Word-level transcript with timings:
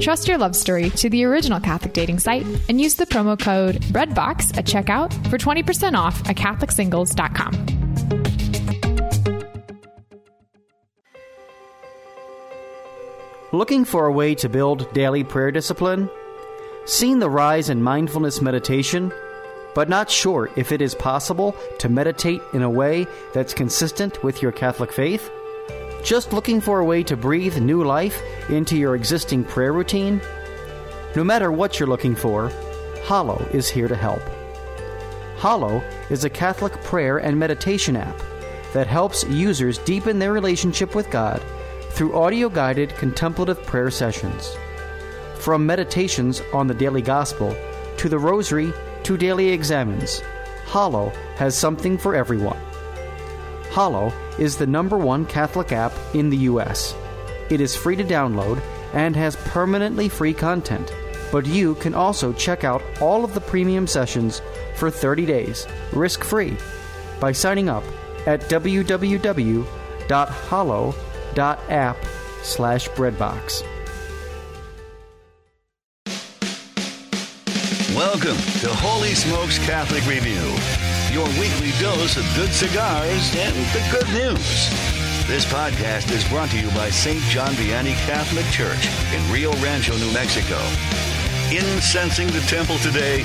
Trust 0.00 0.28
your 0.28 0.38
love 0.38 0.54
story 0.54 0.90
to 0.90 1.10
the 1.10 1.24
original 1.24 1.58
Catholic 1.60 1.92
dating 1.92 2.20
site 2.20 2.46
and 2.68 2.80
use 2.80 2.94
the 2.94 3.06
promo 3.06 3.38
code 3.38 3.76
BREADBOX 3.92 4.56
at 4.56 4.64
checkout 4.64 5.12
for 5.28 5.38
20% 5.38 5.94
off 5.94 6.26
at 6.28 6.36
CatholicSingles.com. 6.36 7.78
Looking 13.50 13.84
for 13.84 14.06
a 14.06 14.12
way 14.12 14.34
to 14.36 14.48
build 14.48 14.92
daily 14.92 15.24
prayer 15.24 15.50
discipline? 15.50 16.10
Seen 16.84 17.18
the 17.18 17.30
rise 17.30 17.70
in 17.70 17.82
mindfulness 17.82 18.40
meditation, 18.40 19.12
but 19.74 19.88
not 19.88 20.10
sure 20.10 20.50
if 20.54 20.70
it 20.70 20.80
is 20.80 20.94
possible 20.94 21.56
to 21.78 21.88
meditate 21.88 22.42
in 22.52 22.62
a 22.62 22.70
way 22.70 23.06
that's 23.32 23.54
consistent 23.54 24.22
with 24.22 24.42
your 24.42 24.52
Catholic 24.52 24.92
faith? 24.92 25.30
Just 26.02 26.32
looking 26.32 26.60
for 26.60 26.80
a 26.80 26.84
way 26.84 27.02
to 27.02 27.16
breathe 27.16 27.58
new 27.58 27.84
life 27.84 28.22
into 28.48 28.76
your 28.76 28.94
existing 28.94 29.44
prayer 29.44 29.72
routine? 29.72 30.20
No 31.16 31.24
matter 31.24 31.50
what 31.50 31.78
you're 31.78 31.88
looking 31.88 32.14
for, 32.14 32.50
Hallow 33.04 33.46
is 33.52 33.68
here 33.68 33.88
to 33.88 33.96
help. 33.96 34.22
Hallow 35.38 35.82
is 36.10 36.24
a 36.24 36.30
Catholic 36.30 36.72
prayer 36.84 37.18
and 37.18 37.38
meditation 37.38 37.96
app 37.96 38.16
that 38.72 38.86
helps 38.86 39.24
users 39.24 39.78
deepen 39.78 40.18
their 40.18 40.32
relationship 40.32 40.94
with 40.94 41.10
God 41.10 41.42
through 41.90 42.16
audio 42.16 42.48
guided 42.48 42.90
contemplative 42.96 43.62
prayer 43.64 43.90
sessions. 43.90 44.56
From 45.38 45.66
meditations 45.66 46.42
on 46.52 46.66
the 46.66 46.74
daily 46.74 47.02
gospel 47.02 47.56
to 47.96 48.08
the 48.08 48.18
rosary 48.18 48.72
to 49.04 49.16
daily 49.16 49.48
examines, 49.48 50.20
Hallow 50.66 51.10
has 51.36 51.56
something 51.56 51.96
for 51.98 52.14
everyone. 52.14 52.58
Hallow 53.70 54.12
is 54.38 54.56
the 54.56 54.66
number 54.66 54.98
one 54.98 55.26
Catholic 55.26 55.72
app 55.72 55.92
in 56.14 56.30
the 56.30 56.36
U.S. 56.38 56.94
It 57.50 57.60
is 57.60 57.76
free 57.76 57.96
to 57.96 58.04
download 58.04 58.60
and 58.92 59.14
has 59.16 59.36
permanently 59.36 60.08
free 60.08 60.32
content, 60.34 60.92
but 61.30 61.46
you 61.46 61.74
can 61.76 61.94
also 61.94 62.32
check 62.32 62.64
out 62.64 62.82
all 63.00 63.24
of 63.24 63.34
the 63.34 63.40
premium 63.40 63.86
sessions 63.86 64.40
for 64.76 64.90
30 64.90 65.26
days, 65.26 65.66
risk 65.92 66.24
free, 66.24 66.56
by 67.20 67.32
signing 67.32 67.68
up 67.68 67.84
at 68.26 68.40
www.hallow.app 68.42 69.66
slash 72.42 72.88
breadbox. 72.90 73.62
Welcome 77.94 78.36
to 78.60 78.68
Holy 78.68 79.14
Smokes 79.14 79.58
Catholic 79.66 80.06
Review, 80.06 80.40
your 81.12 81.26
weekly 81.40 81.72
dose 81.80 82.16
of 82.16 82.24
good 82.36 82.52
cigars 82.52 83.34
and 83.36 83.56
the 83.72 83.82
good 83.90 84.08
news. 84.08 84.68
This 85.26 85.44
podcast 85.44 86.10
is 86.12 86.26
brought 86.28 86.50
to 86.50 86.60
you 86.60 86.68
by 86.70 86.90
St. 86.90 87.22
John 87.24 87.52
Vianney 87.54 87.94
Catholic 88.06 88.44
Church 88.46 88.88
in 89.14 89.32
Rio 89.32 89.52
Rancho, 89.62 89.96
New 89.96 90.12
Mexico. 90.12 90.58
Incensing 91.50 92.28
the 92.28 92.40
temple 92.46 92.78
today, 92.78 93.22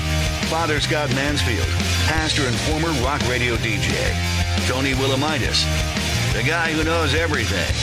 Father 0.50 0.80
Scott 0.80 1.10
Mansfield, 1.14 1.68
pastor 2.08 2.44
and 2.44 2.56
former 2.56 2.92
rock 3.04 3.22
radio 3.28 3.56
DJ. 3.58 3.94
Tony 4.68 4.94
Willamitis, 4.94 5.64
the 6.34 6.44
guy 6.44 6.72
who 6.72 6.84
knows 6.84 7.14
everything. 7.14 7.74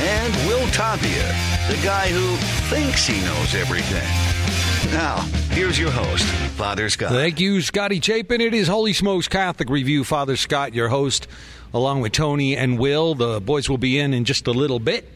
And 0.00 0.34
Will 0.48 0.66
Tapia, 0.68 1.28
the 1.68 1.80
guy 1.84 2.08
who 2.08 2.36
thinks 2.68 3.06
he 3.06 3.20
knows 3.24 3.54
everything. 3.54 4.08
Now, 4.92 5.26
here's 5.54 5.78
your 5.78 5.90
host, 5.90 6.24
Father 6.56 6.90
Scott. 6.90 7.10
Thank 7.12 7.38
you, 7.38 7.60
Scotty 7.60 8.00
Chapin. 8.00 8.40
It 8.40 8.54
is 8.54 8.66
Holy 8.66 8.92
Smokes 8.92 9.28
Catholic 9.28 9.70
Review. 9.70 10.02
Father 10.02 10.36
Scott, 10.36 10.74
your 10.74 10.88
host, 10.88 11.28
along 11.72 12.00
with 12.00 12.10
Tony 12.12 12.56
and 12.56 12.76
Will. 12.76 13.14
The 13.14 13.40
boys 13.40 13.68
will 13.68 13.78
be 13.78 13.98
in 13.98 14.14
in 14.14 14.24
just 14.24 14.48
a 14.48 14.50
little 14.50 14.80
bit. 14.80 15.08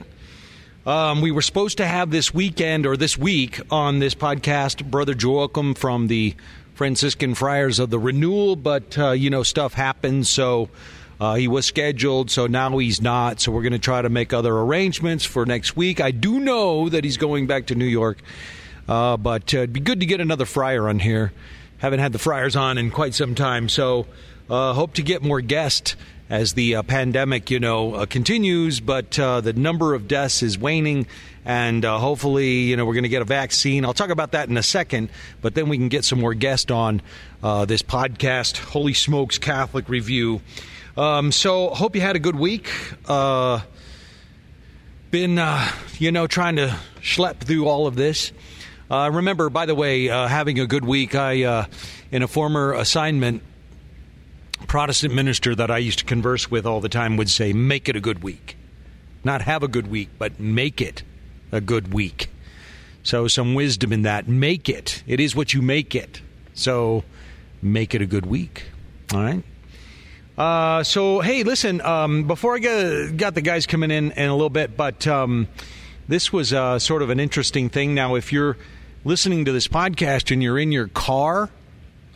Um, 0.86 1.20
we 1.20 1.32
were 1.32 1.42
supposed 1.42 1.78
to 1.78 1.86
have 1.86 2.12
this 2.12 2.32
weekend 2.32 2.86
or 2.86 2.96
this 2.96 3.18
week 3.18 3.60
on 3.70 3.98
this 3.98 4.14
podcast 4.14 4.88
Brother 4.88 5.12
Joachim 5.12 5.74
from 5.74 6.06
the 6.06 6.36
Franciscan 6.74 7.34
Friars 7.34 7.80
of 7.80 7.90
the 7.90 7.98
Renewal, 7.98 8.54
but, 8.54 8.96
uh, 8.96 9.10
you 9.10 9.30
know, 9.30 9.42
stuff 9.42 9.74
happens, 9.74 10.30
so 10.30 10.68
uh, 11.20 11.34
he 11.34 11.48
was 11.48 11.66
scheduled, 11.66 12.30
so 12.30 12.46
now 12.46 12.78
he's 12.78 13.02
not. 13.02 13.40
So 13.40 13.50
we're 13.50 13.62
going 13.62 13.72
to 13.72 13.80
try 13.80 14.00
to 14.00 14.08
make 14.08 14.32
other 14.32 14.56
arrangements 14.56 15.24
for 15.24 15.44
next 15.44 15.76
week. 15.76 16.00
I 16.00 16.12
do 16.12 16.38
know 16.38 16.88
that 16.88 17.02
he's 17.02 17.16
going 17.16 17.48
back 17.48 17.66
to 17.66 17.74
New 17.74 17.84
York, 17.84 18.18
uh, 18.88 19.16
but 19.16 19.54
uh, 19.54 19.58
it'd 19.58 19.72
be 19.72 19.80
good 19.80 20.00
to 20.00 20.06
get 20.06 20.20
another 20.20 20.46
friar 20.46 20.88
on 20.88 20.98
here. 20.98 21.32
Haven't 21.78 22.00
had 22.00 22.12
the 22.12 22.18
friars 22.18 22.56
on 22.56 22.78
in 22.78 22.90
quite 22.90 23.14
some 23.14 23.34
time, 23.34 23.68
so 23.68 24.06
uh, 24.50 24.72
hope 24.72 24.94
to 24.94 25.02
get 25.02 25.22
more 25.22 25.40
guests 25.40 25.94
as 26.30 26.52
the 26.54 26.76
uh, 26.76 26.82
pandemic, 26.82 27.50
you 27.50 27.60
know, 27.60 27.94
uh, 27.94 28.06
continues. 28.06 28.80
But 28.80 29.18
uh, 29.18 29.40
the 29.40 29.52
number 29.52 29.94
of 29.94 30.08
deaths 30.08 30.42
is 30.42 30.58
waning, 30.58 31.06
and 31.44 31.84
uh, 31.84 31.98
hopefully, 31.98 32.62
you 32.62 32.76
know, 32.76 32.84
we're 32.84 32.94
going 32.94 33.04
to 33.04 33.08
get 33.08 33.22
a 33.22 33.26
vaccine. 33.26 33.84
I'll 33.84 33.94
talk 33.94 34.10
about 34.10 34.32
that 34.32 34.48
in 34.48 34.56
a 34.56 34.62
second, 34.62 35.10
but 35.40 35.54
then 35.54 35.68
we 35.68 35.76
can 35.76 35.88
get 35.88 36.04
some 36.04 36.20
more 36.20 36.34
guests 36.34 36.70
on 36.70 37.02
uh, 37.42 37.64
this 37.64 37.82
podcast, 37.82 38.58
Holy 38.58 38.94
Smokes 38.94 39.38
Catholic 39.38 39.88
Review. 39.88 40.40
Um, 40.96 41.30
so, 41.30 41.68
hope 41.68 41.94
you 41.94 42.02
had 42.02 42.16
a 42.16 42.20
good 42.20 42.36
week. 42.36 42.70
Uh, 43.06 43.60
been, 45.10 45.40
you 45.98 46.12
know, 46.12 46.26
trying 46.26 46.56
to 46.56 46.76
schlep 47.00 47.38
through 47.38 47.66
all 47.66 47.86
of 47.86 47.94
this. 47.94 48.32
Uh, 48.90 49.10
remember, 49.12 49.50
by 49.50 49.66
the 49.66 49.74
way, 49.74 50.08
uh, 50.08 50.28
having 50.28 50.58
a 50.58 50.66
good 50.66 50.84
week. 50.84 51.14
I, 51.14 51.42
uh, 51.42 51.66
in 52.10 52.22
a 52.22 52.28
former 52.28 52.72
assignment, 52.72 53.42
Protestant 54.66 55.14
minister 55.14 55.54
that 55.54 55.70
I 55.70 55.78
used 55.78 55.98
to 56.00 56.04
converse 56.04 56.50
with 56.50 56.66
all 56.66 56.80
the 56.80 56.88
time 56.88 57.16
would 57.18 57.28
say, 57.28 57.52
"Make 57.52 57.88
it 57.88 57.96
a 57.96 58.00
good 58.00 58.22
week, 58.22 58.56
not 59.24 59.42
have 59.42 59.62
a 59.62 59.68
good 59.68 59.88
week, 59.88 60.08
but 60.18 60.40
make 60.40 60.80
it 60.80 61.02
a 61.52 61.60
good 61.60 61.92
week." 61.92 62.30
So, 63.02 63.28
some 63.28 63.54
wisdom 63.54 63.92
in 63.92 64.02
that. 64.02 64.26
Make 64.26 64.68
it. 64.68 65.02
It 65.06 65.20
is 65.20 65.36
what 65.36 65.52
you 65.52 65.62
make 65.62 65.94
it. 65.94 66.20
So, 66.54 67.04
make 67.62 67.94
it 67.94 68.02
a 68.02 68.06
good 68.06 68.26
week. 68.26 68.64
All 69.12 69.22
right. 69.22 69.42
Uh, 70.36 70.82
so, 70.82 71.20
hey, 71.20 71.42
listen. 71.42 71.80
Um, 71.82 72.24
before 72.24 72.56
I 72.56 72.58
get, 72.58 73.16
got 73.16 73.34
the 73.34 73.40
guys 73.42 73.66
coming 73.66 73.90
in 73.90 74.12
in 74.12 74.28
a 74.28 74.32
little 74.32 74.50
bit, 74.50 74.76
but 74.76 75.06
um, 75.06 75.46
this 76.08 76.32
was 76.32 76.52
uh, 76.52 76.78
sort 76.78 77.02
of 77.02 77.10
an 77.10 77.20
interesting 77.20 77.68
thing. 77.68 77.94
Now, 77.94 78.14
if 78.14 78.32
you're 78.32 78.56
listening 79.04 79.44
to 79.44 79.52
this 79.52 79.68
podcast 79.68 80.30
and 80.32 80.42
you're 80.42 80.58
in 80.58 80.72
your 80.72 80.88
car, 80.88 81.50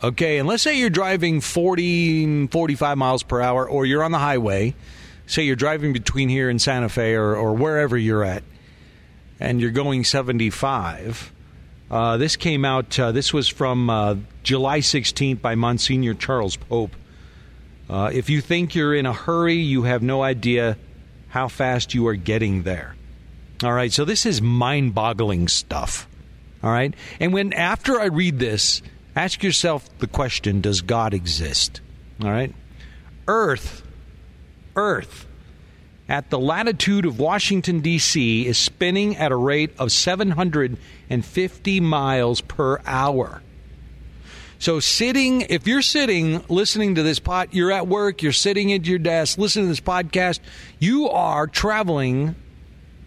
okay, 0.03 0.37
and 0.37 0.47
let's 0.47 0.63
say 0.63 0.77
you're 0.77 0.89
driving 0.89 1.41
40, 1.41 2.47
45 2.47 2.97
miles 2.97 3.23
per 3.23 3.41
hour, 3.41 3.67
or 3.67 3.85
you're 3.85 4.03
on 4.03 4.11
the 4.11 4.19
highway, 4.19 4.75
say 5.25 5.43
you're 5.43 5.55
driving 5.55 5.93
between 5.93 6.29
here 6.29 6.49
and 6.49 6.61
Santa 6.61 6.89
Fe 6.89 7.15
or, 7.15 7.35
or 7.35 7.53
wherever 7.53 7.97
you're 7.97 8.23
at, 8.23 8.43
and 9.39 9.61
you're 9.61 9.71
going 9.71 10.03
75. 10.03 11.31
Uh, 11.89 12.17
this 12.17 12.35
came 12.35 12.65
out, 12.65 12.99
uh, 12.99 13.11
this 13.11 13.33
was 13.33 13.47
from 13.47 13.89
uh, 13.89 14.15
July 14.41 14.79
16th 14.79 15.41
by 15.41 15.55
Monsignor 15.55 16.13
Charles 16.13 16.57
Pope. 16.57 16.95
Uh, 17.89 18.09
if 18.13 18.29
you 18.29 18.41
think 18.41 18.75
you're 18.75 18.95
in 18.95 19.05
a 19.05 19.13
hurry, 19.13 19.55
you 19.55 19.83
have 19.83 20.01
no 20.01 20.23
idea 20.23 20.77
how 21.29 21.47
fast 21.47 21.93
you 21.93 22.07
are 22.07 22.15
getting 22.15 22.63
there. 22.63 22.95
All 23.63 23.73
right, 23.73 23.91
so 23.91 24.05
this 24.05 24.25
is 24.25 24.41
mind 24.41 24.93
boggling 24.95 25.47
stuff. 25.47 26.07
All 26.63 26.71
right, 26.71 26.93
and 27.19 27.33
when 27.33 27.51
after 27.51 27.99
I 27.99 28.05
read 28.05 28.39
this, 28.39 28.81
ask 29.15 29.43
yourself 29.43 29.89
the 29.99 30.07
question 30.07 30.61
Does 30.61 30.81
God 30.81 31.13
exist? 31.13 31.81
All 32.23 32.31
right, 32.31 32.55
Earth, 33.27 33.83
Earth, 34.75 35.27
at 36.07 36.29
the 36.29 36.39
latitude 36.39 37.05
of 37.05 37.19
Washington, 37.19 37.81
D.C., 37.81 38.47
is 38.47 38.57
spinning 38.57 39.17
at 39.17 39.31
a 39.31 39.35
rate 39.35 39.71
of 39.77 39.91
750 39.91 41.79
miles 41.81 42.41
per 42.41 42.79
hour. 42.85 43.41
So, 44.59 44.79
sitting, 44.79 45.41
if 45.41 45.67
you're 45.67 45.81
sitting 45.81 46.41
listening 46.47 46.95
to 46.95 47.03
this 47.03 47.19
pot, 47.19 47.49
you're 47.53 47.73
at 47.73 47.87
work, 47.87 48.21
you're 48.21 48.31
sitting 48.31 48.71
at 48.71 48.85
your 48.85 48.99
desk 48.99 49.37
listening 49.37 49.65
to 49.65 49.69
this 49.69 49.81
podcast, 49.81 50.39
you 50.79 51.09
are 51.09 51.47
traveling 51.47 52.35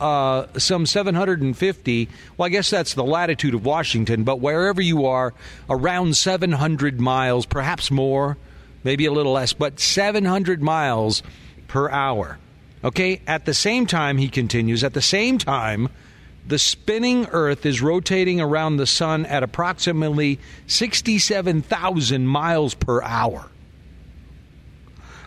uh, 0.00 0.46
some 0.58 0.86
750. 0.86 2.08
Well, 2.36 2.46
I 2.46 2.48
guess 2.48 2.70
that's 2.70 2.94
the 2.94 3.04
latitude 3.04 3.54
of 3.54 3.64
Washington, 3.64 4.24
but 4.24 4.40
wherever 4.40 4.80
you 4.80 5.06
are, 5.06 5.34
around 5.68 6.16
700 6.16 7.00
miles, 7.00 7.46
perhaps 7.46 7.90
more, 7.90 8.36
maybe 8.84 9.06
a 9.06 9.12
little 9.12 9.32
less, 9.32 9.52
but 9.52 9.80
700 9.80 10.62
miles 10.62 11.22
per 11.68 11.90
hour. 11.90 12.38
Okay? 12.84 13.20
At 13.26 13.44
the 13.44 13.54
same 13.54 13.86
time, 13.86 14.18
he 14.18 14.28
continues, 14.28 14.84
at 14.84 14.94
the 14.94 15.02
same 15.02 15.38
time, 15.38 15.88
the 16.46 16.58
spinning 16.58 17.26
Earth 17.32 17.66
is 17.66 17.82
rotating 17.82 18.40
around 18.40 18.76
the 18.76 18.86
sun 18.86 19.26
at 19.26 19.42
approximately 19.42 20.38
67,000 20.68 22.26
miles 22.26 22.74
per 22.74 23.02
hour. 23.02 23.50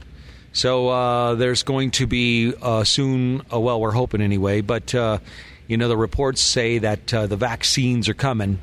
So 0.53 0.89
uh, 0.89 1.35
there's 1.35 1.65
going 1.65 1.91
to 1.93 2.07
be 2.07 2.55
uh, 2.63 2.85
soon, 2.85 3.43
well, 3.51 3.81
we're 3.81 3.91
hoping 3.91 4.21
anyway, 4.21 4.61
but 4.61 4.95
you 5.67 5.77
know, 5.77 5.89
the 5.89 5.97
reports 5.97 6.41
say 6.41 6.79
that 6.79 7.07
the 7.07 7.37
vaccines 7.37 8.09
are 8.09 8.15
coming 8.15 8.59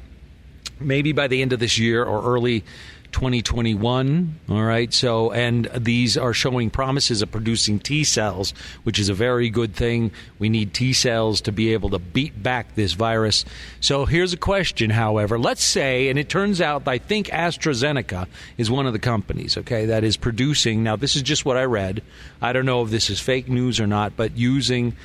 maybe 0.79 1.11
by 1.11 1.27
the 1.27 1.41
end 1.41 1.53
of 1.53 1.59
this 1.59 1.77
year 1.77 2.03
or 2.03 2.23
early 2.23 2.63
2021. 3.11 4.39
All 4.49 4.63
right. 4.63 4.91
So, 4.91 5.31
and 5.31 5.69
these 5.77 6.17
are 6.17 6.33
showing 6.33 6.71
promises 6.71 7.21
of 7.21 7.31
producing 7.31 7.79
T 7.79 8.03
cells, 8.03 8.53
which 8.83 8.97
is 8.99 9.07
a 9.07 9.13
very 9.13 9.49
good 9.49 9.75
thing. 9.75 10.11
We 10.39 10.49
need 10.49 10.73
T 10.73 10.93
cells 10.93 11.39
to 11.41 11.51
be 11.51 11.73
able 11.73 11.91
to 11.91 11.99
beat 11.99 12.41
back 12.41 12.73
this 12.75 12.93
virus. 12.93 13.45
So, 13.79 14.05
here's 14.05 14.33
a 14.33 14.37
question, 14.37 14.89
however. 14.89 15.37
Let's 15.37 15.63
say, 15.63 16.09
and 16.09 16.17
it 16.17 16.27
turns 16.27 16.59
out, 16.59 16.87
I 16.87 16.97
think 16.97 17.27
AstraZeneca 17.27 18.27
is 18.57 18.71
one 18.71 18.87
of 18.87 18.93
the 18.93 18.99
companies, 18.99 19.57
okay, 19.57 19.85
that 19.85 20.03
is 20.03 20.17
producing. 20.17 20.83
Now, 20.83 20.95
this 20.95 21.15
is 21.15 21.21
just 21.21 21.45
what 21.45 21.55
I 21.55 21.65
read. 21.65 22.01
I 22.41 22.51
don't 22.51 22.65
know 22.65 22.81
if 22.81 22.89
this 22.89 23.11
is 23.11 23.19
fake 23.19 23.47
news 23.47 23.79
or 23.79 23.87
not, 23.87 24.17
but 24.17 24.35
using 24.35 24.91
uh, 24.91 24.95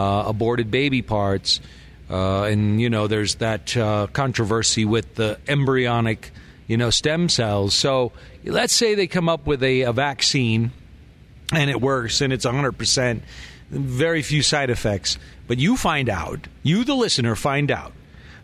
aborted 0.00 0.70
baby 0.70 1.02
parts. 1.02 1.60
Uh, 2.08 2.44
and, 2.44 2.80
you 2.80 2.88
know, 2.88 3.08
there's 3.08 3.36
that 3.36 3.76
uh, 3.76 4.06
controversy 4.12 4.84
with 4.84 5.16
the 5.16 5.38
embryonic 5.48 6.30
you 6.66 6.76
know, 6.76 6.90
stem 6.90 7.28
cells. 7.28 7.74
So 7.74 8.12
let's 8.44 8.74
say 8.74 8.94
they 8.94 9.06
come 9.06 9.28
up 9.28 9.46
with 9.46 9.62
a, 9.62 9.82
a 9.82 9.92
vaccine 9.92 10.72
and 11.52 11.70
it 11.70 11.80
works 11.80 12.20
and 12.20 12.32
it's 12.32 12.44
100%, 12.44 13.20
very 13.70 14.22
few 14.22 14.42
side 14.42 14.70
effects. 14.70 15.18
But 15.46 15.58
you 15.58 15.76
find 15.76 16.08
out, 16.08 16.40
you, 16.62 16.84
the 16.84 16.94
listener, 16.94 17.36
find 17.36 17.70
out, 17.70 17.92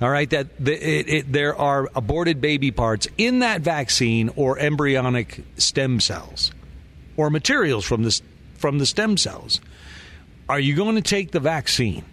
all 0.01 0.11
right, 0.11 0.31
that 0.31 0.65
the, 0.65 0.73
it, 0.73 1.09
it, 1.09 1.33
there 1.33 1.57
are 1.57 1.89
aborted 1.95 2.41
baby 2.41 2.71
parts 2.71 3.09
in 3.19 3.41
that 3.41 3.61
vaccine 3.61 4.31
or 4.37 4.59
embryonic 4.59 5.45
stem 5.57 6.01
cells 6.01 6.53
or 7.17 7.31
materials 7.31 7.85
from 7.85 8.03
the, 8.03 8.21
from 8.55 8.79
the 8.79 8.87
stem 8.87 9.17
cells. 9.17 9.61
Are 10.53 10.61
you 10.61 10.77
going 10.77 10.97
to 10.97 11.01
take 11.01 11.31
the 11.31 11.41
vaccine? 11.41 12.05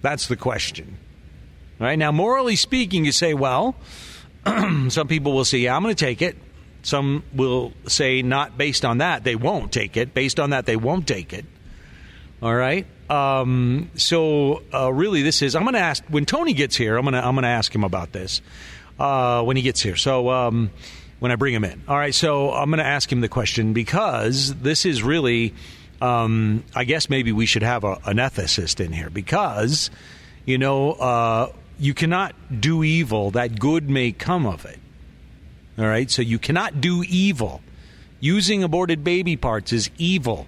That's 0.00 0.28
the 0.28 0.36
question. 0.36 0.96
Right 1.78 1.96
now, 1.96 2.10
morally 2.10 2.56
speaking, 2.56 3.04
you 3.04 3.12
say, 3.12 3.34
well, 3.34 3.74
some 4.88 5.08
people 5.08 5.34
will 5.34 5.44
say, 5.44 5.58
yeah, 5.58 5.76
I'm 5.76 5.82
going 5.82 5.94
to 5.94 6.04
take 6.06 6.22
it. 6.22 6.38
Some 6.80 7.22
will 7.34 7.74
say, 7.86 8.22
not 8.22 8.56
based 8.56 8.86
on 8.86 8.96
that, 8.98 9.24
they 9.24 9.36
won't 9.36 9.72
take 9.72 9.98
it. 9.98 10.14
Based 10.14 10.40
on 10.40 10.50
that, 10.50 10.64
they 10.64 10.76
won't 10.76 11.06
take 11.06 11.34
it. 11.34 11.44
All 12.42 12.54
right. 12.54 12.86
Um, 13.10 13.90
so 13.96 14.62
uh, 14.72 14.90
really, 14.90 15.20
this 15.20 15.42
is. 15.42 15.54
I'm 15.54 15.64
going 15.64 15.74
to 15.74 15.80
ask 15.80 16.02
when 16.08 16.24
Tony 16.24 16.54
gets 16.54 16.76
here. 16.76 16.96
I'm 16.96 17.04
going 17.04 17.12
to 17.12 17.22
I'm 17.22 17.34
going 17.34 17.42
to 17.42 17.48
ask 17.48 17.74
him 17.74 17.84
about 17.84 18.12
this 18.12 18.40
uh, 18.98 19.42
when 19.42 19.58
he 19.58 19.62
gets 19.62 19.82
here. 19.82 19.96
So 19.96 20.30
um, 20.30 20.70
when 21.20 21.30
I 21.30 21.36
bring 21.36 21.54
him 21.54 21.64
in. 21.64 21.82
All 21.86 21.96
right. 21.96 22.14
So 22.14 22.52
I'm 22.52 22.70
going 22.70 22.78
to 22.78 22.86
ask 22.86 23.10
him 23.10 23.20
the 23.20 23.28
question 23.28 23.72
because 23.72 24.54
this 24.56 24.84
is 24.84 25.02
really. 25.02 25.54
Um, 26.02 26.64
I 26.74 26.84
guess 26.84 27.10
maybe 27.10 27.30
we 27.30 27.44
should 27.44 27.62
have 27.62 27.84
a, 27.84 27.98
an 28.06 28.16
ethicist 28.16 28.82
in 28.82 28.90
here 28.90 29.10
because, 29.10 29.90
you 30.46 30.56
know, 30.56 30.92
uh, 30.92 31.52
you 31.78 31.92
cannot 31.92 32.34
do 32.58 32.82
evil 32.82 33.32
that 33.32 33.60
good 33.60 33.90
may 33.90 34.10
come 34.12 34.46
of 34.46 34.64
it. 34.64 34.78
All 35.78 35.84
right? 35.84 36.10
So 36.10 36.22
you 36.22 36.38
cannot 36.38 36.80
do 36.80 37.04
evil. 37.06 37.60
Using 38.18 38.62
aborted 38.62 39.04
baby 39.04 39.36
parts 39.36 39.74
is 39.74 39.90
evil. 39.98 40.46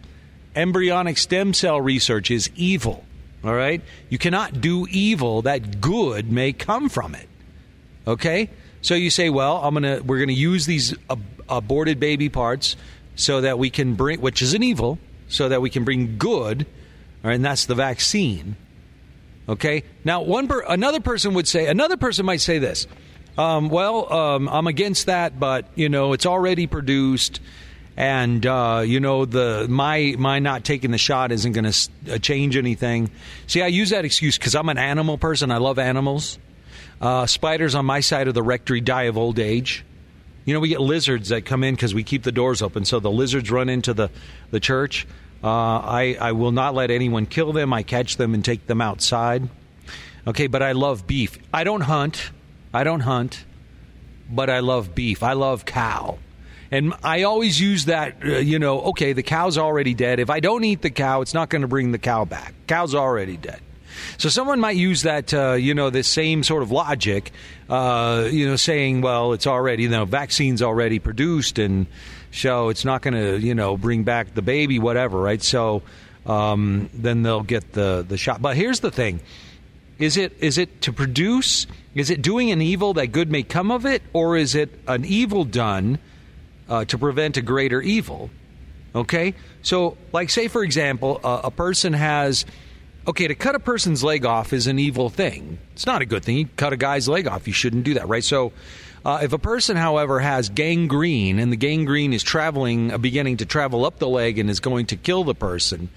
Embryonic 0.55 1.19
stem 1.19 1.53
cell 1.55 1.81
research 1.81 2.31
is 2.31 2.51
evil. 2.55 3.05
All 3.45 3.55
right? 3.55 3.83
You 4.09 4.19
cannot 4.19 4.61
do 4.61 4.87
evil 4.91 5.43
that 5.43 5.81
good 5.81 6.31
may 6.31 6.53
come 6.53 6.89
from 6.89 7.15
it. 7.15 7.29
Okay? 8.07 8.51
So 8.83 8.95
you 8.95 9.11
say, 9.11 9.31
well, 9.31 9.57
I'm 9.63 9.75
to 9.83 10.01
we're 10.01 10.19
to 10.27 10.35
use 10.35 10.67
these 10.67 10.95
ab- 11.09 11.23
aborted 11.49 11.99
baby 11.99 12.29
parts 12.29 12.77
so 13.15 13.41
that 13.41 13.59
we 13.59 13.71
can 13.71 13.95
bring 13.95 14.21
which 14.21 14.43
is 14.43 14.55
an 14.55 14.63
evil, 14.63 14.99
so 15.29 15.49
that 15.49 15.63
we 15.63 15.71
can 15.71 15.85
bring 15.85 16.19
good, 16.19 16.67
right, 17.23 17.35
and 17.35 17.45
that's 17.45 17.67
the 17.67 17.75
vaccine. 17.75 18.57
Okay. 19.49 19.85
Now, 20.05 20.23
one 20.23 20.49
per, 20.49 20.61
another 20.69 21.01
person 21.01 21.35
would 21.35 21.49
say, 21.49 21.67
another 21.67 21.97
person 21.97 22.25
might 22.27 22.41
say 22.41 22.59
this. 22.59 22.87
Um, 23.37 23.69
well, 23.69 24.13
um, 24.13 24.49
I'm 24.49 24.67
against 24.67 25.07
that, 25.07 25.39
but 25.39 25.67
you 25.75 25.89
know, 25.89 26.13
it's 26.13 26.27
already 26.27 26.67
produced, 26.67 27.41
and 27.97 28.45
uh, 28.45 28.83
you 28.85 29.01
know, 29.01 29.25
the 29.25 29.67
my 29.71 30.15
my 30.19 30.39
not 30.39 30.65
taking 30.65 30.91
the 30.91 30.99
shot 30.99 31.33
isn't 31.33 31.53
going 31.53 31.71
to 31.71 32.15
uh, 32.15 32.19
change 32.19 32.57
anything. 32.57 33.11
See, 33.47 33.63
I 33.63 33.69
use 33.69 33.91
that 33.91 34.05
excuse 34.05 34.37
because 34.37 34.55
I'm 34.55 34.69
an 34.69 34.79
animal 34.79 35.19
person. 35.19 35.51
I 35.51 35.59
love 35.59 35.79
animals. 35.79 36.39
Uh, 37.03 37.27
spiders 37.27 37.75
on 37.75 37.85
my 37.85 37.99
side 37.99 38.29
of 38.29 38.35
the 38.35 38.43
rectory 38.43 38.81
die 38.81 39.03
of 39.03 39.19
old 39.19 39.41
age. 39.41 39.85
You 40.45 40.55
know, 40.55 40.61
we 40.61 40.69
get 40.69 40.81
lizards 40.81 41.31
that 41.31 41.45
come 41.45 41.65
in 41.65 41.75
because 41.75 41.93
we 41.95 42.05
keep 42.05 42.23
the 42.23 42.31
doors 42.33 42.63
open, 42.63 42.85
so 42.85 43.01
the 43.01 43.11
lizards 43.11 43.51
run 43.51 43.69
into 43.69 43.93
the 43.93 44.09
the 44.53 44.61
church. 44.61 45.07
Uh, 45.43 45.49
I, 45.49 46.17
I 46.21 46.33
will 46.33 46.53
not 46.53 46.75
let 46.75 46.93
anyone 46.93 47.27
kill 47.27 47.53
them. 47.53 47.73
I 47.73 47.83
catch 47.83 48.17
them 48.17 48.35
and 48.35 48.45
take 48.45 48.69
them 48.69 48.81
outside. 48.81 49.49
Okay, 50.27 50.47
but 50.47 50.63
I 50.63 50.73
love 50.73 51.07
beef. 51.07 51.37
I 51.53 51.65
don't 51.65 51.81
hunt. 51.81 52.31
I 52.73 52.85
don't 52.85 53.01
hunt, 53.01 53.45
but 54.31 54.49
I 54.49 54.61
love 54.61 54.95
beef. 54.95 55.25
I 55.25 55.33
love 55.33 55.65
cow. 55.65 56.19
And 56.71 56.95
I 57.03 57.25
always 57.25 57.61
use 57.61 57.87
that, 57.87 58.25
uh, 58.25 58.39
you 58.39 58.59
know, 58.59 58.81
okay, 58.81 59.13
the 59.13 59.23
cow's 59.23 59.59
already 59.59 59.95
dead. 59.95 60.21
If 60.21 60.31
I 60.31 60.39
don't 60.39 60.65
eat 60.65 60.81
the 60.81 60.91
cow, 60.91 61.21
it's 61.21 61.35
not 61.35 61.51
going 61.51 61.63
to 61.63 61.69
bring 61.69 61.91
the 61.91 61.99
cow 61.99 62.25
back. 62.25 62.55
Cow's 62.69 62.95
already 62.95 63.37
dead. 63.37 63.61
So 64.19 64.29
someone 64.29 64.61
might 64.61 64.77
use 64.77 65.03
that, 65.03 65.33
uh, 65.33 65.53
you 65.53 65.75
know, 65.75 65.91
this 65.91 66.09
same 66.09 66.43
sort 66.43 66.63
of 66.63 66.71
logic, 66.71 67.33
uh, 67.69 68.29
you 68.31 68.47
know, 68.47 68.57
saying, 68.57 69.01
well, 69.01 69.33
it's 69.33 69.47
already, 69.47 69.85
you 69.85 69.89
know, 69.89 70.05
vaccine's 70.05 70.63
already 70.63 70.99
produced 70.99 71.59
and 71.59 71.87
so 72.33 72.71
it's 72.71 72.85
not 72.85 73.03
going 73.03 73.15
to, 73.15 73.39
you 73.39 73.55
know, 73.55 73.77
bring 73.77 74.05
back 74.05 74.35
the 74.35 74.43
baby, 74.43 74.79
whatever, 74.79 75.21
right? 75.21 75.43
So 75.43 75.83
um, 76.27 76.89
then 76.95 77.23
they'll 77.23 77.43
get 77.43 77.73
the 77.73 78.05
the 78.07 78.17
shot. 78.17 78.41
But 78.41 78.57
here's 78.57 78.81
the 78.81 78.91
thing: 78.91 79.21
is 79.99 80.17
it 80.17 80.35
is 80.41 80.59
it 80.59 80.83
to 80.83 80.93
produce? 80.93 81.67
Is 81.95 82.09
it 82.11 82.23
doing 82.23 82.51
an 82.51 82.63
evil 82.63 82.95
that 82.95 83.09
good 83.09 83.31
may 83.31 83.43
come 83.43 83.71
of 83.71 83.85
it, 83.85 84.03
or 84.13 84.37
is 84.37 84.55
it 84.55 84.71
an 84.89 85.05
evil 85.05 85.45
done 85.45 85.99
uh, 86.69 86.87
to 86.87 86.97
prevent 86.97 87.37
a 87.37 87.43
greater 87.43 87.83
evil? 87.83 88.31
Okay, 88.95 89.35
so 89.63 89.97
like 90.13 90.31
say 90.31 90.49
for 90.49 90.65
example, 90.65 91.21
a 91.23 91.51
person 91.51 91.93
has. 91.93 92.45
Okay, 93.05 93.27
to 93.27 93.35
cut 93.35 93.57
a 93.57 93.59
person's 93.59 94.05
leg 94.05 94.25
off 94.25 94.53
is 94.53 94.69
an 94.69 94.79
evil 94.79 95.11
thing. 95.11 95.59
It's 95.73 95.87
not 95.87 96.03
a 96.03 96.07
good 96.07 96.25
thing. 96.25 96.37
You 96.37 96.49
cut 96.57 96.73
a 96.73 96.77
guy's 96.77 97.09
leg 97.09 97.27
off, 97.27 97.49
you 97.49 97.53
shouldn't 97.53 97.83
do 97.83 97.95
that, 97.95 98.07
right? 98.07 98.23
So, 98.23 98.53
uh, 99.05 99.19
if 99.25 99.33
a 99.33 99.39
person, 99.39 99.77
however, 99.77 100.21
has 100.21 100.49
gangrene 100.49 101.41
and 101.41 101.51
the 101.51 101.57
gangrene 101.57 102.13
is 102.13 102.23
traveling, 102.23 102.93
uh, 102.93 102.99
beginning 102.99 103.39
to 103.39 103.45
travel 103.45 103.85
up 103.85 103.99
the 103.99 104.07
leg 104.07 104.39
and 104.39 104.49
is 104.49 104.61
going 104.61 104.87
to 104.87 104.97
kill 104.97 105.25
the 105.25 105.35
person, 105.35 105.89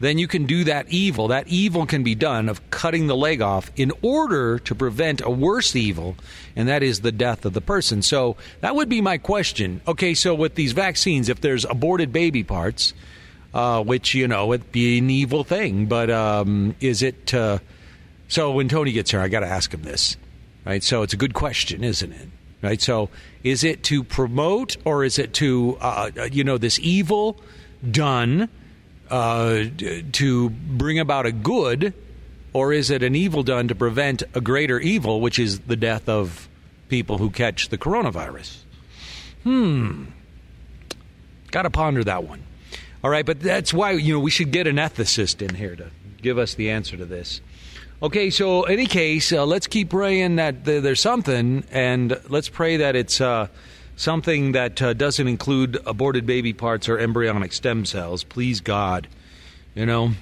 then 0.00 0.16
you 0.16 0.26
can 0.26 0.46
do 0.46 0.64
that 0.64 0.88
evil. 0.88 1.28
That 1.28 1.48
evil 1.48 1.84
can 1.84 2.02
be 2.02 2.14
done 2.14 2.48
of 2.48 2.70
cutting 2.70 3.08
the 3.08 3.16
leg 3.16 3.42
off 3.42 3.70
in 3.76 3.92
order 4.00 4.58
to 4.60 4.74
prevent 4.74 5.20
a 5.20 5.28
worse 5.28 5.76
evil, 5.76 6.16
and 6.56 6.66
that 6.68 6.82
is 6.82 7.02
the 7.02 7.12
death 7.12 7.44
of 7.44 7.52
the 7.52 7.60
person. 7.60 8.00
So 8.00 8.38
that 8.62 8.74
would 8.74 8.88
be 8.88 9.02
my 9.02 9.18
question. 9.18 9.82
Okay, 9.86 10.14
so 10.14 10.34
with 10.34 10.54
these 10.54 10.72
vaccines, 10.72 11.28
if 11.28 11.42
there's 11.42 11.66
aborted 11.66 12.10
baby 12.10 12.42
parts, 12.42 12.94
uh, 13.54 13.82
which 13.82 14.14
you 14.14 14.28
know 14.28 14.52
it'd 14.52 14.70
be 14.70 14.98
an 14.98 15.08
evil 15.08 15.44
thing, 15.44 15.86
but 15.86 16.10
um, 16.10 16.74
is 16.80 17.02
it? 17.02 17.32
Uh, 17.32 17.60
so 18.28 18.50
when 18.50 18.68
Tony 18.68 18.92
gets 18.92 19.10
here, 19.10 19.20
I 19.20 19.28
got 19.28 19.40
to 19.40 19.46
ask 19.46 19.72
him 19.72 19.82
this 19.82 20.16
Right? 20.64 20.82
So 20.82 21.02
it's 21.02 21.12
a 21.12 21.16
good 21.16 21.34
question, 21.34 21.84
isn't 21.84 22.12
it? 22.12 22.28
Right? 22.62 22.80
So 22.80 23.10
is 23.42 23.64
it 23.64 23.82
to 23.84 24.02
promote 24.02 24.76
or 24.84 25.04
is 25.04 25.18
it 25.18 25.34
to, 25.34 25.76
uh, 25.80 26.10
you 26.32 26.44
know, 26.44 26.56
this 26.56 26.78
evil 26.78 27.38
done 27.88 28.48
uh, 29.10 29.64
to 30.12 30.50
bring 30.50 30.98
about 30.98 31.26
a 31.26 31.32
good, 31.32 31.92
or 32.54 32.72
is 32.72 32.90
it 32.90 33.02
an 33.02 33.14
evil 33.14 33.42
done 33.42 33.68
to 33.68 33.74
prevent 33.74 34.22
a 34.32 34.40
greater 34.40 34.80
evil, 34.80 35.20
which 35.20 35.38
is 35.38 35.60
the 35.60 35.76
death 35.76 36.08
of 36.08 36.48
people 36.88 37.18
who 37.18 37.28
catch 37.28 37.68
the 37.68 37.76
coronavirus? 37.76 38.56
Hmm. 39.42 40.06
Got 41.50 41.62
to 41.62 41.70
ponder 41.70 42.02
that 42.04 42.24
one. 42.24 42.42
All 43.04 43.10
right, 43.10 43.26
but 43.26 43.38
that's 43.38 43.74
why 43.74 43.90
you 43.90 44.14
know 44.14 44.18
we 44.18 44.30
should 44.30 44.50
get 44.50 44.66
an 44.66 44.76
ethicist 44.76 45.46
in 45.46 45.54
here 45.56 45.76
to 45.76 45.90
give 46.22 46.38
us 46.38 46.54
the 46.54 46.70
answer 46.70 46.96
to 46.96 47.04
this. 47.04 47.42
Okay, 48.02 48.30
so 48.30 48.62
any 48.62 48.86
case, 48.86 49.30
uh, 49.30 49.44
let's 49.44 49.66
keep 49.66 49.90
praying 49.90 50.36
that 50.36 50.64
th- 50.64 50.82
there's 50.82 51.00
something, 51.00 51.64
and 51.70 52.18
let's 52.30 52.48
pray 52.48 52.78
that 52.78 52.96
it's 52.96 53.20
uh, 53.20 53.48
something 53.96 54.52
that 54.52 54.80
uh, 54.80 54.94
doesn't 54.94 55.28
include 55.28 55.76
aborted 55.84 56.24
baby 56.24 56.54
parts 56.54 56.88
or 56.88 56.98
embryonic 56.98 57.52
stem 57.52 57.84
cells. 57.84 58.24
Please, 58.24 58.62
God, 58.62 59.06
you 59.74 59.84
know. 59.84 60.12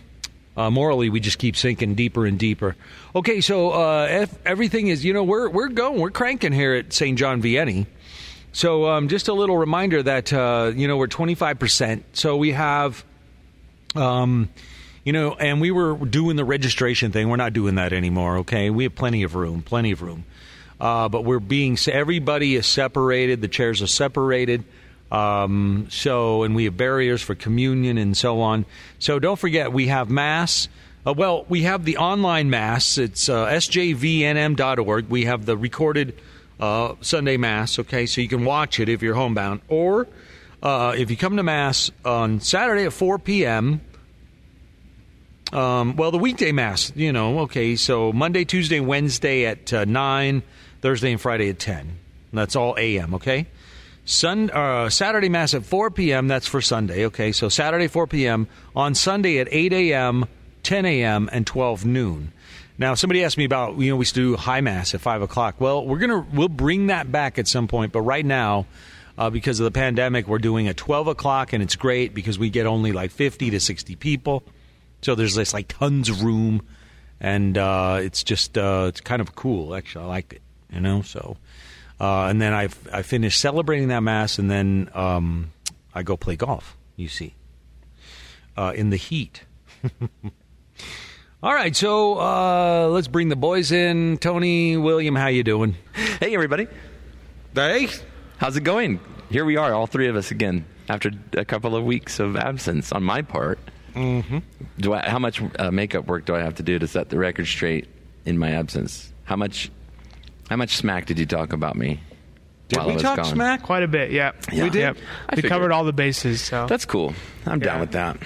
Uh, 0.57 0.69
morally, 0.69 1.09
we 1.09 1.21
just 1.21 1.39
keep 1.39 1.57
sinking 1.57 1.95
deeper 1.95 2.27
and 2.27 2.37
deeper. 2.37 2.75
Okay, 3.15 3.41
so 3.41 3.71
uh, 3.71 4.27
everything 4.45 4.89
is, 4.89 5.05
you 5.05 5.13
know, 5.13 5.23
we're 5.23 5.49
we're 5.49 5.69
going, 5.69 6.01
we're 6.01 6.11
cranking 6.11 6.53
here 6.53 6.75
at 6.75 6.93
St. 6.93 7.17
John 7.17 7.41
Vianney. 7.41 7.87
So 8.53 8.89
um, 8.89 9.09
just 9.09 9.29
a 9.29 9.33
little 9.33 9.57
reminder 9.57 10.03
that 10.03 10.33
uh, 10.33 10.73
you 10.75 10.87
know 10.87 10.97
we're 10.97 11.07
25 11.07 11.59
percent. 11.59 12.05
So 12.13 12.37
we 12.37 12.53
have, 12.53 13.05
um, 13.95 14.51
you 15.05 15.13
know, 15.13 15.33
and 15.35 15.61
we 15.61 15.71
were 15.71 15.97
doing 15.97 16.37
the 16.37 16.45
registration 16.45 17.13
thing. 17.13 17.29
We're 17.29 17.37
not 17.37 17.55
doing 17.55 17.77
that 17.77 17.93
anymore. 17.93 18.39
Okay, 18.39 18.71
we 18.71 18.85
have 18.85 18.95
plenty 18.95 19.23
of 19.23 19.35
room, 19.35 19.63
plenty 19.63 19.91
of 19.91 20.03
room. 20.03 20.25
Uh, 20.81 21.09
but 21.09 21.25
we're 21.25 21.41
being 21.41 21.79
everybody 21.91 22.57
is 22.57 22.67
separated. 22.67 23.41
The 23.41 23.49
chairs 23.49 23.81
are 23.83 23.87
separated. 23.87 24.65
Um, 25.13 25.89
so, 25.91 26.43
and 26.43 26.55
we 26.57 26.65
have 26.65 26.77
barriers 26.77 27.21
for 27.21 27.35
communion 27.35 27.99
and 27.99 28.17
so 28.17 28.41
on. 28.41 28.65
So, 28.99 29.19
don't 29.19 29.39
forget, 29.39 29.73
we 29.73 29.89
have 29.89 30.09
Mass. 30.09 30.69
Uh, 31.07 31.13
well, 31.17 31.45
we 31.49 31.63
have 31.63 31.85
the 31.85 31.99
online 31.99 32.49
Mass. 32.49 32.97
It's 32.97 33.29
uh, 33.29 33.47
sjvnm.org. 33.47 35.09
We 35.09 35.27
have 35.27 35.45
the 35.45 35.57
recorded 35.57 36.19
uh, 36.63 36.95
Sunday 37.01 37.37
Mass, 37.37 37.81
okay? 37.81 38.07
So 38.07 38.21
you 38.21 38.29
can 38.29 38.45
watch 38.45 38.79
it 38.79 38.89
if 38.89 39.03
you're 39.03 39.17
homebound. 39.17 39.63
Or 39.67 40.07
uh, 40.63 40.95
if 40.97 41.11
you 41.11 41.17
come 41.17 41.37
to 41.37 41.43
Mass 41.43 41.91
on 42.05 42.39
Saturday 42.41 42.85
at 42.85 42.93
4 42.93 43.19
p.m., 43.19 43.81
um, 45.53 45.97
well, 45.97 46.13
the 46.13 46.19
weekday 46.19 46.53
Mass, 46.53 46.93
you 46.95 47.13
know, 47.13 47.41
okay, 47.41 47.75
so 47.75 48.13
Monday, 48.13 48.45
Tuesday, 48.45 48.79
Wednesday 48.79 49.45
at 49.45 49.73
uh, 49.73 49.85
9, 49.85 50.43
Thursday 50.81 51.11
and 51.11 51.21
Friday 51.21 51.51
at 51.51 51.59
10. 51.59 51.99
That's 52.33 52.55
all 52.55 52.77
a.m., 52.79 53.15
okay? 53.15 53.49
Sun, 54.05 54.51
uh, 54.51 54.89
Saturday 54.89 55.29
Mass 55.29 55.55
at 55.55 55.65
4 55.65 55.91
p.m., 55.91 56.29
that's 56.29 56.47
for 56.47 56.61
Sunday, 56.61 57.07
okay? 57.07 57.33
So 57.33 57.49
Saturday, 57.49 57.89
4 57.89 58.07
p.m., 58.07 58.47
on 58.75 58.95
Sunday 58.95 59.39
at 59.39 59.49
8 59.51 59.73
a.m., 59.73 60.27
10 60.63 60.87
a.m., 60.87 61.29
and 61.33 61.45
12 61.45 61.85
noon. 61.85 62.33
Now, 62.83 62.95
somebody 62.95 63.23
asked 63.23 63.39
me 63.39 63.45
about, 63.45 63.79
you 63.79 63.91
know, 63.91 63.97
we 63.97 64.01
used 64.01 64.17
to 64.17 64.33
do 64.33 64.37
high 64.37 64.61
mass 64.61 64.93
at 64.93 65.01
5 65.01 65.23
o'clock. 65.23 65.61
Well, 65.61 65.87
we're 65.87 66.01
to, 66.01 66.27
we'll 66.33 66.49
bring 66.49 66.89
that 66.89 67.13
back 67.13 67.39
at 67.39 67.47
some 67.47 67.69
point, 67.69 67.93
but 67.93 68.01
right 68.01 68.27
now, 68.27 68.67
uh, 69.17 69.31
because 69.31 69.61
of 69.61 69.65
the 69.65 69.71
pandemic, 69.71 70.27
we're 70.27 70.41
doing 70.41 70.67
at 70.67 70.77
12 70.77 71.07
o'clock, 71.07 71.53
and 71.53 71.63
it's 71.63 71.77
great 71.77 72.13
because 72.13 72.41
we 72.41 72.51
get 72.51 72.67
only 72.67 72.91
like 72.91 73.13
50 73.13 73.51
to 73.51 73.61
60 73.61 73.95
people. 73.95 74.43
So 75.01 75.15
there's 75.15 75.37
this 75.37 75.55
like 75.55 75.69
tons 75.69 76.09
of 76.09 76.25
room, 76.25 76.67
and 77.21 77.57
uh, 77.57 78.01
it's 78.03 78.25
just, 78.25 78.59
uh, 78.59 78.87
it's 78.89 79.01
kind 79.01 79.23
of 79.23 79.37
cool, 79.37 79.77
actually. 79.77 80.07
I 80.07 80.09
like 80.09 80.33
it, 80.33 80.43
you 80.73 80.81
know, 80.81 81.03
so. 81.03 81.37
Uh, 82.01 82.27
and 82.27 82.43
then 82.43 82.53
I 82.53 82.69
I 82.93 83.03
finish 83.03 83.39
celebrating 83.39 83.89
that 83.89 84.03
mass, 84.03 84.41
and 84.41 84.51
then 84.51 84.91
um, 84.93 85.53
I 85.95 86.03
go 86.03 86.17
play 86.17 86.35
golf. 86.35 86.77
You 86.97 87.07
see, 87.07 87.37
uh, 88.57 88.73
in 88.75 88.91
the 88.91 88.97
heat. 88.97 89.43
All 91.43 91.53
right, 91.53 91.75
so 91.75 92.19
uh, 92.21 92.89
let's 92.91 93.09
bring 93.09 93.29
the 93.29 93.37
boys 93.37 93.73
in. 93.73 94.19
Tony, 94.19 94.77
William, 94.77 95.17
how 95.17 95.27
you 95.27 95.43
doing? 95.43 95.75
Hey, 96.21 96.35
everybody. 96.35 96.69
Hey, 97.55 97.89
How's 98.39 98.57
it 98.57 98.63
going? 98.63 99.01
Here 99.29 99.45
we 99.45 99.57
are, 99.57 99.73
all 99.73 99.87
three 99.87 100.07
of 100.09 100.15
us 100.17 100.31
again, 100.31 100.65
after 100.89 101.11
a 101.33 101.45
couple 101.45 101.75
of 101.75 101.85
weeks 101.85 102.21
of 102.21 102.37
absence 102.37 102.93
on 102.93 103.03
my 103.03 103.23
part. 103.23 103.59
Mm-hmm. 103.95 104.39
Do 104.79 104.93
I? 104.95 105.09
How 105.09 105.19
much 105.19 105.43
uh, 105.59 105.71
makeup 105.71 106.07
work 106.07 106.25
do 106.27 106.35
I 106.35 106.41
have 106.41 106.55
to 106.57 106.63
do 106.63 106.79
to 106.79 106.87
set 106.87 107.09
the 107.09 107.19
record 107.19 107.47
straight 107.47 107.89
in 108.25 108.39
my 108.39 108.51
absence? 108.53 109.13
How 109.25 109.37
much? 109.37 109.71
How 110.49 110.57
much 110.57 110.77
smack 110.77 111.07
did 111.07 111.19
you 111.19 111.27
talk 111.27 111.53
about 111.53 111.77
me? 111.77 112.01
did 112.69 112.79
while 112.79 112.87
I 112.87 112.89
we 112.89 112.95
was 112.95 113.03
talk 113.03 113.17
gone? 113.17 113.25
smack? 113.27 113.63
Quite 113.63 113.83
a 113.83 113.89
bit, 113.89 114.11
yeah. 114.13 114.33
Yeah. 114.53 114.65
We 114.65 114.71
did? 114.71 114.81
Yep. 114.81 114.97
I 114.97 115.35
We 115.35 115.37
figured. 115.37 115.51
covered 115.51 115.73
all 115.73 115.85
the 115.85 115.93
bases, 115.93 116.41
so 116.41 116.67
That's 116.67 116.85
cool. 116.85 117.15
I'm 117.47 117.59
down 117.61 117.81
with 117.81 117.93
that. 117.93 118.17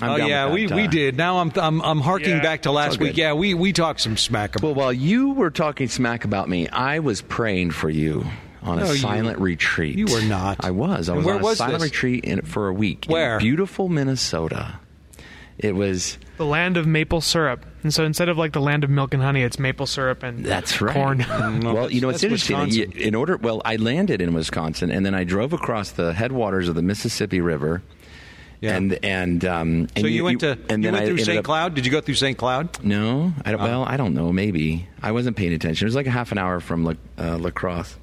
I'm 0.00 0.10
oh 0.10 0.16
yeah, 0.16 0.52
we, 0.52 0.66
that, 0.66 0.74
we 0.74 0.84
uh, 0.84 0.90
did. 0.90 1.16
Now 1.16 1.38
I'm 1.38 1.52
I'm 1.56 1.80
I'm 1.82 2.00
harking 2.00 2.30
Yeah. 2.36 2.42
back 2.42 2.62
to 2.62 2.72
last 2.72 2.98
week. 2.98 3.16
Yeah, 3.16 3.32
we 3.34 3.54
we 3.54 3.72
talked 3.72 4.00
some 4.00 4.16
smack 4.16 4.56
about. 4.56 4.62
Well, 4.66 4.74
while 4.74 4.92
you 4.92 5.30
were 5.30 5.50
talking 5.50 5.88
smack 5.88 6.24
about 6.24 6.48
me, 6.48 6.68
I 6.68 6.98
was 6.98 7.22
praying 7.22 7.70
for 7.72 7.88
you 7.90 8.24
on 8.62 8.78
a 8.78 8.84
No, 8.84 8.90
you- 8.92 8.98
silent 8.98 9.38
retreat. 9.38 9.96
you 9.96 10.06
were 10.06 10.22
not. 10.22 10.64
I 10.64 10.70
was. 10.72 11.08
I 11.08 11.14
was 11.14 11.24
where 11.24 11.34
on 11.36 11.40
a 11.40 11.44
was 11.44 11.58
silent 11.58 11.80
this? 11.80 11.90
retreat 11.90 12.24
in, 12.24 12.42
for 12.42 12.68
a 12.68 12.72
week. 12.72 13.06
Where? 13.08 13.34
In 13.34 13.40
beautiful 13.40 13.88
Minnesota. 13.88 14.78
It 15.56 15.76
was. 15.76 16.18
the 16.36 16.44
land 16.44 16.76
of 16.76 16.84
maple 16.86 17.20
syrup. 17.20 17.64
And 17.84 17.94
so 17.94 18.04
instead 18.04 18.28
of 18.28 18.36
like 18.36 18.52
the 18.52 18.60
land 18.60 18.82
of 18.82 18.90
milk 18.90 19.14
and 19.14 19.22
honey, 19.22 19.42
it's 19.42 19.58
maple 19.58 19.86
syrup 19.86 20.22
and 20.24 20.44
That's 20.44 20.80
right. 20.80 20.94
corn. 20.94 21.18
well, 21.62 21.88
you 21.90 22.00
know, 22.00 22.08
it's 22.08 22.22
that's 22.22 22.24
interesting. 22.24 22.58
Wisconsin. 22.58 22.92
In 23.00 23.14
order, 23.14 23.36
well, 23.36 23.62
I 23.64 23.76
landed 23.76 24.20
in 24.20 24.34
Wisconsin, 24.34 24.90
and 24.90 25.06
then 25.06 25.14
I 25.14 25.22
drove 25.22 25.52
across 25.52 25.92
the 25.92 26.12
headwaters 26.12 26.68
of 26.68 26.74
the 26.74 26.82
Mississippi 26.82 27.40
River. 27.40 27.82
Yeah. 28.60 28.76
And 28.76 29.04
and 29.04 29.44
um. 29.44 29.88
And 29.94 29.98
so 30.00 30.06
you, 30.06 30.24
went 30.24 30.40
to 30.40 30.52
and 30.68 30.82
you 30.82 30.90
then 30.90 30.92
went 30.92 31.04
I 31.04 31.06
through 31.08 31.18
St. 31.18 31.38
up- 31.38 31.44
Cloud. 31.44 31.74
Did 31.74 31.84
you 31.86 31.92
go 31.92 32.00
through 32.00 32.14
St. 32.14 32.36
Cloud? 32.38 32.82
No, 32.84 33.32
I 33.44 33.52
don't, 33.52 33.60
well, 33.62 33.84
I 33.84 33.96
don't 33.96 34.14
know. 34.14 34.32
Maybe 34.32 34.88
I 35.02 35.12
wasn't 35.12 35.36
paying 35.36 35.52
attention. 35.52 35.84
It 35.84 35.88
was 35.88 35.94
like 35.94 36.06
a 36.06 36.10
half 36.10 36.32
an 36.32 36.38
hour 36.38 36.60
from 36.60 36.84
La, 36.84 36.94
uh, 37.18 37.38
La 37.38 37.50
Crosse 37.50 37.96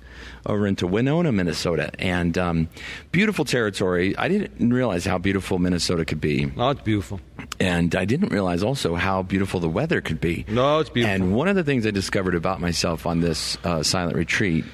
over 0.46 0.66
into 0.68 0.88
Winona, 0.88 1.32
Minnesota, 1.32 1.92
and 2.00 2.38
um, 2.38 2.68
beautiful 3.12 3.46
territory. 3.46 4.16
I 4.18 4.28
didn't 4.28 4.72
realize 4.74 5.06
how 5.06 5.18
beautiful 5.18 5.58
Minnesota 5.60 6.04
could 6.06 6.22
be, 6.22 6.52
Oh, 6.58 6.70
it's 6.70 6.82
beautiful. 6.82 7.20
and 7.60 7.96
I 7.96 8.06
didn't 8.06 8.30
realize 8.30 8.64
also 8.64 8.96
how 8.96 9.22
beautiful 9.24 9.60
the 9.60 9.70
weather 9.70 10.02
could 10.02 10.20
be. 10.20 10.46
No, 10.48 10.80
it's 10.80 10.90
beautiful. 10.90 11.14
And 11.14 11.36
one 11.36 11.48
of 11.48 11.56
the 11.56 11.64
things 11.64 11.86
I 11.86 11.92
discovered 11.92 12.34
about 12.36 12.60
myself 12.60 13.06
on 13.06 13.20
this 13.22 13.58
uh, 13.64 13.84
silent 13.84 14.16
retreat 14.18 14.66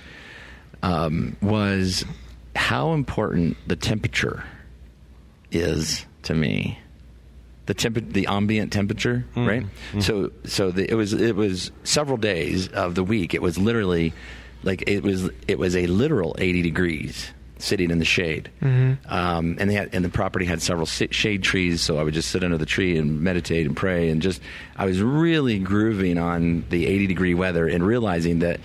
um, 0.84 1.36
was 1.42 2.06
how 2.56 2.94
important 2.94 3.58
the 3.68 3.76
temperature 3.76 4.44
is 5.52 6.06
to 6.24 6.34
me. 6.34 6.80
The 7.66 7.74
temp- 7.74 8.14
the 8.14 8.28
ambient 8.28 8.72
temperature, 8.72 9.26
hmm. 9.34 9.46
right? 9.46 9.64
Hmm. 9.92 10.00
So, 10.00 10.32
so 10.46 10.72
the, 10.72 10.90
it 10.90 10.96
was 10.96 11.14
it 11.14 11.36
was 11.36 11.72
several 11.84 12.18
days 12.18 12.70
of 12.70 12.96
the 12.96 13.04
week. 13.04 13.34
It 13.34 13.42
was 13.42 13.58
literally 13.58 14.14
like 14.64 14.84
it 14.88 15.04
was 15.04 15.30
it 15.48 15.60
was 15.60 15.76
a 15.76 15.88
literal 15.88 16.36
eighty 16.40 16.62
degrees 16.62 17.32
sitting 17.60 17.92
in 17.92 18.00
the 18.00 18.06
shade. 18.06 18.50
Mm-hmm. 18.62 19.12
Um, 19.12 19.58
and 19.60 19.70
they 19.70 19.74
had 19.74 19.90
and 19.94 20.06
the 20.06 20.10
property 20.10 20.46
had 20.46 20.62
several 20.62 20.86
shade 20.86 21.44
trees, 21.44 21.82
so 21.82 21.98
I 21.98 22.04
would 22.04 22.14
just 22.14 22.30
sit 22.30 22.44
under 22.44 22.58
the 22.58 22.66
tree 22.66 22.98
and 22.98 23.22
meditate 23.22 23.66
and 23.66 23.76
pray 23.76 24.10
and 24.10 24.22
just 24.22 24.42
I 24.76 24.86
was 24.86 25.02
really 25.02 25.60
grooving 25.60 26.18
on 26.18 26.66
the 26.70 26.86
eighty 26.86 27.08
degree 27.08 27.34
weather 27.34 27.68
and 27.68 27.86
realizing 27.86 28.40
that 28.40 28.60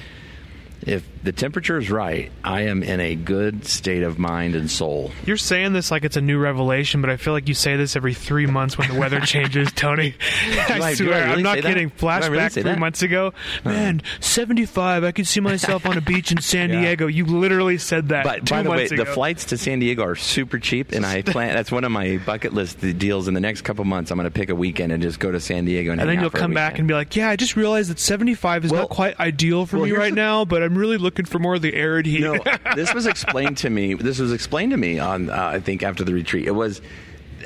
if 0.83 1.07
the 1.23 1.33
temperature 1.33 1.79
is 1.79 1.91
right, 1.91 2.31
I 2.45 2.63
am 2.63 2.83
in 2.83 3.01
a 3.01 3.15
good 3.15 3.67
state 3.67 4.03
of 4.03 4.19
mind 4.19 4.55
and 4.57 4.71
soul. 4.71 5.11
You're 5.25 5.37
saying 5.37 5.73
this 5.73 5.91
like 5.91 6.05
it's 6.05 6.17
a 6.17 6.21
new 6.21 6.39
revelation, 6.39 7.01
but 7.01 7.11
I 7.11 7.17
feel 7.17 7.33
like 7.33 7.49
you 7.49 7.55
say 7.55 7.77
this 7.77 7.95
every 7.97 8.15
three 8.15 8.47
months 8.47 8.77
when 8.77 8.89
the 8.93 8.99
weather 8.99 9.21
changes, 9.25 9.71
Tony. 9.73 10.15
I, 10.43 10.65
I- 10.65 10.79
do 10.79 10.83
I 10.83 10.95
swear, 10.95 11.09
really 11.09 11.33
I'm 11.33 11.43
not 11.43 11.57
that? 11.57 11.65
kidding. 11.65 11.93
Do 11.97 12.07
I 12.07 12.19
really 12.19 12.39
Flashback 12.39 12.53
three 12.53 12.63
that? 12.65 12.79
months 12.79 13.03
ago, 13.03 13.29
uh-huh. 13.29 13.69
man, 13.71 14.03
75. 14.21 15.05
I 15.05 15.13
could 15.13 15.27
see 15.27 15.41
myself 15.41 15.87
on 15.87 15.97
a 15.97 16.01
beach 16.01 16.33
in 16.33 16.41
San 16.41 16.71
Yeah. 16.71 16.81
Diego. 16.81 17.07
You 17.07 17.25
literally 17.27 17.79
said 17.79 18.09
that. 18.09 18.25
But 18.25 18.49
by 18.49 18.63
the 18.63 18.71
way, 18.71 18.77
months 18.89 18.97
the 18.97 19.07
flights 19.07 19.45
to 19.47 19.59
San 19.59 19.79
Diego 19.79 20.03
are 20.05 20.17
super 20.17 20.59
cheap, 20.59 20.93
and 20.93 21.07
I 21.07 21.23
plan. 21.23 21.55
That's 21.55 21.71
one 21.71 21.85
of 21.85 21.93
my 21.93 22.19
bucket 22.19 22.53
list 22.53 22.81
deals. 22.99 23.29
In 23.29 23.35
the 23.35 23.41
next 23.41 23.63
couple 23.63 23.85
months, 23.85 24.11
I'm 24.11 24.19
going 24.19 24.25
to 24.25 24.31
pick 24.31 24.51
a 24.51 24.55
weekend 24.55 24.93
and 24.93 25.03
just 25.03 25.21
go 25.21 25.31
to 25.31 25.39
San 25.41 25.65
Diego 25.65 25.93
and, 25.93 26.01
And 26.01 26.11
then 26.11 26.21
you'll 26.21 26.31
come 26.31 26.53
back 26.55 26.79
and 26.79 26.89
be 26.89 26.95
like, 26.95 27.15
"Yeah, 27.15 27.29
I 27.29 27.37
just 27.37 27.57
realized 27.57 27.91
that 27.91 27.99
75 28.01 28.65
is 28.65 28.71
Well- 28.73 28.83
not 28.83 28.91
quite 28.91 29.19
ideal 29.21 29.67
for 29.67 29.77
well, 29.79 29.87
me 29.87 29.93
right 29.93 30.13
now, 30.15 30.45
but 30.45 30.63
I'm 30.63 30.77
really 30.77 30.97
looking 30.99 31.12
for 31.29 31.39
more 31.39 31.55
of 31.55 31.63
the 31.63 31.75
arid 31.75 32.07
heat." 32.07 32.21
No, 32.21 32.39
this 32.75 32.93
was 32.95 33.07
explained 33.07 33.59
to 33.59 33.71
me. 33.71 33.95
This 33.95 34.19
was 34.19 34.33
explained 34.33 34.73
to 34.73 34.77
me 34.79 34.99
on, 34.99 35.31
uh, 35.31 35.37
I 35.55 35.61
think, 35.61 35.83
after 35.83 36.05
the 36.05 36.15
retreat. 36.15 36.47
It 36.47 36.53
was 36.55 36.81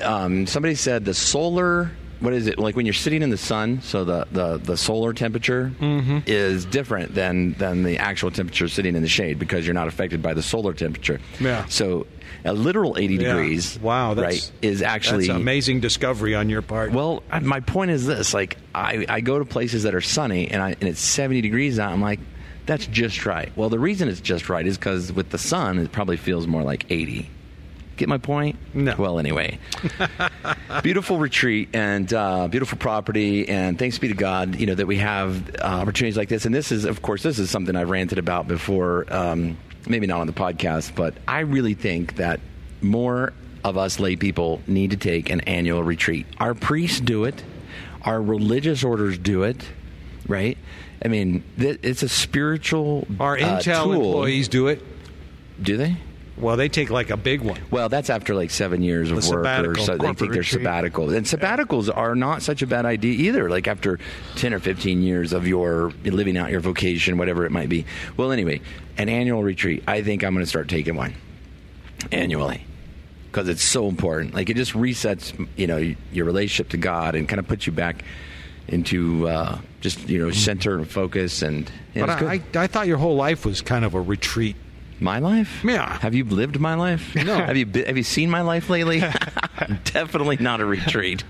um, 0.02 0.46
somebody 0.46 0.74
said 0.74 1.04
the 1.04 1.14
solar. 1.14 1.90
What 2.18 2.32
is 2.32 2.46
it 2.46 2.58
like 2.58 2.76
when 2.76 2.86
you're 2.86 2.94
sitting 2.94 3.20
in 3.22 3.28
the 3.28 3.36
sun? 3.36 3.82
So 3.82 4.04
the 4.04 4.26
the, 4.32 4.56
the 4.56 4.76
solar 4.78 5.12
temperature 5.12 5.70
Mm-hmm. 5.78 6.20
is 6.26 6.64
different 6.64 7.14
than 7.14 7.52
than 7.54 7.82
the 7.82 7.98
actual 7.98 8.30
temperature 8.30 8.68
sitting 8.68 8.96
in 8.96 9.02
the 9.02 9.08
shade 9.08 9.38
because 9.38 9.66
you're 9.66 9.74
not 9.74 9.86
affected 9.88 10.22
by 10.22 10.32
the 10.32 10.42
solar 10.42 10.72
temperature. 10.72 11.20
Yeah. 11.40 11.66
So 11.66 12.06
a 12.46 12.54
literal 12.54 12.96
80 12.96 13.14
Yeah. 13.16 13.34
degrees. 13.34 13.78
Wow, 13.80 14.14
that's, 14.14 14.24
right 14.24 14.52
is 14.62 14.80
actually 14.80 15.28
amazing 15.28 15.80
discovery 15.80 16.34
on 16.34 16.48
your 16.48 16.62
part. 16.62 16.92
well, 16.92 17.22
my 17.42 17.60
point 17.60 17.90
is 17.90 18.06
this: 18.06 18.32
like, 18.32 18.56
I, 18.74 19.04
I 19.08 19.20
go 19.20 19.38
to 19.38 19.44
places 19.44 19.82
that 19.82 19.94
are 19.94 20.00
sunny, 20.00 20.50
and 20.50 20.62
I 20.62 20.70
and 20.70 20.84
it's 20.84 21.00
seventy 21.00 21.42
degrees 21.42 21.78
out. 21.78 21.92
I'm 21.92 22.00
like, 22.00 22.20
That's 22.66 22.86
just 22.86 23.24
right. 23.24 23.50
Well, 23.56 23.68
the 23.68 23.78
reason 23.78 24.08
it's 24.08 24.20
just 24.20 24.48
right 24.48 24.66
is 24.66 24.76
because 24.76 25.12
with 25.12 25.30
the 25.30 25.38
sun, 25.38 25.78
it 25.78 25.92
probably 25.92 26.16
feels 26.16 26.46
more 26.46 26.62
like 26.62 26.90
80. 26.90 27.30
Get 27.96 28.08
my 28.08 28.18
point? 28.18 28.58
No. 28.74 28.94
Well, 28.98 29.18
anyway, 29.18 29.58
beautiful 30.82 31.18
retreat 31.18 31.70
and 31.72 32.12
uh, 32.12 32.46
beautiful 32.48 32.76
property, 32.76 33.48
and 33.48 33.78
thanks 33.78 33.98
be 33.98 34.08
to 34.08 34.14
God, 34.14 34.56
you 34.56 34.66
know, 34.66 34.74
that 34.74 34.86
we 34.86 34.98
have 34.98 35.54
uh, 35.56 35.62
opportunities 35.62 36.16
like 36.16 36.28
this. 36.28 36.44
And 36.44 36.54
this 36.54 36.72
is, 36.72 36.84
of 36.84 37.00
course, 37.00 37.22
this 37.22 37.38
is 37.38 37.50
something 37.50 37.74
I've 37.74 37.88
ranted 37.88 38.18
about 38.18 38.48
before. 38.48 39.06
Um, 39.08 39.56
maybe 39.88 40.06
not 40.06 40.20
on 40.20 40.26
the 40.26 40.32
podcast, 40.32 40.94
but 40.94 41.14
I 41.26 41.40
really 41.40 41.74
think 41.74 42.16
that 42.16 42.40
more 42.82 43.32
of 43.64 43.78
us 43.78 43.98
lay 43.98 44.16
people 44.16 44.60
need 44.66 44.90
to 44.90 44.96
take 44.96 45.30
an 45.30 45.40
annual 45.42 45.82
retreat. 45.82 46.26
Our 46.38 46.54
priests 46.54 47.00
do 47.00 47.24
it. 47.24 47.42
Our 48.02 48.20
religious 48.20 48.84
orders 48.84 49.16
do 49.16 49.44
it. 49.44 49.64
Right? 50.28 50.58
I 51.04 51.08
mean, 51.08 51.44
th- 51.58 51.80
it's 51.82 52.02
a 52.02 52.08
spiritual 52.08 53.06
Our 53.20 53.36
uh, 53.36 53.40
Intel 53.60 53.84
tool. 53.84 53.94
employees 53.94 54.48
do 54.48 54.68
it. 54.68 54.82
Do 55.60 55.76
they? 55.76 55.96
Well, 56.36 56.56
they 56.56 56.68
take 56.68 56.90
like 56.90 57.08
a 57.08 57.16
big 57.16 57.40
one. 57.40 57.58
Well, 57.70 57.88
that's 57.88 58.10
after 58.10 58.34
like 58.34 58.50
seven 58.50 58.82
years 58.82 59.10
of 59.10 59.22
The 59.22 59.30
work, 59.30 59.46
or 59.46 59.74
so 59.76 59.92
they 59.92 59.98
corporate 59.98 60.18
think 60.18 60.32
they're 60.34 60.42
sabbatical. 60.42 61.08
And 61.10 61.24
sabbaticals 61.24 61.94
are 61.94 62.14
not 62.14 62.42
such 62.42 62.60
a 62.60 62.66
bad 62.66 62.84
idea 62.84 63.12
either. 63.28 63.48
Like 63.48 63.66
after 63.66 63.98
ten 64.34 64.52
or 64.52 64.58
fifteen 64.58 65.00
years 65.00 65.32
of 65.32 65.46
your 65.46 65.92
living 66.04 66.36
out 66.36 66.50
your 66.50 66.60
vocation, 66.60 67.16
whatever 67.16 67.46
it 67.46 67.52
might 67.52 67.70
be. 67.70 67.86
Well, 68.18 68.32
anyway, 68.32 68.60
an 68.98 69.08
annual 69.08 69.42
retreat. 69.42 69.82
I 69.88 70.02
think 70.02 70.24
I'm 70.24 70.34
going 70.34 70.44
to 70.44 70.48
start 70.48 70.68
taking 70.68 70.94
one 70.94 71.14
annually 72.12 72.66
because 73.30 73.48
it's 73.48 73.62
so 73.62 73.88
important. 73.88 74.34
Like 74.34 74.50
it 74.50 74.56
just 74.56 74.72
resets, 74.72 75.48
you 75.56 75.66
know, 75.66 75.94
your 76.12 76.26
relationship 76.26 76.70
to 76.70 76.76
God 76.76 77.14
and 77.14 77.26
kind 77.26 77.38
of 77.40 77.48
puts 77.48 77.66
you 77.66 77.72
back 77.72 78.04
into 78.68 79.28
uh, 79.28 79.58
just 79.80 80.08
you 80.08 80.18
know 80.18 80.30
center 80.30 80.76
and 80.76 80.88
focus. 80.88 81.42
And 81.42 81.70
yeah, 81.94 82.06
but. 82.06 82.22
I, 82.22 82.40
I, 82.54 82.66
thought 82.66 82.86
your 82.86 82.98
whole 82.98 83.16
life 83.16 83.44
was 83.44 83.62
kind 83.62 83.84
of 83.84 83.94
a 83.94 84.00
retreat. 84.00 84.56
My 84.98 85.18
life? 85.18 85.62
Yeah. 85.62 85.98
Have 85.98 86.14
you 86.14 86.24
lived 86.24 86.58
my 86.58 86.74
life? 86.74 87.14
No. 87.14 87.36
Have 87.44 87.56
you 87.58 87.66
have 87.84 87.98
you 87.98 88.02
seen 88.02 88.30
my 88.30 88.40
life 88.40 88.70
lately? 88.70 89.00
Definitely 89.84 90.38
not 90.38 90.62
a 90.62 90.64
retreat. 90.64 91.22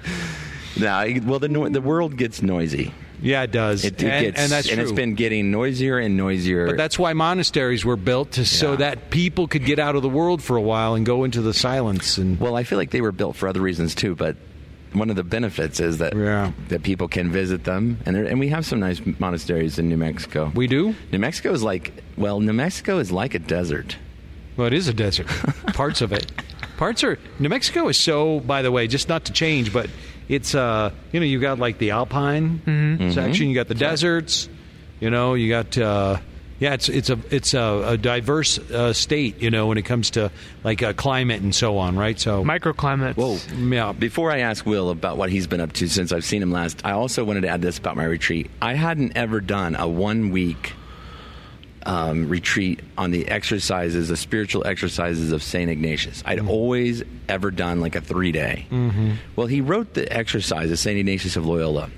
No, 0.78 1.04
well 1.24 1.40
the 1.40 1.48
no- 1.48 1.68
the 1.68 1.80
world 1.80 2.16
gets 2.16 2.42
noisy. 2.42 2.94
Yeah, 3.20 3.42
it 3.42 3.50
does. 3.50 3.84
It, 3.84 4.02
it 4.02 4.04
and, 4.04 4.24
gets 4.26 4.40
and 4.40 4.52
that's 4.52 4.68
true. 4.68 4.82
it's 4.82 4.92
been 4.92 5.14
getting 5.14 5.50
noisier 5.50 5.98
and 5.98 6.16
noisier. 6.16 6.66
But 6.66 6.76
that's 6.76 6.98
why 6.98 7.12
monasteries 7.14 7.84
were 7.84 7.96
built 7.96 8.32
to 8.32 8.44
so 8.44 8.72
Yeah. 8.72 8.76
that 8.76 9.10
people 9.10 9.48
could 9.48 9.64
get 9.64 9.78
out 9.78 9.96
of 9.96 10.02
the 10.02 10.08
world 10.08 10.42
for 10.42 10.56
a 10.56 10.62
while 10.62 10.94
and 10.94 11.06
go 11.06 11.24
into 11.24 11.40
the 11.40 11.54
silence. 11.54 12.18
And 12.18 12.38
well, 12.38 12.56
I 12.56 12.62
feel 12.62 12.78
like 12.78 12.90
they 12.90 13.00
were 13.00 13.12
built 13.12 13.36
for 13.36 13.48
other 13.48 13.60
reasons 13.60 13.94
too, 13.94 14.14
but 14.14 14.36
one 14.98 15.10
of 15.10 15.16
the 15.16 15.24
benefits 15.24 15.80
is 15.80 15.98
that 15.98 16.14
Yeah. 16.16 16.52
that 16.68 16.82
people 16.82 17.08
can 17.08 17.30
visit 17.30 17.64
them, 17.64 17.98
and 18.06 18.16
there, 18.16 18.24
and 18.24 18.40
we 18.40 18.48
have 18.48 18.64
some 18.66 18.80
nice 18.80 19.00
monasteries 19.18 19.78
in 19.78 19.88
New 19.88 19.96
Mexico. 19.96 20.50
we 20.54 20.66
do. 20.66 20.94
New 21.12 21.18
Mexico 21.18 21.52
is 21.52 21.62
like 21.62 21.92
well, 22.16 22.40
New 22.40 22.52
Mexico 22.54 22.98
is 22.98 23.12
like 23.12 23.34
a 23.34 23.38
desert. 23.38 23.96
Well, 24.56 24.66
it 24.66 24.72
is 24.72 24.88
a 24.88 24.94
desert. 24.94 25.26
Parts 25.74 26.00
of 26.00 26.12
it. 26.12 26.32
Parts 26.78 27.04
are. 27.04 27.18
New 27.38 27.48
Mexico 27.50 27.88
is 27.88 27.96
so. 27.98 28.40
By 28.40 28.62
the 28.62 28.70
way, 28.72 28.86
just 28.86 29.08
not 29.08 29.26
to 29.26 29.32
change, 29.32 29.72
but 29.72 29.88
it's 30.28 30.54
uh, 30.54 30.90
you 31.12 31.20
know, 31.20 31.26
you 31.26 31.40
got 31.40 31.58
like 31.58 31.78
the 31.78 31.90
alpine 31.90 32.60
Mm-hmm. 32.66 33.10
section. 33.10 33.48
You 33.48 33.54
got 33.54 33.68
the 33.68 33.74
deserts. 33.74 34.48
You 35.00 35.10
know, 35.10 35.34
you 35.34 35.48
got. 35.50 35.76
Uh, 35.76 36.16
yeah, 36.58 36.74
it's 36.74 36.88
it's 36.88 37.10
a 37.10 37.18
it's 37.30 37.54
a, 37.54 37.84
a 37.88 37.96
diverse 37.98 38.58
uh, 38.58 38.92
state. 38.92 39.40
You 39.42 39.50
know, 39.50 39.66
when 39.66 39.78
it 39.78 39.82
comes 39.84 40.10
to 40.10 40.30
like 40.64 40.82
uh, 40.82 40.92
climate 40.92 41.42
and 41.42 41.54
so 41.54 41.78
on, 41.78 41.96
right? 41.96 42.18
So 42.18 42.44
Microclimates. 42.44 43.16
Whoa. 43.16 43.38
yeah, 43.54 43.92
Before 43.92 44.30
I 44.30 44.40
ask 44.40 44.64
Will 44.64 44.90
about 44.90 45.16
what 45.16 45.30
he's 45.30 45.46
been 45.46 45.60
up 45.60 45.72
to 45.74 45.88
since 45.88 46.12
I've 46.12 46.24
seen 46.24 46.42
him 46.42 46.50
last, 46.50 46.80
I 46.84 46.92
also 46.92 47.24
wanted 47.24 47.42
to 47.42 47.48
add 47.48 47.62
this 47.62 47.78
about 47.78 47.96
my 47.96 48.04
retreat. 48.04 48.50
I 48.62 48.74
hadn't 48.74 49.16
ever 49.16 49.40
done 49.40 49.76
a 49.76 49.86
one 49.86 50.30
week 50.30 50.72
um, 51.84 52.28
retreat 52.28 52.80
on 52.98 53.12
the 53.12 53.28
exercises, 53.28 54.08
the 54.08 54.16
spiritual 54.16 54.66
exercises 54.66 55.32
of 55.32 55.42
St. 55.42 55.70
Ignatius. 55.70 56.22
I'd 56.26 56.40
always 56.46 57.02
ever 57.28 57.50
done 57.50 57.80
like 57.80 57.94
a 57.94 58.00
three 58.00 58.32
day. 58.32 58.66
Mm-hmm. 58.70 59.12
Well, 59.36 59.46
he 59.46 59.60
wrote 59.60 59.94
the 59.94 60.12
exercises, 60.12 60.80
St. 60.80 60.98
Ignatius 60.98 61.36
of 61.36 61.46
Loyola, 61.46 61.90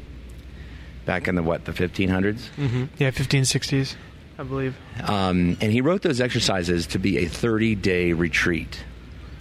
back 1.06 1.26
in 1.26 1.36
the 1.36 1.42
what, 1.42 1.64
the 1.64 1.72
1500s? 1.72 2.90
yeah, 2.98 3.10
1560s, 3.10 3.94
I 4.38 4.44
believe. 4.44 4.76
Um, 5.02 5.56
and 5.60 5.72
he 5.72 5.80
wrote 5.80 6.02
those 6.02 6.20
exercises 6.20 6.86
to 6.88 6.98
be 6.98 7.18
a 7.18 7.26
30 7.26 7.74
day 7.74 8.12
retreat. 8.12 8.84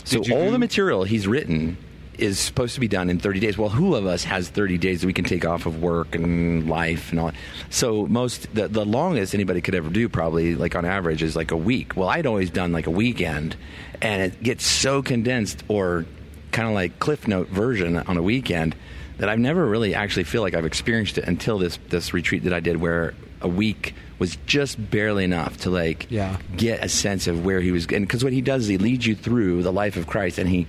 So 0.03 0.17
all 0.17 0.23
do- 0.23 0.51
the 0.51 0.59
material 0.59 1.03
he's 1.03 1.27
written 1.27 1.77
is 2.17 2.39
supposed 2.39 2.73
to 2.73 2.79
be 2.79 2.87
done 2.87 3.11
in 3.11 3.19
30 3.19 3.39
days. 3.39 3.57
Well, 3.59 3.69
who 3.69 3.93
of 3.93 4.07
us 4.07 4.23
has 4.23 4.49
30 4.49 4.79
days 4.79 5.01
that 5.01 5.07
we 5.07 5.13
can 5.13 5.25
take 5.25 5.45
off 5.45 5.67
of 5.67 5.83
work 5.83 6.15
and 6.15 6.67
life 6.67 7.11
and 7.11 7.19
all? 7.19 7.31
So 7.69 8.07
most 8.07 8.53
the, 8.55 8.67
the 8.67 8.85
longest 8.85 9.35
anybody 9.35 9.61
could 9.61 9.75
ever 9.75 9.89
do, 9.89 10.09
probably 10.09 10.55
like 10.55 10.75
on 10.75 10.83
average, 10.83 11.21
is 11.21 11.35
like 11.35 11.51
a 11.51 11.57
week. 11.57 11.95
Well, 11.95 12.09
I'd 12.09 12.25
always 12.25 12.49
done 12.49 12.71
like 12.71 12.87
a 12.87 12.91
weekend, 12.91 13.55
and 14.01 14.23
it 14.23 14.41
gets 14.41 14.65
so 14.65 15.03
condensed 15.03 15.63
or 15.67 16.05
kind 16.51 16.67
of 16.67 16.73
like 16.73 16.97
cliff 16.97 17.27
note 17.27 17.49
version 17.49 17.97
on 17.97 18.17
a 18.17 18.23
weekend 18.23 18.75
that 19.19 19.29
I've 19.29 19.37
never 19.37 19.63
really 19.65 19.93
actually 19.93 20.23
feel 20.23 20.41
like 20.41 20.55
I've 20.55 20.65
experienced 20.65 21.19
it 21.19 21.25
until 21.25 21.59
this 21.59 21.77
this 21.89 22.15
retreat 22.15 22.45
that 22.45 22.53
I 22.53 22.61
did, 22.61 22.77
where 22.77 23.13
a 23.41 23.47
week 23.47 23.93
was 24.19 24.37
just 24.45 24.89
barely 24.89 25.23
enough 25.23 25.57
to 25.57 25.69
like 25.69 26.07
Yeah. 26.09 26.37
get 26.55 26.83
a 26.83 26.89
sense 26.89 27.27
of 27.27 27.45
where 27.45 27.61
he 27.61 27.71
was. 27.71 27.85
And 27.87 28.05
because 28.07 28.23
what 28.23 28.33
he 28.33 28.41
does 28.41 28.63
is 28.63 28.67
he 28.69 28.77
leads 28.77 29.05
you 29.05 29.15
through 29.15 29.63
the 29.63 29.71
life 29.71 29.95
of 29.97 30.07
Christ, 30.07 30.37
and 30.39 30.49
he 30.49 30.67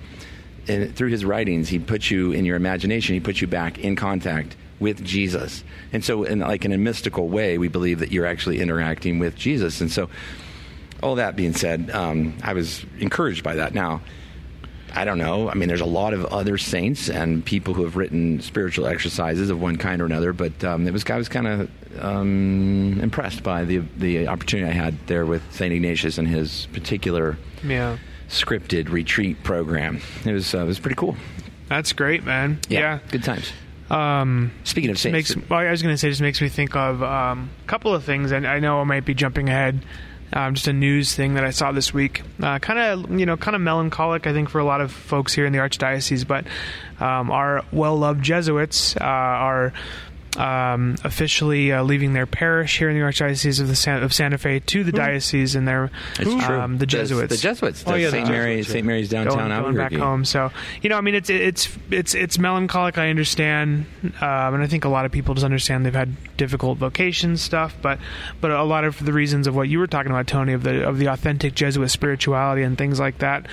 and 0.69 0.95
through 0.95 1.09
his 1.09 1.25
writings 1.25 1.69
he 1.71 1.79
puts 1.79 2.11
you 2.11 2.33
in 2.33 2.45
your 2.45 2.57
imagination. 2.57 3.15
He 3.15 3.21
puts 3.21 3.41
you 3.41 3.47
back 3.47 3.79
in 3.79 3.97
contact 3.97 4.55
with 4.81 5.03
Jesus, 5.05 5.65
and 5.93 6.05
so 6.05 6.25
in 6.25 6.41
like 6.41 6.65
in 6.65 6.73
a 6.73 6.79
mystical 6.79 7.29
way, 7.29 7.59
we 7.59 7.69
believe 7.69 7.99
that 8.01 8.13
you're 8.13 8.27
actually 8.27 8.61
interacting 8.61 9.19
with 9.19 9.35
Jesus. 9.35 9.81
And 9.81 9.91
so, 9.91 10.09
all 11.03 11.15
that 11.17 11.35
being 11.37 11.55
said, 11.55 11.91
um, 11.93 12.35
I 12.43 12.53
was 12.53 12.85
encouraged 12.99 13.43
by 13.43 13.55
that. 13.57 13.75
Now. 13.75 14.03
I 14.95 15.05
don't 15.05 15.19
know. 15.19 15.49
I 15.51 15.55
mean, 15.55 15.69
there's 15.69 15.81
a 15.81 15.85
lot 15.87 16.15
of 16.15 16.25
other 16.27 16.59
saints 16.59 17.09
and 17.11 17.45
people 17.45 17.75
who 17.75 17.85
have 17.85 17.97
written 17.97 18.41
spiritual 18.41 18.87
exercises 18.87 19.51
of 19.51 19.61
one 19.61 19.77
kind 19.77 20.01
or 20.03 20.07
another, 20.07 20.33
but 20.33 20.65
um, 20.65 20.87
it 20.87 20.93
was 20.93 21.05
I 21.09 21.17
was 21.17 21.29
kind 21.29 21.47
of 21.47 21.71
um, 22.03 22.99
impressed 23.03 23.43
by 23.43 23.65
the 23.65 23.79
the 23.97 24.29
opportunity 24.29 24.71
I 24.71 24.75
had 24.75 24.95
there 25.07 25.27
with 25.27 25.43
Saint 25.53 25.73
Ignatius 25.73 26.19
and 26.19 26.27
his 26.29 26.67
particular 26.73 27.37
Yeah. 27.65 27.99
scripted 28.29 28.91
retreat 28.91 29.43
program. 29.43 30.01
It 30.25 30.33
was 30.33 30.55
uh, 30.55 30.59
it 30.61 30.67
was 30.67 30.79
pretty 30.79 30.97
cool. 30.97 31.17
That's 31.69 31.93
great, 31.93 32.25
man. 32.25 32.61
Yeah. 32.69 32.99
good 33.11 33.25
times. 33.25 33.53
Um, 33.91 34.53
Speaking 34.65 34.91
of 34.91 34.99
saints, 34.99 35.35
makes 35.35 35.49
well, 35.49 35.61
I 35.61 35.71
was 35.71 35.83
going 35.83 35.95
to 35.95 35.99
say 35.99 36.09
just 36.11 36.21
makes 36.21 36.41
me 36.43 36.49
think 36.49 36.77
of 36.77 37.03
um, 37.03 37.51
a 37.65 37.67
couple 37.69 37.95
of 37.95 38.05
things, 38.05 38.33
and 38.33 38.47
I 38.47 38.59
know 38.59 38.81
I 38.81 38.85
might 38.85 39.05
be 39.07 39.15
jumping 39.15 39.49
ahead. 39.49 39.83
Um, 40.33 40.55
just 40.55 40.69
a 40.69 40.73
news 40.73 41.15
thing 41.15 41.35
that 41.35 41.45
I 41.45 41.51
saw 41.51 41.73
this 41.73 41.95
week, 41.95 42.23
uh, 42.43 42.59
kind 42.59 42.79
of 42.79 43.19
you 43.19 43.25
know, 43.25 43.37
kind 43.37 43.55
of 43.55 43.63
melancholic, 43.63 44.27
I 44.27 44.33
think, 44.33 44.51
for 44.51 44.59
a 44.59 44.65
lot 44.65 44.81
of 44.81 44.93
folks 44.93 45.33
here 45.33 45.47
in 45.47 45.53
the 45.53 45.59
archdiocese. 45.59 46.27
But 46.27 46.47
um, 47.01 47.31
our 47.31 47.65
well-loved 47.73 48.23
Jesuits 48.23 48.97
uh, 48.97 49.05
are 49.05 49.73
um, 50.37 50.97
officially 51.05 51.73
uh, 51.73 51.83
leaving 51.83 52.13
their 52.13 52.27
parish 52.27 52.79
here 52.79 52.89
in 52.91 52.97
the 52.99 53.03
archdiocese 53.05 53.61
of 53.61 53.69
the 53.69 53.75
San- 53.77 54.03
of 54.03 54.13
Santa 54.13 54.39
Fe 54.39 54.61
to 54.61 54.85
the 54.85 54.93
diocese, 54.93 55.55
and 55.55 55.67
they're 55.67 55.91
it's 56.19 56.45
true. 56.45 56.61
um, 56.61 56.79
the 56.79 56.87
Jesuits. 56.87 57.31
The, 57.35 57.37
Jesuits. 57.41 57.85
Oh, 57.87 57.93
The 57.93 58.01
yeah, 58.01 58.07
the 58.07 58.11
Saint 58.13 58.29
Mary, 58.29 58.63
Saint 58.63 58.87
Mary's 58.87 59.09
downtown 59.09 59.49
going, 59.49 59.63
going 59.63 59.77
back 59.77 59.93
home. 59.93 60.25
So 60.25 60.51
you 60.83 60.91
know, 60.91 60.97
I 60.97 61.01
mean, 61.01 61.15
it's 61.15 61.31
it's 61.31 61.69
it's 61.91 62.15
it's 62.15 62.39
melancholic. 62.39 62.99
I 62.99 63.11
understand, 63.11 63.87
um, 64.21 64.55
and 64.55 64.63
I 64.63 64.67
think 64.67 64.85
a 64.85 64.89
lot 64.89 65.07
of 65.07 65.13
people 65.13 65.35
just 65.35 65.45
understand 65.45 65.87
they've 65.87 65.95
had 65.95 66.15
difficult 66.37 66.79
vocation 66.79 67.37
stuff, 67.37 67.75
but 67.81 67.99
but 68.41 68.51
a 68.51 68.63
lot 68.63 68.85
of 68.85 69.05
the 69.05 69.13
reasons 69.13 69.47
of 69.47 69.57
what 69.57 69.69
you 69.69 69.79
were 69.79 69.87
talking 69.87 70.11
about, 70.11 70.27
Tony, 70.27 70.53
of 70.53 70.63
the 70.63 70.87
of 70.87 70.99
the 70.99 71.07
authentic 71.07 71.55
Jesuit 71.55 71.89
spirituality 71.89 72.63
and 72.63 72.77
things 72.77 73.01
like 73.01 73.19
that, 73.19 73.47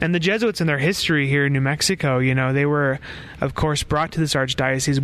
and 0.00 0.14
the 0.14 0.20
Jesuits 0.20 0.60
in 0.60 0.66
their 0.66 0.78
history 0.78 1.28
here 1.28 1.46
in 1.46 1.52
New 1.52 1.60
Mexico. 1.60 2.18
You 2.18 2.34
know, 2.34 2.52
they 2.52 2.66
were, 2.66 2.98
of 3.40 3.54
course, 3.54 3.82
brought 3.82 4.12
to 4.12 4.20
this 4.20 4.34
archdiocese 4.34 5.00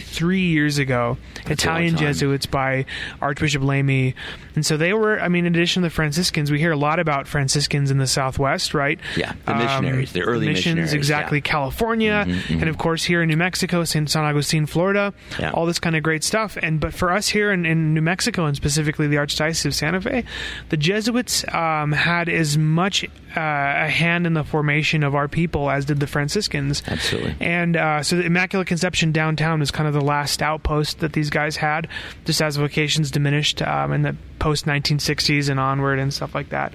153 0.00 0.40
years 0.40 0.78
ago. 0.78 1.16
Italian. 1.46 1.96
Jesuits 1.96 2.46
by 2.46 2.84
Archbishop 3.20 3.62
Lamy, 3.62 4.14
and 4.54 4.66
so 4.66 4.76
they 4.76 4.92
were. 4.92 5.20
I 5.20 5.28
mean, 5.28 5.46
in 5.46 5.54
addition 5.54 5.82
to 5.82 5.86
the 5.88 5.94
Franciscans, 5.94 6.50
we 6.50 6.58
hear 6.58 6.72
a 6.72 6.76
lot 6.76 6.98
about 6.98 7.26
Franciscans 7.28 7.90
in 7.90 7.98
the 7.98 8.06
Southwest, 8.06 8.74
right? 8.74 8.98
Yeah, 9.16 9.32
the 9.46 9.54
missionaries, 9.54 10.12
the 10.12 10.22
early 10.22 10.46
missions, 10.46 10.64
missionaries, 10.76 10.92
exactly. 10.92 11.38
yeah. 11.38 11.42
California, 11.42 12.26
and 12.50 12.68
of 12.68 12.78
course 12.78 13.04
here 13.04 13.22
in 13.22 13.28
New 13.28 13.36
Mexico, 13.36 13.84
San, 13.84 14.06
San 14.06 14.24
Agustin, 14.24 14.66
Florida, 14.66 15.14
Yeah. 15.38 15.50
all 15.52 15.66
this 15.66 15.78
kind 15.78 15.94
of 15.96 16.02
great 16.02 16.24
stuff. 16.24 16.56
And 16.60 16.80
but 16.80 16.92
for 16.92 17.12
us 17.12 17.28
here 17.28 17.52
in, 17.52 17.64
in 17.64 17.94
New 17.94 18.02
Mexico, 18.02 18.46
and 18.46 18.56
specifically 18.56 19.06
the 19.06 19.16
Archdiocese 19.16 19.64
of 19.66 19.74
Santa 19.74 20.00
Fe, 20.00 20.24
the 20.68 20.76
Jesuits 20.76 21.44
um, 21.54 21.92
had 21.92 22.28
as 22.28 22.58
much 22.58 23.04
uh, 23.04 23.40
a 23.40 23.88
hand 23.88 24.26
in 24.26 24.32
the 24.34 24.44
formation 24.44 25.02
of 25.02 25.14
our 25.14 25.28
people 25.28 25.70
as 25.70 25.84
did 25.84 26.00
the 26.00 26.06
Franciscans. 26.06 26.82
Absolutely. 26.86 27.36
And 27.40 27.76
uh, 27.76 28.02
so 28.02 28.16
the 28.16 28.24
Immaculate 28.24 28.66
Conception 28.66 29.12
downtown 29.12 29.62
is 29.62 29.70
kind 29.70 29.85
of 29.86 29.94
the 29.94 30.00
last 30.00 30.42
outpost 30.42 31.00
that 31.00 31.12
these 31.12 31.30
guys 31.30 31.56
had, 31.56 31.88
just 32.24 32.42
as 32.42 32.56
vocations 32.56 33.10
diminished 33.10 33.62
um, 33.62 33.92
in 33.92 34.02
the 34.02 34.16
post 34.38 34.66
1960s 34.66 35.48
and 35.48 35.58
onward 35.58 35.98
and 35.98 36.12
stuff 36.12 36.34
like 36.34 36.50
that. 36.50 36.72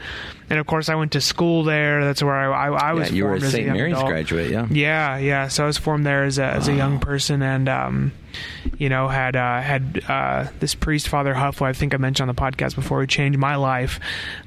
And 0.52 0.60
of 0.60 0.68
course, 0.68 0.90
I 0.90 0.96
went 0.96 1.14
to 1.14 1.22
school 1.22 1.64
there. 1.64 2.04
That's 2.04 2.22
where 2.22 2.36
I, 2.36 2.68
I, 2.68 2.90
I 2.90 2.94
was. 2.94 3.10
Yeah, 3.10 3.16
you 3.16 3.24
were 3.24 3.36
a 3.36 3.40
St. 3.40 3.68
young 3.68 3.78
Mary's 3.78 3.94
adult. 3.94 4.10
graduate, 4.10 4.52
yeah. 4.52 4.68
Yeah, 4.70 5.18
yeah. 5.18 5.48
So 5.48 5.64
I 5.64 5.68
was 5.68 5.78
formed 5.78 6.06
there 6.06 6.26
as 6.26 6.40
a, 6.40 6.44
as 6.44 6.68
a 6.68 6.74
young 6.74 7.00
person, 7.00 7.42
and 7.42 7.70
um, 7.70 8.12
you 8.78 8.90
know, 8.90 9.08
had 9.08 9.36
uh, 9.36 9.62
had 9.62 10.04
uh, 10.08 10.48
this 10.60 10.76
priest, 10.76 11.08
Father 11.08 11.34
Huff, 11.34 11.60
who 11.60 11.66
I 11.66 11.74
think 11.74 11.94
I 11.94 11.98
mentioned 11.98 12.30
on 12.30 12.36
the 12.36 12.42
podcast 12.42 12.76
before, 12.76 13.00
who 13.00 13.08
changed 13.08 13.40
my 13.40 13.56
life, 13.56 14.00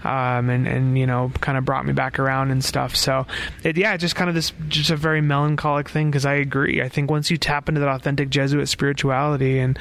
um, 0.04 0.50
and 0.50 0.66
and 0.66 0.98
you 0.98 1.06
know, 1.06 1.32
kind 1.40 1.56
of 1.56 1.64
brought 1.64 1.86
me 1.86 1.92
back 1.92 2.18
around 2.18 2.50
and 2.50 2.64
stuff. 2.64 2.96
So, 2.96 3.26
it, 3.62 3.76
yeah, 3.76 3.96
just 3.96 4.16
kind 4.16 4.28
of 4.28 4.34
this, 4.34 4.52
just 4.68 4.90
a 4.90 4.96
very 4.96 5.20
melancholic 5.20 5.88
thing. 5.88 6.10
Because 6.10 6.26
I 6.26 6.34
agree. 6.34 6.82
I 6.82 6.88
think 6.88 7.10
once 7.10 7.30
you 7.30 7.36
tap 7.36 7.68
into 7.68 7.80
that 7.80 7.88
authentic 7.88 8.30
Jesuit 8.30 8.68
spirituality 8.68 9.58
and 9.58 9.78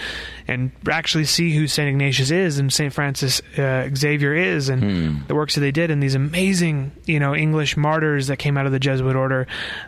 and 0.48 0.72
actually 0.90 1.26
see 1.26 1.54
who 1.56 1.68
Saint 1.68 1.90
Ignatius 1.90 2.32
is 2.32 2.60
and 2.60 2.72
Saint 2.72 2.94
Francis 2.94 3.42
uh, 3.58 3.90
Xavier 3.96 4.34
is, 4.34 4.70
and 4.70 5.28
the 5.28 5.36
works 5.36 5.56
that 5.56 5.62
they 5.62 5.72
did, 5.72 5.92
and 5.92 6.02
these 6.02 6.13
amazing, 6.16 6.92
you 7.06 7.20
know, 7.20 7.36
English 7.36 7.78
martyrs 7.78 8.28
that 8.28 8.38
came 8.38 8.58
out 8.58 8.66
of 8.66 8.72
the 8.72 8.80
Jesuit 8.80 9.16
order, 9.16 9.48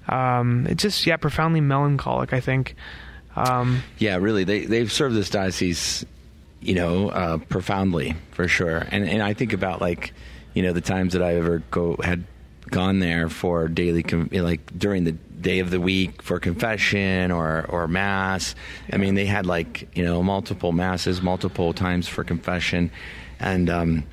um, 0.09 0.67
it's 0.67 0.81
just 0.81 1.05
yeah, 1.05 1.17
profoundly 1.17 1.61
melancholic. 1.61 2.33
I 2.33 2.39
think. 2.39 2.75
Um, 3.35 3.83
Yeah, 3.97 4.15
really, 4.17 4.43
they 4.45 4.65
they've 4.65 4.91
served 4.91 5.15
this 5.15 5.29
diocese, 5.29 6.05
you 6.61 6.75
know, 6.75 7.09
uh, 7.09 7.37
profoundly 7.37 8.15
for 8.31 8.47
sure. 8.47 8.77
And 8.91 9.07
and 9.07 9.21
I 9.21 9.33
think 9.33 9.53
about 9.53 9.81
like, 9.81 10.13
you 10.53 10.63
know, 10.63 10.71
the 10.73 10.81
times 10.81 11.13
that 11.13 11.21
I 11.21 11.35
ever 11.35 11.61
go 11.71 11.97
had 12.01 12.23
gone 12.69 12.99
there 12.99 13.29
for 13.29 13.67
daily, 13.67 14.03
com- 14.03 14.29
you 14.31 14.39
know, 14.39 14.45
like 14.45 14.77
during 14.77 15.03
the 15.03 15.11
day 15.11 15.59
of 15.59 15.69
the 15.69 15.79
week 15.81 16.21
for 16.23 16.39
confession 16.39 17.29
or 17.31 17.65
or 17.67 17.87
mass. 17.87 18.55
I 18.91 18.97
mean, 18.97 19.15
they 19.15 19.25
had 19.25 19.45
like 19.45 19.89
you 19.97 20.03
know 20.05 20.23
multiple 20.23 20.71
masses, 20.71 21.21
multiple 21.21 21.73
times 21.73 22.07
for 22.07 22.23
confession, 22.23 22.89
and. 23.39 23.69
um 23.69 24.03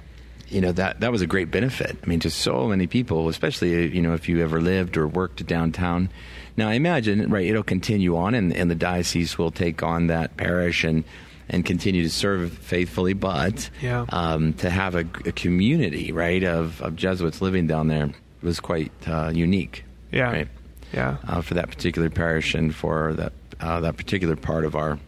you 0.53 0.61
know 0.61 0.73
that 0.73 1.01
that 1.01 1.11
was 1.11 1.23
a 1.23 1.27
great 1.27 1.51
benefit. 1.51 1.97
I 2.03 2.07
mean, 2.07 2.21
to 2.21 2.31
so 2.31 2.69
many 2.69 2.87
people, 2.87 3.29
especially 3.29 3.89
you 3.95 4.03
know 4.03 4.15
if 4.15 4.29
you 4.29 4.43
ever 4.43 4.61
lived 4.61 4.97
or 4.97 5.07
worked 5.09 5.45
downtown. 5.47 6.11
Now, 6.57 6.69
I 6.69 6.75
imagine 6.75 7.31
right, 7.31 7.47
it'll 7.47 7.63
continue 7.63 8.17
on, 8.17 8.35
and, 8.35 8.53
and 8.55 8.71
the 8.71 8.75
diocese 8.75 9.39
will 9.39 9.51
take 9.51 9.83
on 9.83 10.09
that 10.09 10.37
parish 10.37 10.85
and 10.85 11.05
and 11.49 11.65
continue 11.65 12.03
to 12.03 12.11
serve 12.11 12.53
faithfully. 12.53 13.15
But 13.15 13.71
Yeah. 13.81 14.05
um, 14.11 14.53
to 14.55 14.69
have 14.71 14.95
a, 14.95 15.01
a 15.27 15.33
community 15.33 16.13
right 16.13 16.45
of, 16.45 16.81
of 16.83 16.95
Jesuits 16.97 17.41
living 17.43 17.67
down 17.67 17.89
there 17.89 18.11
was 18.43 18.61
quite 18.61 18.93
uh, 19.07 19.31
unique. 19.35 19.85
Yeah. 20.13 20.31
right? 20.31 20.49
yeah. 20.93 21.17
uh, 21.27 21.41
for 21.43 21.55
that 21.55 21.69
particular 21.69 22.11
parish 22.11 22.55
and 22.55 22.75
for 22.75 23.15
that 23.15 23.33
uh, 23.61 23.81
that 23.81 23.97
particular 23.97 24.37
part 24.37 24.65
of 24.65 24.75
our 24.77 24.99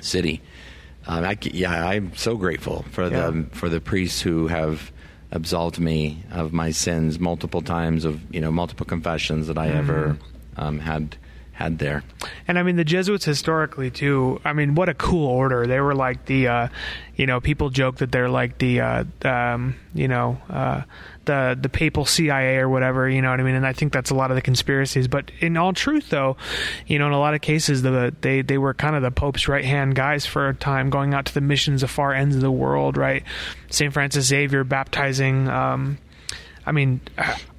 city. 0.00 0.40
Um, 1.08 1.24
I, 1.24 1.38
yeah, 1.40 1.86
I'm 1.88 2.14
so 2.16 2.36
grateful 2.36 2.84
for 2.90 3.08
the 3.08 3.46
for 3.52 3.68
the 3.68 3.80
priests 3.80 4.20
who 4.20 4.46
have 4.48 4.92
absolved 5.32 5.78
me 5.80 6.22
of 6.30 6.52
my 6.52 6.70
sins 6.70 7.18
multiple 7.18 7.62
times 7.62 8.04
of 8.04 8.20
you 8.34 8.40
know 8.40 8.52
multiple 8.52 8.86
confessions 8.86 9.46
that 9.48 9.58
I 9.58 9.68
ever 9.68 10.16
Mm-hmm. 10.18 10.60
um, 10.60 10.78
had 10.80 11.16
had 11.58 11.80
there. 11.80 12.04
And 12.46 12.56
I 12.56 12.62
mean, 12.62 12.76
the 12.76 12.84
Jesuits 12.84 13.24
historically 13.24 13.90
too. 13.90 14.40
I 14.44 14.52
mean, 14.52 14.76
what 14.76 14.88
a 14.88 14.94
cool 14.94 15.26
order! 15.26 15.66
They 15.66 15.80
were 15.80 15.94
like 15.94 16.24
the, 16.26 16.46
uh, 16.46 16.68
you 17.16 17.26
know, 17.26 17.40
people 17.40 17.68
joke 17.70 17.96
that 17.96 18.12
they're 18.12 18.28
like 18.28 18.58
the, 18.58 18.80
uh, 18.80 19.04
um, 19.24 19.74
you 19.92 20.06
know, 20.06 20.40
uh, 20.48 20.82
the 21.24 21.58
the 21.60 21.68
papal 21.68 22.04
CIA 22.04 22.58
or 22.58 22.68
whatever. 22.68 23.08
You 23.08 23.22
know 23.22 23.30
what 23.30 23.40
I 23.40 23.42
mean? 23.42 23.56
And 23.56 23.66
I 23.66 23.72
think 23.72 23.92
that's 23.92 24.10
a 24.10 24.14
lot 24.14 24.30
of 24.30 24.36
the 24.36 24.40
conspiracies. 24.40 25.08
But 25.08 25.32
in 25.40 25.56
all 25.56 25.72
truth, 25.72 26.10
though, 26.10 26.36
you 26.86 27.00
know, 27.00 27.08
in 27.08 27.12
a 27.12 27.18
lot 27.18 27.34
of 27.34 27.40
cases, 27.40 27.82
the 27.82 28.14
they 28.20 28.42
they 28.42 28.56
were 28.56 28.72
kind 28.72 28.94
of 28.94 29.02
the 29.02 29.10
Pope's 29.10 29.48
right 29.48 29.64
hand 29.64 29.96
guys 29.96 30.26
for 30.26 30.48
a 30.48 30.54
time, 30.54 30.90
going 30.90 31.12
out 31.12 31.26
to 31.26 31.34
the 31.34 31.40
missions 31.40 31.82
of 31.82 31.90
far 31.90 32.14
ends 32.14 32.36
of 32.36 32.40
the 32.40 32.52
world. 32.52 32.96
Right? 32.96 33.24
Saint 33.68 33.92
Francis 33.92 34.26
Xavier 34.26 34.62
baptizing. 34.62 35.48
Um, 35.48 35.98
I 36.64 36.70
mean, 36.70 37.00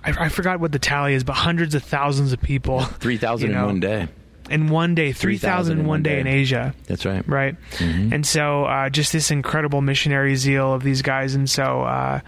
I, 0.04 0.26
I 0.26 0.30
forgot 0.30 0.60
what 0.60 0.72
the 0.72 0.80
tally 0.80 1.14
is, 1.14 1.24
but 1.24 1.34
hundreds 1.34 1.76
of 1.76 1.84
thousands 1.84 2.32
of 2.34 2.42
people. 2.42 2.80
Three 3.00 3.18
thousand 3.18 3.52
you 3.52 3.58
in 3.58 3.64
one 3.66 3.80
day. 3.80 4.08
in 4.50 4.68
one 4.70 4.96
day, 4.96 5.12
3,000 5.12 5.80
in 5.82 5.86
one 5.86 6.02
day 6.02 6.20
in 6.20 6.26
Asia. 6.28 6.74
That's 6.88 7.06
right. 7.06 7.28
Right. 7.28 7.56
And 7.80 8.26
so, 8.26 8.64
uh, 8.66 8.90
just 8.90 9.14
this 9.14 9.30
incredible 9.30 9.82
missionary 9.82 10.36
zeal 10.36 10.74
of 10.74 10.82
these 10.84 11.02
guys. 11.04 11.36
And 11.36 11.48
so, 11.50 11.82
uh, 11.84 12.22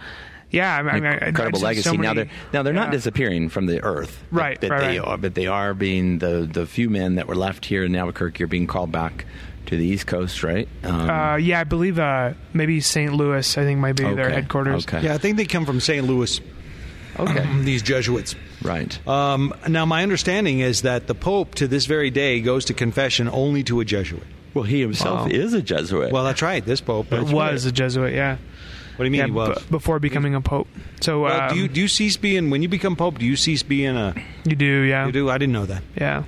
yeah, 0.50 0.76
I 0.76 0.82
mean, 0.82 1.04
I, 1.06 1.16
I 1.18 1.28
incredible 1.28 1.60
legacy. 1.60 1.88
so 1.88 1.94
now 1.94 2.12
they're 2.14 2.28
now 2.52 2.62
they're 2.62 2.74
not 2.74 2.90
disappearing 2.92 3.48
from 3.48 3.66
the 3.66 3.82
earth, 3.82 4.22
Right, 4.30 4.60
But, 4.60 4.70
right, 4.70 4.80
they 4.80 4.98
right. 5.00 5.08
are. 5.08 5.16
But 5.16 5.34
they 5.34 5.46
are 5.46 5.72
being 5.74 6.18
the 6.18 6.48
the 6.50 6.66
few 6.66 6.90
men 6.90 7.14
that 7.16 7.26
were 7.26 7.34
left 7.34 7.64
here 7.64 7.84
in 7.84 7.96
Albuquerque 7.96 8.44
are 8.44 8.48
being 8.48 8.66
called 8.66 8.92
back 8.92 9.24
to 9.66 9.76
the 9.78 9.84
East 9.84 10.06
Coast, 10.06 10.42
right? 10.42 10.68
Um, 10.84 11.08
Uh, 11.10 11.36
yeah, 11.36 11.60
I 11.60 11.64
believe 11.64 11.98
uh, 11.98 12.34
maybe 12.52 12.80
St. 12.82 13.12
Louis, 13.14 13.56
I 13.56 13.62
think, 13.64 13.80
might 13.80 13.96
be 13.96 14.04
their 14.04 14.28
headquarters. 14.28 14.84
okay. 14.86 15.02
Yeah, 15.06 15.14
I 15.14 15.18
think 15.18 15.38
they 15.38 15.46
come 15.46 15.64
from 15.64 15.80
St. 15.80 16.06
Louis. 16.06 16.38
Okay, 17.18 17.46
These 17.62 17.82
Jesuits. 17.82 18.34
right. 18.62 19.06
Um, 19.08 19.54
now, 19.68 19.84
my 19.86 20.02
understanding 20.02 20.60
is 20.60 20.82
that 20.82 21.06
the 21.06 21.14
Pope, 21.14 21.54
to 21.56 21.68
this 21.68 21.86
very 21.86 22.10
day, 22.10 22.40
goes 22.40 22.64
to 22.66 22.74
confession 22.74 23.28
only 23.28 23.62
to 23.64 23.80
a 23.80 23.84
Jesuit. 23.84 24.22
Well, 24.54 24.64
he 24.64 24.80
himself 24.80 25.22
Wow. 25.22 25.26
is 25.28 25.54
a 25.54 25.62
Jesuit. 25.62 26.12
Well, 26.12 26.24
that's 26.24 26.42
right. 26.42 26.64
This 26.64 26.80
Pope 26.80 27.12
It 27.12 27.22
was 27.28 27.64
a 27.64 27.72
Jesuit, 27.72 28.12
yeah. 28.14 28.36
What 28.96 28.98
do 28.98 29.04
you 29.04 29.10
mean 29.10 29.20
yeah 29.20 29.26
he 29.26 29.30
was? 29.32 29.58
b- 29.58 29.64
before 29.70 29.98
becoming 29.98 30.34
a 30.34 30.42
pope. 30.42 30.68
So, 31.00 31.22
well, 31.22 31.40
um, 31.48 31.48
do 31.48 31.56
you 31.56 31.66
do 31.66 31.80
you 31.80 31.88
cease 31.88 32.18
being 32.18 32.50
when 32.50 32.60
you 32.62 32.68
become 32.68 32.94
Pope? 32.94 33.18
Do 33.18 33.24
you 33.24 33.36
cease 33.36 33.62
being 33.62 33.96
a? 33.96 34.14
you 34.44 34.54
do, 34.54 34.82
yeah. 34.82 35.06
You 35.06 35.12
do? 35.12 35.30
I 35.30 35.38
didn't 35.38 35.54
know 35.54 35.64
that. 35.64 35.82
Yeah. 35.98 36.24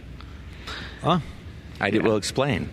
Huh? 1.02 1.18
I 1.78 1.90
did, 1.90 2.02
will 2.02 2.16
explain. 2.16 2.70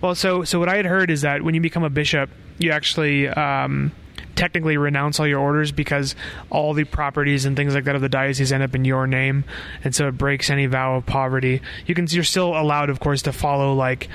Well, 0.00 0.14
so 0.14 0.44
so 0.44 0.58
what 0.58 0.70
I 0.70 0.76
had 0.76 0.86
heard 0.86 1.10
is 1.10 1.20
that 1.20 1.42
when 1.42 1.54
you 1.54 1.60
become 1.60 1.84
a 1.84 1.90
bishop, 1.90 2.30
you 2.58 2.70
actually 2.70 3.28
um, 3.28 3.92
technically 4.36 4.76
renounce 4.76 5.20
all 5.20 5.26
your 5.26 5.40
orders 5.40 5.72
because 5.72 6.14
all 6.50 6.74
the 6.74 6.84
properties 6.84 7.44
and 7.44 7.56
things 7.56 7.74
like 7.74 7.84
that 7.84 7.94
of 7.94 8.00
the 8.02 8.08
diocese 8.08 8.52
end 8.52 8.62
up 8.62 8.74
in 8.74 8.84
your 8.84 9.06
name, 9.06 9.44
and 9.82 9.94
so 9.94 10.08
it 10.08 10.18
breaks 10.18 10.50
any 10.50 10.66
vow 10.66 10.96
of 10.96 11.06
poverty. 11.06 11.60
You 11.86 11.94
can 11.94 12.06
you're 12.10 12.24
still 12.24 12.58
allowed, 12.58 12.90
of 12.90 13.00
course, 13.00 13.22
to 13.22 13.32
follow 13.32 13.74
like 13.74 14.08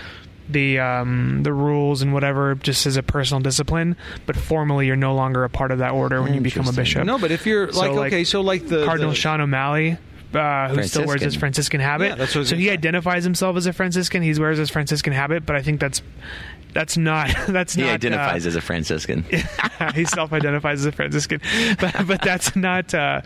the 0.49 0.79
um, 0.79 1.43
the 1.43 1.53
rules 1.53 2.01
and 2.01 2.13
whatever, 2.13 2.55
just 2.55 2.86
as 2.86 2.97
a 2.97 3.03
personal 3.03 3.41
discipline. 3.41 3.95
But 4.25 4.36
formally, 4.36 4.88
you're 4.88 4.95
no 4.95 5.13
longer 5.15 5.43
a 5.43 5.49
part 5.49 5.71
of 5.71 5.79
that 5.79 5.91
order 5.91 6.21
when 6.21 6.34
you 6.34 6.41
become 6.41 6.67
a 6.67 6.73
bishop. 6.73 7.05
No, 7.05 7.17
but 7.17 7.32
if 7.32 7.45
you're 7.45 7.71
So, 7.71 7.79
like, 7.79 7.91
like, 7.91 8.08
okay, 8.13 8.23
so 8.23 8.41
like 8.41 8.67
the 8.67 8.86
Cardinal 8.86 9.12
the, 9.12 9.15
Sean 9.15 9.41
O'Malley. 9.41 9.97
Uh, 10.32 10.69
who 10.69 10.84
still 10.84 11.08
wears 11.08 11.23
his 11.23 11.34
Franciscan. 11.34 11.39
Franciscan 11.39 11.79
habit? 11.79 12.05
Yeah, 12.10 12.15
that's 12.15 12.36
what 12.36 12.45
so 12.45 12.55
he 12.55 12.67
say. 12.67 12.71
identifies 12.73 13.23
himself 13.23 13.58
as 13.58 13.65
a 13.65 13.73
Franciscan. 13.73 14.21
He 14.21 14.32
wears 14.39 14.60
his 14.60 14.69
Franciscan 14.69 15.12
habit, 15.12 15.43
but 15.43 15.55
I 15.55 15.63
think 15.63 15.79
that's 15.79 16.03
that's 16.73 16.97
not 16.97 17.29
that's 17.47 17.73
He 17.75 17.82
not 17.82 17.88
He 17.88 17.93
identifies 17.93 18.45
uh, 18.45 18.49
as 18.49 18.55
a 18.55 18.62
Franciscan. 18.62 19.23
he 19.95 20.05
self-identifies 20.05 20.79
as 20.82 20.86
a 20.86 20.91
Franciscan, 20.91 21.41
but 21.79 22.08
but 22.08 22.21
that's 22.21 22.55
not 22.55 22.93
uh, 22.93 23.21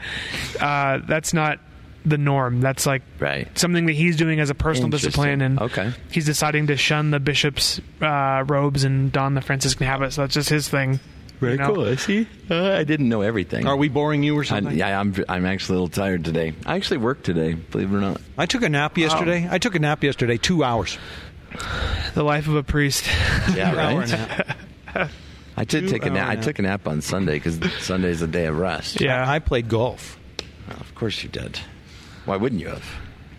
uh, 0.60 1.00
that's 1.08 1.34
not 1.34 1.60
the 2.06 2.18
norm. 2.18 2.60
That's 2.62 2.86
like 2.86 3.02
Right. 3.20 3.48
something 3.58 3.86
that 3.86 3.94
he's 3.94 4.18
doing 4.18 4.40
as 4.42 4.50
a 4.50 4.56
personal 4.56 4.90
discipline, 4.90 5.42
and 5.42 5.60
Okay. 5.60 5.92
he's 6.12 6.26
deciding 6.26 6.68
to 6.68 6.76
shun 6.78 7.12
the 7.12 7.20
bishop's 7.20 7.80
uh, 8.02 8.44
robes 8.48 8.84
and 8.84 9.12
don 9.12 9.34
the 9.36 9.42
Franciscan 9.42 9.88
habit. 9.88 10.12
So 10.14 10.22
that's 10.22 10.34
just 10.34 10.50
his 10.50 10.68
thing. 10.68 11.00
Very 11.40 11.54
you 11.54 11.60
know? 11.60 11.74
cool. 11.74 11.98
See, 11.98 12.28
uh, 12.50 12.72
I 12.74 12.84
didn't 12.86 13.10
know 13.10 13.22
everything. 13.22 13.68
Are 13.68 13.76
we 13.76 13.90
boring 13.90 14.24
you 14.24 14.38
or 14.38 14.42
I, 14.42 14.46
something? 14.46 14.78
yeah, 14.78 14.98
I'm. 15.00 15.14
I'm 15.28 15.46
actually 15.46 15.78
a 15.78 15.82
little 15.82 15.90
tired 15.94 16.24
today. 16.24 16.54
I 16.66 16.76
actually 16.76 16.98
worked 16.98 17.26
today. 17.26 17.54
Believe 17.54 17.92
it 17.92 17.96
or 17.96 18.00
not. 18.02 18.22
I 18.38 18.46
took 18.46 18.64
a 18.64 18.70
nap 18.70 18.98
yesterday. 18.98 19.48
I 19.50 19.58
took 19.58 19.76
a 19.76 19.80
nap 19.80 20.04
yesterday, 20.04 20.38
two 20.38 20.64
hours. 20.64 20.98
The 22.14 22.24
life 22.24 22.48
of 22.48 22.56
a 22.56 22.64
priest. 22.64 23.06
Yeah, 23.56 23.74
right. 23.76 24.12
and 24.12 24.14
a 24.14 24.56
half. 24.86 25.12
I 25.56 25.64
did 25.66 25.82
Two 25.86 25.90
take 25.90 26.06
a 26.06 26.10
nap. 26.10 26.26
hour 26.28 26.32
I 26.32 26.36
took 26.36 26.60
a 26.60 26.62
nap 26.64 26.88
on 26.88 27.02
Sunday 27.02 27.34
because 27.40 27.60
Sunday's 27.84 28.22
a 28.22 28.28
day 28.28 28.46
of 28.48 28.58
rest. 28.58 29.02
Yeah. 29.02 29.30
I 29.30 29.40
played 29.40 29.70
golf. 29.70 30.18
Well, 30.68 30.78
of 30.80 30.96
course 30.96 31.22
you 31.24 31.30
did. 31.30 31.60
Why 32.26 32.38
wouldn't 32.38 32.62
you 32.62 32.70
have? 32.70 32.86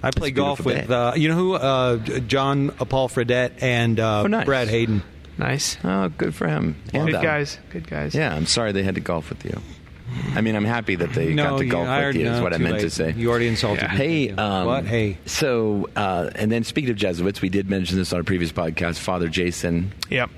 I 0.03 0.11
played 0.11 0.35
golf 0.35 0.65
with 0.65 0.91
uh, 0.91 1.15
you 1.17 1.29
know 1.29 1.35
who 1.35 1.55
uh, 1.55 1.97
John 2.21 2.71
Paul 2.71 3.09
Fredette 3.09 3.63
and 3.63 3.99
uh, 3.99 4.21
Oh, 4.23 4.27
nice. 4.27 4.45
Brad 4.45 4.69
Hayden. 4.69 5.03
nice. 5.39 5.79
Oh, 5.83 6.09
good 6.11 6.35
for 6.35 6.47
him. 6.47 6.77
And, 6.93 7.07
Good 7.07 7.17
uh, 7.17 7.23
guys. 7.23 7.59
Good 7.71 7.89
guys. 7.89 8.15
Yeah, 8.15 8.35
I'm 8.35 8.47
sorry 8.47 8.73
they 8.73 8.83
had 8.83 8.97
to 8.97 9.01
golf 9.01 9.31
with 9.31 9.45
you. 9.45 9.59
I 10.35 10.41
mean, 10.41 10.55
I'm 10.57 10.65
happy 10.65 10.95
that 10.97 11.13
they 11.13 11.35
got 11.35 11.59
to 11.59 11.65
golf 11.67 11.89
I 11.89 12.07
with 12.07 12.17
you. 12.17 12.29
Is 12.31 12.41
what 12.41 12.53
I 12.55 12.59
meant 12.59 12.75
late. 12.77 12.81
to 12.83 12.91
say. 12.91 13.13
You 13.17 13.31
already 13.31 13.49
insulted 13.49 13.83
Yeah. 13.83 13.93
me. 13.93 13.97
Hey, 13.97 14.31
um, 14.31 14.67
what? 14.67 14.85
Hey, 14.87 15.19
So, 15.27 15.89
uh, 15.97 16.31
and 16.35 16.51
then 16.53 16.65
speaking 16.65 16.91
of 16.91 16.97
Jesuits, 16.97 17.41
we 17.43 17.49
did 17.49 17.69
mention 17.71 17.97
this 17.99 18.13
on 18.13 18.21
a 18.21 18.25
previous 18.25 18.53
podcast. 18.53 18.99
Father 18.99 19.29
Jason, 19.29 19.93
Yep. 20.11 20.31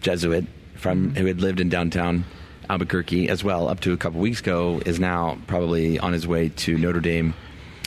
Jesuit 0.00 0.46
from 0.76 1.14
who 1.14 1.26
had 1.26 1.40
lived 1.40 1.60
in 1.60 1.68
downtown 1.68 2.24
Albuquerque 2.68 3.28
as 3.28 3.42
well 3.44 3.68
up 3.68 3.80
to 3.80 3.92
a 3.92 3.96
couple 3.96 4.20
weeks 4.20 4.40
ago, 4.40 4.80
is 4.86 4.98
now 5.00 5.36
probably 5.46 5.98
on 5.98 6.12
his 6.12 6.26
way 6.26 6.48
to 6.48 6.78
Notre 6.78 7.00
Dame 7.00 7.34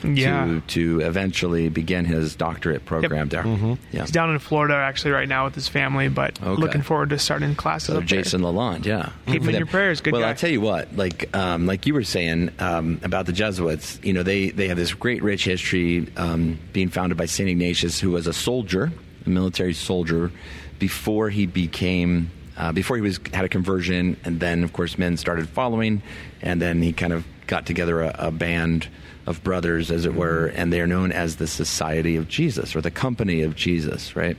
Yeah. 0.03 0.45
to 0.45 0.61
to 0.61 0.99
eventually 1.01 1.69
begin 1.69 2.05
his 2.05 2.35
doctorate 2.35 2.85
program 2.85 3.29
there. 3.29 3.43
Mm-hmm. 3.43 3.73
Yeah. 3.91 4.01
He's 4.01 4.11
down 4.11 4.31
in 4.31 4.39
Florida 4.39 4.75
actually 4.75 5.11
right 5.11 5.27
now 5.27 5.45
with 5.45 5.55
his 5.55 5.67
family, 5.67 6.09
but 6.09 6.41
Okay. 6.41 6.61
looking 6.61 6.81
forward 6.81 7.09
to 7.11 7.19
starting 7.19 7.55
classes. 7.55 7.87
So 7.87 7.93
up 7.93 7.99
there. 8.07 8.21
Jason 8.23 8.41
Lalonde, 8.41 8.85
yeah. 8.85 9.11
Keep 9.27 9.43
For 9.43 9.49
in 9.49 9.55
your 9.55 9.65
prayers. 9.65 10.01
Good 10.01 10.13
well, 10.13 10.21
guy. 10.21 10.29
I'll 10.29 10.35
tell 10.35 10.49
you 10.49 10.61
what, 10.61 10.95
like 10.95 11.35
um, 11.35 11.65
like 11.65 11.85
you 11.85 11.93
were 11.93 12.03
saying 12.03 12.51
um, 12.59 12.99
about 13.03 13.25
the 13.25 13.33
Jesuits, 13.33 13.99
you 14.03 14.13
know, 14.13 14.23
they 14.23 14.49
they 14.49 14.67
have 14.67 14.77
this 14.77 14.93
great 14.93 15.23
rich 15.23 15.45
history, 15.45 16.07
um, 16.17 16.59
being 16.73 16.89
founded 16.89 17.17
by 17.17 17.25
Saint 17.25 17.49
Ignatius, 17.49 17.99
who 17.99 18.11
was 18.11 18.27
a 18.27 18.33
soldier, 18.33 18.91
a 19.25 19.29
military 19.29 19.73
soldier, 19.73 20.31
before 20.79 21.29
he 21.29 21.45
became. 21.45 22.31
Uh, 22.55 22.71
before 22.71 22.95
he 22.95 23.01
was 23.01 23.19
had 23.33 23.43
a 23.43 23.49
conversion, 23.49 24.15
and 24.23 24.39
then 24.39 24.63
of 24.63 24.73
course 24.73 24.99
men 24.99 25.17
started 25.17 25.49
following, 25.49 26.03
and 26.43 26.61
then 26.61 26.83
he 26.83 26.93
kind 26.93 27.11
of 27.11 27.25
got 27.47 27.65
together 27.65 28.01
a, 28.01 28.15
a 28.19 28.31
band 28.31 28.87
of 29.25 29.43
brothers, 29.43 29.91
as 29.91 30.05
it 30.05 30.13
were, 30.13 30.47
and 30.47 30.71
they 30.71 30.81
are 30.81 30.88
known 30.88 31.12
as 31.12 31.38
the 31.38 31.47
Society 31.47 32.15
of 32.15 32.27
Jesus 32.27 32.75
or 32.75 32.81
the 32.81 32.91
Company 32.91 33.41
of 33.41 33.55
Jesus, 33.55 34.15
right? 34.15 34.38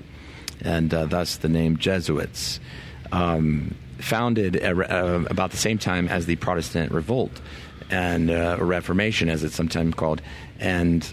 and 0.64 0.92
uh, 0.92 1.07
thus 1.07 1.37
the 1.37 1.49
name 1.49 1.77
Jesuits. 1.77 2.61
Um, 3.12 3.75
founded 3.99 4.62
uh, 4.62 5.25
about 5.31 5.51
the 5.53 5.57
same 5.57 5.79
time 5.79 6.09
as 6.09 6.27
the 6.27 6.37
Protestant 6.37 6.90
Revolt 6.90 7.40
and 7.90 8.31
uh, 8.31 8.57
Reformation, 8.61 9.29
as 9.29 9.44
it's 9.44 9.55
sometimes 9.55 9.94
called, 9.94 10.20
and 10.59 11.05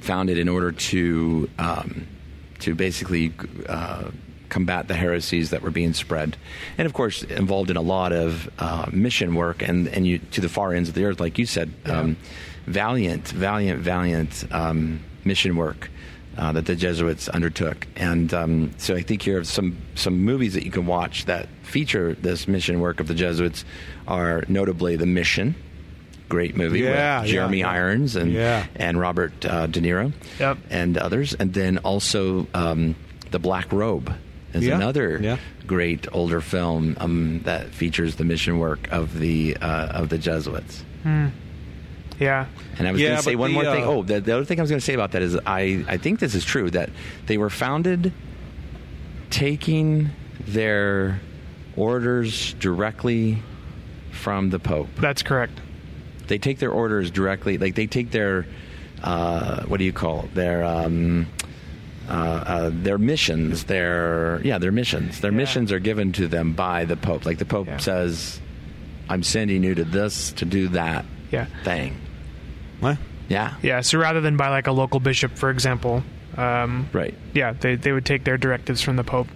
founded 0.00 0.38
in 0.38 0.48
order 0.48 0.72
to 0.72 1.50
um, 1.58 2.06
to 2.60 2.74
basically 2.74 3.32
uh, 3.68 4.10
combat 4.48 4.88
the 4.88 4.94
heresies 4.94 5.50
that 5.50 5.62
were 5.62 5.70
being 5.70 5.92
spread, 5.94 6.36
and 6.78 6.86
of 6.86 6.92
course 6.92 7.22
involved 7.22 7.70
in 7.70 7.76
a 7.76 7.82
lot 7.82 8.12
of 8.12 8.48
uh, 8.58 8.86
mission 8.92 9.34
work 9.34 9.62
and 9.62 9.88
and 9.88 10.06
you, 10.06 10.18
to 10.32 10.40
the 10.40 10.48
far 10.48 10.72
ends 10.74 10.88
of 10.88 10.94
the 10.94 11.04
earth, 11.04 11.20
like 11.20 11.38
you 11.38 11.46
said, 11.46 11.72
um, 11.86 12.16
valiant, 12.66 13.28
valiant, 13.28 13.80
valiant 13.80 14.44
um, 14.52 15.00
mission 15.24 15.56
work. 15.56 15.90
Uh, 16.36 16.50
that 16.50 16.66
the 16.66 16.74
Jesuits 16.74 17.28
undertook, 17.28 17.86
and 17.94 18.34
um, 18.34 18.72
so 18.76 18.96
I 18.96 19.02
think 19.02 19.22
here 19.22 19.38
are 19.38 19.44
some 19.44 19.76
some 19.94 20.18
movies 20.24 20.54
that 20.54 20.64
you 20.64 20.72
can 20.72 20.84
watch 20.84 21.26
that 21.26 21.48
feature 21.62 22.14
this 22.14 22.48
mission 22.48 22.80
work 22.80 22.98
of 22.98 23.06
the 23.06 23.14
Jesuits 23.14 23.64
are 24.08 24.42
notably 24.48 24.96
The 24.96 25.06
Mission, 25.06 25.54
great 26.28 26.56
movie 26.56 26.80
Yeah, 26.80 27.20
with 27.20 27.30
Jeremy 27.30 27.58
yeah. 27.60 27.70
Irons 27.70 28.16
and 28.16 28.32
Yeah. 28.32 28.66
and 28.74 28.98
Robert 28.98 29.46
uh, 29.46 29.68
De 29.68 29.80
Niro 29.80 30.12
Yep. 30.40 30.58
and 30.70 30.98
others, 30.98 31.34
and 31.34 31.54
then 31.54 31.78
also 31.78 32.48
um, 32.52 32.96
The 33.30 33.38
Black 33.38 33.72
Robe 33.72 34.12
is 34.54 34.64
Yeah, 34.66 34.76
another 34.76 35.18
yeah. 35.20 35.36
great 35.66 36.06
older 36.12 36.40
film 36.40 36.96
um, 37.00 37.40
that 37.44 37.68
features 37.70 38.16
the 38.16 38.24
mission 38.24 38.58
work 38.58 38.88
of 38.90 39.18
the 39.18 39.56
uh, 39.60 39.86
of 39.88 40.08
the 40.08 40.18
Jesuits. 40.18 40.84
Yeah. 42.20 42.46
And 42.78 42.86
I 42.88 42.92
was 42.92 43.00
Yeah, 43.00 43.08
going 43.08 43.16
to 43.18 43.22
say 43.24 43.34
one 43.34 43.50
the, 43.50 43.54
more 43.54 43.64
thing. 43.64 43.82
uh, 43.84 43.88
Oh, 43.88 44.02
the, 44.04 44.20
the 44.20 44.34
other 44.36 44.44
thing 44.44 44.60
I 44.60 44.62
was 44.62 44.70
going 44.70 44.78
to 44.78 44.84
say 44.84 44.94
about 44.94 45.12
that 45.12 45.22
is 45.22 45.36
I, 45.44 45.84
I 45.88 45.96
think 45.96 46.20
this 46.20 46.34
is 46.36 46.44
true 46.44 46.70
that 46.70 46.90
they 47.26 47.36
were 47.38 47.50
founded 47.50 48.12
taking 49.30 50.10
their 50.46 51.20
orders 51.76 52.54
directly 52.54 53.42
from 54.12 54.50
the 54.50 54.58
Pope. 54.60 54.88
That's 54.98 55.22
correct. 55.22 55.60
They 56.28 56.38
take 56.38 56.58
their 56.60 56.70
orders 56.70 57.10
directly, 57.10 57.58
like 57.58 57.74
they 57.74 57.86
take 57.88 58.12
their, 58.12 58.46
uh, 59.02 59.64
what 59.64 59.78
do 59.78 59.84
you 59.84 59.92
call 59.92 60.20
it? 60.24 60.34
Their, 60.34 60.64
um, 60.64 61.26
uh, 62.08 62.12
uh, 62.12 62.70
their 62.72 62.98
missions, 62.98 63.64
their 63.64 64.40
yeah, 64.44 64.58
their 64.58 64.72
missions. 64.72 65.20
Their 65.20 65.30
Yeah. 65.32 65.36
missions 65.38 65.72
are 65.72 65.78
given 65.78 66.12
to 66.12 66.28
them 66.28 66.52
by 66.52 66.84
the 66.84 66.96
Pope. 66.96 67.24
Like 67.26 67.38
the 67.38 67.44
Pope 67.44 67.66
Yeah. 67.66 67.76
says, 67.78 68.40
"I'm 69.08 69.22
sending 69.22 69.62
you 69.64 69.74
to 69.74 69.84
this 69.84 70.32
to 70.32 70.44
do 70.44 70.68
that 70.68 71.04
Yeah. 71.30 71.46
thing." 71.64 71.96
What? 72.80 72.98
Yeah, 73.28 73.54
Yeah. 73.62 73.80
So 73.80 73.98
rather 73.98 74.20
than 74.20 74.36
by 74.36 74.48
like 74.48 74.66
a 74.66 74.72
local 74.72 75.00
bishop, 75.00 75.36
for 75.38 75.48
example, 75.50 76.02
um, 76.36 76.88
right. 76.92 77.14
yeah, 77.32 77.54
they 77.58 77.76
they 77.76 77.92
would 77.92 78.04
take 78.04 78.24
their 78.24 78.36
directives 78.36 78.82
from 78.82 78.96
the 78.96 79.04
Pope. 79.04 79.28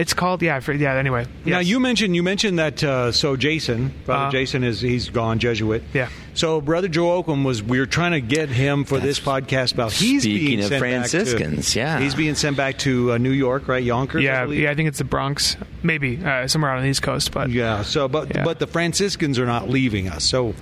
It's 0.00 0.14
called 0.14 0.40
yeah, 0.42 0.60
for, 0.60 0.72
yeah. 0.72 0.94
Anyway, 0.94 1.26
Now 1.44 1.58
you 1.58 1.78
mentioned 1.78 2.16
you 2.16 2.22
mentioned 2.22 2.58
that 2.58 2.82
uh, 2.82 3.12
so 3.12 3.36
Jason, 3.36 3.92
brother 4.06 4.22
Uh-huh. 4.22 4.30
Jason 4.32 4.64
is 4.64 4.80
he's 4.80 5.10
gone 5.10 5.38
Jesuit. 5.38 5.82
Yeah. 5.92 6.08
So 6.32 6.60
brother 6.62 6.88
Joachim 6.88 7.44
was 7.44 7.62
we 7.62 7.78
were 7.78 7.86
trying 7.86 8.12
to 8.12 8.20
get 8.22 8.48
him 8.48 8.84
for 8.84 8.98
this 8.98 9.20
podcast 9.20 9.74
about 9.74 9.92
he's 9.92 10.22
Speaking 10.22 10.46
being 10.46 10.58
of 10.60 10.66
sent 10.66 10.80
Franciscans, 10.80 11.56
back 11.66 11.72
to, 11.74 11.78
yeah. 11.78 12.00
he's 12.00 12.14
being 12.14 12.34
sent 12.34 12.56
back 12.56 12.78
to 12.78 13.12
uh, 13.12 13.18
New 13.18 13.30
York, 13.30 13.68
right? 13.68 13.84
Yonkers. 13.84 14.20
I 14.22 14.24
yeah, 14.24 14.44
believe? 14.44 14.60
yeah. 14.60 14.70
I 14.70 14.74
think 14.74 14.88
it's 14.88 14.98
the 14.98 15.04
Bronx, 15.04 15.56
maybe 15.82 16.24
uh, 16.24 16.46
somewhere 16.48 16.70
on 16.70 16.82
the 16.82 16.88
East 16.88 17.02
Coast, 17.02 17.30
but 17.32 17.50
Yeah. 17.50 17.82
So, 17.82 18.08
but 18.08 18.34
Yeah. 18.34 18.44
but 18.44 18.58
the 18.58 18.66
Franciscans 18.66 19.38
are 19.38 19.46
not 19.46 19.68
leaving 19.68 20.08
us. 20.08 20.24
So 20.24 20.54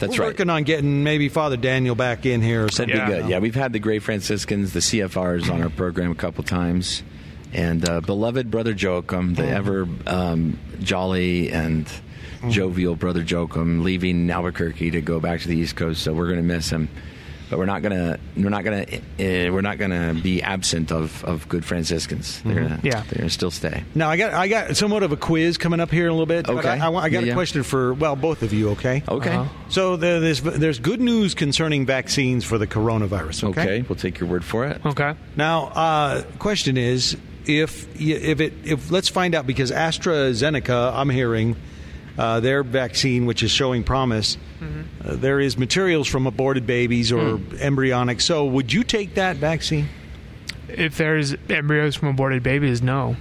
That's 0.00 0.18
we're 0.18 0.24
right. 0.24 0.30
working 0.30 0.50
on 0.50 0.64
getting 0.64 1.04
maybe 1.04 1.28
Father 1.28 1.56
Daniel 1.56 1.94
back 1.94 2.26
in 2.26 2.42
here 2.42 2.62
or 2.62 2.64
That'd 2.64 2.74
something. 2.76 2.96
Yeah. 2.96 3.06
be 3.06 3.12
good. 3.22 3.28
Yeah, 3.30 3.38
we've 3.38 3.54
had 3.54 3.72
the 3.72 3.78
Great 3.78 4.02
Franciscans, 4.02 4.72
the 4.72 4.80
CFRs, 4.80 5.48
on 5.48 5.62
our 5.62 5.70
program 5.70 6.10
a 6.10 6.14
couple 6.16 6.42
times, 6.42 7.02
and 7.52 7.88
uh, 7.88 8.00
beloved 8.00 8.50
brother 8.50 8.72
Joachim, 8.72 9.34
the 9.34 9.46
ever 9.48 9.86
um, 10.06 10.58
jolly 10.80 11.50
and 11.50 11.88
jovial 12.48 12.96
brother 12.96 13.22
Joachim, 13.22 13.84
leaving 13.84 14.30
Albuquerque 14.30 14.90
to 14.92 15.00
go 15.00 15.20
back 15.20 15.40
to 15.40 15.48
the 15.48 15.56
East 15.56 15.76
Coast. 15.76 16.02
So 16.02 16.12
we're 16.12 16.26
going 16.26 16.36
to 16.38 16.42
miss 16.42 16.70
him. 16.70 16.88
But 17.50 17.58
we're 17.58 17.66
not 17.66 17.82
gonna 17.82 18.16
we're 18.36 18.48
not 18.48 18.62
gonna 18.62 18.82
uh, 18.88 19.02
we're 19.18 19.60
not 19.60 19.76
gonna 19.76 20.14
be 20.14 20.40
absent 20.40 20.92
of, 20.92 21.24
of 21.24 21.48
good 21.48 21.64
Franciscans. 21.64 22.40
They're 22.42 22.54
gonna, 22.54 22.80
Yeah. 22.84 23.02
they're 23.08 23.18
gonna 23.18 23.28
still 23.28 23.50
stay. 23.50 23.82
Now 23.92 24.08
I 24.08 24.16
got 24.16 24.34
I 24.34 24.46
got 24.46 24.76
somewhat 24.76 25.02
of 25.02 25.10
a 25.10 25.16
quiz 25.16 25.58
coming 25.58 25.80
up 25.80 25.90
here 25.90 26.04
in 26.04 26.10
a 26.10 26.12
little 26.12 26.26
bit. 26.26 26.48
Okay. 26.48 26.68
I, 26.68 26.88
I, 26.88 26.94
I 26.94 27.08
got 27.10 27.10
Yeah, 27.10 27.18
a 27.18 27.22
yeah. 27.30 27.34
question 27.34 27.64
for 27.64 27.92
well 27.94 28.14
both 28.14 28.44
of 28.44 28.52
you. 28.52 28.70
Okay. 28.70 29.02
Okay. 29.08 29.34
Uh-huh. 29.34 29.48
So 29.68 29.96
the, 29.96 30.20
there's 30.20 30.40
there's 30.42 30.78
good 30.78 31.00
news 31.00 31.34
concerning 31.34 31.86
vaccines 31.86 32.44
for 32.44 32.56
the 32.56 32.68
coronavirus. 32.68 33.48
Okay. 33.50 33.62
okay. 33.62 33.82
We'll 33.82 33.96
take 33.98 34.20
your 34.20 34.28
word 34.28 34.44
for 34.44 34.66
it. 34.66 34.86
okay. 34.86 35.14
Now, 35.34 35.72
uh, 35.74 36.22
question 36.38 36.76
is 36.76 37.16
if 37.46 38.00
if 38.00 38.40
it 38.40 38.52
if 38.64 38.90
let's 38.90 39.08
find 39.08 39.34
out 39.34 39.46
because 39.46 39.70
AstraZeneca, 39.70 40.92
I'm 40.94 41.10
hearing 41.10 41.56
uh, 42.18 42.40
their 42.40 42.62
vaccine, 42.62 43.26
which 43.26 43.42
is 43.42 43.50
showing 43.50 43.82
promise, 43.84 44.36
uh, 44.60 45.16
there 45.16 45.40
is 45.40 45.56
materials 45.56 46.06
from 46.08 46.26
aborted 46.26 46.66
babies 46.66 47.12
or 47.12 47.40
embryonic. 47.60 48.20
So, 48.20 48.44
would 48.44 48.72
you 48.72 48.84
take 48.84 49.14
that 49.14 49.36
vaccine, 49.36 49.88
If 50.68 50.96
there's 50.98 51.34
embryos 51.48 51.96
from 51.96 52.08
aborted 52.08 52.42
babies, 52.42 52.82
no. 52.82 53.16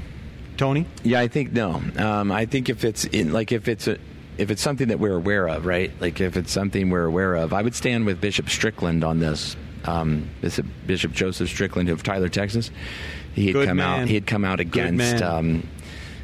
Tony? 0.57 0.85
Yeah, 1.03 1.21
I 1.21 1.29
think 1.29 1.53
no. 1.53 1.81
Um, 1.97 2.31
I 2.31 2.45
think 2.45 2.67
if 2.67 2.83
it's 2.83 3.05
in, 3.05 3.31
like 3.31 3.53
if 3.53 3.67
it's 3.69 3.87
a 3.87 3.97
if 4.37 4.51
it's 4.51 4.61
something 4.61 4.89
that 4.89 4.99
we're 4.99 5.15
aware 5.15 5.47
of, 5.47 5.65
right? 5.65 5.91
Like 6.01 6.19
if 6.19 6.35
it's 6.35 6.51
something 6.51 6.89
we're 6.89 7.05
aware 7.05 7.35
of, 7.35 7.53
I 7.53 7.61
would 7.61 7.75
stand 7.75 8.05
with 8.05 8.19
Bishop 8.19 8.49
Strickland 8.49 9.03
on 9.03 9.19
this. 9.19 9.55
Um, 9.85 10.29
Bishop, 10.41 10.65
Bishop 10.85 11.13
Joseph 11.13 11.47
Strickland 11.49 11.87
of 11.87 12.03
Tyler, 12.03 12.27
Texas. 12.27 12.69
He 13.33 13.47
had 13.47 13.53
Good 13.53 13.67
come 13.67 13.77
man. 13.77 14.01
out. 14.01 14.07
He 14.07 14.13
had 14.15 14.27
come 14.27 14.43
out 14.45 14.59
against. 14.59 15.21
Um, 15.21 15.67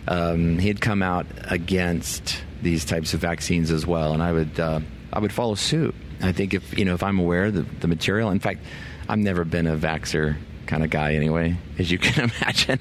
um, 0.08 0.60
he 0.60 0.68
had 0.68 0.82
come 0.82 1.02
out 1.02 1.26
against 1.46 2.44
these 2.62 2.86
types 2.86 3.14
of 3.14 3.20
vaccines 3.22 3.72
as 3.72 3.86
well, 3.88 4.14
and 4.14 4.22
I 4.22 4.32
would 4.32 4.60
uh, 4.60 4.80
I 5.14 5.20
would 5.20 5.32
follow 5.34 5.56
suit. 5.56 5.96
I 6.22 6.32
think 6.32 6.54
if 6.54 6.78
you 6.78 6.86
know 6.86 6.94
if 6.94 7.04
I'm 7.04 7.20
aware 7.20 7.46
of 7.46 7.54
the, 7.54 7.62
the 7.82 7.88
material. 7.88 8.30
In 8.32 8.40
fact, 8.40 8.62
I've 9.10 9.20
never 9.20 9.46
been 9.46 9.68
a 9.68 9.76
vaxer 9.78 10.38
kind 10.68 10.84
of 10.84 10.90
guy 10.90 11.14
anyway, 11.16 11.58
as 11.80 11.92
you 11.92 11.98
can 11.98 12.30
imagine. 12.42 12.80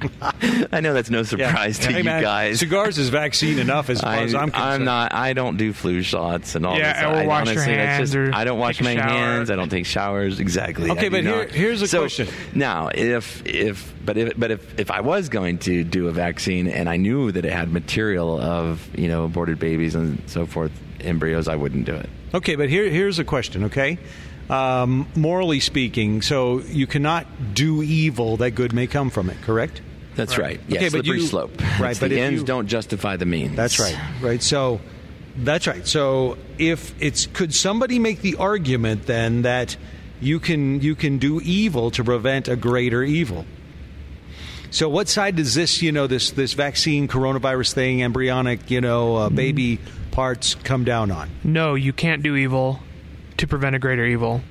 I 0.72 0.80
know 0.80 0.94
that's 0.94 1.10
no 1.10 1.22
surprise 1.24 1.78
to 1.80 1.90
Hey, 1.90 1.98
you 1.98 2.04
man, 2.04 2.22
guys. 2.22 2.60
Cigars 2.60 2.98
is 2.98 3.08
vaccine 3.08 3.58
enough 3.58 3.90
as 3.90 4.00
far 4.00 4.12
I, 4.12 4.22
as 4.22 4.34
I'm 4.34 4.50
concerned. 4.50 4.72
I'm 4.74 4.84
not. 4.84 5.12
I 5.12 5.32
don't 5.32 5.56
do 5.56 5.72
flu 5.72 6.02
shots 6.02 6.54
and 6.54 6.64
all 6.64 6.76
Yeah, 6.78 6.92
this. 6.92 7.02
or 7.02 7.16
I, 7.22 7.26
wash 7.26 7.48
honestly, 7.48 7.74
that's 7.74 7.98
hands 7.98 8.12
just- 8.12 8.34
I 8.36 8.44
don't 8.44 8.58
wash 8.58 8.80
my 8.80 8.94
shower. 8.94 9.08
hands. 9.08 9.50
I 9.50 9.56
don't 9.56 9.68
take 9.70 9.86
showers. 9.86 10.38
Exactly. 10.40 10.90
Okay, 10.90 11.08
but 11.08 11.24
here- 11.24 11.48
here's 11.48 11.82
a 11.82 11.88
So, 11.88 12.00
question. 12.00 12.28
Now, 12.54 12.90
if 12.94 13.44
if 13.46 13.92
but 14.04 14.16
if 14.16 14.38
but 14.38 14.50
if 14.52 14.78
if 14.78 14.90
I 14.90 15.00
was 15.00 15.28
going 15.28 15.58
to 15.58 15.82
do 15.84 16.08
a 16.08 16.12
vaccine 16.12 16.68
and 16.68 16.88
I 16.88 16.96
knew 16.96 17.32
that 17.32 17.44
it 17.44 17.52
had 17.52 17.72
material 17.72 18.40
of 18.40 18.86
you 18.98 19.08
know 19.08 19.24
aborted 19.24 19.58
babies 19.58 19.94
and 19.94 20.22
so 20.26 20.46
forth, 20.46 20.72
embryos, 21.00 21.48
I 21.48 21.56
wouldn't 21.56 21.86
do 21.86 21.94
it. 21.94 22.08
Okay, 22.34 22.54
but 22.56 22.68
here 22.68 22.88
here's 22.88 23.18
a 23.18 23.24
question. 23.24 23.64
Okay, 23.64 23.98
um, 24.48 25.08
morally 25.16 25.60
speaking, 25.60 26.22
so 26.22 26.60
you 26.60 26.86
cannot 26.86 27.26
do 27.54 27.82
evil 27.82 28.36
that 28.38 28.52
good 28.52 28.72
may 28.72 28.86
come 28.86 29.10
from 29.10 29.28
it. 29.30 29.40
Correct? 29.42 29.80
That's 30.18 30.36
right. 30.36 30.60
Yeah, 30.68 30.78
Okay, 30.78 30.84
but 30.86 31.04
slippery 31.04 31.20
you- 31.20 31.26
slope. 31.26 31.62
right, 31.80 31.92
It's 31.92 32.00
but 32.00 32.10
the 32.10 32.20
ends 32.20 32.40
you- 32.40 32.46
don't 32.46 32.66
justify 32.66 33.16
the 33.16 33.24
means. 33.26 33.56
That's 33.56 33.78
right. 33.78 33.96
Right. 34.20 34.42
So 34.42 34.80
that's 35.36 35.66
right. 35.66 35.86
So 35.86 36.36
if 36.58 36.92
it's 37.00 37.26
could 37.26 37.54
somebody 37.54 37.98
make 37.98 38.20
the 38.22 38.36
argument 38.36 39.06
then 39.06 39.42
that 39.42 39.76
you 40.20 40.40
can 40.40 40.80
you 40.80 40.94
can 40.96 41.18
do 41.18 41.40
evil 41.42 41.90
to 41.92 42.02
prevent 42.04 42.48
a 42.48 42.56
greater 42.56 43.02
evil? 43.02 43.46
So 44.70 44.88
what 44.88 45.08
side 45.08 45.36
does 45.36 45.54
this, 45.54 45.80
you 45.80 45.92
know, 45.92 46.06
this 46.06 46.30
this 46.32 46.52
vaccine 46.52 47.08
coronavirus 47.08 47.72
thing, 47.72 48.02
embryonic, 48.02 48.70
you 48.70 48.80
know, 48.80 49.16
uh, 49.16 49.28
baby 49.30 49.78
parts 50.10 50.56
come 50.64 50.84
down 50.84 51.10
on? 51.10 51.30
No, 51.44 51.74
you 51.74 51.92
can't 51.92 52.22
do 52.22 52.36
evil 52.36 52.80
to 53.38 53.46
prevent 53.46 53.76
a 53.76 53.78
greater 53.78 54.04
evil. 54.04 54.42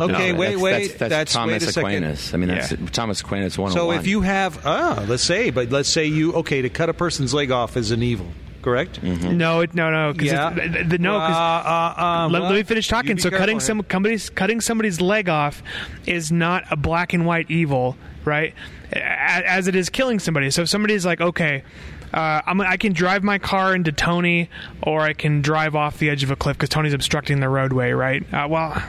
Okay, 0.00 0.32
No, 0.32 0.38
wait, 0.38 0.48
that's, 0.50 0.60
wait. 0.62 0.98
That's, 0.98 1.10
that's, 1.10 1.32
Thomas 1.32 1.62
wait 1.62 1.68
a 1.68 1.72
second. 1.72 1.90
Aquinas. 1.90 2.34
I 2.34 2.36
mean, 2.36 2.48
that's 2.48 2.72
Yeah. 2.72 2.78
Thomas 2.92 3.20
Aquinas 3.20 3.58
one. 3.58 3.72
So 3.72 3.90
if 3.92 4.06
you 4.06 4.20
have, 4.20 4.64
ah, 4.66 5.04
let's 5.08 5.22
say, 5.24 5.50
but 5.50 5.70
let's 5.70 5.88
say 5.88 6.06
you, 6.06 6.32
okay, 6.34 6.62
to 6.62 6.68
cut 6.68 6.88
a 6.88 6.94
person's 6.94 7.34
leg 7.34 7.50
off 7.50 7.76
is 7.76 7.90
an 7.90 8.02
evil, 8.02 8.26
correct? 8.62 9.02
No, 9.02 9.60
it, 9.60 9.74
no, 9.74 9.90
no. 9.90 10.12
'cause 10.14 10.26
Yeah. 10.26 10.52
it's- 10.52 10.72
the, 10.78 10.84
the, 10.84 10.98
no, 10.98 11.18
'cause- 11.18 11.34
Uh, 11.34 11.38
uh, 11.38 11.94
uh, 12.24 12.28
let, 12.30 12.42
let 12.42 12.54
me 12.54 12.62
finish 12.62 12.86
talking. 12.88 13.18
So 13.18 13.30
cutting 13.30 13.60
some 13.60 13.84
somebody's 13.90 14.30
cutting 14.30 14.60
somebody's 14.60 15.00
leg 15.00 15.28
off 15.28 15.62
is 16.06 16.30
not 16.30 16.64
a 16.70 16.76
black 16.76 17.12
and 17.12 17.26
white 17.26 17.50
evil, 17.50 17.96
right? 18.24 18.54
A- 18.92 18.98
As 19.50 19.66
it 19.68 19.74
is 19.76 19.88
killing 19.90 20.18
somebody. 20.18 20.50
So 20.50 20.62
if 20.62 20.68
somebody's 20.68 21.04
like, 21.04 21.20
okay, 21.20 21.62
uh, 22.14 22.40
I'm, 22.46 22.58
I 22.62 22.78
can 22.78 22.92
drive 22.94 23.22
my 23.22 23.36
car 23.38 23.74
into 23.74 23.92
Tony, 23.92 24.48
or 24.82 25.00
I 25.02 25.12
can 25.12 25.42
drive 25.42 25.76
off 25.76 25.98
the 25.98 26.08
edge 26.08 26.22
of 26.22 26.30
a 26.30 26.36
cliff 26.36 26.56
because 26.56 26.70
Tony's 26.70 26.94
obstructing 26.94 27.40
the 27.40 27.48
roadway, 27.50 27.90
right? 27.92 28.22
Uh, 28.32 28.46
well, 28.48 28.82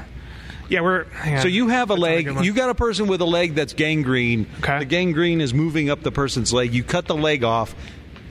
yeah, 0.69 0.81
we're. 0.81 1.05
So 1.41 1.47
you 1.47 1.67
have 1.69 1.89
a 1.89 1.93
That's 1.95 2.01
leg. 2.01 2.45
You 2.45 2.53
got 2.53 2.69
a 2.69 2.75
person 2.75 3.07
with 3.07 3.21
a 3.21 3.25
leg 3.25 3.55
that's 3.55 3.73
gangrene. 3.73 4.47
Okay. 4.59 4.79
The 4.79 4.85
gangrene 4.85 5.41
is 5.41 5.53
moving 5.53 5.89
up 5.89 6.01
the 6.03 6.11
person's 6.11 6.53
leg. 6.53 6.73
You 6.73 6.83
cut 6.83 7.05
the 7.07 7.15
leg 7.15 7.43
off. 7.43 7.75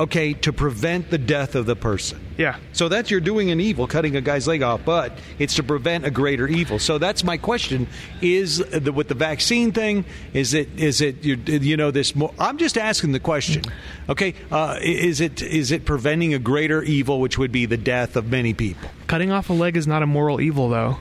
okay, 0.00 0.32
to 0.32 0.52
prevent 0.52 1.10
the 1.10 1.18
death 1.18 1.56
of 1.56 1.66
the 1.66 1.74
person. 1.74 2.20
Yeah. 2.36 2.58
So 2.72 2.88
that's 2.88 3.10
you're 3.10 3.18
doing 3.20 3.50
an 3.50 3.58
evil, 3.58 3.88
cutting 3.88 4.14
a 4.14 4.20
guy's 4.20 4.46
leg 4.46 4.62
off, 4.62 4.84
but 4.84 5.18
it's 5.40 5.56
to 5.56 5.64
prevent 5.64 6.06
a 6.06 6.10
greater 6.10 6.46
evil. 6.46 6.78
So 6.78 6.98
that's 6.98 7.24
my 7.24 7.36
question: 7.36 7.88
Is 8.22 8.58
the, 8.58 8.92
with 8.92 9.08
the 9.08 9.14
vaccine 9.16 9.72
thing? 9.72 10.04
Is 10.32 10.54
it 10.54 10.68
is 10.78 11.00
it 11.00 11.24
you, 11.24 11.34
you 11.34 11.76
know 11.76 11.90
this? 11.90 12.14
More, 12.14 12.32
I'm 12.38 12.58
just 12.58 12.78
asking 12.78 13.10
the 13.10 13.18
question. 13.18 13.62
Okay, 14.08 14.34
uh, 14.52 14.78
is 14.80 15.20
it 15.20 15.42
is 15.42 15.72
it 15.72 15.84
preventing 15.84 16.32
a 16.32 16.38
greater 16.38 16.80
evil, 16.84 17.20
which 17.20 17.36
would 17.36 17.50
be 17.50 17.66
the 17.66 17.76
death 17.76 18.14
of 18.14 18.30
many 18.30 18.54
people? 18.54 18.88
Cutting 19.08 19.32
off 19.32 19.50
a 19.50 19.52
leg 19.52 19.76
is 19.76 19.88
not 19.88 20.04
a 20.04 20.06
moral 20.06 20.40
evil, 20.40 20.68
though. 20.68 20.98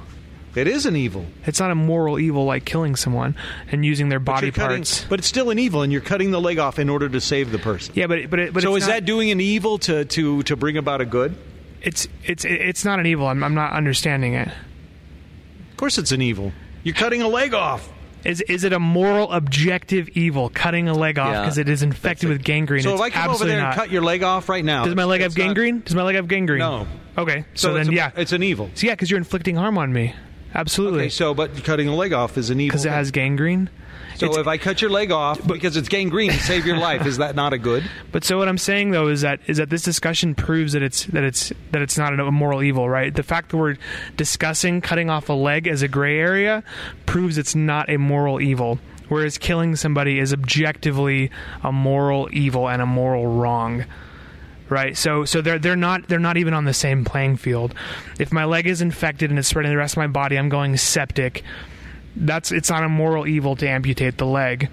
It 0.57 0.67
is 0.67 0.85
an 0.85 0.95
evil. 0.95 1.25
It's 1.45 1.59
not 1.59 1.71
a 1.71 1.75
moral 1.75 2.19
evil 2.19 2.45
like 2.45 2.65
killing 2.65 2.95
someone 2.95 3.35
and 3.71 3.85
using 3.85 4.09
their 4.09 4.19
body 4.19 4.47
you're 4.47 4.53
cutting- 4.53 4.77
parts. 4.79 5.05
but 5.07 5.19
it's 5.19 5.27
still 5.27 5.49
an 5.51 5.59
evil, 5.59 5.83
and 5.83 5.91
you're 5.91 6.01
cutting 6.01 6.31
the 6.31 6.41
leg 6.41 6.57
off 6.59 6.79
in 6.79 6.89
order 6.89 7.07
to 7.07 7.21
save 7.21 7.51
the 7.51 7.59
person. 7.59 7.93
Yeah, 7.95 8.07
but 8.07 8.29
but 8.29 8.39
it, 8.39 8.53
but 8.53 8.63
so 8.63 8.75
it's 8.75 8.83
is 8.85 8.87
not, 8.89 8.95
that 8.95 9.05
doing 9.05 9.29
an 9.31 9.39
evil 9.39 9.77
to, 9.79 10.05
to, 10.05 10.43
to 10.43 10.55
bring 10.55 10.77
about 10.77 11.01
a 11.01 11.05
good? 11.05 11.35
it's 11.81 12.07
it's 12.25 12.43
it's 12.43 12.83
not 12.83 12.99
an 12.99 13.05
evil. 13.05 13.27
I'm 13.27 13.43
I'm 13.43 13.53
not 13.53 13.71
understanding 13.73 14.33
it. 14.33 14.47
Of 14.47 15.77
course, 15.77 15.97
it's 15.97 16.11
an 16.11 16.21
evil. 16.21 16.51
You're 16.83 16.95
cutting 16.95 17.21
a 17.21 17.27
leg 17.27 17.53
off. 17.53 17.87
Is 18.25 18.41
is 18.41 18.63
it 18.63 18.73
a 18.73 18.79
moral 18.79 19.31
objective 19.31 20.09
evil 20.09 20.49
cutting 20.49 20.89
a 20.89 20.93
leg 20.93 21.19
off 21.19 21.31
Yeah, 21.31 21.41
because 21.41 21.59
it 21.59 21.69
is 21.69 21.83
infected 21.83 22.29
with 22.29 22.43
gangrene? 22.43 22.81
So 22.81 22.93
it's 22.93 22.99
if 22.99 23.05
I 23.05 23.09
come 23.11 23.29
over 23.29 23.45
there 23.45 23.59
and 23.59 23.67
not. 23.67 23.75
cut 23.75 23.91
your 23.91 24.01
leg 24.01 24.23
off 24.23 24.49
right 24.49 24.65
now, 24.65 24.85
Does 24.85 24.95
my 24.95 25.03
leg 25.03 25.21
have 25.21 25.29
it's 25.31 25.37
not- 25.37 25.45
gangrene? 25.45 25.79
Does 25.81 25.93
my 25.95 26.01
leg 26.01 26.15
have 26.15 26.27
gangrene? 26.27 26.59
No. 26.59 26.87
Okay, 27.15 27.45
so, 27.53 27.75
it's 27.75 27.85
then 27.87 27.93
a- 27.93 27.95
yeah, 27.95 28.11
it's 28.17 28.31
an 28.31 28.43
evil. 28.43 28.69
so 28.73 28.87
yeah, 28.87 28.93
because 28.93 29.09
you're 29.09 29.17
inflicting 29.19 29.55
harm 29.55 29.77
on 29.77 29.93
me. 29.93 30.13
Absolutely, 30.57 31.01
Okay, 31.03 31.09
so 31.09 31.33
but 31.33 31.63
cutting 31.63 31.87
a 31.87 31.95
leg 31.95 32.11
off 32.13 32.37
is 32.37 32.49
an 32.49 32.59
evil. 32.59 32.73
because 32.73 32.85
it 32.85 32.89
has 32.91 33.11
gangrene. 33.11 33.69
So 34.15 34.25
It's- 34.25 34.39
if 34.41 34.47
I 34.47 34.57
cut 34.57 34.81
your 34.81 34.89
leg 34.89 35.11
off 35.11 35.45
because 35.45 35.77
it's 35.77 35.87
gangrene 35.89 36.31
to 36.31 36.39
save 36.39 36.65
your 36.65 36.77
life, 36.77 37.05
is 37.05 37.17
that 37.19 37.35
not 37.35 37.53
a 37.53 37.59
good? 37.59 37.83
But 38.11 38.23
so 38.23 38.39
what 38.39 38.47
I'm 38.49 38.57
saying 38.57 38.89
though 38.89 39.07
is 39.09 39.21
that 39.21 39.39
is 39.45 39.57
that 39.57 39.69
this 39.69 39.83
discussion 39.83 40.33
proves 40.33 40.73
that 40.73 40.81
it's 40.81 41.05
that 41.05 41.23
it's 41.23 41.53
that 41.71 41.83
it's 41.83 41.97
not 41.99 42.19
a 42.19 42.31
moral 42.31 42.63
evil, 42.63 42.89
right? 42.89 43.13
The 43.13 43.21
fact 43.21 43.51
that 43.51 43.57
we're 43.57 43.75
discussing 44.17 44.81
cutting 44.81 45.11
off 45.11 45.29
a 45.29 45.33
leg 45.33 45.67
as 45.67 45.83
a 45.83 45.87
gray 45.87 46.17
area 46.19 46.63
proves 47.05 47.37
it's 47.37 47.53
not 47.53 47.89
a 47.91 47.97
moral 47.97 48.41
evil. 48.41 48.79
Whereas 49.09 49.37
killing 49.37 49.75
somebody 49.75 50.17
is 50.19 50.33
objectively 50.33 51.29
a 51.63 51.71
moral 51.71 52.27
evil 52.33 52.67
and 52.67 52.81
a 52.81 52.85
moral 52.87 53.27
wrong. 53.27 53.85
Right, 54.69 54.97
so 54.97 55.23
so 55.23 55.41
they're 55.41 55.59
they're 55.59 55.77
not 55.77 56.07
they're 56.09 56.19
not 56.19 56.35
even 56.35 56.53
on 56.53 56.65
the 56.65 56.73
same 56.73 57.05
playing 57.05 57.37
field. 57.37 57.73
If 58.19 58.33
my 58.33 58.43
leg 58.43 58.67
is 58.67 58.81
infected 58.81 59.29
and 59.29 59.39
it's 59.39 59.47
spreading 59.47 59.71
the 59.71 59.77
rest 59.77 59.93
of 59.93 59.99
my 59.99 60.07
body, 60.07 60.37
I'm 60.37 60.49
going 60.49 60.75
septic. 60.75 61.43
That's 62.17 62.51
it's 62.51 62.69
not 62.69 62.83
a 62.83 62.89
moral 62.89 63.27
evil 63.27 63.55
to 63.55 63.69
amputate 63.69 64.17
the 64.17 64.25
leg. 64.25 64.69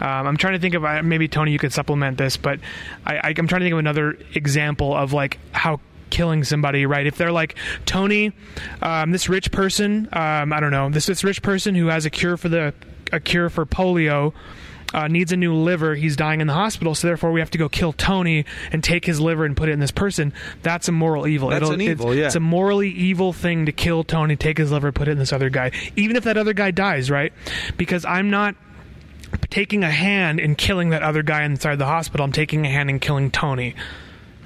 Um, 0.00 0.26
I'm 0.26 0.36
trying 0.36 0.52
to 0.52 0.58
think 0.60 0.74
of 0.74 1.04
maybe 1.04 1.28
Tony, 1.28 1.50
you 1.50 1.58
could 1.58 1.72
supplement 1.72 2.18
this, 2.18 2.36
but 2.36 2.60
I, 3.04 3.34
I'm 3.36 3.48
trying 3.48 3.60
to 3.60 3.64
think 3.64 3.72
of 3.72 3.78
another 3.78 4.16
example 4.34 4.94
of 4.94 5.12
like 5.12 5.38
how 5.52 5.80
killing 6.10 6.44
somebody, 6.44 6.86
right? 6.86 7.06
If 7.06 7.16
they're 7.16 7.32
like 7.32 7.56
Tony, 7.86 8.32
um, 8.82 9.10
this 9.10 9.28
rich 9.28 9.50
person, 9.50 10.08
um, 10.12 10.52
I 10.52 10.60
don't 10.60 10.70
know, 10.70 10.88
this 10.90 11.06
this 11.06 11.24
rich 11.24 11.42
person 11.42 11.74
who 11.74 11.86
has 11.86 12.06
a 12.06 12.10
cure 12.10 12.36
for 12.36 12.48
the 12.48 12.74
a 13.12 13.20
cure 13.20 13.50
for 13.50 13.66
polio. 13.66 14.32
Uh, 14.94 15.06
needs 15.06 15.32
a 15.32 15.36
new 15.36 15.54
liver. 15.54 15.94
He's 15.94 16.16
dying 16.16 16.40
in 16.40 16.46
the 16.46 16.54
hospital, 16.54 16.94
so 16.94 17.08
therefore 17.08 17.30
we 17.30 17.40
have 17.40 17.50
to 17.50 17.58
go 17.58 17.68
kill 17.68 17.92
Tony 17.92 18.46
and 18.72 18.82
take 18.82 19.04
his 19.04 19.20
liver 19.20 19.44
and 19.44 19.54
put 19.54 19.68
it 19.68 19.72
in 19.72 19.80
this 19.80 19.90
person. 19.90 20.32
That's 20.62 20.88
a 20.88 20.92
moral 20.92 21.26
evil. 21.26 21.50
That's 21.50 21.68
an 21.68 21.80
it's- 21.82 21.90
evil, 21.90 22.14
yeah. 22.14 22.26
It's 22.26 22.36
a 22.36 22.40
morally 22.40 22.88
evil 22.88 23.34
thing 23.34 23.66
to 23.66 23.72
kill 23.72 24.02
Tony, 24.02 24.34
take 24.34 24.56
his 24.56 24.72
liver, 24.72 24.90
put 24.90 25.06
it 25.08 25.10
in 25.12 25.18
this 25.18 25.32
other 25.32 25.50
guy, 25.50 25.72
even 25.96 26.16
if 26.16 26.24
that 26.24 26.38
other 26.38 26.54
guy 26.54 26.70
dies, 26.70 27.10
right? 27.10 27.34
Because 27.76 28.06
I'm 28.06 28.30
not 28.30 28.54
taking 29.50 29.84
a 29.84 29.90
hand 29.90 30.40
in 30.40 30.54
killing 30.54 30.88
that 30.90 31.02
other 31.02 31.22
guy 31.22 31.42
inside 31.44 31.76
the 31.76 31.84
hospital. 31.84 32.24
I'm 32.24 32.32
taking 32.32 32.64
a 32.64 32.70
hand 32.70 32.88
in 32.88 32.98
killing 32.98 33.30
Tony, 33.30 33.74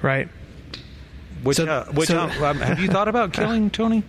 right? 0.01 0.27
Which, 1.43 1.57
So- 1.57 1.65
uh, 1.67 1.85
which 1.91 2.07
so- 2.09 2.19
uh, 2.19 2.45
um, 2.51 2.59
have 2.59 2.79
you 2.79 2.87
thought 2.87 3.07
about 3.07 3.33
killing 3.33 3.69
Tony? 3.79 4.03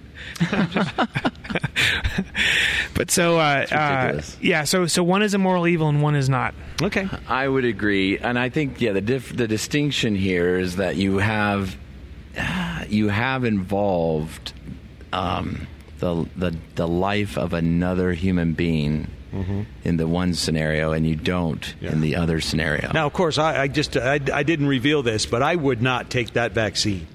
But 2.94 3.10
so, 3.10 3.38
uh, 3.38 3.66
uh, 3.72 4.22
yeah. 4.40 4.64
So, 4.64 4.86
so 4.86 5.02
one 5.02 5.22
is 5.22 5.34
a 5.34 5.38
moral 5.38 5.66
evil 5.66 5.88
and 5.88 6.00
one 6.00 6.14
is 6.14 6.28
not. 6.28 6.54
Okay. 6.80 7.08
I 7.28 7.48
would 7.48 7.64
agree, 7.64 8.18
and 8.18 8.38
I 8.38 8.48
think 8.50 8.80
yeah, 8.80 8.92
the 8.92 9.00
diff- 9.00 9.36
the 9.36 9.48
distinction 9.48 10.14
here 10.14 10.58
is 10.58 10.76
that 10.76 10.96
you 10.96 11.18
have 11.18 11.76
you 12.88 13.08
have 13.08 13.44
involved 13.44 14.52
um, 15.12 15.66
the 15.98 16.26
the 16.36 16.56
the 16.76 16.86
life 16.88 17.36
of 17.36 17.52
another 17.52 18.12
human 18.12 18.52
being 18.54 19.08
in 19.82 19.96
the 19.96 20.06
one 20.06 20.32
scenario, 20.34 20.92
and 20.92 21.04
you 21.04 21.16
don't 21.16 21.74
in 21.80 22.00
the 22.00 22.14
other 22.14 22.40
scenario. 22.40 22.92
Now, 22.92 23.06
of 23.06 23.12
course, 23.12 23.36
I, 23.38 23.62
I 23.62 23.68
just 23.68 23.96
I, 23.96 24.20
I 24.32 24.44
didn't 24.44 24.68
reveal 24.68 25.02
this, 25.02 25.26
but 25.26 25.42
I 25.42 25.56
would 25.56 25.82
not 25.82 26.08
take 26.10 26.34
that 26.34 26.52
vaccine. 26.52 27.08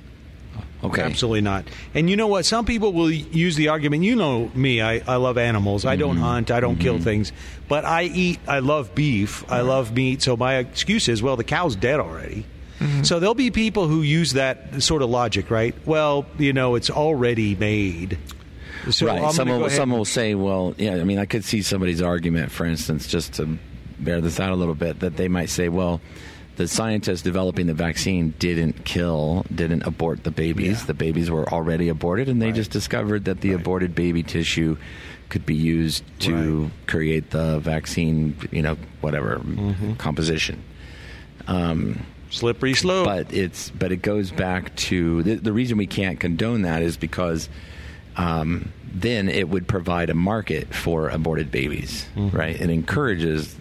Okay, 0.83 1.01
Absolutely 1.01 1.41
not. 1.41 1.65
And 1.93 2.09
you 2.09 2.15
know 2.15 2.27
what? 2.27 2.45
Some 2.45 2.65
people 2.65 2.93
will 2.93 3.11
use 3.11 3.55
the 3.55 3.69
argument. 3.69 4.03
You 4.03 4.15
know 4.15 4.51
me. 4.53 4.81
I, 4.81 5.01
I 5.07 5.15
love 5.17 5.37
animals. 5.37 5.85
I 5.85 5.95
don't 5.95 6.15
mm-hmm. 6.15 6.23
hunt. 6.23 6.51
I 6.51 6.59
don't 6.59 6.77
kill 6.77 6.95
mm-hmm. 6.95 7.03
things. 7.03 7.31
But 7.67 7.85
I 7.85 8.03
eat. 8.03 8.39
I 8.47 8.59
love 8.59 8.95
beef. 8.95 9.49
I 9.51 9.61
love 9.61 9.93
meat. 9.93 10.21
So 10.21 10.37
my 10.37 10.55
excuse 10.55 11.07
is, 11.07 11.21
well, 11.21 11.35
the 11.35 11.43
cow's 11.43 11.75
dead 11.75 11.99
already. 11.99 12.45
Mm-hmm. 12.79 13.03
So 13.03 13.19
there'll 13.19 13.35
be 13.35 13.51
people 13.51 13.87
who 13.87 14.01
use 14.01 14.33
that 14.33 14.81
sort 14.81 15.01
of 15.01 15.09
logic, 15.09 15.51
right? 15.51 15.75
Well, 15.85 16.25
you 16.37 16.53
know, 16.53 16.75
it's 16.75 16.89
already 16.89 17.55
made. 17.55 18.17
So 18.89 19.07
right. 19.07 19.33
Some 19.33 19.49
will, 19.49 19.97
will 19.97 20.05
say, 20.05 20.35
well, 20.35 20.73
yeah. 20.77 20.95
I 20.95 21.03
mean, 21.03 21.19
I 21.19 21.25
could 21.25 21.43
see 21.43 21.61
somebody's 21.61 22.01
argument, 22.01 22.51
for 22.51 22.65
instance, 22.65 23.07
just 23.07 23.33
to 23.33 23.57
bear 23.99 24.21
this 24.21 24.39
out 24.39 24.51
a 24.51 24.55
little 24.55 24.75
bit, 24.75 25.01
that 25.01 25.17
they 25.17 25.27
might 25.27 25.49
say, 25.49 25.67
well, 25.67 25.99
the 26.59 26.67
scientists 26.67 27.21
developing 27.21 27.67
the 27.67 27.73
vaccine 27.73 28.33
didn't 28.37 28.83
kill, 28.83 29.45
didn't 29.55 29.83
abort 29.87 30.25
the 30.25 30.31
babies. 30.31 30.81
Yeah. 30.81 30.87
The 30.87 30.93
babies 30.93 31.31
were 31.31 31.47
already 31.47 31.87
aborted, 31.87 32.27
and 32.27 32.41
they 32.41 32.51
just 32.51 32.69
discovered 32.69 33.23
that 33.25 33.39
the 33.39 33.53
aborted 33.53 33.95
baby 33.95 34.23
tissue 34.23 34.75
could 35.29 35.45
be 35.45 35.55
used 35.55 36.03
to 36.19 36.69
create 36.85 37.29
the 37.29 37.59
vaccine, 37.59 38.35
you 38.51 38.61
know, 38.61 38.75
whatever 38.99 39.37
Mm-hmm. 39.37 39.93
composition. 39.93 40.61
Um, 41.47 42.05
slippery 42.29 42.73
slope. 42.73 43.05
but 43.05 43.33
it's 43.33 43.69
but 43.71 43.91
it 43.93 44.01
goes 44.01 44.29
back 44.31 44.75
to 44.75 45.23
the, 45.23 45.35
the 45.35 45.53
reason 45.53 45.77
we 45.77 45.87
can't 45.87 46.19
condone 46.19 46.63
that 46.63 46.81
is 46.83 46.97
because 46.97 47.47
um, 48.17 48.73
then 48.93 49.29
it 49.29 49.47
would 49.47 49.65
provide 49.65 50.09
a 50.09 50.13
market 50.13 50.75
for 50.75 51.07
aborted 51.07 51.51
babies, 51.51 52.05
Mm-hmm. 52.17 52.35
right? 52.37 52.59
It 52.59 52.69
encourages 52.69 53.55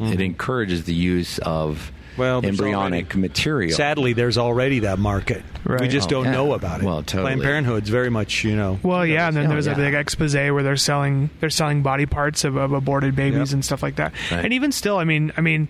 it 0.00 0.20
encourages 0.20 0.84
the 0.84 0.94
use 0.94 1.38
of 1.38 1.92
Well, 2.20 2.44
embryonic 2.44 3.06
already- 3.06 3.18
material. 3.20 3.76
Sadly, 3.76 4.12
there's 4.12 4.38
already 4.38 4.80
that 4.80 4.98
market. 4.98 5.42
Right. 5.64 5.80
We 5.80 5.88
just 5.88 6.06
Oh, 6.08 6.10
don't 6.10 6.24
yeah. 6.26 6.30
know 6.32 6.52
about 6.54 6.80
it. 6.80 6.84
Well, 6.86 7.02
totally. 7.02 7.22
Planned 7.32 7.42
Parenthood's 7.42 7.88
very 7.88 8.10
much, 8.10 8.44
you 8.44 8.54
know. 8.56 8.78
Well, 8.82 9.04
yeah, 9.04 9.28
and 9.28 9.36
then 9.36 9.46
Oh, 9.46 9.48
there's 9.50 9.66
a 9.66 9.70
yeah. 9.70 9.76
big 9.76 9.94
expose 9.94 10.34
where 10.34 10.62
they're 10.62 10.76
selling 10.76 11.30
they're 11.40 11.50
selling 11.50 11.82
body 11.82 12.06
parts 12.06 12.44
of, 12.44 12.56
of 12.56 12.72
aborted 12.72 13.16
babies 13.16 13.50
Yep. 13.50 13.54
and 13.54 13.64
stuff 13.64 13.82
like 13.82 13.96
that. 13.96 14.12
Right. 14.30 14.44
And 14.44 14.52
even 14.54 14.70
still, 14.72 14.96
I 14.98 15.04
mean, 15.04 15.32
I 15.36 15.40
mean, 15.40 15.68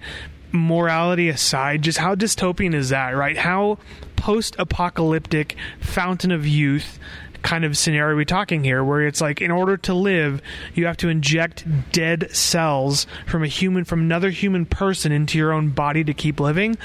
morality 0.53 1.29
aside, 1.29 1.83
just 1.83 1.99
how 1.99 2.15
dystopian 2.15 2.75
is 2.75 2.89
that, 2.91 3.11
right? 3.17 3.37
How 3.39 3.79
post-apocalyptic 4.17 5.57
fountain 5.81 6.31
of 6.31 6.47
youth 6.47 6.99
kind 7.43 7.65
of 7.65 7.77
scenario 7.77 8.15
we're 8.15 8.19
we 8.19 8.25
talking 8.25 8.63
here 8.65 8.85
where 8.85 9.07
it's 9.07 9.21
like 9.21 9.41
in 9.41 9.51
order 9.51 9.77
to 9.77 9.95
live 9.95 10.43
you 10.75 10.87
have 10.87 10.97
to 10.99 11.09
inject 11.09 11.65
dead 11.93 12.29
cells 12.35 13.07
from 13.27 13.43
a 13.43 13.47
human 13.47 13.85
from 13.85 14.01
another 14.01 14.31
human 14.31 14.67
person 14.67 15.13
into 15.13 15.39
your 15.39 15.53
own 15.53 15.71
body 15.71 16.05
to 16.05 16.15
keep 16.15 16.41
living. 16.41 16.77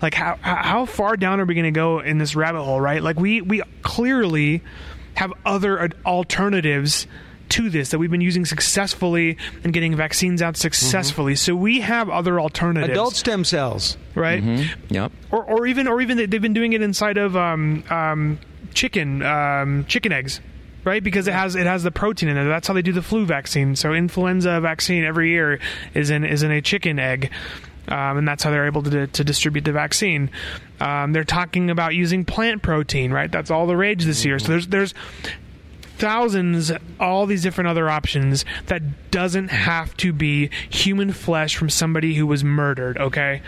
Like 0.00 0.14
how 0.14 0.38
how 0.42 0.86
far 0.86 1.16
down 1.16 1.40
are 1.40 1.44
we 1.44 1.54
going 1.54 1.64
to 1.64 1.70
go 1.70 2.00
in 2.00 2.18
this 2.18 2.34
rabbit 2.36 2.62
hole 2.62 2.80
right? 2.80 3.02
Like 3.02 3.18
we 3.18 3.40
we 3.40 3.62
clearly 3.82 4.62
have 5.14 5.32
other 5.44 5.90
alternatives 6.04 7.06
to 7.50 7.68
this 7.68 7.90
that 7.90 7.98
we've 7.98 8.10
been 8.10 8.22
using 8.22 8.46
successfully 8.46 9.36
and 9.62 9.74
getting 9.74 9.94
vaccines 9.94 10.40
out 10.40 10.56
successfully. 10.56 11.34
So 11.34 11.54
we 11.54 11.80
have 11.80 12.08
other 12.08 12.40
alternatives. 12.40 12.92
Adult 12.92 13.14
stem 13.14 13.44
cells. 13.44 13.98
right? 14.14 14.42
Yep. 14.88 15.12
or, 15.30 15.44
or 15.44 15.66
even 15.66 15.86
or 15.86 16.00
even 16.00 16.16
they've 16.16 16.30
been 16.42 16.54
doing 16.54 16.72
it 16.72 16.80
inside 16.82 17.18
of 17.18 17.36
um, 17.36 17.84
um, 17.90 18.38
chicken 18.72 19.22
um, 19.22 19.84
chicken 19.86 20.12
eggs 20.12 20.40
right 20.84 21.04
because 21.04 21.28
it 21.28 21.34
has 21.34 21.54
it 21.54 21.66
has 21.66 21.82
the 21.82 21.90
protein 21.90 22.28
in 22.28 22.36
it 22.36 22.44
that's 22.48 22.66
how 22.66 22.74
they 22.74 22.82
do 22.82 22.92
the 22.92 23.02
flu 23.02 23.24
vaccine 23.24 23.76
so 23.76 23.92
influenza 23.92 24.60
vaccine 24.60 25.04
every 25.04 25.30
year 25.30 25.60
is 25.94 26.10
in 26.10 26.24
is 26.24 26.42
in 26.42 26.50
a 26.50 26.60
chicken 26.60 26.98
egg 26.98 27.30
um, 27.88 28.18
and 28.18 28.28
that's 28.28 28.44
how 28.44 28.50
they're 28.50 28.66
able 28.66 28.82
to, 28.84 29.06
to 29.08 29.24
distribute 29.24 29.64
the 29.64 29.72
vaccine. 29.72 30.30
Um, 30.80 31.12
they're 31.12 31.24
talking 31.24 31.68
about 31.68 31.94
using 31.94 32.24
plant 32.24 32.62
protein, 32.62 33.12
right? 33.12 33.30
That's 33.30 33.50
all 33.50 33.66
the 33.66 33.76
rage 33.76 34.04
this 34.04 34.24
year. 34.24 34.38
So 34.38 34.48
there's 34.48 34.68
there's 34.68 34.94
thousands 35.98 36.72
all 36.98 37.26
these 37.26 37.42
different 37.42 37.68
other 37.68 37.88
options 37.88 38.44
that 38.66 39.10
doesn't 39.12 39.48
have 39.48 39.96
to 39.98 40.12
be 40.12 40.50
human 40.68 41.12
flesh 41.12 41.56
from 41.56 41.70
somebody 41.70 42.14
who 42.14 42.26
was 42.26 42.42
murdered 42.42 42.98
okay 42.98 43.40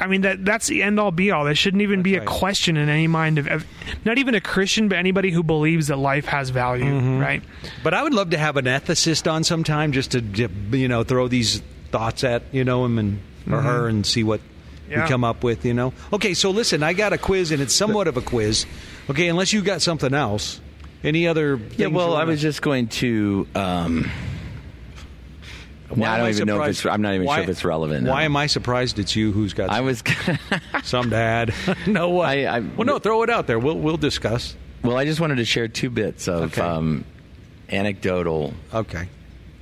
i 0.00 0.06
mean 0.06 0.20
that 0.22 0.44
that's 0.44 0.66
the 0.68 0.82
end 0.82 0.98
all 1.00 1.10
be 1.10 1.30
all 1.30 1.44
there 1.44 1.54
shouldn't 1.54 1.82
even 1.82 2.02
be 2.02 2.14
a 2.16 2.24
question 2.24 2.76
in 2.76 2.88
any 2.88 3.06
mind 3.06 3.38
of, 3.38 3.46
of 3.48 3.64
not 4.04 4.18
even 4.18 4.34
a 4.34 4.40
christian 4.40 4.88
but 4.88 4.96
anybody 4.98 5.30
who 5.30 5.42
believes 5.42 5.88
that 5.88 5.96
life 5.98 6.24
has 6.26 6.50
value 6.50 6.84
Mm-hmm. 6.84 7.18
right 7.18 7.42
But 7.82 7.94
I 7.94 8.02
would 8.02 8.14
love 8.14 8.30
to 8.30 8.38
have 8.38 8.56
an 8.56 8.66
ethicist 8.66 9.30
on 9.30 9.44
sometime 9.44 9.92
just 9.92 10.12
to, 10.12 10.20
you 10.20 10.88
know, 10.88 11.02
throw 11.04 11.28
these 11.28 11.60
thoughts 11.90 12.22
at, 12.24 12.42
you 12.52 12.64
know, 12.64 12.84
him 12.84 12.98
and 12.98 13.20
or 13.50 13.60
her 13.60 13.88
and 13.88 14.04
see 14.06 14.22
what 14.24 14.40
Yeah. 14.88 15.02
we 15.04 15.08
come 15.08 15.24
up 15.24 15.42
with. 15.42 15.64
You 15.64 15.74
know. 15.74 15.92
Okay, 16.12 16.34
so 16.34 16.50
listen, 16.50 16.82
I 16.82 16.92
got 16.92 17.12
a 17.12 17.18
quiz, 17.18 17.50
and 17.50 17.60
it's 17.62 17.74
somewhat 17.74 18.06
of 18.08 18.16
a 18.16 18.20
quiz. 18.20 18.66
Okay, 19.10 19.28
unless 19.28 19.52
you 19.52 19.62
got 19.62 19.80
something 19.82 20.12
else. 20.14 20.60
Any 21.02 21.26
other? 21.26 21.58
Yeah, 21.76 21.88
well, 21.88 22.14
I 22.14 22.24
was 22.24 22.40
just 22.40 22.62
going 22.62 22.88
to. 23.02 23.46
Um, 23.54 24.10
Why 25.94 26.08
I 26.08 26.18
don't 26.18 26.28
even 26.30 26.46
know 26.46 26.62
if 26.62 26.68
it's. 26.70 26.86
I'm 26.86 27.02
not 27.02 27.14
even 27.14 27.26
why- 27.26 27.36
sure 27.36 27.44
if 27.44 27.50
it's 27.50 27.64
relevant. 27.64 28.06
Why 28.06 28.20
no. 28.20 28.24
am 28.26 28.36
I 28.36 28.46
surprised 28.46 28.98
it's 28.98 29.14
you 29.16 29.32
who's 29.32 29.52
got 29.54 29.70
I 29.70 29.80
was. 29.80 30.02
some 30.84 31.10
dad? 31.10 31.54
no, 31.86 32.10
way. 32.10 32.46
I- 32.46 32.56
I- 32.56 32.60
well, 32.60 32.86
no, 32.86 32.98
throw 32.98 33.22
it 33.22 33.30
out 33.30 33.46
there. 33.46 33.58
We'll 33.58 33.78
we'll 33.78 33.96
discuss. 33.96 34.56
well, 34.82 34.96
I 34.96 35.04
just 35.04 35.20
wanted 35.20 35.36
to 35.36 35.44
share 35.44 35.68
two 35.68 35.90
bits 35.90 36.28
of 36.28 36.52
Okay. 36.52 36.60
um, 36.60 37.04
anecdotal. 37.70 38.54
Okay. 38.72 39.08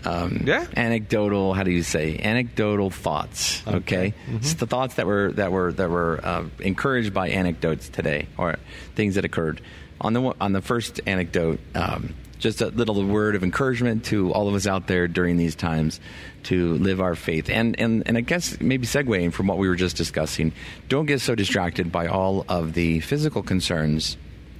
Um, 0.04 0.42
Yeah. 0.46 0.66
Anecdotal. 0.76 1.52
How 1.52 1.62
do 1.62 1.70
you 1.70 1.82
say? 1.82 2.18
Anecdotal 2.18 2.88
thoughts. 2.90 3.62
Okay. 3.66 4.14
Mm-hmm. 4.26 4.36
It's 4.36 4.54
the 4.54 4.66
thoughts 4.66 4.94
that 4.94 5.06
were 5.06 5.32
that 5.32 5.52
were 5.52 5.72
that 5.74 5.90
were 5.90 6.20
uh, 6.24 6.44
encouraged 6.60 7.12
by 7.12 7.28
anecdotes 7.28 7.88
today, 7.88 8.26
or 8.38 8.56
things 8.94 9.16
that 9.16 9.24
occurred. 9.24 9.60
On 10.00 10.14
the 10.14 10.34
on 10.40 10.52
the 10.52 10.62
first 10.62 11.00
anecdote, 11.06 11.60
um, 11.74 12.14
just 12.40 12.60
a 12.60 12.66
little 12.68 13.04
word 13.04 13.36
of 13.36 13.44
encouragement 13.44 14.04
to 14.06 14.32
all 14.32 14.48
of 14.48 14.54
us 14.54 14.66
out 14.66 14.86
there 14.86 15.06
during 15.06 15.36
these 15.36 15.54
times 15.54 16.00
to 16.44 16.74
live 16.74 17.00
our 17.00 17.14
faith, 17.14 17.48
and 17.50 17.78
and 17.78 18.02
and 18.06 18.16
I 18.16 18.22
guess 18.22 18.60
maybe 18.60 18.86
segueing 18.86 19.32
from 19.32 19.46
what 19.46 19.58
we 19.58 19.68
were 19.68 19.76
just 19.76 19.96
discussing, 19.96 20.52
don't 20.88 21.06
get 21.06 21.20
so 21.20 21.34
distracted 21.34 21.92
by 21.92 22.06
all 22.08 22.44
of 22.48 22.72
the 22.72 23.00
physical 23.00 23.42
concerns 23.42 24.16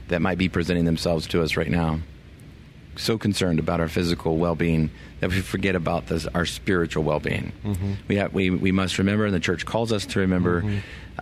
that 0.08 0.20
might 0.20 0.38
be 0.38 0.48
presenting 0.48 0.84
themselves 0.84 1.26
to 1.28 1.42
us 1.42 1.56
right 1.56 1.70
now. 1.70 2.00
So 2.96 3.16
concerned 3.16 3.60
about 3.60 3.80
our 3.80 3.88
physical 3.88 4.36
well-being 4.36 4.90
that 5.20 5.30
we 5.30 5.40
forget 5.40 5.74
about 5.74 6.08
this, 6.08 6.26
our 6.26 6.44
spiritual 6.44 7.04
well-being. 7.04 7.52
We 8.08 8.16
have 8.16 8.34
we 8.34 8.50
we 8.50 8.72
must 8.72 8.98
remember, 8.98 9.24
and 9.24 9.34
the 9.34 9.40
church 9.40 9.64
calls 9.64 9.90
us 9.92 10.04
to 10.06 10.20
remember 10.20 10.64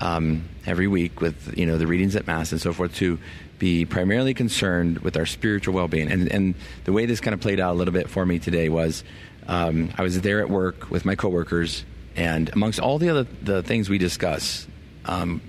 um, 0.00 0.48
every 0.66 0.88
week 0.88 1.20
with 1.20 1.56
you 1.56 1.66
know 1.66 1.78
the 1.78 1.86
readings 1.86 2.16
at 2.16 2.26
mass 2.26 2.50
and 2.50 2.60
so 2.60 2.72
forth 2.72 2.94
to 2.96 3.18
be 3.58 3.84
primarily 3.84 4.34
concerned 4.34 4.98
with 4.98 5.16
our 5.16 5.26
spiritual 5.26 5.74
well-being. 5.74 6.10
And 6.10 6.30
and 6.32 6.54
the 6.84 6.92
way 6.92 7.06
this 7.06 7.20
kind 7.20 7.34
of 7.34 7.40
played 7.40 7.60
out 7.60 7.72
a 7.72 7.78
little 7.78 7.92
bit 7.94 8.08
for 8.08 8.24
me 8.24 8.38
today 8.38 8.68
was 8.68 9.04
um, 9.46 9.90
I 9.96 10.02
was 10.02 10.20
there 10.20 10.40
at 10.40 10.50
work 10.50 10.90
with 10.90 11.04
my 11.04 11.14
coworkers, 11.14 11.84
and 12.16 12.50
amongst 12.52 12.78
all 12.78 12.98
the 12.98 13.08
other 13.08 13.26
the 13.42 13.62
things 13.62 13.88
we 13.88 13.98
discuss, 13.98 14.66
um, 15.04 15.40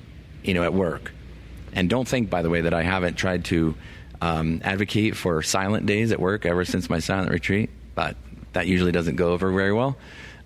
you 0.43 0.53
know, 0.53 0.63
at 0.63 0.73
work. 0.73 1.11
And 1.73 1.89
don't 1.89 2.07
think, 2.07 2.29
by 2.29 2.41
the 2.41 2.49
way, 2.49 2.61
that 2.61 2.73
I 2.73 2.81
haven't 2.81 3.15
tried 3.15 3.45
to 3.45 3.75
um, 4.21 4.61
advocate 4.63 5.15
for 5.15 5.41
silent 5.43 5.85
days 5.85 6.11
at 6.11 6.19
work 6.19 6.45
ever 6.45 6.65
since 6.65 6.89
my 6.89 6.99
silent 6.99 7.31
retreat, 7.31 7.69
but 7.93 8.15
that 8.53 8.65
usually 8.65 8.91
doesn't 8.91 9.17
go 9.17 9.31
over 9.31 9.51
very 9.51 9.71
well. 9.71 9.95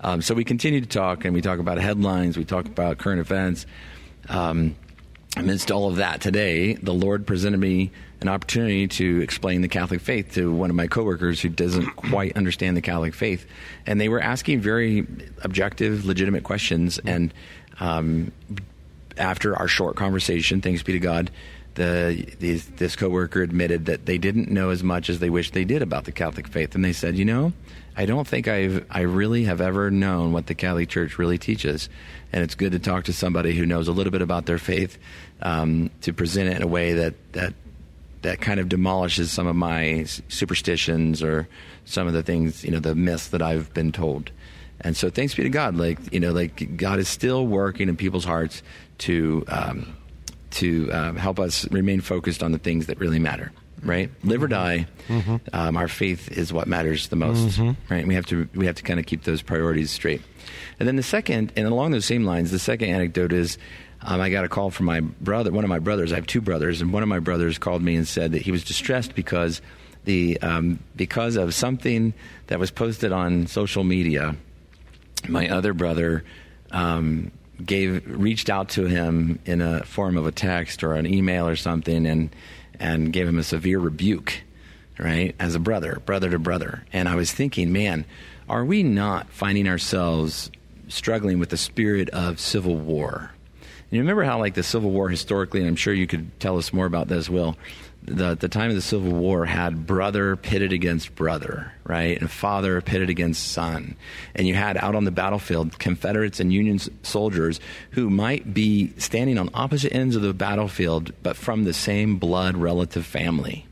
Um, 0.00 0.20
so 0.20 0.34
we 0.34 0.44
continue 0.44 0.82
to 0.82 0.86
talk, 0.86 1.24
and 1.24 1.32
we 1.32 1.40
talk 1.40 1.58
about 1.60 1.78
headlines, 1.78 2.36
we 2.36 2.44
talk 2.44 2.66
about 2.66 2.98
current 2.98 3.20
events. 3.20 3.64
Um, 4.28 4.76
amidst 5.36 5.70
all 5.70 5.88
of 5.88 5.96
that 5.96 6.20
today, 6.20 6.74
the 6.74 6.94
Lord 6.94 7.26
presented 7.26 7.58
me 7.58 7.90
an 8.20 8.28
opportunity 8.28 8.88
to 8.88 9.20
explain 9.20 9.60
the 9.60 9.68
Catholic 9.68 10.00
faith 10.00 10.34
to 10.34 10.52
one 10.52 10.70
of 10.70 10.76
my 10.76 10.86
coworkers 10.86 11.40
who 11.40 11.48
doesn't 11.48 11.86
quite 11.96 12.36
understand 12.36 12.76
the 12.76 12.80
Catholic 12.80 13.14
faith, 13.14 13.46
and 13.86 14.00
they 14.00 14.08
were 14.08 14.20
asking 14.20 14.60
very 14.60 15.06
objective, 15.42 16.04
legitimate 16.04 16.44
questions, 16.44 16.98
and 17.04 17.34
um, 17.80 18.32
after 19.16 19.56
our 19.56 19.68
short 19.68 19.96
conversation, 19.96 20.60
thanks 20.60 20.82
be 20.82 20.92
to 20.92 20.98
God, 20.98 21.30
the 21.74 22.26
these, 22.38 22.66
this 22.66 22.96
coworker 22.96 23.42
admitted 23.42 23.86
that 23.86 24.06
they 24.06 24.18
didn't 24.18 24.48
know 24.50 24.70
as 24.70 24.82
much 24.82 25.10
as 25.10 25.18
they 25.18 25.30
wished 25.30 25.52
they 25.52 25.64
did 25.64 25.82
about 25.82 26.04
the 26.04 26.12
Catholic 26.12 26.46
faith, 26.46 26.74
and 26.74 26.84
they 26.84 26.92
said, 26.92 27.16
you 27.16 27.24
know, 27.24 27.52
I 27.96 28.06
don't 28.06 28.26
think 28.26 28.48
I've 28.48 28.86
I 28.90 29.02
really 29.02 29.44
have 29.44 29.60
ever 29.60 29.90
known 29.90 30.32
what 30.32 30.46
the 30.46 30.54
Catholic 30.54 30.88
Church 30.88 31.18
really 31.18 31.38
teaches, 31.38 31.88
and 32.32 32.42
it's 32.42 32.54
good 32.54 32.72
to 32.72 32.78
talk 32.78 33.04
to 33.04 33.12
somebody 33.12 33.54
who 33.54 33.66
knows 33.66 33.88
a 33.88 33.92
little 33.92 34.12
bit 34.12 34.22
about 34.22 34.46
their 34.46 34.58
faith 34.58 34.98
um, 35.42 35.90
to 36.02 36.12
present 36.12 36.48
it 36.48 36.56
in 36.56 36.62
a 36.62 36.66
way 36.66 36.94
that 36.94 37.14
that 37.32 37.54
that 38.22 38.40
kind 38.40 38.58
of 38.58 38.68
demolishes 38.68 39.30
some 39.30 39.46
of 39.46 39.54
my 39.54 40.04
superstitions 40.28 41.22
or 41.22 41.46
some 41.84 42.06
of 42.06 42.14
the 42.14 42.22
things, 42.22 42.64
you 42.64 42.70
know, 42.70 42.78
the 42.78 42.94
myths 42.94 43.28
that 43.28 43.42
I've 43.42 43.72
been 43.74 43.92
told. 43.92 44.30
And 44.80 44.96
so 44.96 45.10
thanks 45.10 45.34
be 45.34 45.42
to 45.42 45.50
God, 45.50 45.76
like, 45.76 45.98
you 46.10 46.20
know, 46.20 46.32
like 46.32 46.76
God 46.78 46.98
is 46.98 47.06
still 47.06 47.46
working 47.46 47.88
in 47.90 47.96
people's 47.96 48.24
hearts 48.24 48.62
to, 48.98 49.44
um, 49.48 49.94
to 50.52 50.90
um, 50.90 51.16
help 51.16 51.38
us 51.38 51.70
remain 51.70 52.00
focused 52.00 52.42
on 52.42 52.52
the 52.52 52.58
things 52.58 52.86
that 52.86 52.98
really 52.98 53.18
matter, 53.18 53.52
right? 53.82 54.10
Live 54.22 54.42
or 54.42 54.48
die, 54.48 54.86
um, 55.52 55.76
our 55.76 55.88
faith 55.88 56.30
is 56.32 56.50
what 56.50 56.66
matters 56.66 57.08
the 57.08 57.16
most, 57.16 57.58
right? 57.90 57.98
And 57.98 58.08
we 58.08 58.14
have 58.14 58.26
to, 58.26 58.48
we 58.54 58.64
have 58.64 58.76
to 58.76 58.82
kind 58.82 58.98
of 58.98 59.04
keep 59.04 59.24
those 59.24 59.42
priorities 59.42 59.90
straight. 59.90 60.22
And 60.80 60.88
then 60.88 60.96
the 60.96 61.02
second, 61.02 61.52
and 61.56 61.66
along 61.66 61.90
those 61.90 62.06
same 62.06 62.24
lines, 62.24 62.50
the 62.50 62.58
second 62.58 62.88
anecdote 62.88 63.32
is 63.34 63.58
um, 64.04 64.20
I 64.20 64.28
got 64.28 64.44
a 64.44 64.48
call 64.48 64.70
from 64.70 64.86
my 64.86 65.00
brother, 65.00 65.50
one 65.50 65.64
of 65.64 65.70
my 65.70 65.78
brothers. 65.78 66.12
I 66.12 66.16
have 66.16 66.26
two 66.26 66.42
brothers, 66.42 66.82
and 66.82 66.92
one 66.92 67.02
of 67.02 67.08
my 67.08 67.20
brothers 67.20 67.56
called 67.56 67.82
me 67.82 67.96
and 67.96 68.06
said 68.06 68.32
that 68.32 68.42
he 68.42 68.50
was 68.50 68.62
distressed 68.62 69.14
because 69.14 69.62
the 70.04 70.40
um, 70.42 70.78
because 70.94 71.36
of 71.36 71.54
something 71.54 72.12
that 72.48 72.58
was 72.58 72.70
posted 72.70 73.12
on 73.12 73.46
social 73.46 73.82
media. 73.82 74.36
My 75.26 75.48
other 75.48 75.72
brother 75.72 76.22
um, 76.70 77.32
gave 77.64 78.02
reached 78.06 78.50
out 78.50 78.68
to 78.70 78.84
him 78.84 79.38
in 79.46 79.62
a 79.62 79.84
form 79.84 80.18
of 80.18 80.26
a 80.26 80.32
text 80.32 80.84
or 80.84 80.94
an 80.94 81.06
email 81.06 81.48
or 81.48 81.56
something, 81.56 82.06
and 82.06 82.28
and 82.78 83.10
gave 83.10 83.26
him 83.26 83.38
a 83.38 83.42
severe 83.42 83.78
rebuke, 83.78 84.42
right, 84.98 85.34
as 85.38 85.54
a 85.54 85.60
brother, 85.60 86.02
brother 86.04 86.28
to 86.28 86.38
brother. 86.38 86.84
And 86.92 87.08
I 87.08 87.14
was 87.14 87.32
thinking, 87.32 87.72
man, 87.72 88.04
are 88.50 88.66
we 88.66 88.82
not 88.82 89.30
finding 89.30 89.66
ourselves 89.66 90.50
struggling 90.88 91.38
with 91.38 91.48
the 91.48 91.56
spirit 91.56 92.10
of 92.10 92.38
civil 92.38 92.76
war? 92.76 93.30
You 93.94 94.00
remember 94.00 94.24
how, 94.24 94.40
like, 94.40 94.54
the 94.54 94.64
Civil 94.64 94.90
War 94.90 95.08
historically, 95.08 95.60
and 95.60 95.68
I'm 95.68 95.76
sure 95.76 95.94
you 95.94 96.08
could 96.08 96.40
tell 96.40 96.58
us 96.58 96.72
more 96.72 96.84
about 96.84 97.06
this, 97.06 97.30
Will. 97.30 97.56
The, 98.02 98.34
the 98.34 98.48
time 98.48 98.68
of 98.68 98.74
the 98.74 98.82
Civil 98.82 99.12
War 99.12 99.46
had 99.46 99.86
brother 99.86 100.34
pitted 100.34 100.72
against 100.72 101.14
brother, 101.14 101.72
right? 101.84 102.20
And 102.20 102.28
father 102.28 102.80
pitted 102.80 103.08
against 103.08 103.52
son. 103.52 103.94
And 104.34 104.48
you 104.48 104.54
had 104.54 104.76
out 104.76 104.96
on 104.96 105.04
the 105.04 105.12
battlefield 105.12 105.78
Confederates 105.78 106.40
and 106.40 106.52
Union 106.52 106.80
soldiers 107.04 107.60
who 107.92 108.10
might 108.10 108.52
be 108.52 108.92
standing 108.98 109.38
on 109.38 109.48
opposite 109.54 109.94
ends 109.94 110.16
of 110.16 110.22
the 110.22 110.34
battlefield, 110.34 111.12
but 111.22 111.36
from 111.36 111.62
the 111.62 111.72
same 111.72 112.16
blood 112.16 112.56
relative 112.56 113.06
family, 113.06 113.64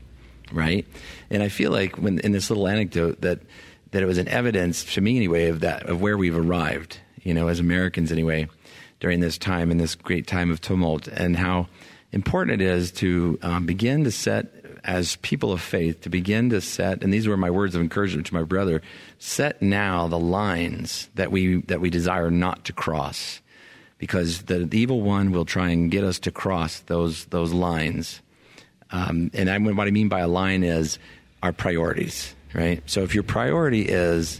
right? 0.53 0.87
And 1.31 1.43
I 1.43 1.49
feel 1.49 1.71
like 1.71 1.97
when 1.97 2.19
in 2.19 2.31
this 2.31 2.49
little 2.49 2.69
anecdote 2.69 3.19
that 3.21 3.39
that 3.91 4.01
it 4.01 4.05
was 4.05 4.17
an 4.17 4.29
evidence 4.29 4.85
to 4.93 5.01
me 5.01 5.17
anyway 5.17 5.49
of 5.49 5.59
that 5.59 5.89
of 5.89 6.01
where 6.01 6.17
we've 6.17 6.37
arrived, 6.37 6.97
you 7.23 7.33
know, 7.33 7.49
as 7.49 7.59
Americans 7.59 8.11
anyway, 8.11 8.47
during 9.03 9.19
this 9.19 9.37
time 9.37 9.69
in 9.69 9.77
this 9.77 9.93
great 9.93 10.25
time 10.25 10.49
of 10.49 10.61
tumult, 10.61 11.07
and 11.09 11.35
how 11.35 11.67
important 12.11 12.59
it 12.59 12.65
is 12.65 12.91
to 12.91 13.37
um, 13.41 13.65
begin 13.65 14.05
to 14.05 14.11
set 14.11 14.47
as 14.83 15.17
people 15.17 15.51
of 15.51 15.61
faith 15.61 16.01
to 16.01 16.09
begin 16.09 16.49
to 16.49 16.59
set 16.59 17.03
and 17.03 17.13
these 17.13 17.27
were 17.27 17.37
my 17.37 17.49
words 17.49 17.73
of 17.73 17.81
encouragement 17.81 18.27
to 18.27 18.33
my 18.33 18.43
brother 18.43 18.81
set 19.17 19.61
now 19.61 20.09
the 20.09 20.19
lines 20.19 21.09
that 21.15 21.31
we 21.31 21.61
that 21.61 21.79
we 21.79 21.89
desire 21.89 22.29
not 22.29 22.65
to 22.65 22.73
cross 22.73 23.39
because 23.97 24.43
the, 24.43 24.59
the 24.65 24.77
evil 24.77 25.01
one 25.01 25.31
will 25.31 25.45
try 25.45 25.69
and 25.69 25.89
get 25.89 26.03
us 26.03 26.19
to 26.19 26.31
cross 26.31 26.79
those 26.81 27.23
those 27.25 27.53
lines 27.53 28.21
um, 28.93 29.31
and 29.33 29.49
I, 29.49 29.57
what 29.57 29.87
I 29.87 29.91
mean 29.91 30.07
by 30.07 30.19
a 30.19 30.27
line 30.27 30.63
is 30.63 30.99
our 31.41 31.51
priorities, 31.51 32.35
right? 32.53 32.81
So 32.85 33.01
if 33.01 33.15
your 33.15 33.23
priority 33.23 33.81
is 33.81 34.39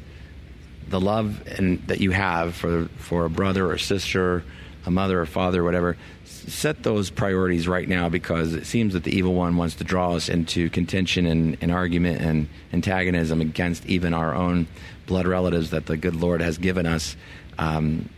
the 0.89 0.99
love 0.99 1.45
and 1.59 1.85
that 1.87 1.99
you 1.99 2.11
have 2.11 2.55
for 2.55 2.85
for 2.97 3.25
a 3.25 3.29
brother 3.29 3.69
or 3.69 3.77
sister, 3.77 4.43
a 4.85 4.91
mother 4.91 5.21
or 5.21 5.25
father, 5.25 5.61
or 5.61 5.63
whatever, 5.63 5.97
set 6.25 6.83
those 6.83 7.09
priorities 7.09 7.67
right 7.67 7.87
now 7.87 8.09
because 8.09 8.53
it 8.53 8.65
seems 8.65 8.93
that 8.93 9.03
the 9.03 9.15
evil 9.15 9.33
one 9.33 9.55
wants 9.57 9.75
to 9.75 9.83
draw 9.83 10.13
us 10.13 10.29
into 10.29 10.69
contention 10.69 11.25
and, 11.25 11.57
and 11.61 11.71
argument 11.71 12.21
and 12.21 12.47
antagonism 12.73 13.41
against 13.41 13.85
even 13.85 14.13
our 14.13 14.33
own 14.33 14.67
blood 15.05 15.27
relatives 15.27 15.69
that 15.71 15.85
the 15.85 15.97
good 15.97 16.15
Lord 16.15 16.41
has 16.41 16.57
given 16.57 16.85
us 16.85 17.15
um, 17.57 18.09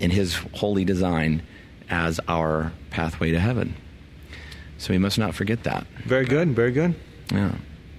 in 0.00 0.10
His 0.10 0.34
holy 0.54 0.84
design 0.84 1.42
as 1.88 2.20
our 2.28 2.72
pathway 2.90 3.32
to 3.32 3.40
heaven. 3.40 3.76
So 4.78 4.92
we 4.92 4.98
must 4.98 5.18
not 5.18 5.34
forget 5.34 5.64
that. 5.64 5.86
Very 6.04 6.26
good. 6.26 6.50
Very 6.50 6.72
good. 6.72 6.94
Yeah. 7.32 7.54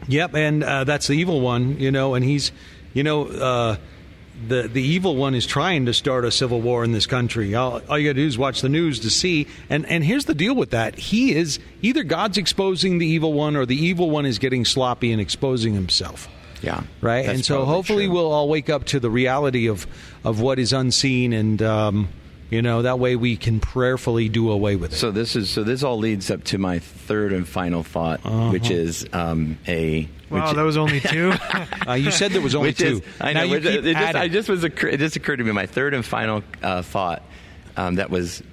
Yep, 0.07 0.35
and 0.35 0.63
uh, 0.63 0.83
that's 0.83 1.07
the 1.07 1.13
evil 1.13 1.41
one, 1.41 1.79
you 1.79 1.91
know, 1.91 2.13
and 2.13 2.23
he's, 2.23 2.51
you 2.97 3.03
know, 3.03 3.25
uh, 3.27 3.75
the 4.47 4.67
the 4.67 4.81
evil 4.81 5.15
one 5.15 5.33
is 5.35 5.45
trying 5.45 5.85
to 5.87 5.93
start 5.93 6.25
a 6.25 6.31
civil 6.31 6.61
war 6.61 6.83
in 6.83 6.91
this 6.91 7.05
country. 7.07 7.55
All, 7.55 7.81
all 7.89 7.97
you 7.97 8.07
got 8.09 8.15
to 8.17 8.21
do 8.21 8.27
is 8.27 8.37
watch 8.37 8.61
the 8.61 8.69
news 8.69 8.99
to 9.01 9.09
see. 9.09 9.47
And 9.69 9.85
and 9.87 10.03
here's 10.03 10.25
the 10.25 10.35
deal 10.35 10.55
with 10.55 10.71
that: 10.71 10.95
he 10.97 11.33
is 11.35 11.59
either 11.81 12.03
God's 12.03 12.37
exposing 12.37 12.99
the 12.99 13.05
evil 13.07 13.33
one, 13.33 13.55
or 13.55 13.65
the 13.65 13.75
evil 13.75 14.09
one 14.09 14.25
is 14.25 14.37
getting 14.39 14.65
sloppy 14.65 15.11
and 15.11 15.21
exposing 15.21 15.73
himself. 15.73 16.27
Yeah. 16.61 16.81
Right, 17.01 17.25
and 17.27 17.45
so 17.45 17.65
hopefully 17.65 18.05
true. 18.05 18.15
we'll 18.15 18.31
all 18.31 18.49
wake 18.49 18.69
up 18.69 18.85
to 18.85 18.99
the 18.99 19.09
reality 19.11 19.69
of 19.69 19.85
of 20.23 20.39
what 20.41 20.59
is 20.59 20.73
unseen, 20.73 21.33
and 21.33 21.61
um, 21.61 22.07
you 22.49 22.61
know 22.61 22.81
that 22.83 22.97
way 22.99 23.15
we 23.15 23.37
can 23.37 23.59
prayerfully 23.59 24.29
do 24.29 24.51
away 24.51 24.75
with 24.75 24.93
it. 24.93 24.97
So 24.97 25.11
this 25.11 25.35
is 25.35 25.49
so 25.49 25.63
this 25.63 25.83
all 25.83 25.97
leads 25.99 26.29
up 26.31 26.43
to 26.45 26.57
my 26.57 26.79
third 26.79 27.31
and 27.33 27.47
final 27.47 27.83
thought, 27.83 28.21
Uh-huh. 28.23 28.49
which 28.51 28.69
is 28.71 29.05
um, 29.13 29.57
a 29.67 30.07
Wow, 30.29 30.53
that 30.53 30.61
was 30.63 30.77
only 30.77 30.99
two. 31.01 31.33
uh, 31.87 31.93
you 31.93 32.11
said 32.11 32.31
there 32.31 32.41
was 32.41 32.55
only 32.55 32.69
which 32.69 32.77
two. 32.79 32.85
is 32.97 33.01
I 33.21 33.33
Now 33.33 33.39
know 33.41 33.45
you 33.45 33.51
which- 33.53 33.63
keep 33.63 33.85
it, 33.85 33.93
just. 33.93 34.15
I 34.15 34.27
just 34.27 34.49
was 34.49 34.63
occur- 34.63 34.89
it 34.89 34.97
just 34.99 35.15
occurred 35.15 35.37
to 35.37 35.43
me 35.43 35.51
my 35.51 35.65
third 35.65 35.93
and 35.93 36.05
final 36.05 36.43
uh, 36.61 36.81
thought 36.81 37.23
um, 37.77 37.95
that 37.95 38.09
was 38.09 38.43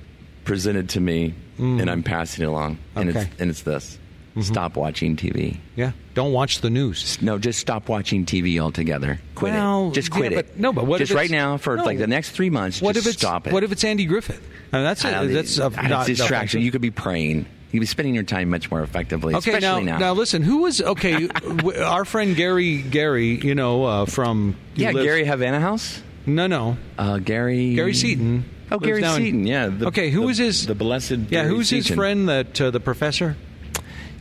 presented 0.44 0.90
to 0.90 1.00
me, 1.00 1.34
and 1.58 1.90
I'm 1.90 2.02
passing 2.02 2.44
it 2.44 2.48
along. 2.48 2.78
And 2.94 3.10
Okay. 3.10 3.22
it's 3.22 3.40
and 3.40 3.50
it's 3.50 3.62
this: 3.62 3.98
stop 4.40 4.76
watching 4.76 5.16
TV. 5.16 5.58
Yeah. 5.76 5.92
Don't 6.14 6.32
watch 6.32 6.60
the 6.60 6.70
news. 6.70 7.20
No, 7.20 7.38
just 7.38 7.58
stop 7.58 7.88
watching 7.88 8.24
TV 8.24 8.60
altogether. 8.60 9.18
Quit 9.34 9.52
Well, 9.54 9.88
it. 9.88 9.94
Just 9.94 10.10
yeah, 10.12 10.16
quit 10.16 10.32
it. 10.32 10.36
but- 10.36 10.58
no, 10.60 10.72
but 10.72 10.86
what 10.86 10.98
just 10.98 11.12
right 11.12 11.30
now 11.30 11.56
for 11.56 11.76
no. 11.76 11.82
like 11.84 11.98
the 11.98 12.06
next 12.06 12.30
three 12.30 12.50
months? 12.50 12.80
What 12.80 12.94
just 12.94 13.06
if 13.08 13.14
it's 13.14 13.20
stop 13.22 13.48
it? 13.48 13.52
What 13.52 13.64
if 13.64 13.72
it's 13.72 13.82
Andy 13.82 14.04
Griffith? 14.06 14.40
I 14.72 14.76
mean, 14.76 14.84
that's 14.84 15.02
don't- 15.02 15.32
that's 15.32 15.58
a, 15.58 15.70
not, 15.88 16.06
distraction. 16.06 16.60
You 16.62 16.70
could 16.70 16.80
be 16.82 16.92
praying. 16.92 17.46
You 17.74 17.80
could 17.80 17.82
be 17.82 17.86
spending 17.86 18.14
your 18.14 18.22
time 18.22 18.50
much 18.50 18.70
more 18.70 18.82
effectively. 18.84 19.34
Okay, 19.34 19.50
now, 19.58 19.78
especially 19.78 19.84
now. 19.98 20.12
listen. 20.12 20.42
Who 20.42 20.58
was 20.58 20.80
okay? 20.80 21.26
w- 21.56 21.82
our 21.82 22.04
friend 22.04 22.36
Gary, 22.36 22.80
Gary, 22.82 23.34
you 23.34 23.56
know, 23.56 23.84
uh, 23.84 24.04
from 24.06 24.54
yeah, 24.76 24.92
lives- 24.92 25.04
Gary 25.04 25.24
Havana 25.24 25.58
House. 25.58 26.00
No, 26.24 26.46
no, 26.46 26.76
Uh, 26.96 27.18
Gary. 27.18 27.74
Gary 27.74 27.92
Seaton. 27.92 28.44
Oh, 28.70 28.78
Gary 28.78 29.02
in- 29.02 29.10
Seaton. 29.10 29.46
Yeah. 29.48 29.66
the- 29.66 29.88
okay, 29.88 30.10
who 30.10 30.20
the- 30.20 30.26
was 30.28 30.38
his 30.38 30.66
The 30.68 30.76
blessed. 30.76 31.18
Yeah, 31.30 31.44
who's 31.48 31.68
his 31.68 31.88
friend? 31.88 32.28
That 32.28 32.60
uh, 32.60 32.70
the 32.70 32.78
professor. 32.78 33.36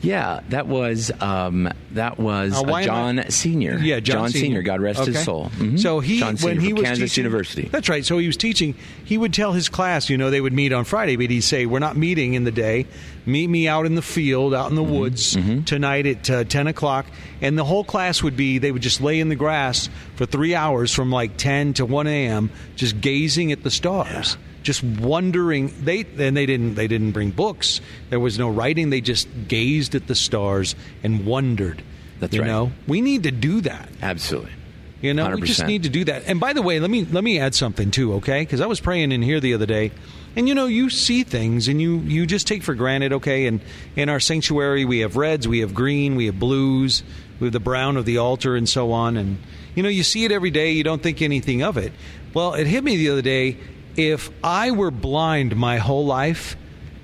Yeah, 0.04 0.42
that 0.50 0.68
was 0.68 1.12
um, 1.22 1.70
that 1.94 2.20
was 2.20 2.54
Uh, 2.54 2.62
uh, 2.68 2.74
I- 2.74 2.84
John 2.84 3.24
Senior. 3.30 3.80
Yeah, 3.82 4.00
John, 4.02 4.30
Senior. 4.30 4.62
God 4.62 4.82
rest 4.82 5.00
Okay. 5.00 5.14
his 5.14 5.24
soul. 5.24 5.50
Mhm. 5.58 5.80
So 5.80 6.02
he, 6.02 6.20
John 6.20 6.36
Senior 6.38 6.54
when 6.56 6.62
he 6.62 6.68
from 6.70 6.76
was 6.80 6.84
Kansas 6.86 7.12
teaching, 7.12 7.24
University. 7.24 7.70
That's 7.72 7.88
right. 7.90 8.06
So 8.06 8.18
he 8.18 8.28
was 8.28 8.36
teaching. 8.38 8.76
He 9.06 9.18
would 9.18 9.34
tell 9.34 9.54
his 9.54 9.70
class, 9.70 10.10
you 10.10 10.18
know, 10.18 10.30
they 10.30 10.42
would 10.42 10.54
meet 10.54 10.74
on 10.74 10.84
Friday, 10.84 11.16
but 11.16 11.30
he'd 11.30 11.42
say, 11.42 11.66
"We're 11.66 11.80
not 11.80 11.96
meeting 11.98 12.34
in 12.34 12.44
the 12.44 12.52
day. 12.52 12.86
Meet 13.26 13.48
me 13.50 13.68
out 13.70 13.86
in 13.86 13.96
the 13.96 14.02
field, 14.02 14.54
out 14.54 14.70
in 14.70 14.76
Mm-hmm. 14.78 14.88
the 14.94 15.00
woods 15.00 15.38
tonight 15.66 16.06
at 16.06 16.30
uh, 16.30 16.44
ten 16.44 16.68
o'clock." 16.68 17.06
And 17.42 17.58
the 17.58 17.64
whole 17.64 17.86
class 17.86 18.22
would 18.22 18.36
be. 18.36 18.58
They 18.58 18.72
would 18.74 18.82
just 18.82 19.00
lay 19.02 19.20
in 19.22 19.30
the 19.30 19.36
grass 19.36 19.90
for 20.16 20.26
three 20.26 20.54
hours 20.54 20.94
from 20.94 21.12
like 21.12 21.38
ten 21.38 21.74
to 21.76 21.86
one 21.86 22.08
a.m. 22.08 22.50
just 22.76 23.00
gazing 23.00 23.52
at 23.54 23.64
the 23.64 23.72
stars. 23.72 24.36
Just 24.64 24.84
wondering, 24.84 25.74
they 25.84 26.06
and 26.18 26.36
they 26.36 26.46
didn't 26.46 26.76
they 26.76 26.88
didn't 26.88 27.12
bring 27.12 27.32
books. 27.32 27.82
There 28.10 28.20
was 28.20 28.40
no 28.40 28.50
writing. 28.50 28.90
They 28.90 29.02
just 29.02 29.28
gazed 29.48 29.94
at 29.96 30.08
the 30.08 30.16
stars 30.16 30.76
and 31.04 31.26
wondered. 31.26 31.84
That's 32.20 32.34
you 32.34 32.42
right. 32.42 32.48
know, 32.48 32.72
we 32.88 33.02
need 33.02 33.24
to 33.24 33.32
do 33.32 33.62
that. 33.62 33.90
Absolutely. 34.02 34.52
You 35.04 35.14
know, 35.14 35.36
we 35.36 35.42
just 35.42 35.66
need 35.66 35.84
to 35.84 35.90
do 35.90 36.06
that. 36.06 36.24
And 36.28 36.40
by 36.40 36.54
the 36.54 36.62
way, 36.62 36.80
let 36.80 36.90
me 36.90 37.04
let 37.04 37.26
me 37.26 37.38
add 37.38 37.54
something 37.54 37.92
too, 37.92 38.14
okay? 38.14 38.42
Because 38.42 38.62
I 38.62 38.68
was 38.68 38.80
praying 38.80 39.12
in 39.12 39.22
here 39.22 39.42
the 39.42 39.54
other 39.54 39.66
day, 39.66 39.92
and 40.38 40.48
you 40.48 40.56
know, 40.56 40.66
you 40.66 40.90
see 40.90 41.26
things 41.26 41.68
and 41.68 41.82
you 41.82 41.98
you 42.00 42.26
just 42.26 42.48
take 42.48 42.64
for 42.64 42.74
granted, 42.74 43.12
okay? 43.12 43.46
And 43.48 43.60
in 43.98 44.08
our 44.08 44.22
sanctuary, 44.22 44.86
we 44.86 45.00
have 45.00 45.18
reds, 45.18 45.46
we 45.46 45.60
have 45.60 45.74
green, 45.74 46.16
we 46.16 46.28
have 46.28 46.40
blues, 46.40 47.04
we 47.42 47.48
have 47.48 47.54
the 47.54 47.60
brown 47.60 47.98
of 47.98 48.06
the 48.06 48.20
altar, 48.20 48.56
and 48.56 48.68
so 48.68 48.94
on. 48.94 49.18
And 49.18 49.40
you 49.76 49.84
know, 49.84 49.90
you 49.90 50.04
see 50.04 50.24
it 50.24 50.32
every 50.32 50.52
day. 50.52 50.72
You 50.72 50.86
don't 50.86 51.04
think 51.04 51.22
anything 51.22 51.64
of 51.64 51.76
it. 51.76 51.92
Well, 52.34 52.54
it 52.54 52.66
hit 52.66 52.82
me 52.82 52.96
the 52.96 53.10
other 53.10 53.22
day. 53.22 53.58
If 53.96 54.32
I 54.44 54.72
were 54.72 54.92
blind 54.92 55.56
my 55.56 55.78
whole 55.78 56.06
life, 56.06 56.56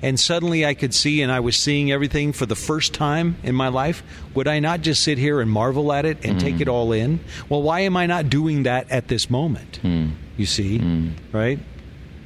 and 0.02 0.20
suddenly 0.20 0.66
I 0.66 0.74
could 0.74 0.94
see 0.94 1.22
and 1.22 1.32
I 1.32 1.40
was 1.42 1.56
seeing 1.56 1.92
everything 1.92 2.34
for 2.34 2.46
the 2.46 2.56
first 2.56 2.94
time 2.94 3.38
in 3.44 3.56
my 3.56 3.68
life, 3.68 4.04
would 4.34 4.48
I 4.48 4.60
not 4.60 4.82
just 4.82 5.04
sit 5.04 5.18
here 5.18 5.42
and 5.42 5.52
marvel 5.52 5.92
at 5.92 6.06
it 6.06 6.24
and 6.24 6.40
take 6.40 6.56
hmm. 6.56 6.62
it 6.62 6.68
all 6.68 6.92
in? 6.92 7.20
Well, 7.50 7.62
why 7.62 7.82
am 7.82 7.98
I 7.98 8.06
not 8.06 8.30
doing 8.30 8.64
that 8.64 8.90
at 8.90 9.08
this 9.08 9.30
moment? 9.30 9.78
Hmm. 9.82 10.10
You 10.38 10.46
see, 10.46 10.78
hmm. 10.78 11.10
right? 11.32 11.60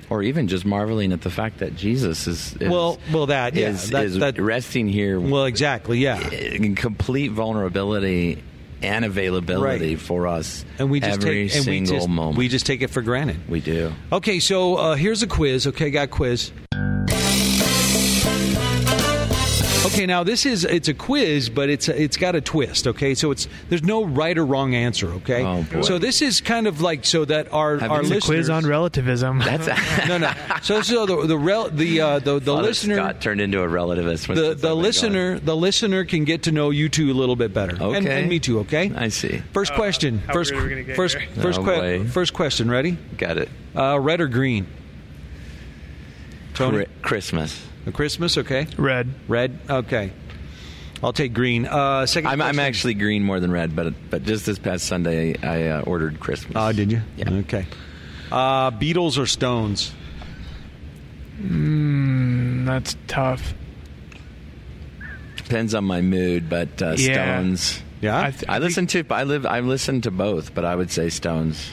Or 0.09 0.21
even 0.21 0.47
just 0.47 0.65
marveling 0.65 1.11
at 1.11 1.21
the 1.21 1.31
fact 1.31 1.59
that 1.59 1.75
Jesus 1.75 2.27
is, 2.27 2.55
is 2.59 2.69
Well- 2.69 2.99
well, 3.11 3.25
that, 3.27 3.55
yeah, 3.55 3.71
that- 3.71 4.05
is 4.05 4.19
that- 4.19 4.39
resting 4.39 4.87
here 4.87 5.19
Well, 5.19 5.45
exactly, 5.45 5.99
yeah. 5.99 6.29
in 6.29 6.75
complete 6.75 7.31
vulnerability 7.31 8.43
and 8.83 9.05
availability 9.05 9.95
Right. 9.95 9.99
for 10.01 10.27
us 10.27 10.65
And 10.79 10.89
we 10.91 10.99
just 10.99 11.21
every 11.21 11.47
take 11.49 11.55
and 11.57 11.65
we 11.65 11.71
single 11.85 11.95
just, 11.97 12.09
moment. 12.09 12.37
we 12.37 12.47
just 12.47 12.65
take 12.65 12.81
it 12.81 12.89
for 12.89 13.01
granted. 13.01 13.37
We 13.49 13.61
do. 13.61 13.93
Okay, 14.11 14.39
so 14.39 14.75
uh, 14.75 14.95
here's 14.95 15.23
a 15.23 15.27
quiz. 15.27 15.67
Okay, 15.67 15.89
got 15.89 16.03
a 16.03 16.07
quiz. 16.07 16.51
Okay, 19.93 20.05
now 20.07 20.23
this 20.23 20.45
is 20.45 20.65
it's 20.65 20.87
a 20.87 20.93
quiz, 20.93 21.49
but 21.49 21.69
it's 21.69 21.87
it's 21.87 22.17
got 22.17 22.35
a 22.35 22.41
twist. 22.41 22.87
Okay, 22.87 23.13
so 23.13 23.31
it's 23.31 23.47
there's 23.69 23.83
no 23.83 24.03
right 24.03 24.35
or 24.37 24.45
wrong 24.45 24.73
answer. 24.73 25.11
Okay, 25.13 25.43
Oh, 25.43 25.63
boy. 25.71 25.81
so 25.81 25.99
this 25.99 26.21
is 26.21 26.41
kind 26.41 26.65
of 26.67 26.81
like 26.81 27.05
so 27.05 27.25
that 27.25 27.51
our 27.53 27.77
Have 27.77 27.91
our 27.91 28.03
you- 28.03 28.13
It's 28.13 28.25
a 28.25 28.27
quiz 28.27 28.49
on 28.49 28.65
relativism. 28.65 29.39
That's 29.39 29.67
a- 30.03 30.07
no 30.07 30.17
no 30.17 30.31
so 30.61 30.81
so 30.81 31.05
the 31.05 31.27
the 31.27 31.37
rel, 31.37 31.69
the 31.69 32.01
uh, 32.01 32.19
the, 32.19 32.39
the 32.39 32.53
listener 32.53 32.95
got 32.95 33.21
turned 33.21 33.39
into 33.41 33.61
a 33.61 33.67
relativist. 33.67 34.33
the 34.33 34.55
the 34.55 34.73
listener 34.75 35.39
the 35.39 35.55
listener 35.55 36.05
can 36.05 36.23
get 36.23 36.43
to 36.43 36.51
know 36.51 36.71
you 36.71 36.89
two 36.89 37.11
a 37.11 37.13
little 37.13 37.35
bit 37.35 37.53
better 37.53 37.77
Okay. 37.81 38.19
and 38.21 38.29
me 38.29 38.39
too. 38.39 38.59
Okay, 38.61 38.91
I 38.95 39.09
see. 39.09 39.41
First 39.53 39.73
question. 39.73 40.19
how 40.25 40.33
First 40.33 40.51
weird 40.51 40.63
are 40.63 40.67
we 40.67 40.69
gonna 40.71 40.83
get 40.83 40.95
first 40.95 41.17
here? 41.17 41.27
first 41.43 41.59
Oh, 41.59 41.63
que- 41.65 42.05
first 42.05 42.33
question. 42.33 42.69
Ready? 42.71 42.97
Got 43.17 43.37
it. 43.37 43.49
Uh, 43.75 43.99
red 43.99 44.21
or 44.21 44.27
green? 44.27 44.65
Tony? 46.55 46.85
Christmas. 47.01 47.61
A 47.85 47.91
Christmas, 47.91 48.37
okay. 48.37 48.67
Red. 48.77 49.13
Red, 49.27 49.59
okay. 49.69 50.11
I'll 51.03 51.11
take 51.13 51.33
green. 51.33 51.65
Uh, 51.65 52.03
2nd 52.03 52.27
I'm, 52.27 52.41
I'm 52.41 52.59
actually 52.59 52.93
green 52.93 53.23
more 53.23 53.41
than 53.41 53.51
red, 53.51 53.75
but 53.75 53.93
but 54.09 54.23
just 54.23 54.45
this 54.45 54.57
past 54.57 54.85
Sunday 54.85 55.35
I 55.43 55.67
uh, 55.67 55.81
ordered 55.81 56.19
Christmas. 56.21 56.53
Oh, 56.55 56.71
did 56.71 56.93
you? 56.93 57.01
Yeah. 57.17 57.29
Okay. 57.29 57.65
Uh, 58.31 58.71
Beatles 58.71 59.17
or 59.17 59.25
Stones? 59.25 59.93
Mm, 61.41 62.65
that's 62.65 62.95
tough. 63.07 63.53
Depends 65.35 65.75
on 65.75 65.83
my 65.83 66.01
mood, 66.01 66.49
but 66.49 66.81
uh, 66.81 66.95
Yeah. 66.97 67.13
Stones. 67.41 67.81
Yeah. 68.01 68.19
I, 68.19 68.31
th- 68.31 68.45
I 68.47 68.59
listen 68.59 68.87
to 68.87 69.03
I 69.09 69.23
live 69.23 69.45
I 69.45 69.59
listen 69.59 70.01
to 70.01 70.11
both, 70.11 70.53
but 70.53 70.63
I 70.65 70.75
would 70.75 70.89
say 70.91 71.09
Stones. 71.09 71.69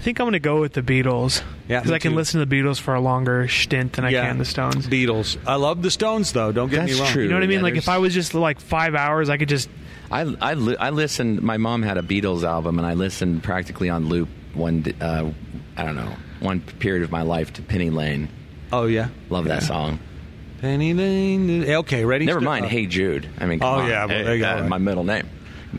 I 0.00 0.02
think 0.02 0.18
I'm 0.18 0.24
going 0.24 0.32
to 0.32 0.38
go 0.40 0.62
with 0.62 0.72
the 0.72 0.80
Beatles. 0.82 1.42
Yeah, 1.68 1.80
because 1.80 1.92
I 1.92 1.98
can 1.98 2.12
too. 2.12 2.16
listen 2.16 2.40
to 2.40 2.46
the 2.46 2.56
Beatles 2.56 2.80
for 2.80 2.94
a 2.94 3.00
longer 3.02 3.48
stint 3.48 3.92
than 3.92 4.06
I 4.06 4.12
can 4.12 4.38
the 4.38 4.46
Stones. 4.46 4.86
Beatles. 4.86 5.36
I 5.46 5.56
love 5.56 5.82
the 5.82 5.90
Stones, 5.90 6.32
though. 6.32 6.52
Don't 6.52 6.70
get 6.70 6.80
That's 6.86 6.92
me 6.94 7.00
wrong. 7.00 7.12
true. 7.12 7.22
You 7.24 7.28
know 7.28 7.34
what 7.34 7.44
I 7.44 7.46
mean? 7.48 7.58
Yeah, 7.58 7.64
like 7.64 7.76
if 7.76 7.86
I 7.90 7.98
was 7.98 8.14
just 8.14 8.32
like 8.32 8.60
five 8.60 8.94
hours, 8.94 9.28
I 9.28 9.36
could 9.36 9.50
just. 9.50 9.68
I 10.10 10.22
I, 10.40 10.54
li- 10.54 10.76
I 10.80 10.88
listened. 10.88 11.42
My 11.42 11.58
mom 11.58 11.82
had 11.82 11.98
a 11.98 12.02
Beatles 12.02 12.44
album, 12.44 12.78
and 12.78 12.86
I 12.86 12.94
listened 12.94 13.42
practically 13.42 13.90
on 13.90 14.08
loop 14.08 14.30
one. 14.54 14.84
Uh, 15.00 15.32
I 15.76 15.84
don't 15.84 15.96
know 15.96 16.14
one 16.40 16.60
period 16.62 17.02
of 17.02 17.10
my 17.10 17.20
life 17.22 17.52
to 17.54 17.62
Penny 17.62 17.90
Lane. 17.90 18.30
Oh 18.72 18.86
yeah. 18.86 19.08
Love 19.28 19.44
that 19.44 19.62
song. 19.62 19.98
Penny 20.62 20.94
Lane. 20.94 21.70
Okay, 21.70 22.06
ready? 22.06 22.24
Never 22.24 22.40
mind. 22.40 22.64
uh, 22.64 22.68
hey 22.68 22.86
Jude. 22.86 23.28
I 23.38 23.44
mean, 23.44 23.58
come 23.60 23.68
Oh, 23.68 23.80
on. 23.82 23.88
yeah, 23.90 24.06
well, 24.06 24.16
Hey, 24.16 24.22
there 24.24 24.34
you 24.36 24.40
go. 24.42 24.48
uh, 24.64 24.66
my 24.66 24.78
middle 24.78 25.04
name. 25.04 25.28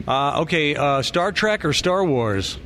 Uh, 0.08 0.42
okay, 0.42 0.76
uh, 0.76 1.02
Star 1.02 1.32
Trek 1.32 1.66
or 1.66 1.74
Star 1.74 2.04
Wars? 2.06 2.60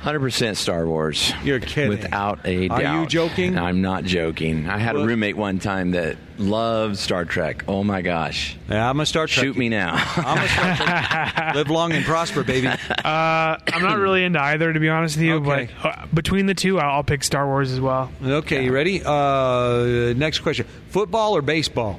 Hundred 0.00 0.20
percent 0.20 0.56
Star 0.56 0.86
Wars. 0.86 1.32
You're 1.42 1.58
kidding. 1.58 1.88
Without 1.88 2.40
a 2.44 2.68
doubt. 2.68 2.78
Are 2.78 2.82
you 2.82 3.00
doubt. 3.02 3.08
joking? 3.08 3.58
I'm 3.58 3.82
not 3.82 4.04
joking. 4.04 4.68
I 4.68 4.78
had 4.78 4.94
What? 4.94 5.02
a 5.02 5.06
roommate 5.06 5.36
one 5.36 5.58
time 5.58 5.92
that 5.92 6.16
loved 6.38 6.96
Star 6.98 7.24
Trek. 7.24 7.64
Oh 7.66 7.82
my 7.82 8.02
gosh. 8.02 8.56
Yeah, 8.68 8.88
I'm 8.88 9.00
a 9.00 9.06
Star 9.06 9.26
Trek. 9.26 9.44
Shoot 9.44 9.56
me 9.56 9.68
now. 9.68 9.94
I'm 10.16 10.38
a 10.38 10.48
Star 10.48 10.76
Trek. 10.76 11.54
Live 11.56 11.70
long 11.70 11.92
and 11.92 12.04
prosper, 12.04 12.44
baby. 12.44 12.68
Uh, 12.68 12.76
I'm 13.04 13.82
not 13.82 13.98
really 13.98 14.22
into 14.22 14.40
either, 14.40 14.72
to 14.72 14.78
be 14.78 14.88
honest 14.88 15.16
with 15.16 15.24
you. 15.24 15.34
Okay. 15.36 15.70
But 15.82 15.88
uh, 15.98 16.06
between 16.14 16.46
the 16.46 16.54
two, 16.54 16.78
I'll, 16.78 16.96
I'll 16.96 17.04
pick 17.04 17.24
Star 17.24 17.44
Wars 17.46 17.72
as 17.72 17.80
well. 17.80 18.12
Okay, 18.22 18.64
you 18.64 18.72
ready? 18.72 19.02
Uh, 19.04 20.12
next 20.16 20.40
question: 20.40 20.66
Football 20.90 21.36
or 21.36 21.42
baseball? 21.42 21.98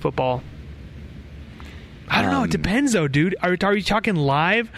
Football. 0.00 0.42
I 2.08 2.22
don't 2.22 2.32
know. 2.32 2.38
Um, 2.38 2.44
It 2.46 2.50
depends, 2.50 2.92
though, 2.92 3.06
dude. 3.06 3.36
Are, 3.40 3.56
are 3.62 3.74
you 3.76 3.82
talking 3.82 4.16
live, 4.16 4.68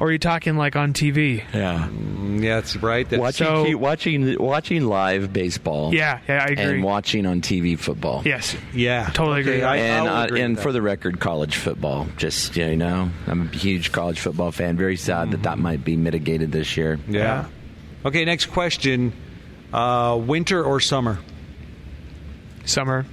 or 0.00 0.08
are 0.08 0.12
you 0.12 0.18
talking 0.18 0.56
like 0.56 0.74
on 0.76 0.92
TV? 0.92 1.44
yeah. 1.54 1.88
Mm, 1.90 2.42
Yeah, 2.42 2.56
that's 2.56 2.76
right. 2.76 3.08
That's, 3.08 3.20
Watching, 3.20 3.46
So- 3.46 3.76
watching, 3.76 4.36
watching 4.38 4.86
live 4.86 5.32
baseball. 5.32 5.94
Yeah, 5.94 6.18
yeah, 6.28 6.42
I 6.48 6.52
agree. 6.52 6.64
And 6.76 6.82
watching 6.82 7.26
on 7.26 7.40
TV 7.42 7.78
football. 7.78 8.22
yes. 8.24 8.56
yeah, 8.72 9.10
Totally 9.12 9.42
okay, 9.42 9.50
agree. 9.58 9.62
I, 9.62 9.76
and 9.76 10.08
I'll 10.08 10.32
uh, 10.32 10.36
and 10.36 10.58
for 10.58 10.72
the 10.72 10.80
record, 10.82 11.20
college 11.20 11.56
football. 11.56 12.06
Just 12.16 12.56
you 12.56 12.76
know, 12.76 13.10
I'm 13.26 13.42
a 13.52 13.56
huge 13.56 13.92
college 13.92 14.18
football 14.18 14.50
fan. 14.52 14.76
Very 14.76 14.96
sad 14.96 15.30
that 15.32 15.42
that 15.44 15.58
might 15.58 15.84
be 15.84 15.96
mitigated 15.96 16.50
this 16.50 16.76
year. 16.76 16.98
yeah. 17.08 17.46
Okay, 18.04 18.24
next 18.24 18.46
question: 18.46 19.12
uh, 19.72 20.18
Winter 20.20 20.64
or 20.64 20.80
summer? 20.80 21.18
Summer. 22.64 23.04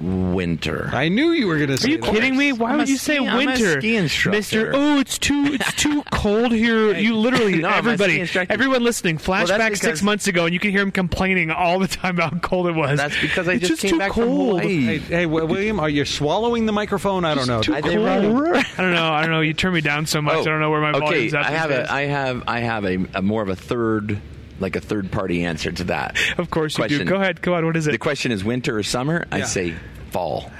Winter. 0.00 0.90
I 0.92 1.08
knew 1.08 1.30
you 1.32 1.46
were 1.48 1.56
going 1.56 1.70
to 1.70 1.76
say. 1.76 1.88
Are 1.88 1.90
you 1.92 1.98
that. 1.98 2.10
kidding 2.12 2.36
me? 2.36 2.52
Why 2.52 2.70
I'm 2.72 2.78
would 2.78 2.88
a 2.88 2.90
you 2.90 2.96
say 2.96 3.16
ski- 3.16 3.26
I'm 3.26 3.34
a 3.34 3.36
winter, 3.38 3.80
ski 3.80 3.96
instructor. 3.96 4.38
Mister? 4.38 4.72
Oh, 4.74 5.00
it's 5.00 5.18
too 5.18 5.48
it's 5.52 5.72
too 5.74 6.02
cold 6.12 6.52
here. 6.52 6.94
You 6.96 7.16
literally 7.16 7.56
No, 7.60 7.68
I'm 7.68 7.86
a 7.86 7.96
ski 7.98 8.20
everybody, 8.20 8.46
everyone 8.52 8.84
listening, 8.84 9.16
that's 9.16 9.26
flashback 9.28 9.68
six 9.70 9.80
because- 9.80 10.02
months 10.02 10.26
ago, 10.28 10.44
and 10.44 10.54
you 10.54 10.60
can 10.60 10.70
hear 10.70 10.82
him 10.82 10.92
complaining 10.92 11.50
all 11.50 11.78
the 11.78 11.88
time 11.88 12.14
about 12.16 12.32
how 12.34 12.38
cold 12.38 12.68
it 12.68 12.72
was. 12.74 12.98
That's 12.98 13.20
because 13.20 13.48
I 13.48 13.54
It's 13.54 13.62
just 13.68 13.70
just 13.72 13.82
came 13.82 13.90
too 13.92 13.98
back 13.98 14.12
from 14.14 14.24
cold. 14.24 14.60
Hawaii. 14.60 14.84
Hey, 14.84 14.98
hey, 14.98 15.26
William, 15.26 15.80
are 15.80 15.90
you 15.90 16.04
swallowing 16.04 16.66
the 16.66 16.72
microphone? 16.72 17.24
I 17.24 17.34
don't 17.34 17.46
know. 17.48 17.60
too 17.62 17.74
I- 17.74 17.80
cold. 17.80 17.96
I 18.06 18.20
don't 18.20 18.92
know. 18.94 19.12
I 19.12 19.22
don't 19.22 19.30
know. 19.32 19.40
You 19.40 19.54
turn 19.54 19.74
me 19.74 19.80
down 19.80 20.06
so 20.06 20.22
much. 20.22 20.36
Oh, 20.36 20.40
I 20.40 20.44
don't 20.44 20.60
know 20.60 20.70
where 20.70 20.80
my 20.80 20.92
Oh, 20.92 20.98
okay, 20.98 21.06
volume's 21.28 21.34
at. 21.34 21.44
I 21.46 21.50
have 21.50 21.70
days. 21.70 21.78
a, 21.88 21.92
I 21.92 22.00
have, 22.02 22.44
I 22.46 22.60
have 22.60 22.84
a, 22.84 22.98
a 23.14 23.22
more 23.22 23.42
of 23.42 23.48
a 23.48 23.56
third, 23.56 24.20
like 24.60 24.76
a 24.76 24.80
third 24.80 25.10
party 25.10 25.44
answer 25.44 25.70
to 25.72 25.84
that. 25.84 26.16
of 26.38 26.50
course 26.50 26.78
you 26.78 26.88
do. 26.88 27.04
Go 27.04 27.16
ahead. 27.16 27.40
Go 27.42 27.54
on. 27.54 27.64
What 27.66 27.76
is 27.76 27.86
it? 27.86 27.92
The 27.92 27.98
question 27.98 28.32
is 28.32 28.44
winter 28.44 28.76
or 28.78 28.82
summer? 28.82 29.26
I 29.30 29.42
say 29.42 29.74
fall. 30.10 30.50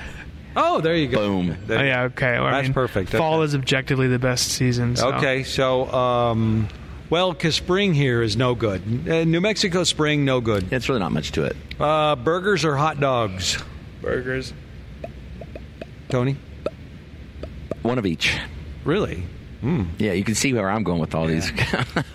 Oh, 0.57 0.81
there 0.81 0.97
you 0.97 1.09
go. 1.09 1.19
Boom. 1.19 1.57
There 1.67 1.79
Oh, 1.79 1.83
yeah. 1.83 2.03
Okay. 2.05 2.33
Well, 2.39 2.47
I 2.47 2.51
That's 2.53 2.65
mean, 2.65 2.75
perfect. 2.75 3.11
Fall 3.11 3.37
Okay. 3.37 3.45
is 3.45 3.55
objectively 3.55 4.09
the 4.09 4.19
best 4.19 4.49
season. 4.53 4.97
so. 4.97 5.13
Okay, 5.15 5.45
so 5.45 5.87
um, 5.93 6.69
Well, 7.11 7.33
because 7.33 7.55
spring 7.55 7.95
here 7.95 8.23
is 8.23 8.37
no 8.37 8.55
good. 8.57 8.83
Uh, 9.09 9.25
New 9.25 9.41
Mexico 9.41 9.85
spring, 9.85 10.25
no 10.25 10.41
good. 10.41 10.73
It's 10.73 10.89
really 10.89 11.01
not 11.01 11.13
much 11.13 11.33
to 11.33 11.45
it. 11.45 11.57
Uh, 11.79 12.17
burgers 12.17 12.65
or 12.65 12.77
hot 12.77 12.99
dogs? 12.99 13.63
Burgers. 14.03 14.53
Tony? 16.09 16.37
One 17.83 17.99
of 17.99 18.07
each. 18.07 18.37
Really? 18.85 19.23
Hmm. 19.61 19.85
Yeah, 19.99 20.13
you 20.13 20.23
can 20.23 20.35
see 20.37 20.53
where 20.55 20.71
I'm 20.71 20.85
going 20.85 21.01
with 21.01 21.15
all 21.15 21.27
these. 21.27 21.51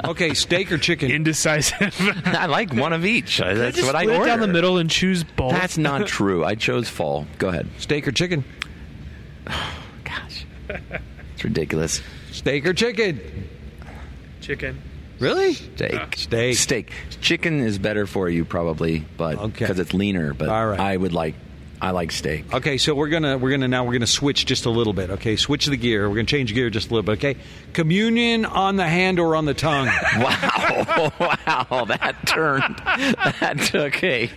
Okay, 0.06 0.34
steak 0.34 0.72
or 0.72 0.78
chicken? 0.78 1.12
Indecisive. 1.12 1.94
I 2.26 2.46
like 2.48 2.74
one 2.74 2.94
of 2.94 3.06
each. 3.06 3.38
That's 3.40 3.76
Just 3.78 3.88
what 3.88 3.96
I 3.96 4.04
split 4.04 4.18
order. 4.18 4.30
down 4.30 4.40
the 4.42 4.48
middle 4.48 4.78
and 4.78 4.90
choose 4.90 5.24
both. 5.24 5.52
That's 5.54 5.78
not 5.78 6.08
true. 6.08 6.44
I 6.46 6.56
chose 6.56 6.90
fall. 6.90 7.26
Go 7.38 7.48
ahead. 7.50 7.68
steak 7.80 8.08
or 8.08 8.12
chicken? 8.12 8.44
Gosh, 10.04 10.46
it's 10.70 11.44
ridiculous. 11.44 12.02
Steak 12.32 12.66
or 12.66 12.74
chicken? 12.74 13.20
chicken. 14.42 14.82
Really? 15.20 15.54
Steak. 15.54 15.94
Ah, 15.96 16.08
steak. 16.16 16.56
Steak. 16.58 16.92
Chicken 17.22 17.60
is 17.62 17.78
better 17.80 18.06
for 18.06 18.30
you 18.30 18.44
probably, 18.46 19.06
but 19.18 19.38
Okay. 19.38 19.48
because 19.60 19.80
it's 19.80 19.94
leaner. 19.94 20.34
But 20.34 20.50
All 20.50 20.68
right. 20.68 20.80
I 20.80 20.98
would 20.98 21.14
like. 21.14 21.36
I 21.84 21.92
like 21.92 22.14
steak. 22.14 22.54
Okay, 22.54 22.78
so 22.78 22.96
we're 22.96 23.10
gonna 23.10 23.38
we're 23.38 23.52
gonna 23.52 23.68
now 23.68 23.84
we're 23.84 23.92
gonna 23.92 24.08
switch 24.08 24.46
just 24.46 24.66
a 24.66 24.70
little 24.70 24.94
bit. 24.94 25.10
Okay, 25.10 25.36
switch 25.36 25.66
the 25.66 25.76
gear. 25.76 26.08
We're 26.08 26.16
gonna 26.16 26.28
change 26.28 26.54
gear 26.54 26.70
just 26.70 26.90
a 26.90 26.94
little 26.94 27.04
bit. 27.04 27.18
Okay, 27.18 27.36
communion 27.74 28.46
on 28.46 28.76
the 28.78 28.88
hand 28.88 29.20
or 29.20 29.36
on 29.36 29.46
the 29.46 29.54
tongue. 29.54 29.90
Wow! 30.18 31.12
wow! 31.20 31.86
That 31.86 32.16
turned. 32.26 32.76
That 33.40 33.60
took 33.66 34.04
a. 34.04 34.30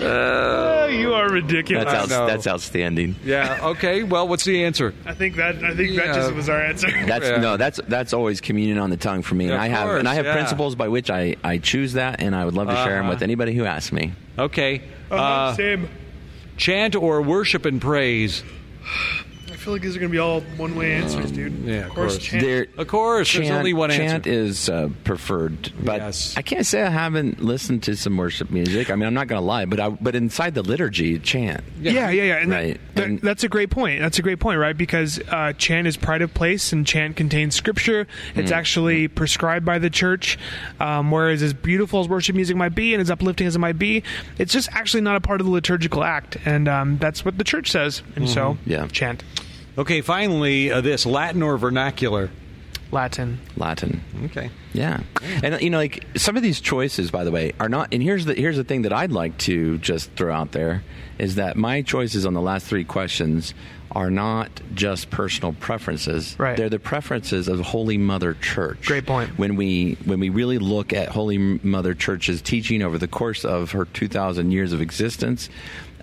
Oh, 0.00 0.86
you 0.86 1.14
are 1.14 1.28
ridiculous. 1.28 1.84
That's, 1.84 2.10
know. 2.10 2.26
that's 2.26 2.46
outstanding. 2.46 3.16
yeah. 3.24 3.58
Okay. 3.62 4.02
Well, 4.02 4.28
what's 4.28 4.44
the 4.44 4.64
answer? 4.64 4.94
I 5.06 5.14
think 5.14 5.36
that 5.36 5.56
I 5.64 5.74
think 5.74 5.92
Yeah. 5.92 6.06
that 6.06 6.14
just 6.14 6.34
was 6.34 6.48
our 6.48 6.60
answer. 6.60 6.88
That's 7.06 7.26
Yeah. 7.26 7.36
no, 7.38 7.56
that's 7.56 7.80
that's 7.88 8.12
always 8.12 8.40
communion 8.40 8.78
on 8.78 8.90
the 8.90 8.96
tongue 8.96 9.22
for 9.22 9.34
me. 9.34 9.46
Yeah, 9.48 9.52
and 9.54 9.62
I 9.62 9.68
have 9.68 9.86
course, 9.88 9.98
and 10.00 10.08
I 10.08 10.14
have 10.14 10.24
yeah. 10.26 10.34
principles 10.34 10.74
by 10.74 10.88
which 10.88 11.10
I 11.10 11.36
I 11.42 11.58
choose 11.58 11.94
that, 11.94 12.20
and 12.20 12.34
I 12.36 12.44
would 12.44 12.54
love 12.54 12.68
to 12.68 12.74
share 12.76 12.94
them 12.96 13.04
Uh-huh. 13.04 13.14
with 13.14 13.22
anybody 13.22 13.54
who 13.54 13.64
asks 13.64 13.92
me. 13.92 14.12
Okay. 14.38 14.82
Uh-huh, 15.10 15.22
Uh, 15.22 15.54
same. 15.54 15.88
chant 16.56 16.94
or 16.96 17.22
worship 17.22 17.64
and 17.66 17.80
praise. 17.80 18.42
I 19.62 19.64
feel 19.64 19.74
like 19.74 19.82
these 19.82 19.94
are 19.96 20.00
gonna 20.00 20.10
be 20.10 20.18
all 20.18 20.40
one 20.56 20.74
way 20.74 20.92
answers, 20.92 21.30
dude. 21.30 21.52
yeah, 21.64 21.86
of 21.86 21.90
course. 21.90 22.18
chant. 22.18 22.42
There, 22.44 22.66
Of 22.76 22.88
course, 22.88 23.32
there's 23.32 23.48
only 23.48 23.72
one 23.72 23.90
chant 23.90 24.26
answer. 24.26 24.30
is 24.30 24.68
uh, 24.68 24.88
preferred, 25.04 25.72
but 25.80 25.98
Yes. 26.00 26.34
I 26.36 26.42
can't 26.42 26.66
say 26.66 26.82
I 26.82 26.90
haven't 26.90 27.40
listened 27.44 27.84
to 27.84 27.94
some 27.94 28.16
worship 28.16 28.50
music. 28.50 28.90
I 28.90 28.96
mean, 28.96 29.06
I'm 29.06 29.14
not 29.14 29.28
going 29.28 29.40
to 29.40 29.46
lie, 29.46 29.66
but 29.66 29.78
I, 29.78 29.90
but 29.90 30.16
inside 30.16 30.54
the 30.54 30.62
liturgy, 30.62 31.16
chant. 31.20 31.62
Yeah, 31.80 32.10
yeah, 32.10 32.22
yeah. 32.24 32.34
And 32.38 32.50
Right. 32.50 32.80
that- 32.96 33.04
And- 33.06 33.20
that's 33.20 33.44
a 33.44 33.48
great 33.48 33.70
point. 33.70 34.00
That's 34.00 34.18
a 34.18 34.22
great 34.22 34.40
point, 34.40 34.58
right? 34.58 34.76
Because 34.76 35.20
uh, 35.30 35.52
chant 35.52 35.86
is 35.86 35.96
pride 35.96 36.22
of 36.22 36.34
place, 36.34 36.72
and 36.72 36.84
chant 36.84 37.14
contains 37.14 37.54
scripture. 37.54 38.08
It's 38.34 38.50
Mm. 38.50 38.56
actually 38.56 39.06
prescribed 39.06 39.64
by 39.64 39.78
the 39.78 39.90
church. 39.90 40.38
Um, 40.80 41.12
whereas, 41.12 41.40
as 41.40 41.54
beautiful 41.54 42.00
as 42.00 42.08
worship 42.08 42.34
music 42.34 42.56
might 42.56 42.74
be, 42.74 42.94
and 42.94 43.00
as 43.00 43.12
uplifting 43.12 43.46
as 43.46 43.54
it 43.54 43.60
might 43.60 43.78
be, 43.78 44.02
it's 44.38 44.52
just 44.52 44.70
actually 44.72 45.02
not 45.02 45.14
a 45.14 45.20
part 45.20 45.40
of 45.40 45.46
the 45.46 45.52
liturgical 45.52 46.02
act, 46.02 46.36
and 46.44 46.66
um, 46.66 46.98
that's 46.98 47.24
what 47.24 47.38
the 47.38 47.44
church 47.44 47.70
says. 47.70 48.02
And 48.16 48.28
so, 48.28 48.42
Mm-hmm. 48.54 48.70
Yeah. 48.70 48.86
chant, 48.88 49.22
Okay. 49.78 50.00
Finally, 50.00 50.70
uh, 50.70 50.80
this 50.80 51.06
Latin 51.06 51.42
or 51.42 51.56
vernacular. 51.58 52.30
Latin. 52.92 53.40
Latin. 53.56 54.02
Okay. 54.26 54.50
Yeah, 54.74 55.00
and 55.42 55.60
you 55.62 55.70
know, 55.70 55.78
like 55.78 56.04
some 56.14 56.36
of 56.36 56.42
these 56.42 56.60
choices, 56.60 57.10
by 57.10 57.24
the 57.24 57.30
way, 57.30 57.52
are 57.58 57.70
not. 57.70 57.88
And 57.90 58.02
here's 58.02 58.26
the 58.26 58.34
here's 58.34 58.58
the 58.58 58.64
thing 58.64 58.82
that 58.82 58.92
I'd 58.92 59.12
like 59.12 59.38
to 59.38 59.78
just 59.78 60.10
throw 60.12 60.32
out 60.32 60.52
there 60.52 60.82
is 61.18 61.36
that 61.36 61.56
my 61.56 61.80
choices 61.80 62.26
on 62.26 62.34
the 62.34 62.42
last 62.42 62.66
three 62.66 62.84
questions 62.84 63.54
are 63.92 64.10
not 64.10 64.50
just 64.74 65.10
personal 65.10 65.52
preferences. 65.54 66.38
Right. 66.38 66.56
They're 66.56 66.70
the 66.70 66.78
preferences 66.78 67.48
of 67.48 67.60
Holy 67.60 67.98
Mother 67.98 68.34
Church. 68.34 68.86
Great 68.86 69.06
point. 69.06 69.38
When 69.38 69.56
we 69.56 69.96
when 70.04 70.20
we 70.20 70.28
really 70.28 70.58
look 70.58 70.92
at 70.92 71.08
Holy 71.08 71.38
Mother 71.38 71.94
Church's 71.94 72.42
teaching 72.42 72.82
over 72.82 72.98
the 72.98 73.08
course 73.08 73.44
of 73.44 73.70
her 73.72 73.86
two 73.86 74.08
thousand 74.08 74.50
years 74.50 74.74
of 74.74 74.82
existence. 74.82 75.48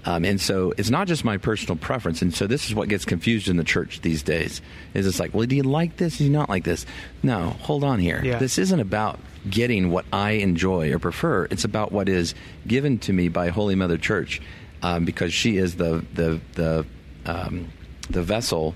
Um, 0.06 0.24
and 0.26 0.39
so 0.39 0.74
it's 0.78 0.89
not 0.89 1.08
just 1.08 1.26
my 1.26 1.38
personal 1.38 1.76
preference. 1.76 2.22
And 2.22 2.34
so 2.34 2.47
this 2.47 2.68
is 2.68 2.76
what 2.76 2.89
gets 2.89 3.06
confused 3.06 3.47
in 3.47 3.58
the 3.58 3.64
church 3.64 4.02
these 4.02 4.24
days. 4.24 4.62
Is 4.93 5.06
it's 5.06 5.20
like, 5.20 5.34
well, 5.34 5.45
do 5.45 5.56
you 5.56 5.64
like 5.64 5.97
this? 5.97 6.18
Do 6.18 6.24
you 6.24 6.30
not 6.30 6.50
like 6.50 6.64
this? 6.64 6.86
No, 7.22 7.50
hold 7.62 7.84
on 7.84 8.00
here. 8.00 8.22
Yeah. 8.24 8.39
This 8.39 8.58
isn't 8.58 8.80
about 8.80 9.20
getting 9.50 9.89
what 9.91 10.06
I 10.12 10.32
enjoy 10.32 10.93
or 10.93 11.00
prefer. 11.00 11.45
It's 11.45 11.66
about 11.66 11.91
what 11.91 12.10
is 12.10 12.34
given 12.68 13.00
to 13.00 13.14
me 13.14 13.28
by 13.30 13.50
Holy 13.50 13.76
Mother 13.76 13.97
Church, 13.97 14.41
um, 14.82 15.06
because 15.06 15.34
she 15.34 15.58
is 15.58 15.76
the 15.76 16.06
the 16.14 16.39
the 16.54 16.86
um, 17.26 17.68
the 18.10 18.24
vessel 18.24 18.76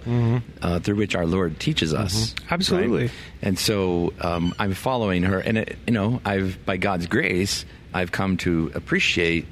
uh, 0.61 0.79
through 0.79 0.95
which 0.95 1.15
our 1.15 1.25
Lord 1.25 1.59
teaches 1.59 1.93
us. 1.93 2.35
Absolutely. 2.51 3.03
right? 3.03 3.11
And 3.41 3.57
so 3.57 4.13
um, 4.21 4.53
I'm 4.59 4.73
following 4.73 5.23
her, 5.23 5.39
and 5.39 5.57
it, 5.57 5.77
you 5.87 5.93
know, 5.93 6.21
I've 6.23 6.63
by 6.65 6.77
God's 6.77 7.07
grace, 7.07 7.65
I've 7.93 8.11
come 8.11 8.37
to 8.37 8.71
appreciate 8.75 9.45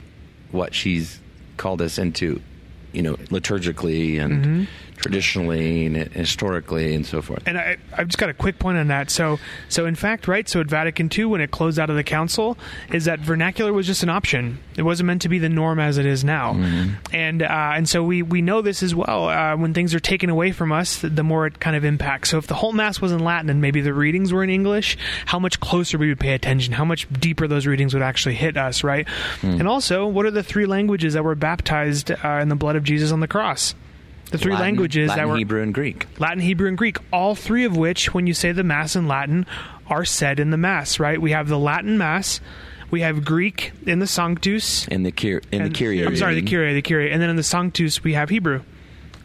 what 0.52 0.74
she's 0.76 1.20
called 1.62 1.80
us 1.80 2.00
into, 2.00 2.42
you 2.92 3.04
know, 3.04 3.16
liturgically 3.30 4.20
and 4.20 4.44
mm-hmm. 4.44 4.64
Traditionally 5.02 5.86
and 5.86 5.96
historically 5.96 6.96
and 6.96 7.06
so 7.06 7.22
forth. 7.22 7.44
And 7.46 7.58
I, 7.58 7.78
I've 7.98 8.08
just 8.08 8.18
got 8.18 8.30
a 8.30 8.34
quick 8.34 8.60
point 8.60 8.78
on 8.78 8.88
that. 8.88 9.10
So, 9.10 9.40
so 9.68 9.86
in 9.86 9.96
fact, 9.96 10.28
right. 10.28 10.48
So 10.48 10.62
at 10.62 10.68
Vatican 10.68 11.10
II, 11.16 11.26
when 11.26 11.42
it 11.42 11.52
closed 11.52 11.80
out 11.80 11.90
of 11.90 11.96
the 11.96 12.04
council, 12.04 12.58
is 12.94 13.06
that 13.06 13.20
vernacular 13.20 13.74
was 13.74 13.88
just 13.88 14.04
an 14.04 14.10
option. 14.10 14.60
It 14.78 14.84
wasn't 14.84 15.08
meant 15.08 15.24
to 15.24 15.30
be 15.30 15.40
the 15.40 15.50
norm 15.50 15.80
as 15.80 15.98
it 15.98 16.06
is 16.06 16.24
now. 16.24 16.54
And 17.12 17.42
uh, 17.42 17.74
and 17.76 17.90
so 17.90 18.04
we 18.04 18.22
we 18.22 18.42
know 18.42 18.62
this 18.62 18.84
as 18.84 18.96
well. 18.96 19.28
Uh, 19.28 19.58
when 19.58 19.74
things 19.74 19.94
are 19.94 20.00
taken 20.00 20.30
away 20.30 20.52
from 20.52 20.72
us, 20.72 21.02
the, 21.02 21.10
the 21.10 21.24
more 21.24 21.48
it 21.48 21.60
kind 21.60 21.76
of 21.76 21.84
impacts. 21.84 22.30
So 22.30 22.38
if 22.38 22.48
the 22.48 22.54
whole 22.54 22.72
mass 22.72 23.02
was 23.02 23.12
in 23.12 23.20
Latin 23.20 23.50
and 23.50 23.62
maybe 23.62 23.82
the 23.82 23.94
readings 23.94 24.32
were 24.32 24.44
in 24.44 24.50
English, 24.50 24.98
how 25.26 25.40
much 25.40 25.60
closer 25.60 25.98
we 25.98 26.10
would 26.10 26.20
pay 26.20 26.34
attention, 26.34 26.74
how 26.74 26.86
much 26.86 27.08
deeper 27.12 27.48
those 27.48 27.66
readings 27.68 27.94
would 27.94 28.04
actually 28.04 28.36
hit 28.36 28.56
us, 28.58 28.84
right? 28.84 29.08
And 29.60 29.68
also, 29.68 30.06
what 30.06 30.26
are 30.26 30.32
the 30.32 30.44
three 30.44 30.66
languages 30.66 31.14
that 31.14 31.24
were 31.24 31.36
baptized 31.36 32.12
uh, 32.12 32.40
in 32.42 32.50
the 32.50 32.56
blood 32.56 32.76
of 32.76 32.84
Jesus 32.84 33.12
on 33.12 33.20
the 33.20 33.28
cross? 33.28 33.74
The 34.32 34.38
three 34.38 34.54
Latin, 34.54 34.66
languages 34.68 35.10
Latin, 35.10 35.24
that 35.24 35.30
were 35.32 35.38
Hebrew, 35.38 35.62
and 35.62 35.74
Greek. 35.74 36.08
Latin, 36.20 36.40
Hebrew, 36.40 36.68
and 36.68 36.78
Greek, 36.78 36.98
all 37.12 37.36
three 37.36 37.66
of 37.66 37.76
which, 37.78 38.14
when 38.14 38.28
you 38.28 38.34
say 38.34 38.52
the 38.52 38.64
Mass 38.64 38.96
in 38.96 39.08
Latin, 39.08 39.46
are 39.88 40.06
said 40.06 40.40
in 40.40 40.52
the 40.52 40.58
Mass, 40.58 41.00
right? 41.00 41.22
We 41.22 41.32
have 41.32 41.48
the 41.50 41.60
Latin 41.60 41.98
Mass, 41.98 42.40
we 42.90 43.02
have 43.02 43.24
Greek 43.26 43.72
in 43.86 44.00
the 44.00 44.08
Sanctus. 44.08 44.88
In 44.88 45.04
the 45.04 45.12
Kyr- 45.12 45.42
in 45.52 45.60
the 45.60 45.66
and- 45.66 45.76
Kyrie. 45.78 46.06
I'm 46.06 46.16
sorry, 46.16 46.40
the. 46.40 46.50
Kyrie, 46.50 46.74
the 46.74 46.82
Kyrie. 46.82 47.12
And 47.12 47.22
then 47.22 47.30
in 47.30 47.36
the 47.36 47.44
Sanctus, 47.44 48.04
we 48.04 48.14
have 48.14 48.30
Hebrew, 48.30 48.62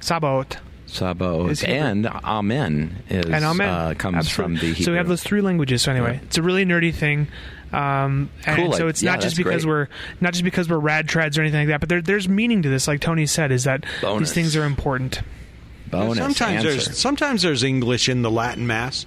Sabaoth, 0.01 0.57
Sabbath 0.87 1.65
and 1.65 2.07
Amen 2.07 3.03
is 3.09 3.27
and 3.27 3.45
Amen. 3.45 3.69
uh, 3.69 3.95
comes 3.99 4.17
Absolutely. 4.19 4.33
from 4.33 4.55
the 4.55 4.67
Hebrew. 4.75 4.85
So 4.85 4.93
we 4.93 4.99
have 4.99 5.09
those 5.09 5.23
three 5.23 5.41
languages. 5.41 5.83
So 5.83 5.91
anyway, 5.91 6.11
Right. 6.13 6.23
it's 6.23 6.39
a 6.39 6.43
really 6.43 6.65
nerdy 6.65 6.95
thing. 6.95 7.27
Um, 7.73 8.31
and 8.47 8.57
Cool, 8.57 8.73
so 8.75 8.89
it's 8.89 9.03
yeah, 9.03 9.13
not 9.13 9.21
just 9.21 9.37
because 9.37 9.65
great. 9.65 9.71
we're 9.73 9.89
not 10.21 10.33
just 10.33 10.45
because 10.45 10.69
we're 10.69 10.79
rad 10.79 11.09
trads 11.09 11.37
or 11.37 11.43
anything 11.43 11.61
like 11.61 11.69
that, 11.69 11.81
but 11.81 11.89
there, 11.89 12.01
there's 12.01 12.29
meaning 12.29 12.63
to 12.63 12.69
this. 12.69 12.87
Like 12.89 13.01
Tony 13.01 13.27
said, 13.27 13.51
is 13.53 13.65
that 13.65 13.85
Bonus. 14.01 14.29
these 14.29 14.35
things 14.35 14.57
are 14.57 14.65
important. 14.65 15.21
bonus 15.91 16.19
sometimes 16.19 16.65
answer. 16.65 16.69
there's 16.71 16.99
sometimes 16.99 17.43
there's 17.43 17.63
English 17.65 18.09
in 18.09 18.23
the 18.23 18.31
Latin 18.31 18.67
mass. 18.67 19.05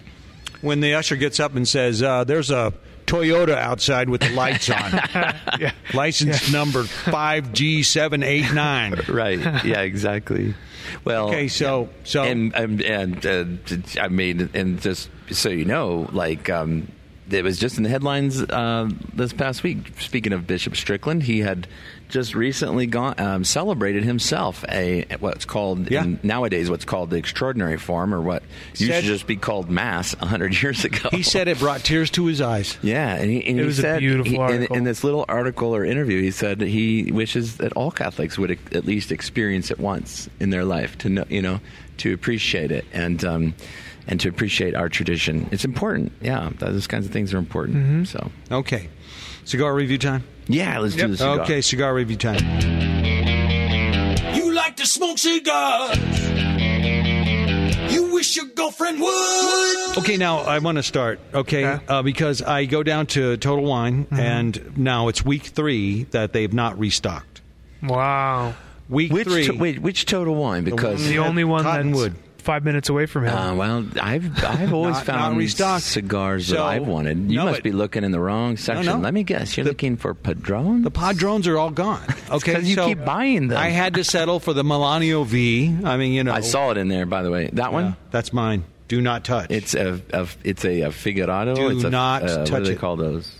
When 0.61 0.81
the 0.81 0.95
usher 0.95 1.15
gets 1.15 1.39
up 1.39 1.55
and 1.55 1.65
says, 1.67 2.03
uh, 2.03 2.25
"There's 2.25 2.51
a 2.51 2.73
Toyota 3.05 3.55
outside 3.57 4.09
with 4.09 4.21
the 4.21 4.29
lights 4.31 4.69
on, 4.69 4.91
Yeah. 5.59 5.71
license 5.93 6.51
number 6.51 6.83
five 6.83 7.53
G 7.53 7.81
seven 7.81 8.23
eight 8.23 8.53
nine. 8.53 8.99
right. 9.07 9.39
Yeah, 9.65 9.81
exactly. 9.81 10.53
Well, 11.05 11.29
Okay, 11.29 11.47
so 11.47 11.89
so 12.03 12.23
and 12.23 12.53
and, 12.53 12.81
and 12.81 13.25
uh, 13.25 14.01
I 14.01 14.09
mean, 14.09 14.49
and 14.53 14.81
just 14.81 15.09
so 15.31 15.47
you 15.49 15.63
know, 15.65 16.09
like 16.11 16.49
um, 16.49 16.89
it 17.31 17.43
was 17.43 17.57
just 17.57 17.77
in 17.77 17.83
the 17.83 17.89
headlines 17.89 18.41
uh, 18.41 18.89
this 19.13 19.33
past 19.33 19.63
week. 19.63 19.99
Speaking 19.99 20.33
of 20.33 20.47
Bishop 20.47 20.75
Strickland, 20.75 21.23
he 21.23 21.39
had 21.39 21.67
just 22.09 22.33
recently 22.33 22.87
gone 22.87 23.13
um, 23.19 23.43
celebrated 23.43 24.03
himself 24.03 24.65
a 24.67 25.05
what's 25.19 25.45
called 25.45 25.91
Yeah. 25.91 26.05
in, 26.05 26.19
nowadays 26.23 26.67
what's 26.69 26.85
called 26.85 27.11
the 27.11 27.17
extraordinary 27.17 27.77
form, 27.77 28.13
or 28.15 28.21
what 28.21 28.41
used 28.75 28.91
Said- 28.91 29.01
to 29.01 29.07
just 29.07 29.27
be 29.27 29.35
called 29.35 29.69
mass 29.69 30.13
hundred 30.15 30.59
years 30.63 30.83
ago. 30.85 31.09
he 31.11 31.21
said 31.21 31.47
it 31.47 31.59
brought 31.59 31.81
tears 31.83 32.09
to 32.11 32.25
his 32.25 32.41
eyes. 32.41 32.77
Yeah, 32.81 33.13
and 33.13 33.29
he, 33.29 33.45
and 33.45 33.59
It 33.59 33.61
he 33.61 33.65
was 33.67 33.77
a 33.79 33.81
said 33.83 33.99
beautiful 33.99 34.47
he- 34.47 34.55
in, 34.55 34.63
in 34.75 34.83
this 34.85 35.03
little 35.03 35.23
article 35.29 35.75
or 35.75 35.85
interview, 35.85 36.21
he 36.21 36.31
said 36.31 36.61
he 36.61 37.11
wishes 37.11 37.57
that 37.57 37.73
all 37.73 37.91
Catholics 37.91 38.37
would 38.39 38.51
at 38.73 38.85
least 38.85 39.11
experience 39.11 39.69
it 39.69 39.79
once 39.79 40.29
in 40.39 40.49
their 40.49 40.65
life 40.65 40.97
to 40.99 41.09
know, 41.09 41.25
you 41.29 41.41
know, 41.43 41.59
to 41.97 42.13
appreciate 42.13 42.71
it 42.71 42.85
and 42.93 43.23
um, 43.25 43.53
and 44.09 44.19
to 44.19 44.27
appreciate 44.27 44.75
our 44.75 44.89
tradition. 44.89 45.47
It's 45.51 45.63
important. 45.63 46.11
Yeah, 46.19 46.49
those 46.57 46.87
kinds 46.87 47.05
of 47.05 47.13
things 47.13 47.33
are 47.33 47.37
important. 47.37 47.77
Mm-hmm. 47.77 48.03
So 48.05 48.31
Okay, 48.51 48.89
cigar 49.45 49.73
review 49.73 49.97
time. 49.97 50.23
yeah, 50.47 50.79
let's 50.79 50.95
do 50.95 51.07
this. 51.07 51.21
Okay, 51.21 51.61
cigar 51.61 51.93
review 51.93 52.17
time. 52.17 52.43
You 54.35 54.51
like 54.53 54.75
to 54.77 54.85
smoke 54.85 55.17
cigars. 55.17 55.97
You 57.93 58.11
wish 58.13 58.35
your 58.35 58.45
girlfriend 58.47 58.99
would. 58.99 59.97
Okay, 59.99 60.17
now 60.17 60.39
I 60.39 60.59
want 60.59 60.77
to 60.77 60.83
start. 60.83 61.19
Okay, 61.33 61.65
Okay. 61.65 61.85
Uh, 61.87 62.01
because 62.01 62.41
I 62.41 62.65
go 62.65 62.83
down 62.83 63.05
to 63.07 63.37
Total 63.37 63.63
Wine, 63.63 64.07
and 64.11 64.77
now 64.77 65.07
it's 65.07 65.23
week 65.23 65.43
three 65.43 66.03
that 66.11 66.33
they've 66.33 66.53
not 66.53 66.77
restocked. 66.79 67.41
Wow. 67.81 68.55
Week 68.89 69.11
Which 69.11 69.27
three. 69.27 69.45
to, 69.45 69.51
wait, 69.53 69.79
which 69.79 70.05
total 70.05 70.35
wine? 70.35 70.63
Because 70.63 71.07
The 71.07 71.19
only 71.19 71.43
one 71.43 71.63
that's- 71.63 71.77
Cottonwood. 71.77 72.15
Five 72.39 72.63
minutes 72.63 72.89
away 72.89 73.05
from 73.05 73.25
him. 73.25 73.35
Uh, 73.35 73.53
well, 73.55 73.85
I've 74.01 74.43
I've 74.43 74.73
always 74.73 74.93
Not- 74.95 75.05
found 75.05 75.33
not 75.35 75.37
restocked. 75.39 75.83
cigars 75.83 76.47
that 76.47 76.59
I've 76.59 76.87
wanted. 76.87 77.29
You 77.29 77.37
No, 77.37 77.45
must 77.45 77.59
it- 77.59 77.63
be 77.63 77.71
looking 77.71 78.03
in 78.03 78.11
the 78.11 78.19
wrong 78.19 78.57
section. 78.57 78.85
no. 78.85 78.97
Let 78.97 79.13
me 79.13 79.23
guess. 79.23 79.55
You're 79.57 79.65
The- 79.65 79.71
looking 79.71 79.97
for 79.97 80.13
Padron. 80.13 80.81
The 80.83 80.91
Padrones 80.91 81.47
are 81.47 81.57
all 81.57 81.71
gone. 81.71 82.01
Okay, 82.31 82.53
'cause 82.53 82.65
you 82.65 82.75
so 82.75 82.85
keep 82.87 83.03
buying 83.03 83.47
them. 83.47 83.57
I 83.57 83.69
had 83.69 83.95
to 83.95 84.03
settle 84.03 84.39
for 84.39 84.53
the 84.53 84.63
Melanio 84.63 85.25
V. 85.25 85.75
I 85.83 85.97
mean, 85.97 86.13
you 86.13 86.23
know, 86.23 86.31
I 86.31 86.41
saw 86.41 86.69
it 86.69 86.77
in 86.77 86.87
there, 86.87 87.07
by 87.07 87.23
the 87.23 87.31
way. 87.31 87.49
That 87.53 87.57
Yeah, 87.65 87.69
one. 87.69 87.95
that's 88.11 88.31
mine. 88.31 88.63
Do 88.87 89.01
not 89.01 89.23
touch. 89.23 89.47
It's 89.49 89.73
a, 89.73 89.99
a 90.13 90.27
it's 90.43 90.63
a, 90.63 90.81
a 90.81 90.91
figurado. 90.91 91.55
Do 91.55 91.69
it's 91.69 91.83
a, 91.83 91.89
not 91.89 92.21
uh, 92.23 92.27
touch 92.45 92.51
What 92.51 92.59
do 92.59 92.65
they 92.65 92.71
it. 92.73 92.79
call 92.79 92.95
those? 92.97 93.35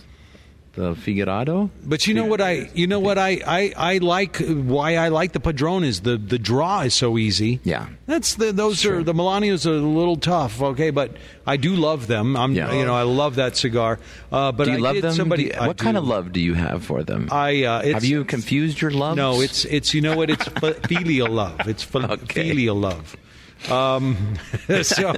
The 0.74 0.94
figurado. 0.94 1.68
But 1.84 2.06
you 2.06 2.14
know 2.14 2.26
what 2.26 2.40
I 2.40 2.70
you 2.74 2.86
know 2.86 3.00
what 3.00 3.18
I, 3.18 3.40
I, 3.44 3.72
I 3.76 3.98
like 3.98 4.36
why 4.38 4.94
I 4.96 5.08
like 5.08 5.32
the 5.32 5.40
Padron 5.40 5.82
is 5.82 6.02
the, 6.02 6.16
the 6.16 6.38
draw 6.38 6.82
is 6.82 6.94
so 6.94 7.18
easy. 7.18 7.58
Yeah. 7.64 7.88
That's 8.06 8.36
the 8.36 8.52
those 8.52 8.78
Sure. 8.78 8.98
are 9.00 9.02
the 9.02 9.12
Melanios 9.12 9.66
are 9.66 9.74
a 9.74 9.80
little 9.80 10.16
tough, 10.16 10.62
okay, 10.62 10.90
but 10.90 11.16
I 11.44 11.56
do 11.56 11.74
love 11.74 12.06
them. 12.06 12.36
I'm 12.36 12.54
Yeah. 12.54 12.72
you 12.72 12.84
know, 12.84 12.94
I 12.94 13.02
love 13.02 13.34
that 13.34 13.56
cigar. 13.56 13.98
Uh, 14.30 14.52
but 14.52 14.66
do 14.66 14.70
you 14.70 14.76
I 14.76 14.80
love 14.80 15.02
them? 15.02 15.12
somebody 15.14 15.44
you- 15.46 15.52
what 15.58 15.76
kind 15.76 15.96
of 15.96 16.06
love 16.06 16.30
do 16.32 16.40
you 16.40 16.54
have 16.54 16.84
for 16.84 17.02
them? 17.02 17.28
I 17.32 17.64
uh, 17.64 17.80
it's, 17.80 17.94
have 17.94 18.04
you 18.04 18.24
confused 18.24 18.80
your 18.80 18.92
love? 18.92 19.16
No, 19.16 19.40
it's 19.40 19.64
it's 19.64 19.92
you 19.92 20.00
know 20.02 20.16
what 20.16 20.30
it's 20.30 20.46
filial 20.86 21.28
love. 21.32 21.66
It's 21.66 21.82
fi- 21.82 22.04
Okay. 22.04 22.50
filial 22.50 22.76
love. 22.76 23.16
Um, 23.68 24.36
so, 24.82 25.12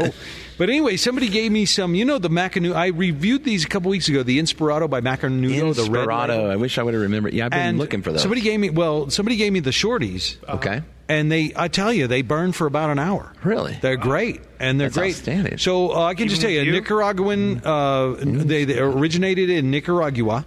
but 0.59 0.69
anyway, 0.69 0.97
somebody 0.97 1.29
gave 1.29 1.53
me 1.53 1.65
some. 1.65 1.95
You 1.95 2.05
know 2.05 2.19
the 2.19 2.31
Macanudo. 2.31 2.75
I 2.75 2.89
reviewed 2.89 3.45
these 3.45 3.65
a 3.65 3.69
couple 3.69 3.91
weeks 3.91 4.09
ago. 4.09 4.23
The 4.23 4.39
Inspirato 4.39 4.89
by 4.89 5.01
Macanudo. 5.01 5.75
The 5.75 5.91
red 5.91 6.09
Inspirato. 6.09 6.51
I 6.51 6.57
wish 6.57 6.79
I 6.79 6.83
would 6.83 6.95
have 6.95 7.03
remembered. 7.03 7.35
Yeah, 7.35 7.47
I've 7.47 7.51
been 7.53 7.61
and 7.61 7.79
looking 7.79 8.03
for 8.03 8.13
those. 8.13 8.23
Somebody 8.23 8.41
gave 8.41 8.59
me 8.59 8.71
well. 8.71 9.11
Somebody 9.11 9.37
gave 9.37 9.53
me 9.53 9.61
the 9.61 9.71
shorties. 9.71 10.37
Okay. 10.49 10.83
And 11.09 11.31
they, 11.31 11.53
I 11.55 11.69
tell 11.69 11.93
you, 11.93 12.07
they 12.07 12.23
burn 12.23 12.53
for 12.53 12.67
about 12.67 12.89
an 12.89 12.99
hour. 12.99 13.35
Really? 13.45 13.77
They're 13.83 13.97
great, 13.97 14.41
and 14.59 14.81
they're 14.81 14.89
That's 14.89 14.97
great. 14.97 15.15
outstanding. 15.15 15.59
So 15.59 15.95
uh, 15.95 16.05
I 16.05 16.15
can 16.15 16.29
just 16.29 16.41
tell 16.41 16.49
you, 16.49 16.61
with 16.61 16.69
you? 16.69 16.73
Nicaraguan. 16.73 17.61
Uh, 17.63 18.15
they, 18.19 18.65
they 18.65 18.79
originated 18.79 19.51
in 19.51 19.71
Nicaragua. 19.71 20.47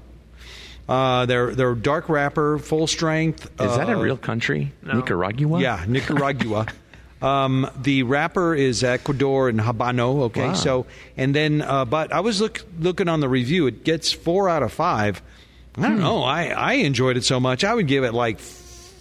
Uh, 0.88 1.26
they're 1.26 1.56
they're 1.56 1.74
dark 1.76 2.10
wrapper, 2.10 2.60
full 2.60 2.88
strength. 2.88 3.46
Is 3.60 3.76
that 3.76 3.90
a 3.90 3.98
uh, 3.98 4.02
real 4.02 4.18
country? 4.18 4.72
Nicaragua. 4.84 5.60
Yeah, 5.60 5.84
Nicaragua. 5.88 6.68
um, 7.22 7.70
the 7.82 8.04
wrapper 8.04 8.54
is 8.56 8.84
Ecuador 8.84 9.50
and 9.50 9.60
Habano. 9.60 10.24
Okay, 10.24 10.48
Wow. 10.48 10.54
so 10.54 10.86
and 11.18 11.34
then, 11.34 11.62
uh, 11.62 11.86
but 11.86 12.12
I 12.14 12.20
was 12.20 12.42
look, 12.42 12.62
looking 12.80 13.08
on 13.08 13.20
the 13.20 13.30
review. 13.30 13.68
It 13.68 13.84
gets 13.84 14.12
four 14.12 14.50
out 14.50 14.64
of 14.64 14.72
five. 14.74 15.22
I 15.78 15.82
Hmm. 15.82 15.84
don't 15.84 16.00
know. 16.00 16.24
I, 16.24 16.48
I 16.48 16.74
enjoyed 16.74 17.18
it 17.18 17.24
so 17.26 17.40
much. 17.40 17.64
I 17.64 17.74
would 17.74 17.88
give 17.88 18.04
it 18.04 18.14
like 18.14 18.40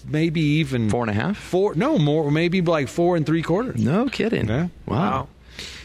maybe 0.07 0.41
even 0.41 0.91
Four 0.91 1.03
and 1.03 1.11
a 1.11 1.15
half? 1.15 1.37
Four? 1.37 1.75
No 1.75 1.99
more. 1.99 2.31
Maybe 2.31 2.61
like 2.61 2.89
four 2.89 3.17
and 3.17 3.25
three 3.25 3.43
quarters. 3.43 3.81
No 3.81 4.07
kidding. 4.07 4.49
Yeah. 4.49 4.69
Wow. 4.87 5.29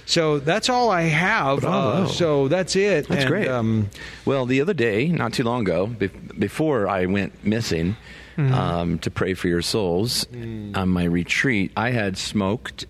So 0.06 0.40
that's 0.40 0.70
all 0.70 0.90
I 0.90 1.04
have. 1.04 1.64
Uh, 1.64 2.08
so 2.08 2.48
that's 2.48 2.76
it. 2.76 3.08
That's 3.08 3.22
And, 3.22 3.30
great. 3.30 3.48
Um, 3.48 3.92
well, 4.26 4.48
the 4.48 4.60
other 4.62 4.74
day, 4.74 5.08
not 5.08 5.34
too 5.34 5.44
long 5.44 5.62
ago, 5.62 5.86
be- 5.86 6.08
before 6.08 6.88
I 6.88 7.06
went 7.06 7.46
missing 7.46 7.96
um, 8.40 9.00
to 9.00 9.12
pray 9.12 9.34
for 9.34 9.48
your 9.48 9.62
souls 9.62 10.26
on 10.34 10.90
my 10.90 11.04
retreat, 11.04 11.72
I 11.76 11.92
had 11.92 12.18
smoked 12.18 12.86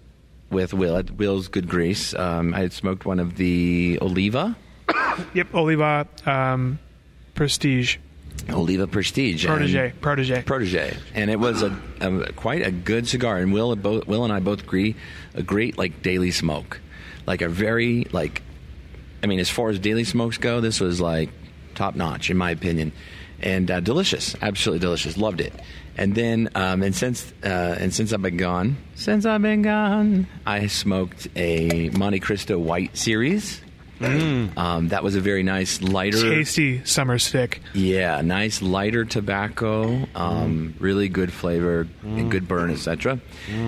with 0.50 0.74
Will 0.74 0.98
at 0.98 1.12
Will's 1.12 1.48
Good 1.48 1.68
Grace. 1.68 2.14
Um, 2.14 2.54
I 2.54 2.60
had 2.60 2.74
smoked 2.74 3.06
one 3.06 3.20
of 3.20 3.36
the 3.38 4.00
Oliva, 4.02 4.56
Yep, 5.34 5.54
Oliva 5.54 6.08
um, 6.26 6.80
Prestige. 7.36 7.98
Oliva 8.50 8.88
Prestige, 8.88 9.46
Protege 9.46 9.94
Protege. 10.00 10.42
protege, 10.44 10.98
and 11.14 11.30
it 11.30 11.40
was 11.40 11.62
a, 11.62 11.78
a 12.00 12.32
quite 12.34 12.66
a 12.66 12.72
good 12.72 13.08
cigar. 13.08 13.38
And 13.38 13.52
Will, 13.54 13.76
both, 13.76 14.08
Will 14.08 14.24
and 14.24 14.32
I 14.32 14.40
both 14.40 14.64
agree, 14.64 14.96
a 15.34 15.44
great 15.44 15.78
like 15.78 16.02
daily 16.02 16.32
smoke, 16.32 16.80
like 17.28 17.42
a 17.42 17.50
very 17.50 18.06
like, 18.12 18.42
I 19.22 19.28
mean, 19.28 19.40
as 19.40 19.50
far 19.50 19.70
as 19.70 19.78
daily 19.78 20.06
smokes 20.06 20.38
go, 20.38 20.62
this 20.62 20.80
was 20.80 21.02
like 21.02 21.30
top 21.76 21.96
notch 21.96 22.30
in 22.30 22.38
my 22.38 22.52
opinion, 22.52 22.92
and 23.42 23.70
uh, 23.72 23.80
delicious, 23.80 24.36
absolutely 24.42 24.80
delicious. 24.80 25.18
Loved 25.18 25.42
it. 25.42 25.54
And 25.98 26.16
then, 26.16 26.50
um, 26.56 26.82
and 26.82 26.96
since 26.96 27.32
uh, 27.44 27.76
and 27.80 27.94
since 27.94 28.14
I've 28.14 28.22
been 28.22 28.38
gone, 28.38 28.78
since 28.96 29.26
I've 29.26 29.42
been 29.42 29.62
gone, 29.64 30.28
I 30.46 30.68
smoked 30.68 31.28
a 31.36 31.90
Montecristo 31.90 32.58
White 32.60 32.96
Series. 32.96 33.62
Um, 34.02 34.88
that 34.90 35.04
was 35.04 35.16
a 35.18 35.20
very 35.20 35.44
nice 35.44 35.82
lighter, 35.82 36.22
Tasty 36.22 36.86
summer 36.86 37.20
stick. 37.20 37.60
yeah, 37.74 38.22
nice 38.22 38.62
lighter 38.62 39.04
tobacco, 39.04 40.08
um, 40.16 40.74
really 40.80 41.10
good 41.10 41.34
flavor, 41.34 41.86
and 42.04 42.32
good 42.32 42.48
burn, 42.48 42.72
etc. 42.72 43.20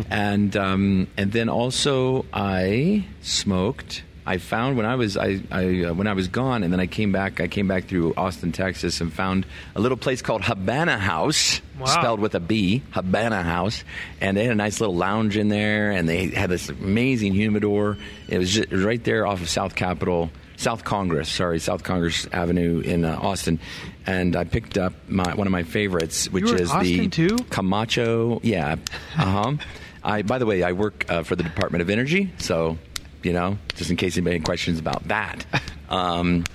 And 0.10 0.56
um, 0.56 1.08
and 1.18 1.34
then 1.34 1.50
also 1.50 2.26
I 2.34 3.06
smoked. 3.22 4.04
I 4.26 4.38
found 4.38 4.78
when 4.78 4.86
I 4.86 4.96
was 4.96 5.18
I, 5.18 5.42
I 5.52 5.84
uh, 5.86 5.94
when 5.94 6.08
I 6.08 6.14
was 6.14 6.28
gone, 6.28 6.64
and 6.64 6.72
then 6.72 6.80
I 6.80 6.86
came 6.88 7.12
back. 7.12 7.42
I 7.42 7.48
came 7.48 7.68
back 7.68 7.86
through 7.86 8.14
Austin, 8.16 8.52
Texas, 8.52 9.02
and 9.02 9.12
found 9.12 9.46
a 9.76 9.80
little 9.82 9.98
place 9.98 10.22
called 10.22 10.44
Habana 10.44 10.98
House, 10.98 11.60
Wow. 11.80 11.86
spelled 11.88 12.20
with 12.20 12.36
a 12.36 12.40
B, 12.40 12.84
Habana 12.92 13.42
House, 13.42 13.84
and 14.20 14.38
they 14.38 14.44
had 14.44 14.52
a 14.52 14.56
nice 14.56 14.80
little 14.80 14.96
lounge 14.96 15.38
in 15.38 15.48
there, 15.50 15.90
and 15.92 16.08
they 16.08 16.28
had 16.28 16.50
this 16.52 16.70
amazing 16.70 17.34
humidor. 17.34 17.98
It 18.28 18.38
was 18.38 18.52
just 18.54 18.72
right 18.72 19.04
there 19.04 19.26
off 19.26 19.42
of 19.42 19.50
South 19.50 19.74
Capitol. 19.76 20.30
South 20.58 20.84
Congress, 20.84 21.28
sorry, 21.28 21.58
South 21.58 21.84
Congress 21.84 22.28
Avenue 22.32 22.82
in 22.82 23.04
uh, 23.04 23.18
Austin, 23.20 23.60
and 24.06 24.36
I 24.36 24.44
picked 24.44 24.78
up 24.78 24.94
my 25.08 25.34
one 25.34 25.48
of 25.48 25.52
my 25.52 25.64
favorites, 25.64 26.30
which 26.30 26.44
is 26.52 26.72
the 26.72 27.08
too? 27.08 27.36
Camacho. 27.50 28.40
Yeah, 28.44 28.76
uh 29.18 29.26
huh. 29.26 29.54
I 30.04 30.22
by 30.22 30.38
the 30.38 30.46
way, 30.46 30.62
I 30.62 30.74
work 30.74 31.06
uh, 31.10 31.24
for 31.24 31.36
the 31.36 31.42
Department 31.42 31.82
of 31.82 31.90
Energy, 31.90 32.32
so 32.38 32.78
you 33.24 33.34
know, 33.34 33.58
just 33.76 33.90
in 33.90 33.98
case 33.98 34.18
anybody 34.18 34.38
had 34.38 34.46
questions 34.46 34.80
about 34.80 35.08
that. 35.08 35.46
Um, 35.92 36.46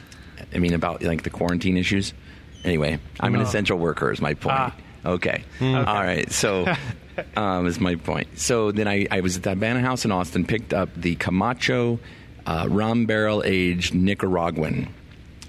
I 0.54 0.58
mean, 0.58 0.72
about 0.72 1.02
like 1.02 1.22
the 1.22 1.28
quarantine 1.28 1.76
issues. 1.76 2.14
Anyway, 2.64 2.98
I'm 3.20 3.34
an 3.34 3.42
essential 3.42 3.76
worker. 3.76 4.10
Is 4.10 4.22
my 4.22 4.32
point. 4.32 4.56
Ah. 4.58 4.74
Okay. 5.04 5.44
All 5.60 5.84
right. 5.84 6.32
So, 6.32 6.66
um, 7.36 7.66
is 7.66 7.78
my 7.78 7.96
point. 7.96 8.38
So 8.38 8.72
then 8.72 8.88
I, 8.88 9.06
I 9.10 9.20
was 9.20 9.36
at 9.36 9.42
the 9.42 9.50
Habana 9.50 9.80
House 9.80 10.06
in 10.06 10.10
Austin, 10.12 10.46
picked 10.46 10.72
up 10.72 10.88
the 10.96 11.16
Camacho 11.16 12.00
uh, 12.46 12.66
rum 12.68 13.06
barrel 13.06 13.42
aged 13.44 13.94
Nicaraguan. 13.94 14.88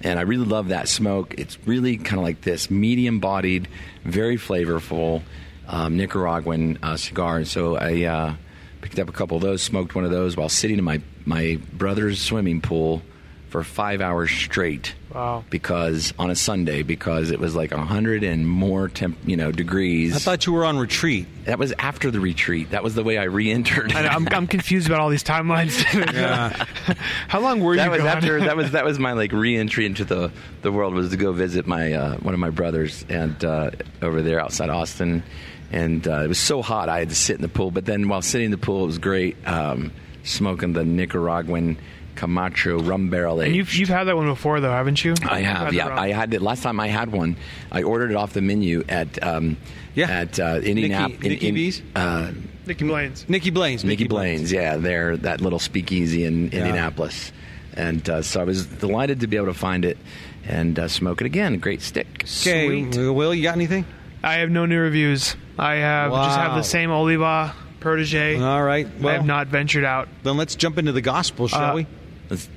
And 0.02 0.18
I 0.18 0.22
really 0.22 0.44
love 0.44 0.68
that 0.68 0.88
smoke. 0.88 1.34
It's 1.38 1.58
really 1.66 1.96
kind 1.96 2.18
of 2.18 2.24
like 2.24 2.42
this 2.42 2.70
medium 2.70 3.18
bodied, 3.18 3.68
very 4.04 4.36
flavorful 4.36 5.22
um, 5.66 5.96
Nicaraguan 5.96 6.78
uh, 6.82 6.96
cigar. 6.96 7.44
So 7.44 7.76
I 7.76 8.04
uh, 8.04 8.34
picked 8.80 8.98
up 8.98 9.08
a 9.08 9.12
couple 9.12 9.36
of 9.36 9.42
those, 9.42 9.62
smoked 9.62 9.94
one 9.94 10.04
of 10.04 10.10
those 10.10 10.36
while 10.36 10.48
sitting 10.48 10.78
in 10.78 10.84
my, 10.84 11.00
my 11.24 11.58
brother's 11.72 12.20
swimming 12.20 12.60
pool 12.60 13.02
for 13.48 13.64
five 13.64 14.02
hours 14.02 14.30
straight 14.30 14.94
Wow. 15.14 15.42
because 15.48 16.12
on 16.18 16.30
a 16.30 16.36
Sunday 16.36 16.82
because 16.82 17.30
it 17.30 17.40
was 17.40 17.56
like 17.56 17.72
a 17.72 17.78
hundred 17.82 18.22
and 18.22 18.46
more 18.46 18.88
temp, 18.88 19.16
you 19.24 19.38
know 19.38 19.50
degrees. 19.50 20.14
I 20.14 20.18
thought 20.18 20.44
you 20.44 20.52
were 20.52 20.66
on 20.66 20.76
retreat. 20.78 21.26
that 21.46 21.58
was 21.58 21.72
after 21.78 22.10
the 22.10 22.20
retreat. 22.20 22.72
That 22.72 22.82
was 22.84 22.94
the 22.94 23.02
way 23.02 23.16
I 23.16 23.22
re-entered. 23.24 23.94
I 23.94 24.02
know, 24.02 24.08
I'm, 24.08 24.28
I'm 24.30 24.46
confused 24.46 24.86
about 24.86 25.00
all 25.00 25.08
these 25.08 25.24
timelines. 25.24 25.82
How 27.28 27.40
long 27.40 27.60
were 27.60 27.76
that 27.76 27.86
you 27.86 27.90
was 27.90 27.98
gone? 28.00 28.08
after 28.08 28.40
that 28.40 28.54
was 28.56 28.72
that 28.72 28.84
was 28.84 28.98
my 28.98 29.12
like 29.12 29.32
re-entry 29.32 29.86
into 29.86 30.04
the 30.04 30.30
the 30.60 30.70
world 30.70 30.92
was 30.92 31.08
to 31.10 31.16
go 31.16 31.32
visit 31.32 31.66
my 31.66 31.94
uh, 31.94 32.16
one 32.18 32.34
of 32.34 32.40
my 32.40 32.50
brothers 32.50 33.06
and 33.08 33.42
uh, 33.46 33.70
over 34.02 34.20
there 34.20 34.40
outside 34.40 34.68
Austin, 34.68 35.22
and 35.70 36.06
uh, 36.08 36.22
it 36.22 36.28
was 36.28 36.38
so 36.38 36.62
hot 36.62 36.88
I 36.88 36.98
had 37.00 37.08
to 37.10 37.14
sit 37.14 37.36
in 37.36 37.42
the 37.42 37.48
pool. 37.48 37.70
But 37.70 37.84
then 37.84 38.08
while 38.08 38.22
sitting 38.22 38.46
in 38.46 38.50
the 38.50 38.58
pool, 38.58 38.84
it 38.84 38.86
was 38.86 38.98
great 38.98 39.36
um, 39.46 39.92
smoking 40.24 40.72
the 40.72 40.84
Nicaraguan 40.84 41.78
Camacho 42.16 42.80
rum 42.80 43.10
barrel 43.10 43.40
and 43.40 43.54
you've 43.54 43.72
you've 43.74 43.88
had 43.88 44.04
that 44.04 44.16
one 44.16 44.26
before, 44.26 44.60
though, 44.60 44.72
haven't 44.72 45.04
you? 45.04 45.14
I 45.28 45.38
You've 45.38 45.46
have, 45.46 45.56
had 45.58 45.70
the 45.70 45.76
yeah. 45.76 46.00
I 46.00 46.08
had 46.08 46.34
it 46.34 46.42
last 46.42 46.64
time. 46.64 46.80
I 46.80 46.88
had 46.88 47.12
one. 47.12 47.36
I 47.70 47.84
ordered 47.84 48.10
it 48.10 48.16
off 48.16 48.32
the 48.32 48.40
menu 48.42 48.82
at 48.88 49.22
um, 49.22 49.56
Yeah. 49.94 50.10
at 50.10 50.40
uh, 50.40 50.60
Indianapolis. 50.62 51.20
Nikki- 51.20 51.28
Nikki 51.28 51.50
B's? 51.52 51.82
Uh, 51.94 52.32
Nicky 52.66 52.84
Blaine's. 52.84 53.28
Nicky 53.28 53.50
Blaine's. 53.50 53.84
Nicky 53.84 54.08
Blaine's, 54.08 54.50
yeah, 54.52 54.76
there 54.76 55.16
that 55.18 55.40
little 55.40 55.58
speakeasy 55.60 56.24
in 56.24 56.50
Indianapolis, 56.50 57.30
and 57.74 58.06
uh, 58.10 58.20
so 58.22 58.40
I 58.40 58.44
was 58.44 58.66
delighted 58.66 59.20
to 59.20 59.26
be 59.28 59.36
able 59.36 59.46
to 59.46 59.54
find 59.54 59.84
it 59.84 59.96
and 60.44 60.76
uh, 60.78 60.88
smoke 60.88 61.20
it 61.22 61.26
again. 61.26 61.60
Great 61.60 61.80
stick. 61.82 62.08
Okay, 62.24 62.66
Sweet. 62.90 62.96
Will, 63.14 63.32
you 63.32 63.44
got 63.44 63.54
anything? 63.54 63.84
I 64.24 64.34
have 64.34 64.50
no 64.50 64.66
new 64.66 64.80
reviews. 64.80 65.36
I 65.58 65.74
have 65.76 66.12
just 66.12 66.38
have 66.38 66.54
the 66.54 66.62
same 66.62 66.90
Oliva 66.90 67.54
Protege. 67.80 68.40
All 68.40 68.62
right. 68.62 68.86
Well, 69.00 69.08
I 69.10 69.16
have 69.16 69.26
not 69.26 69.48
ventured 69.48 69.84
out. 69.84 70.08
Then 70.22 70.36
let's 70.36 70.54
jump 70.56 70.78
into 70.78 70.92
the 70.92 71.00
gospel, 71.00 71.48
shall 71.48 71.72
Uh, 71.72 71.74
we? 71.74 71.86
Let's- 72.30 72.48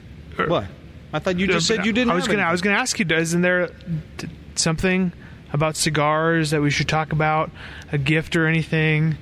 What? 0.47 0.65
I 1.13 1.19
thought 1.19 1.37
you 1.39 1.47
just 1.47 1.67
said 1.67 1.85
you 1.85 1.91
didn't. 1.93 2.11
I 2.11 2.15
was 2.15 2.27
gonna. 2.27 2.43
I 2.43 2.51
was 2.51 2.61
gonna 2.61 2.77
ask 2.77 2.97
you. 2.99 3.05
Isn't 3.09 3.41
there 3.41 3.69
something 4.55 5.11
about 5.53 5.75
cigars 5.75 6.51
that 6.51 6.61
we 6.61 6.69
should 6.69 6.87
talk 6.87 7.11
about? 7.11 7.51
A 7.91 7.97
gift 7.97 8.35
or 8.35 8.47
anything? 8.47 9.17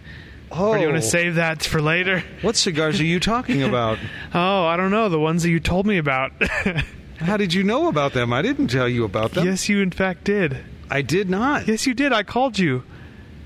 Oh, 0.51 0.69
Or 0.69 0.75
do 0.77 0.81
you 0.83 0.89
want 0.89 1.01
to 1.01 1.07
save 1.07 1.35
that 1.35 1.63
for 1.63 1.81
later? 1.81 2.23
what 2.41 2.55
cigars 2.55 2.99
are 2.99 3.03
you 3.05 3.19
talking 3.19 3.61
about? 3.63 3.97
Oh, 4.33 4.65
I 4.65 4.77
don't 4.77 4.91
know. 4.91 5.09
The 5.09 5.19
ones 5.19 5.43
that 5.43 5.49
you 5.49 5.59
told 5.59 5.85
me 5.87 5.97
about. 5.97 6.31
How 7.19 7.35
did 7.37 7.53
you 7.53 7.63
know 7.63 7.87
about 7.87 8.13
them? 8.13 8.31
I 8.31 8.41
didn't 8.41 8.67
tell 8.67 8.87
you 8.87 9.03
about 9.03 9.31
them. 9.31 9.45
yes, 9.45 9.67
you 9.67 9.81
in 9.81 9.91
fact 9.91 10.23
did. 10.23 10.57
I 10.89 11.01
did 11.01 11.29
not. 11.29 11.67
Yes, 11.67 11.85
you 11.87 11.93
did. 11.93 12.13
I 12.13 12.23
called 12.23 12.57
you. 12.59 12.83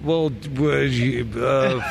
Well, 0.03 0.31
would 0.55 0.91
you, 0.93 1.27
uh, 1.41 1.81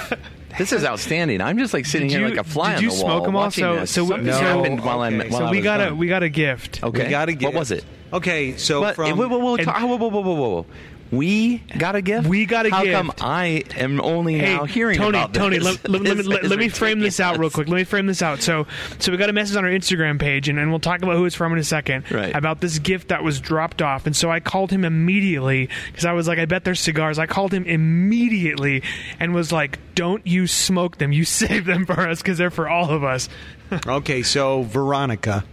This 0.58 0.70
is 0.70 0.84
outstanding. 0.84 1.40
I'm 1.40 1.56
just 1.56 1.72
like 1.72 1.86
sitting 1.86 2.08
Did 2.08 2.18
here 2.18 2.28
you- 2.28 2.34
like 2.36 2.46
a 2.46 2.48
fly 2.48 2.70
did 2.72 2.76
on 2.76 2.82
you 2.84 2.90
the 2.90 2.96
smoke 2.96 3.08
wall 3.20 3.28
'em 3.28 3.36
all? 3.36 3.42
watching 3.44 3.64
So- 3.64 3.80
this. 3.80 3.90
so- 3.90 4.06
Something 4.06 4.32
so- 4.32 4.38
happened 4.38 4.80
while 4.84 5.00
I'm 5.00 5.18
okay, 5.18 5.30
while 5.30 5.40
so 5.40 5.46
I 5.46 5.50
we 5.50 5.56
was 5.58 5.64
got 5.64 5.80
a 5.80 5.84
gone. 5.86 5.98
we 5.98 6.06
got 6.08 6.22
a 6.22 6.28
gift. 6.28 6.84
Okay, 6.84 7.04
We 7.04 7.10
got 7.10 7.28
a 7.30 7.32
gift. 7.32 7.44
What 7.54 7.58
was 7.58 7.70
it? 7.70 7.84
Okay, 8.12 8.56
so 8.58 8.82
But, 8.82 8.96
from 8.96 9.16
whoa, 9.16 9.28
whoa, 9.28 9.38
whoa, 9.38 9.54
and- 9.56 9.64
ta- 9.64 9.80
whoa, 9.80 9.96
whoa, 9.96 10.08
whoa, 10.10 10.20
whoa, 10.20 10.34
whoa. 10.34 10.66
We 11.12 11.58
got 11.58 11.94
a 11.94 12.00
gift. 12.00 12.26
We 12.26 12.46
got 12.46 12.64
a 12.64 12.70
How 12.70 12.84
gift. 12.84 12.94
come 12.96 13.12
I 13.20 13.64
am 13.76 14.00
only 14.00 14.38
Hey, 14.38 14.56
now 14.56 14.64
hearing 14.64 14.96
Tony, 14.98 15.18
about 15.18 15.34
Tony, 15.34 15.58
this? 15.58 15.66
let, 15.84 15.88
let, 15.90 16.02
let 16.02 16.16
me, 16.16 16.22
let, 16.22 16.44
let 16.44 16.58
me 16.58 16.70
frame 16.70 17.00
this 17.00 17.20
out 17.20 17.38
real 17.38 17.50
quick. 17.50 17.68
Let 17.68 17.76
me 17.76 17.84
frame 17.84 18.06
this 18.06 18.22
out. 18.22 18.40
So, 18.40 18.66
so 18.98 19.12
we 19.12 19.18
got 19.18 19.28
a 19.28 19.34
message 19.34 19.54
on 19.56 19.64
our 19.66 19.70
Instagram 19.70 20.18
page, 20.18 20.48
and, 20.48 20.58
and 20.58 20.70
we'll 20.70 20.80
talk 20.80 21.02
about 21.02 21.16
who 21.16 21.26
it's 21.26 21.36
from 21.36 21.52
in 21.52 21.58
a 21.58 21.64
second. 21.64 22.10
Right. 22.10 22.34
About 22.34 22.62
this 22.62 22.78
gift 22.78 23.08
that 23.08 23.22
was 23.22 23.40
dropped 23.40 23.82
off, 23.82 24.06
and 24.06 24.16
so 24.16 24.30
I 24.30 24.40
called 24.40 24.70
him 24.70 24.86
immediately 24.86 25.68
because 25.88 26.06
I 26.06 26.12
was 26.12 26.26
like, 26.26 26.38
I 26.38 26.46
bet 26.46 26.64
they're 26.64 26.74
cigars. 26.74 27.18
I 27.18 27.26
called 27.26 27.52
him 27.52 27.66
immediately 27.66 28.82
and 29.20 29.34
was 29.34 29.52
like, 29.52 29.78
Don't 29.94 30.26
you 30.26 30.46
smoke 30.46 30.96
them? 30.96 31.12
You 31.12 31.24
save 31.26 31.66
them 31.66 31.84
for 31.84 32.00
us 32.08 32.22
because 32.22 32.38
they're 32.38 32.50
for 32.50 32.70
all 32.70 32.90
of 32.90 33.04
us. 33.04 33.28
okay, 33.86 34.22
so 34.22 34.62
Veronica, 34.62 35.44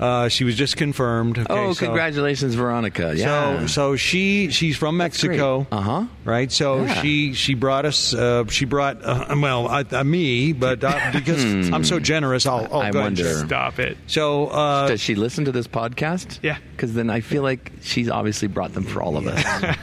uh, 0.00 0.28
she 0.28 0.44
was 0.44 0.56
just 0.56 0.76
confirmed. 0.76 1.38
Okay, 1.38 1.46
Oh, 1.52 1.72
so- 1.74 1.84
congratulations, 1.84 2.54
Veronica. 2.54 3.12
Yeah. 3.14 3.60
So, 3.60 3.66
so 3.66 3.96
she 3.96 4.50
she's 4.50 4.76
from 4.76 4.96
Mexico, 4.96 5.66
Uh 5.70 5.80
huh. 5.80 6.04
right? 6.24 6.50
So 6.50 6.82
Yeah. 6.84 7.02
she 7.02 7.34
she 7.34 7.54
brought 7.54 7.84
us. 7.84 8.14
Uh, 8.14 8.44
she 8.48 8.64
brought 8.64 9.04
uh, 9.04 9.26
well 9.38 9.68
uh, 9.68 9.84
uh, 9.92 10.02
me, 10.02 10.52
but 10.52 10.82
uh, 10.82 10.98
because 11.12 11.44
I'm 11.70 11.84
so 11.84 12.00
generous, 12.00 12.46
I'll, 12.46 12.66
I'll 12.72 12.80
I 12.80 12.90
go 12.90 13.00
ahead 13.00 13.18
and 13.20 13.46
Stop 13.46 13.78
it. 13.78 13.98
So 14.06 14.46
uh, 14.48 14.88
Does 14.88 15.00
she 15.00 15.14
listen 15.14 15.44
to 15.44 15.52
this 15.52 15.68
podcast? 15.68 16.38
Yeah. 16.42 16.56
Because 16.72 16.94
then 16.94 17.10
I 17.10 17.20
feel 17.20 17.42
like 17.42 17.70
she's 17.82 18.08
obviously 18.08 18.48
brought 18.48 18.72
them 18.72 18.84
for 18.84 19.02
all 19.02 19.18
of 19.18 19.26
us. 19.26 19.76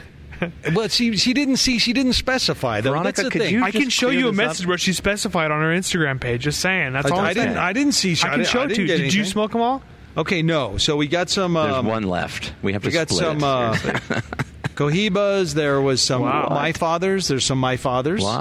well, 0.74 0.88
she 0.88 1.16
she 1.16 1.32
didn't 1.32 1.58
see. 1.58 1.78
She 1.78 1.92
didn't 1.92 2.14
specify. 2.14 2.80
Though. 2.80 2.90
Veronica, 2.90 3.22
That's 3.22 3.22
the 3.24 3.30
could 3.30 3.42
thing. 3.42 3.54
you 3.54 3.62
I 3.64 3.70
can 3.70 3.88
show 3.88 4.10
you 4.10 4.28
a 4.28 4.30
this 4.32 4.40
up? 4.40 4.46
message 4.48 4.66
where 4.66 4.78
she 4.78 4.92
specified 4.92 5.50
on 5.52 5.60
her 5.62 5.70
Instagram 5.70 6.20
page. 6.20 6.42
Just 6.42 6.60
saying. 6.60 6.92
That's 6.92 7.10
I, 7.10 7.14
all 7.14 7.20
I'm 7.20 7.26
I 7.26 7.34
didn't. 7.34 7.56
I 7.56 7.72
didn't 7.72 7.92
see. 7.92 8.12
I 8.12 8.16
can 8.16 8.30
didn't- 8.40 8.46
show 8.48 8.62
it 8.62 8.74
to 8.74 8.80
you. 8.80 8.86
get 8.88 8.98
Did 8.98 9.14
you 9.14 9.24
smoke 9.24 9.52
them 9.52 9.60
all? 9.60 9.82
Okay, 10.16 10.42
no. 10.42 10.78
So 10.78 10.96
we 10.96 11.06
got 11.06 11.30
some. 11.30 11.54
There's 11.54 11.74
Um, 11.74 11.86
one 11.86 12.02
left. 12.04 12.52
We 12.62 12.72
have 12.72 12.82
to 12.82 12.88
we 12.88 12.92
got 12.92 13.08
split 13.08 13.24
some 13.24 13.38
it. 13.38 13.44
uh, 13.44 14.20
cohibas. 14.74 15.54
There 15.54 15.80
was 15.80 16.00
some 16.02 16.22
Wow. 16.22 16.48
my 16.50 16.72
fathers. 16.72 17.28
There's 17.28 17.44
some 17.44 17.58
my 17.58 17.76
fathers. 17.76 18.22
Wow. 18.22 18.38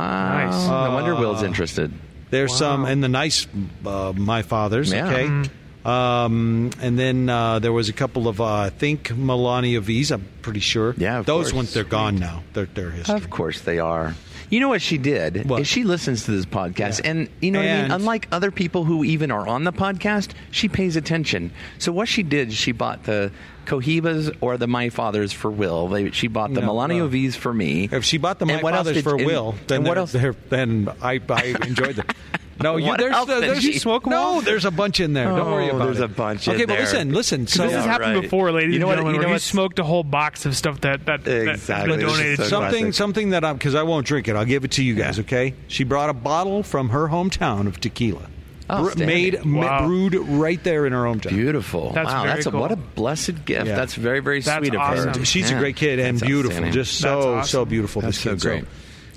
Nice. 0.48 0.68
no 0.68 0.92
wonder 0.94 1.16
Will's 1.16 1.44
interested. 1.44 1.92
There's 2.30 2.54
some 2.56 2.86
and 2.86 3.04
the 3.04 3.08
nice 3.10 3.48
uh, 3.86 4.14
my 4.16 4.42
fathers. 4.42 4.92
Yeah. 4.92 5.08
Okay. 5.08 5.24
Mm-hmm. 5.26 5.88
Um, 5.88 6.72
and 6.82 7.00
then 7.00 7.30
uh, 7.30 7.60
there 7.60 7.72
was 7.72 7.88
a 7.88 7.94
couple 7.94 8.28
of 8.28 8.42
uh, 8.42 8.46
I 8.56 8.70
think 8.70 9.08
Melanio 9.10 9.80
V's. 9.82 10.12
I'm 10.12 10.28
pretty 10.42 10.60
sure. 10.60 10.94
Yeah, 10.98 11.20
of 11.20 11.26
those 11.26 11.46
course. 11.46 11.54
ones 11.54 11.74
they're 11.74 11.86
gone 11.86 12.18
now. 12.18 12.44
They're 12.54 12.66
they're 12.66 12.92
history. 12.92 13.16
Of 13.16 13.30
course 13.30 13.62
they 13.62 13.80
are. 13.80 14.14
You 14.50 14.60
know 14.62 14.70
what 14.70 14.82
she 14.82 14.98
did? 14.98 15.50
What? 15.50 15.62
Is 15.62 15.68
she 15.68 15.84
listens 15.84 16.24
to 16.26 16.32
this 16.32 16.46
podcast, 16.46 17.04
Yeah. 17.04 17.12
and 17.12 17.30
you 17.42 17.52
know 17.52 17.60
what 17.60 17.68
I 17.70 17.82
mean. 17.82 17.92
Unlike 17.92 18.28
other 18.32 18.50
people 18.52 18.86
who 18.86 19.04
even 19.04 19.30
are 19.32 19.46
on 19.48 19.64
the 19.66 19.74
podcast, 19.74 20.30
she 20.52 20.70
pays 20.70 20.96
attention. 20.96 21.52
So 21.80 21.92
what 21.92 22.08
she 22.08 22.24
did, 22.24 22.54
she 22.54 22.72
bought 22.72 23.04
the 23.04 23.32
Cohibas 23.66 24.34
or 24.40 24.58
the 24.58 24.68
My 24.68 24.90
Fathers 24.90 25.34
for 25.34 25.52
Will. 25.52 25.90
They, 25.90 26.12
she 26.12 26.28
bought 26.30 26.54
the 26.54 26.62
No, 26.62 26.70
Melanio 26.74 27.04
uh, 27.04 27.08
V's 27.08 27.36
for 27.36 27.54
me. 27.54 27.90
If 27.92 28.06
she 28.06 28.18
bought 28.18 28.40
the 28.40 28.46
my 28.46 28.54
And 28.54 28.62
fathers 28.62 28.94
did- 28.96 29.04
for 29.04 29.18
and- 29.18 29.26
Will, 29.26 29.56
then 29.68 29.80
and 29.80 29.88
what 29.88 29.98
else? 29.98 30.14
then 30.50 30.88
I 31.02 31.20
I 31.30 31.56
enjoyed 31.66 31.98
them. 31.98 32.06
No, 32.62 32.78
you, 32.78 32.96
there's, 32.98 33.14
else 33.14 33.30
uh, 33.30 33.40
there's 33.40 33.62
she 33.62 33.78
smoke 33.80 34.04
them 34.04 34.12
No, 34.12 34.18
all? 34.18 34.42
there's 34.42 34.66
a 34.66 34.72
bunch 34.72 35.00
in 35.00 35.14
there. 35.14 35.26
Don't 35.26 35.52
worry 35.52 35.70
Oh, 35.70 35.76
about 35.76 35.86
there's 35.86 35.98
it. 35.98 36.00
There's 36.00 36.12
a 36.12 36.14
bunch 36.16 36.48
in 36.48 36.56
Okay, 36.56 36.66
but 36.66 36.80
listen, 36.80 37.14
listen. 37.14 37.48
So 37.48 37.64
this 37.64 37.74
has 37.74 37.86
Yeah, 37.86 37.92
happened 37.92 38.14
right. 38.16 38.22
before, 38.22 38.52
ladies 38.52 38.74
You 38.74 38.80
know 38.80 38.88
what- 38.88 38.94
and 38.94 38.98
gentlemen. 39.00 39.16
you 39.16 39.22
know 39.22 39.28
where 39.28 39.36
you 39.36 39.40
smoked 39.40 39.80
a 39.80 39.84
whole 39.84 40.04
box 40.04 40.46
of 40.46 40.56
stuff 40.58 40.82
that 40.82 41.06
that, 41.06 41.24
that 41.26 41.48
Exactly. 41.50 41.92
has 41.92 41.98
been 41.98 42.00
This 42.00 42.12
is 42.14 42.18
donated. 42.18 42.38
so 42.40 42.44
something 42.46 42.80
classic. 42.86 42.94
something 42.96 43.30
that 43.32 43.44
I'm 43.46 43.58
because 43.58 43.76
I 43.76 43.84
won't 43.84 44.06
drink 44.08 44.28
it. 44.28 44.36
I'll 44.36 44.46
give 44.46 44.66
it 44.66 44.72
to 44.72 44.84
you 44.84 44.96
guys. 44.96 45.20
Okay. 45.20 45.54
She 45.68 45.84
brought 45.84 46.10
a 46.10 46.14
bottle 46.14 46.64
from 46.64 46.90
her 46.90 47.08
hometown 47.08 47.68
of 47.68 47.80
tequila, 47.80 48.22
Oh, 48.70 48.94
Br- 48.94 49.06
made 49.06 49.40
Wow. 49.46 49.86
brewed 49.88 50.16
right 50.16 50.62
there 50.64 50.86
in 50.86 50.92
her 50.94 51.04
hometown. 51.04 51.30
Beautiful. 51.30 51.92
That's 51.94 52.08
wow, 52.12 52.24
very 52.24 52.34
that's 52.36 52.46
a, 52.48 52.52
cool. 52.52 52.60
what 52.60 52.72
a 52.72 52.76
blessed 52.76 53.46
gift. 53.46 53.68
Yeah. 53.68 53.76
That's 53.76 53.94
very, 53.96 54.20
very 54.20 54.42
That's 54.42 54.58
sweet 54.58 54.74
of 54.76 54.82
awesome. 54.82 55.14
her. 55.14 55.26
She's 55.26 55.50
Yeah. 55.52 55.58
a 55.58 55.60
great 55.60 55.76
kid 55.78 56.00
and 56.00 56.18
That's 56.18 56.28
beautiful. 56.28 56.70
Just 56.72 57.00
so 57.00 57.36
awesome. 57.36 57.48
so 57.48 57.66
beautiful. 57.66 58.02
That's 58.02 58.18
this 58.22 58.24
so 58.24 58.32
kid. 58.32 58.42
great. 58.42 58.66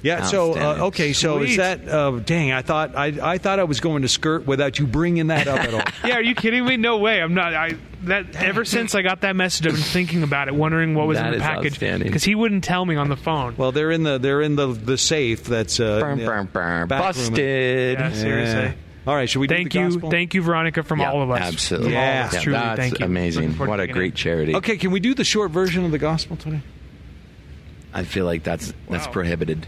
Yeah. 0.02 0.22
So 0.24 0.54
uh, 0.54 0.86
okay. 0.86 1.12
So 1.12 1.42
is 1.42 1.56
that? 1.58 1.86
Uh, 1.88 2.12
dang! 2.24 2.52
I 2.52 2.62
thought 2.62 2.96
I 2.96 3.06
I 3.34 3.38
thought 3.38 3.58
I 3.58 3.64
was 3.64 3.80
going 3.80 4.02
to 4.02 4.08
skirt 4.08 4.46
without 4.46 4.78
you 4.78 4.86
bringing 4.86 5.26
that 5.28 5.46
up 5.46 5.60
at 5.60 5.74
all. 5.74 5.82
Yeah, 6.08 6.16
are 6.16 6.22
you 6.22 6.34
kidding 6.34 6.64
me? 6.64 6.76
No 6.78 6.98
way. 6.98 7.20
I'm 7.20 7.34
not. 7.34 7.54
I 7.54 7.72
that 8.04 8.34
ever 8.36 8.64
since 8.64 8.94
I 8.94 9.02
got 9.02 9.20
that 9.20 9.36
message, 9.36 9.66
I've 9.66 9.74
been 9.74 9.82
thinking 9.82 10.22
about 10.22 10.48
it, 10.48 10.54
wondering 10.54 10.94
what 10.94 11.06
was 11.06 11.18
That 11.18 11.26
in 11.26 11.30
the 11.32 11.36
is 11.36 11.42
package 11.42 11.72
outstanding. 11.72 12.08
because 12.08 12.24
he 12.24 12.34
wouldn't 12.34 12.64
tell 12.64 12.84
me 12.86 12.96
on 12.96 13.08
the 13.10 13.16
phone. 13.16 13.56
Well, 13.58 13.72
they're 13.72 13.90
in 13.90 14.02
the 14.02 14.16
they're 14.18 14.40
in 14.40 14.56
the 14.56 14.68
the 14.68 14.96
safe. 14.96 15.44
That's 15.44 15.78
uh, 15.78 16.00
Burn, 16.00 16.18
yeah, 16.18 16.26
burn, 16.26 16.46
burn. 16.46 16.88
back 16.88 17.00
room. 17.02 17.08
Busted. 17.28 17.98
Yeah, 17.98 18.12
seriously. 18.12 18.60
Yeah. 18.62 18.72
All 19.06 19.14
right. 19.14 19.28
Should 19.28 19.40
we? 19.40 19.46
do 19.48 19.54
Thank 19.54 19.72
the 19.72 19.78
you, 19.80 19.88
gospel? 19.90 20.10
thank 20.10 20.32
you, 20.34 20.40
Veronica, 20.42 20.82
from 20.82 21.00
Yeah, 21.00 21.12
all 21.12 21.22
of 21.22 21.30
us. 21.30 21.40
Absolutely. 21.42 21.90
From 21.90 21.96
all 21.98 22.02
of 22.02 22.14
Yeah. 22.14 22.24
us. 22.26 22.32
Yeah, 22.34 22.40
Truly, 22.40 22.58
that's 22.58 22.78
thank 22.80 22.98
you. 23.00 23.04
amazing. 23.06 23.42
Looking 23.42 23.56
forward 23.56 23.70
What 23.70 23.80
a 23.80 23.82
digging 23.82 23.94
great 23.96 24.12
in. 24.12 24.16
charity. 24.16 24.54
Okay. 24.56 24.76
Can 24.78 24.90
we 24.92 25.00
do 25.00 25.12
the 25.14 25.24
short 25.24 25.50
version 25.50 25.84
of 25.84 25.90
the 25.90 25.98
gospel 25.98 26.36
today? 26.36 26.60
I 27.92 28.04
feel 28.04 28.24
like 28.24 28.44
that's 28.44 28.72
that's 28.88 29.06
Wow. 29.06 29.12
prohibited. 29.12 29.66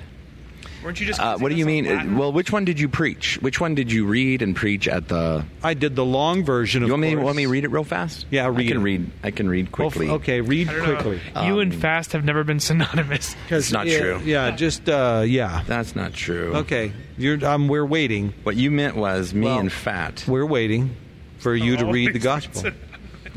Weren't 0.83 0.99
you 1.01 1.07
just? 1.07 1.21
Uh, 1.21 1.39
what 1.39 1.51
do 1.51 1.55
you 1.55 1.65
mean? 1.67 1.85
Latin? 1.85 2.17
Well, 2.19 2.33
which 2.33 2.51
one 2.53 2.65
did 2.65 2.81
you 2.81 2.89
preach? 2.89 3.39
Which 3.41 3.61
one 3.61 3.75
did 3.75 3.93
you 3.93 4.05
read 4.07 4.43
and 4.43 4.57
preach 4.57 4.89
at 4.89 5.09
the? 5.09 5.45
I 5.63 5.75
did 5.75 5.95
the 5.97 6.05
long 6.05 6.45
version. 6.45 6.83
Of 6.83 6.89
You 6.89 6.93
want 6.95 7.03
me? 7.03 7.15
course. 7.15 7.25
Want 7.25 7.37
me 7.37 7.47
read 7.47 7.65
it 7.65 7.69
real 7.71 7.85
fast? 7.85 8.27
Yeah, 8.31 8.47
read 8.49 8.59
I 8.67 8.69
can 8.69 8.77
it. 8.79 8.81
read. 8.85 9.11
I 9.23 9.31
can 9.31 9.49
read 9.49 9.67
Well, 9.77 9.91
quickly. 9.91 10.09
okay. 10.11 10.41
Read 10.41 10.69
I 10.69 10.73
don't 10.73 10.83
know. 10.89 10.95
quickly. 10.95 11.21
you 11.47 11.61
and 11.61 11.73
Um, 11.73 11.81
fast 11.81 12.13
have 12.13 12.25
never 12.25 12.43
been 12.45 12.59
synonymous. 12.61 13.35
Because 13.45 13.65
It's 13.65 13.73
not 13.73 13.87
yeah, 13.87 13.99
true. 13.99 14.21
Yeah. 14.25 14.51
Just 14.53 14.89
uh, 14.89 15.23
yeah. 15.27 15.63
That's 15.67 15.95
not 15.95 16.13
true. 16.15 16.55
Okay. 16.57 16.93
You're. 17.17 17.45
Um, 17.45 17.69
we're 17.69 17.87
waiting. 17.87 18.35
What 18.43 18.57
you 18.57 18.71
meant 18.71 18.97
was 18.97 19.33
me 19.35 19.47
Well, 19.47 19.61
and 19.61 19.71
fat. 19.73 20.25
We're 20.27 20.47
waiting 20.47 20.97
for 21.39 21.55
you 21.55 21.77
to 21.77 21.87
read 21.87 22.15
the 22.15 22.29
Always 22.29 22.47
gospel. 22.47 22.71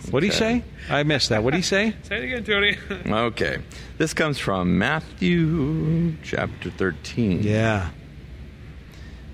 Been 0.06 0.14
What 0.14 0.20
do 0.22 0.26
you 0.28 0.32
say? 0.32 0.64
I 0.90 1.04
missed 1.04 1.30
that. 1.30 1.44
What 1.44 1.52
do 1.52 1.58
you 1.58 1.64
say? 1.64 1.96
Say 2.04 2.18
it 2.18 2.24
again, 2.24 2.44
Tony. 2.44 2.78
Okay, 3.26 3.58
this 3.98 4.14
comes 4.14 4.40
from 4.40 4.78
Matthew 4.78 6.16
chapter 6.24 6.70
thirteen. 6.70 7.44
Yeah. 7.44 7.90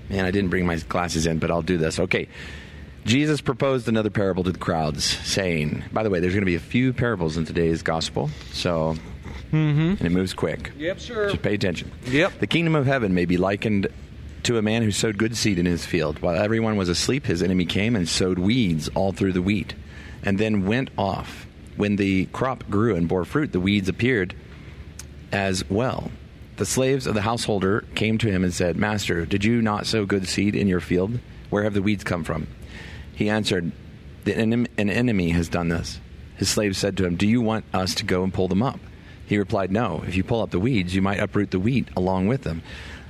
Man, 0.08 0.24
I 0.24 0.30
didn't 0.30 0.50
bring 0.50 0.66
my 0.66 0.76
glasses 0.76 1.26
in, 1.26 1.38
but 1.38 1.50
I'll 1.50 1.62
do 1.62 1.78
this. 1.78 1.98
Okay. 1.98 2.28
Jesus 3.04 3.40
proposed 3.40 3.88
another 3.88 4.10
parable 4.10 4.44
to 4.44 4.52
the 4.52 4.58
crowds, 4.58 5.04
saying, 5.04 5.82
by 5.92 6.04
the 6.04 6.10
way, 6.10 6.20
there's 6.20 6.34
going 6.34 6.42
to 6.42 6.46
be 6.46 6.54
a 6.54 6.60
few 6.60 6.92
parables 6.92 7.36
in 7.36 7.44
today's 7.44 7.82
gospel, 7.82 8.30
so, 8.52 8.94
mm-hmm. 9.50 9.80
and 9.80 10.00
it 10.00 10.12
moves 10.12 10.34
quick. 10.34 10.70
Yep, 10.78 11.00
sure. 11.00 11.30
Just 11.30 11.42
pay 11.42 11.54
attention. 11.54 11.90
Yep. 12.06 12.38
The 12.38 12.46
kingdom 12.46 12.76
of 12.76 12.86
heaven 12.86 13.12
may 13.12 13.24
be 13.24 13.38
likened 13.38 13.88
to 14.44 14.58
a 14.58 14.62
man 14.62 14.82
who 14.82 14.90
sowed 14.90 15.18
good 15.18 15.36
seed 15.36 15.58
in 15.58 15.66
his 15.66 15.84
field. 15.84 16.20
While 16.20 16.36
everyone 16.36 16.76
was 16.76 16.88
asleep, 16.88 17.26
his 17.26 17.42
enemy 17.42 17.64
came 17.64 17.96
and 17.96 18.08
sowed 18.08 18.38
weeds 18.38 18.88
all 18.94 19.12
through 19.12 19.32
the 19.32 19.42
wheat, 19.42 19.74
and 20.22 20.38
then 20.38 20.66
went 20.66 20.90
off. 20.96 21.46
When 21.76 21.96
the 21.96 22.26
crop 22.26 22.68
grew 22.68 22.94
and 22.96 23.08
bore 23.08 23.24
fruit, 23.24 23.52
the 23.52 23.60
weeds 23.60 23.88
appeared 23.88 24.34
as 25.32 25.68
well. 25.70 26.10
The 26.56 26.66
slaves 26.66 27.06
of 27.06 27.14
the 27.14 27.22
householder 27.22 27.84
came 27.94 28.18
to 28.18 28.30
him 28.30 28.44
and 28.44 28.52
said, 28.52 28.76
Master, 28.76 29.24
did 29.24 29.44
you 29.44 29.62
not 29.62 29.86
sow 29.86 30.04
good 30.04 30.28
seed 30.28 30.54
in 30.54 30.68
your 30.68 30.80
field? 30.80 31.18
Where 31.50 31.64
have 31.64 31.74
the 31.74 31.82
weeds 31.82 32.04
come 32.04 32.24
from? 32.24 32.46
He 33.14 33.28
answered, 33.28 33.72
"The 34.24 34.32
enem- 34.34 34.68
An 34.78 34.90
enemy 34.90 35.30
has 35.30 35.48
done 35.48 35.68
this. 35.68 35.98
His 36.36 36.48
slaves 36.48 36.78
said 36.78 36.96
to 36.98 37.04
him, 37.06 37.16
Do 37.16 37.26
you 37.26 37.40
want 37.40 37.64
us 37.72 37.94
to 37.96 38.04
go 38.04 38.22
and 38.22 38.32
pull 38.32 38.48
them 38.48 38.62
up? 38.62 38.80
He 39.26 39.38
replied, 39.38 39.72
No. 39.72 40.02
If 40.06 40.14
you 40.14 40.24
pull 40.24 40.42
up 40.42 40.50
the 40.50 40.60
weeds, 40.60 40.94
you 40.94 41.02
might 41.02 41.20
uproot 41.20 41.50
the 41.50 41.58
wheat 41.58 41.88
along 41.96 42.26
with 42.28 42.42
them. 42.42 42.62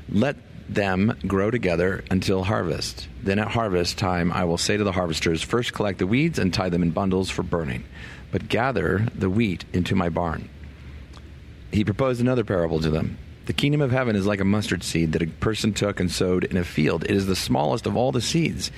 Let 0.08 0.36
them 0.74 1.18
grow 1.26 1.50
together 1.50 2.04
until 2.10 2.44
harvest. 2.44 3.08
Then 3.22 3.38
at 3.38 3.48
harvest 3.48 3.98
time, 3.98 4.32
I 4.32 4.44
will 4.44 4.58
say 4.58 4.76
to 4.76 4.84
the 4.84 4.92
harvesters, 4.92 5.42
First 5.42 5.72
collect 5.72 5.98
the 5.98 6.06
weeds 6.06 6.38
and 6.38 6.52
tie 6.52 6.68
them 6.68 6.82
in 6.82 6.90
bundles 6.90 7.30
for 7.30 7.42
burning, 7.42 7.84
but 8.30 8.48
gather 8.48 9.06
the 9.14 9.30
wheat 9.30 9.64
into 9.72 9.94
my 9.94 10.08
barn 10.08 10.48
he 11.72 11.84
proposed 11.84 12.20
another 12.20 12.44
parable 12.44 12.80
to 12.80 12.90
them. 12.90 13.18
The 13.46 13.52
kingdom 13.52 13.80
of 13.80 13.90
heaven 13.90 14.14
is 14.14 14.26
like 14.26 14.40
a 14.40 14.44
mustard 14.44 14.84
seed 14.84 15.12
that 15.12 15.22
a 15.22 15.26
person 15.26 15.72
took 15.72 15.98
and 15.98 16.10
sowed 16.10 16.44
in 16.44 16.56
a 16.56 16.64
field. 16.64 17.04
It 17.04 17.10
is 17.10 17.26
the 17.26 17.34
smallest 17.34 17.86
of 17.86 17.96
all 17.96 18.12
the 18.12 18.20
seeds, 18.20 18.70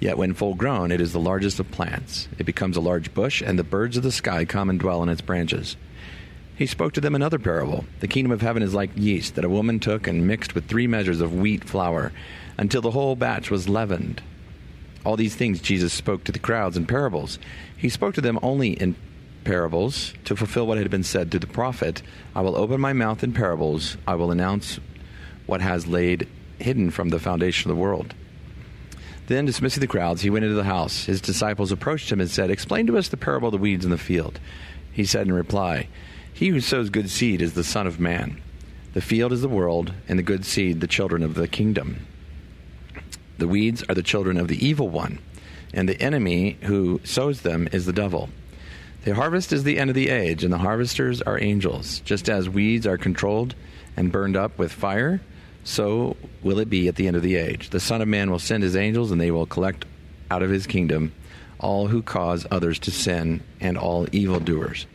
yet 0.00 0.18
when 0.18 0.34
full 0.34 0.54
grown, 0.54 0.90
it 0.90 1.00
is 1.00 1.12
the 1.12 1.20
largest 1.20 1.60
of 1.60 1.70
plants. 1.70 2.26
It 2.38 2.44
becomes 2.44 2.76
a 2.76 2.80
large 2.80 3.14
bush, 3.14 3.42
and 3.42 3.58
the 3.58 3.64
birds 3.64 3.96
of 3.96 4.02
the 4.02 4.10
sky 4.10 4.44
come 4.44 4.70
and 4.70 4.80
dwell 4.80 5.02
in 5.02 5.08
its 5.08 5.20
branches. 5.20 5.76
He 6.58 6.66
spoke 6.66 6.92
to 6.94 7.00
them 7.00 7.14
another 7.14 7.38
parable. 7.38 7.84
The 8.00 8.08
kingdom 8.08 8.32
of 8.32 8.40
heaven 8.40 8.64
is 8.64 8.74
like 8.74 8.90
yeast 8.96 9.36
that 9.36 9.44
a 9.44 9.48
woman 9.48 9.78
took 9.78 10.08
and 10.08 10.26
mixed 10.26 10.56
with 10.56 10.66
three 10.66 10.88
measures 10.88 11.20
of 11.20 11.32
wheat 11.32 11.62
flour 11.62 12.10
until 12.56 12.82
the 12.82 12.90
whole 12.90 13.14
batch 13.14 13.48
was 13.48 13.68
leavened. 13.68 14.20
All 15.04 15.14
these 15.16 15.36
things 15.36 15.60
Jesus 15.60 15.92
spoke 15.92 16.24
to 16.24 16.32
the 16.32 16.40
crowds 16.40 16.76
in 16.76 16.84
parables. 16.84 17.38
He 17.76 17.88
spoke 17.88 18.16
to 18.16 18.20
them 18.20 18.40
only 18.42 18.72
in 18.72 18.96
parables 19.44 20.14
to 20.24 20.34
fulfill 20.34 20.66
what 20.66 20.78
had 20.78 20.90
been 20.90 21.04
said 21.04 21.30
through 21.30 21.40
the 21.40 21.46
prophet 21.46 22.02
I 22.34 22.40
will 22.40 22.56
open 22.56 22.80
my 22.80 22.92
mouth 22.92 23.22
in 23.22 23.32
parables, 23.32 23.96
I 24.04 24.16
will 24.16 24.32
announce 24.32 24.80
what 25.46 25.60
has 25.60 25.86
laid 25.86 26.26
hidden 26.58 26.90
from 26.90 27.10
the 27.10 27.20
foundation 27.20 27.70
of 27.70 27.76
the 27.76 27.80
world. 27.80 28.16
Then, 29.28 29.46
dismissing 29.46 29.80
the 29.80 29.86
crowds, 29.86 30.22
he 30.22 30.30
went 30.30 30.44
into 30.44 30.56
the 30.56 30.64
house. 30.64 31.04
His 31.04 31.20
disciples 31.20 31.70
approached 31.70 32.10
him 32.10 32.20
and 32.20 32.28
said, 32.28 32.50
Explain 32.50 32.88
to 32.88 32.98
us 32.98 33.06
the 33.06 33.16
parable 33.16 33.46
of 33.46 33.52
the 33.52 33.58
weeds 33.58 33.84
in 33.84 33.92
the 33.92 33.96
field. 33.96 34.40
He 34.90 35.04
said 35.04 35.28
in 35.28 35.32
reply, 35.32 35.86
He 36.38 36.50
who 36.50 36.60
sows 36.60 36.88
good 36.88 37.10
seed 37.10 37.42
is 37.42 37.54
the 37.54 37.64
Son 37.64 37.88
of 37.88 37.98
Man. 37.98 38.40
The 38.94 39.00
field 39.00 39.32
is 39.32 39.40
the 39.40 39.48
world, 39.48 39.92
and 40.08 40.16
the 40.16 40.22
good 40.22 40.44
seed 40.44 40.80
the 40.80 40.86
children 40.86 41.24
of 41.24 41.34
the 41.34 41.48
kingdom. 41.48 42.06
The 43.38 43.48
weeds 43.48 43.82
are 43.88 43.94
the 43.96 44.04
children 44.04 44.36
of 44.36 44.46
the 44.46 44.64
evil 44.64 44.88
one, 44.88 45.18
and 45.74 45.88
the 45.88 46.00
enemy 46.00 46.56
who 46.60 47.00
sows 47.02 47.40
them 47.40 47.68
is 47.72 47.86
the 47.86 47.92
devil. 47.92 48.28
The 49.04 49.16
harvest 49.16 49.52
is 49.52 49.64
the 49.64 49.80
end 49.80 49.90
of 49.90 49.96
the 49.96 50.10
age, 50.10 50.44
and 50.44 50.52
the 50.52 50.58
harvesters 50.58 51.20
are 51.22 51.42
angels. 51.42 51.98
Just 52.04 52.28
as 52.28 52.48
weeds 52.48 52.86
are 52.86 52.98
controlled 52.98 53.56
and 53.96 54.12
burned 54.12 54.36
up 54.36 54.58
with 54.58 54.70
fire, 54.70 55.20
so 55.64 56.16
will 56.44 56.60
it 56.60 56.70
be 56.70 56.86
at 56.86 56.94
the 56.94 57.08
end 57.08 57.16
of 57.16 57.22
the 57.22 57.34
age. 57.34 57.70
The 57.70 57.80
Son 57.80 58.00
of 58.00 58.06
Man 58.06 58.30
will 58.30 58.38
send 58.38 58.62
his 58.62 58.76
angels, 58.76 59.10
and 59.10 59.20
they 59.20 59.32
will 59.32 59.46
collect 59.46 59.86
out 60.30 60.44
of 60.44 60.50
his 60.50 60.68
kingdom 60.68 61.10
all 61.58 61.88
who 61.88 62.00
cause 62.00 62.46
others 62.48 62.78
to 62.78 62.92
sin 62.92 63.42
and 63.60 63.76
all 63.76 64.06
evildoers. 64.12 64.86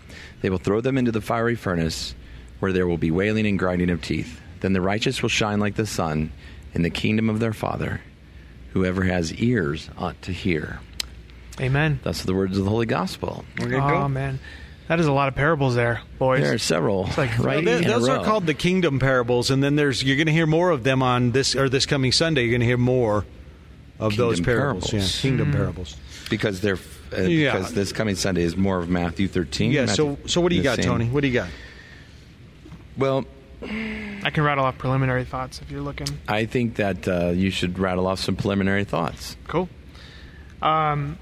They 0.44 0.50
will 0.50 0.58
throw 0.58 0.82
them 0.82 0.98
into 0.98 1.14
the 1.14 1.22
fiery 1.22 1.56
furnace, 1.56 2.14
where 2.60 2.74
there 2.74 2.86
will 2.86 2.98
be 2.98 3.12
wailing 3.12 3.48
and 3.48 3.58
grinding 3.58 3.90
of 3.90 4.02
teeth. 4.02 4.42
Then 4.60 4.74
the 4.74 4.82
righteous 4.82 5.22
will 5.22 5.30
shine 5.30 5.62
like 5.62 5.76
the 5.76 5.86
sun 5.86 6.34
in 6.74 6.82
the 6.82 6.90
kingdom 6.90 7.30
of 7.30 7.40
their 7.40 7.54
Father. 7.54 8.02
Whoever 8.74 9.04
has 9.04 9.34
ears 9.36 9.90
ought 9.98 10.22
to 10.24 10.34
hear. 10.34 10.82
Amen. 11.62 12.02
Thus 12.04 12.24
the 12.24 12.34
words 12.34 12.58
of 12.58 12.66
the 12.66 12.70
Holy 12.70 12.86
Gospel. 12.86 13.46
Oh 13.62 14.10
man, 14.10 14.40
that 14.90 15.00
is 15.00 15.06
a 15.06 15.14
lot 15.14 15.30
of 15.30 15.36
parables 15.36 15.76
there, 15.76 16.02
boys. 16.20 16.42
There 16.42 16.56
are 16.56 16.58
several 16.58 17.10
like- 17.18 17.40
right 17.40 17.64
Th- 17.64 17.82
in 17.82 17.90
a 17.90 17.94
those 17.94 18.10
are 18.10 18.26
called 18.26 18.46
the 18.46 18.54
kingdom 18.54 19.00
parables, 19.00 19.50
and 19.50 19.64
then 19.64 19.78
there's 19.78 20.04
you're 20.04 20.18
going 20.18 20.28
to 20.28 20.34
hear 20.34 20.48
more 20.48 20.72
of 20.72 20.84
them 20.84 21.02
on 21.02 21.32
this 21.32 21.56
or 21.56 21.70
this 21.70 21.86
coming 21.86 22.12
Sunday. 22.12 22.42
You're 22.42 22.52
going 22.52 22.62
to 22.62 22.68
hear 22.68 22.78
more 22.78 23.24
of 23.98 24.18
those 24.18 24.42
parables. 24.42 24.90
parables. 24.90 25.16
Yeah, 25.16 25.22
kingdom 25.22 25.52
hmm. 25.52 25.58
parables. 25.58 25.96
because 26.30 26.60
they're 26.60 26.80
uh, 27.18 27.22
Yeah. 27.24 27.54
because 27.56 27.74
this 27.74 27.92
coming 27.92 28.16
Sunday 28.16 28.44
is 28.44 28.56
more 28.58 28.80
of 28.80 28.90
Matthew 28.90 29.28
13. 29.28 29.72
Yeah. 29.72 29.82
Matthew- 29.86 29.96
So 29.96 30.18
so 30.28 30.42
what 30.42 30.50
do 30.50 30.56
you 30.56 30.64
got, 30.64 30.76
same- 30.78 30.86
Tony? 30.86 31.06
What 31.06 31.22
do 31.22 31.28
you 31.28 31.34
got? 31.34 31.50
Well, 32.98 33.26
I 33.62 34.30
can 34.32 34.44
rattle 34.44 34.66
off 34.66 34.78
preliminary 34.78 35.26
thoughts 35.26 35.62
if 35.62 35.72
you're 35.72 35.82
looking. 35.82 36.08
I 36.28 36.46
think 36.46 36.76
that 36.76 37.08
uh, 37.08 37.30
you 37.30 37.50
should 37.50 37.80
rattle 37.80 38.08
off 38.08 38.20
some 38.20 38.36
preliminary 38.36 38.84
thoughts. 38.84 39.36
Cool. 39.48 39.70
Um, 40.62 41.18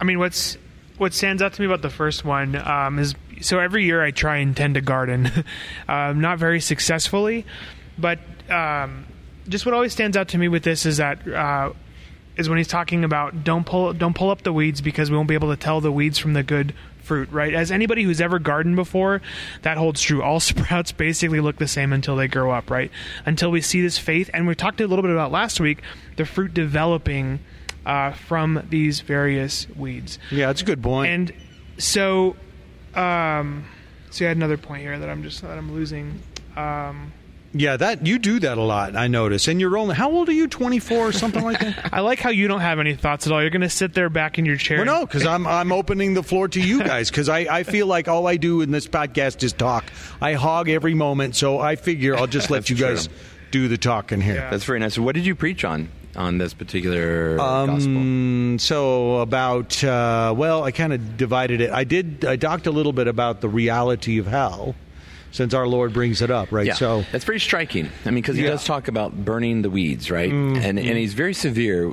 I 0.00 0.04
mean, 0.04 0.18
what's 0.18 0.56
what 0.98 1.12
stands 1.14 1.42
out 1.42 1.52
to 1.54 1.60
me 1.60 1.66
about 1.66 1.82
the 1.82 1.90
first 1.90 2.24
one 2.24 2.56
um, 2.56 2.98
is 2.98 3.14
so 3.40 3.58
every 3.58 3.84
year 3.84 4.02
I 4.02 4.10
try 4.10 4.38
and 4.38 4.56
tend 4.56 4.74
to 4.74 4.80
garden, 4.80 5.30
um, 5.88 6.20
not 6.20 6.38
very 6.38 6.60
successfully, 6.60 7.44
but 7.98 8.18
um, 8.50 9.06
just 9.48 9.64
what 9.66 9.74
always 9.74 9.92
stands 9.92 10.16
out 10.16 10.28
to 10.28 10.38
me 10.38 10.48
with 10.48 10.62
this 10.64 10.86
is 10.86 10.96
that. 10.98 11.26
Uh, 11.28 11.72
is 12.36 12.48
when 12.48 12.58
he's 12.58 12.68
talking 12.68 13.04
about 13.04 13.44
don't 13.44 13.66
pull 13.66 13.92
don't 13.92 14.14
pull 14.14 14.30
up 14.30 14.42
the 14.42 14.52
weeds 14.52 14.80
because 14.80 15.10
we 15.10 15.16
won't 15.16 15.28
be 15.28 15.34
able 15.34 15.50
to 15.50 15.56
tell 15.56 15.80
the 15.80 15.92
weeds 15.92 16.18
from 16.18 16.32
the 16.32 16.42
good 16.42 16.74
fruit, 17.02 17.30
right? 17.30 17.52
As 17.52 17.70
anybody 17.70 18.04
who's 18.04 18.20
ever 18.20 18.38
gardened 18.38 18.76
before, 18.76 19.20
that 19.62 19.76
holds 19.76 20.00
true. 20.00 20.22
All 20.22 20.40
sprouts 20.52 20.92
basically 20.92 21.40
look 21.40 21.56
the 21.56 21.68
same 21.68 21.92
until 21.92 22.16
they 22.16 22.28
grow 22.28 22.50
up, 22.50 22.70
right? 22.70 22.90
Until 23.26 23.50
we 23.50 23.60
see 23.60 23.82
this 23.82 23.98
faith, 23.98 24.30
and 24.32 24.46
we 24.46 24.54
talked 24.54 24.80
a 24.80 24.86
little 24.86 25.02
bit 25.02 25.10
about 25.10 25.32
last 25.32 25.60
week 25.60 25.82
the 26.16 26.24
fruit 26.24 26.54
developing 26.54 27.40
uh, 27.84 28.12
from 28.12 28.64
these 28.70 29.00
various 29.00 29.66
weeds. 29.76 30.18
Yeah, 30.30 30.46
that's 30.46 30.62
a 30.62 30.64
good 30.64 30.82
point. 30.82 31.10
And 31.10 31.32
so, 31.78 32.36
um, 32.94 33.66
so 34.10 34.24
I 34.24 34.28
had 34.28 34.36
another 34.36 34.56
point 34.56 34.82
here 34.82 34.98
that 34.98 35.08
I'm 35.08 35.22
just 35.22 35.42
that 35.42 35.58
I'm 35.58 35.72
losing. 35.72 36.22
Um, 36.56 37.12
yeah, 37.54 37.76
that 37.76 38.06
you 38.06 38.18
do 38.18 38.40
that 38.40 38.58
a 38.58 38.62
lot. 38.62 38.96
I 38.96 39.08
notice. 39.08 39.48
And 39.48 39.60
you're 39.60 39.76
only 39.76 39.94
how 39.94 40.10
old 40.10 40.28
are 40.28 40.32
you? 40.32 40.48
24 40.48 40.96
or 40.96 41.12
something 41.12 41.42
like 41.42 41.60
that? 41.60 41.90
I 41.92 42.00
like 42.00 42.18
how 42.18 42.30
you 42.30 42.48
don't 42.48 42.60
have 42.60 42.78
any 42.78 42.94
thoughts 42.94 43.26
at 43.26 43.32
all. 43.32 43.40
You're 43.40 43.50
going 43.50 43.60
to 43.62 43.70
sit 43.70 43.94
there 43.94 44.08
back 44.08 44.38
in 44.38 44.46
your 44.46 44.56
chair. 44.56 44.78
Well, 44.78 44.86
no, 44.86 45.06
because 45.06 45.26
I'm 45.26 45.46
I'm 45.46 45.72
opening 45.72 46.14
the 46.14 46.22
floor 46.22 46.48
to 46.48 46.60
you 46.60 46.82
guys 46.82 47.10
because 47.10 47.28
I, 47.28 47.40
I 47.40 47.62
feel 47.62 47.86
like 47.86 48.08
all 48.08 48.26
I 48.26 48.36
do 48.36 48.62
in 48.62 48.70
this 48.70 48.86
podcast 48.86 49.42
is 49.42 49.52
talk. 49.52 49.84
I 50.20 50.34
hog 50.34 50.68
every 50.68 50.94
moment, 50.94 51.36
so 51.36 51.58
I 51.58 51.76
figure 51.76 52.16
I'll 52.16 52.26
just 52.26 52.50
let 52.50 52.58
That's 52.58 52.70
you 52.70 52.76
guys 52.76 53.08
do 53.50 53.68
the 53.68 53.78
talking 53.78 54.20
here. 54.20 54.36
Yeah. 54.36 54.50
That's 54.50 54.64
very 54.64 54.78
nice. 54.78 54.98
What 54.98 55.14
did 55.14 55.26
you 55.26 55.34
preach 55.34 55.64
on 55.64 55.88
on 56.16 56.38
this 56.38 56.54
particular 56.54 57.36
gospel? 57.36 57.96
Um, 57.96 58.58
so 58.58 59.18
about 59.18 59.82
uh, 59.84 60.34
well, 60.36 60.64
I 60.64 60.72
kind 60.72 60.92
of 60.92 61.16
divided 61.16 61.60
it. 61.60 61.70
I 61.70 61.84
did. 61.84 62.24
I 62.24 62.36
talked 62.36 62.66
a 62.66 62.72
little 62.72 62.92
bit 62.92 63.08
about 63.08 63.40
the 63.40 63.48
reality 63.48 64.18
of 64.18 64.26
hell, 64.26 64.74
since 65.32 65.52
our 65.54 65.66
Lord 65.66 65.92
brings 65.92 66.22
it 66.22 66.30
up, 66.30 66.52
right? 66.52 66.66
Yeah, 66.66 66.74
So 66.74 67.04
that's 67.10 67.24
pretty 67.24 67.40
striking. 67.40 67.88
I 68.06 68.10
mean, 68.10 68.22
because 68.22 68.36
he 68.36 68.44
Yeah. 68.44 68.50
does 68.50 68.64
talk 68.64 68.86
about 68.86 69.24
burning 69.24 69.62
the 69.62 69.70
weeds, 69.70 70.10
right? 70.10 70.30
Mm-hmm. 70.30 70.56
And 70.64 70.78
and 70.78 70.96
he's 70.98 71.14
very 71.14 71.34
severe, 71.34 71.92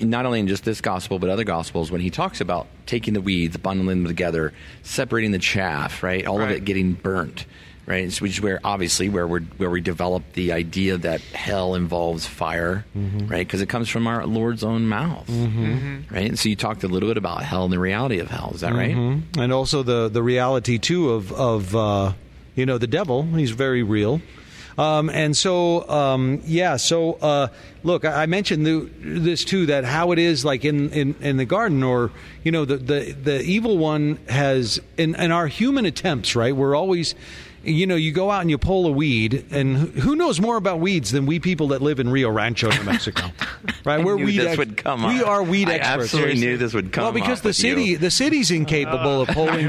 not 0.00 0.24
only 0.26 0.40
in 0.40 0.48
just 0.48 0.64
this 0.64 0.80
gospel 0.80 1.18
but 1.18 1.28
other 1.30 1.44
gospels 1.44 1.90
when 1.90 2.00
he 2.00 2.10
talks 2.10 2.40
about 2.40 2.66
taking 2.86 3.12
the 3.14 3.20
weeds, 3.20 3.56
bundling 3.58 4.02
them 4.02 4.06
together, 4.06 4.52
separating 4.82 5.32
the 5.32 5.38
chaff, 5.38 6.02
right? 6.02 6.26
All 6.26 6.40
of 6.40 6.50
it 6.50 6.64
getting 6.64 6.92
burnt, 6.94 7.44
right? 7.86 8.12
So 8.12 8.22
which 8.22 8.32
is 8.32 8.40
where 8.40 8.60
obviously 8.62 9.08
where 9.08 9.26
we 9.26 9.40
where 9.58 9.70
we 9.70 9.80
develop 9.80 10.22
the 10.34 10.52
idea 10.52 10.96
that 10.98 11.20
hell 11.34 11.74
involves 11.74 12.26
fire, 12.26 12.84
Mm-hmm. 12.96 13.26
right? 13.28 13.46
Because 13.46 13.60
it 13.62 13.68
comes 13.68 13.88
from 13.88 14.06
our 14.06 14.26
Lord's 14.26 14.62
own 14.62 14.86
mouth, 14.86 15.28
right? 16.10 16.28
And 16.28 16.38
so 16.38 16.48
you 16.48 16.56
talked 16.56 16.84
a 16.84 16.88
little 16.88 17.08
bit 17.08 17.16
about 17.16 17.42
hell 17.42 17.64
and 17.64 17.72
the 17.72 17.78
reality 17.78 18.18
of 18.20 18.28
hell. 18.30 18.52
Is 18.54 18.60
that 18.60 18.74
right? 18.74 18.94
Mhm. 18.94 19.22
and 19.38 19.52
also 19.52 19.82
the 19.82 20.08
the 20.08 20.22
reality 20.22 20.78
too 20.78 21.10
of 21.10 21.32
of 21.32 21.74
uh, 21.74 22.12
you 22.56 22.66
know 22.66 22.78
the 22.78 22.88
devil. 22.88 23.22
He's 23.22 23.52
very 23.52 23.84
real. 23.84 24.20
Um, 24.78 25.08
and 25.08 25.34
so, 25.34 25.88
um, 25.88 26.42
yeah. 26.44 26.76
So, 26.76 27.14
uh, 27.14 27.48
look, 27.82 28.04
I, 28.04 28.24
I 28.24 28.26
mentioned 28.26 28.66
the, 28.66 28.90
this 29.00 29.42
too 29.42 29.66
that 29.66 29.84
how 29.84 30.12
it 30.12 30.18
is 30.18 30.44
like 30.44 30.66
in, 30.66 30.90
in, 30.90 31.14
in 31.20 31.36
the 31.38 31.46
garden, 31.46 31.82
or 31.82 32.10
you 32.44 32.52
know, 32.52 32.66
the 32.66 32.76
the, 32.76 33.12
the 33.12 33.40
evil 33.42 33.78
one 33.78 34.18
has 34.28 34.78
in, 34.98 35.14
in 35.14 35.32
our 35.32 35.46
human 35.46 35.86
attempts, 35.86 36.36
right? 36.36 36.54
We're 36.54 36.76
always, 36.76 37.14
you 37.66 37.86
know, 37.86 37.96
you 37.96 38.12
go 38.12 38.30
out 38.30 38.40
and 38.42 38.50
you 38.50 38.58
pull 38.58 38.86
a 38.86 38.90
weed, 38.90 39.44
and 39.50 39.76
who- 39.76 40.16
knows 40.16 40.40
more 40.40 40.56
about 40.56 40.80
weeds 40.80 41.10
than 41.12 41.26
we 41.26 41.38
people 41.38 41.68
that 41.68 41.82
live 41.82 42.00
in 42.00 42.08
Rio 42.08 42.30
Rancho, 42.30 42.70
New 42.70 42.82
Mexico, 42.84 43.26
right? 43.84 44.02
We're 44.02 44.16
weed 44.16 44.38
this 44.38 44.46
ex- 44.48 44.58
would 44.58 44.76
come 44.78 45.02
We 45.02 45.20
up. 45.20 45.26
are 45.28 45.42
weed 45.42 45.68
I 45.68 45.74
experts. 45.74 46.04
absolutely 46.04 46.30
seriously. 46.36 46.46
knew 46.46 46.56
this 46.56 46.72
would 46.74 46.92
come 46.92 47.04
Well, 47.04 47.12
because 47.12 47.42
the 47.42 47.52
city, 47.52 47.84
you. 47.84 47.98
the 47.98 48.10
city's 48.10 48.50
incapable 48.50 49.20
of 49.20 49.28
uh, 49.28 49.34
pulling. 49.34 49.68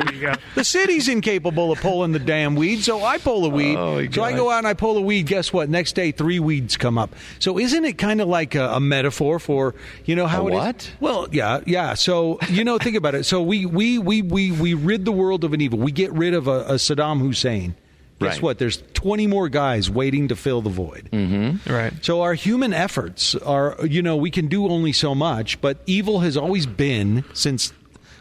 The 0.56 0.64
city's 0.64 1.08
incapable 1.10 1.72
of 1.72 1.80
pulling 1.82 2.14
the 2.14 2.20
damn 2.20 2.56
weed, 2.56 2.84
so 2.84 3.04
I 3.04 3.18
pull 3.18 3.46
a 3.46 3.50
weed. 3.50 3.76
Oh, 3.76 4.06
so 4.10 4.24
I 4.24 4.32
go 4.34 4.50
out 4.50 4.60
and 4.60 4.68
I 4.68 4.74
pull 4.74 4.98
a 4.98 5.02
weed. 5.02 5.28
Guess 5.28 5.52
what? 5.52 5.68
Next 5.70 5.94
day, 5.94 6.12
three 6.12 6.40
weeds 6.40 6.78
come 6.78 6.98
up. 6.98 7.14
So 7.40 7.60
isn't 7.60 7.84
it 7.84 7.98
kind 7.98 8.22
of 8.22 8.28
like 8.30 8.56
a, 8.56 8.70
a 8.70 8.80
metaphor 8.80 9.40
for 9.40 9.76
you 10.06 10.16
know 10.16 10.28
how 10.28 10.44
A 10.44 10.48
it 10.48 10.54
is? 10.54 10.58
what? 10.58 10.92
Well, 11.00 11.28
yeah, 11.32 11.60
yeah. 11.66 11.94
So 11.96 12.40
you 12.50 12.64
know, 12.64 12.78
think 12.78 12.96
about 12.96 13.16
it. 13.16 13.26
So 13.26 13.42
we 13.42 13.66
we 13.66 13.98
we 13.98 14.22
we 14.22 14.52
we 14.52 14.74
rid 14.74 15.04
the 15.06 15.12
world 15.12 15.44
of 15.44 15.52
an 15.54 15.60
evil. 15.62 15.80
We 15.80 15.92
get 15.92 16.12
rid 16.14 16.34
of 16.34 16.48
a, 16.48 16.62
a 16.62 16.74
Saddam 16.76 17.20
Hussein. 17.20 17.76
Guess 18.20 18.34
Right. 18.34 18.42
what? 18.42 18.58
There's 18.58 18.82
20 18.96 19.28
more 19.28 19.48
guys 19.48 19.90
waiting 19.92 20.30
to 20.30 20.36
fill 20.36 20.62
the 20.64 20.72
void. 20.72 21.08
Mm-hmm. 21.14 21.72
right. 21.72 21.94
So 22.02 22.22
our 22.22 22.34
human 22.34 22.74
efforts 22.74 23.36
are, 23.36 23.78
you 23.86 24.02
know, 24.02 24.16
we 24.16 24.32
can 24.32 24.48
do 24.48 24.68
only 24.68 24.92
so 24.92 25.14
much, 25.14 25.62
but 25.62 25.78
evil 25.86 26.22
has 26.22 26.36
always 26.36 26.66
been 26.66 27.24
since. 27.34 27.74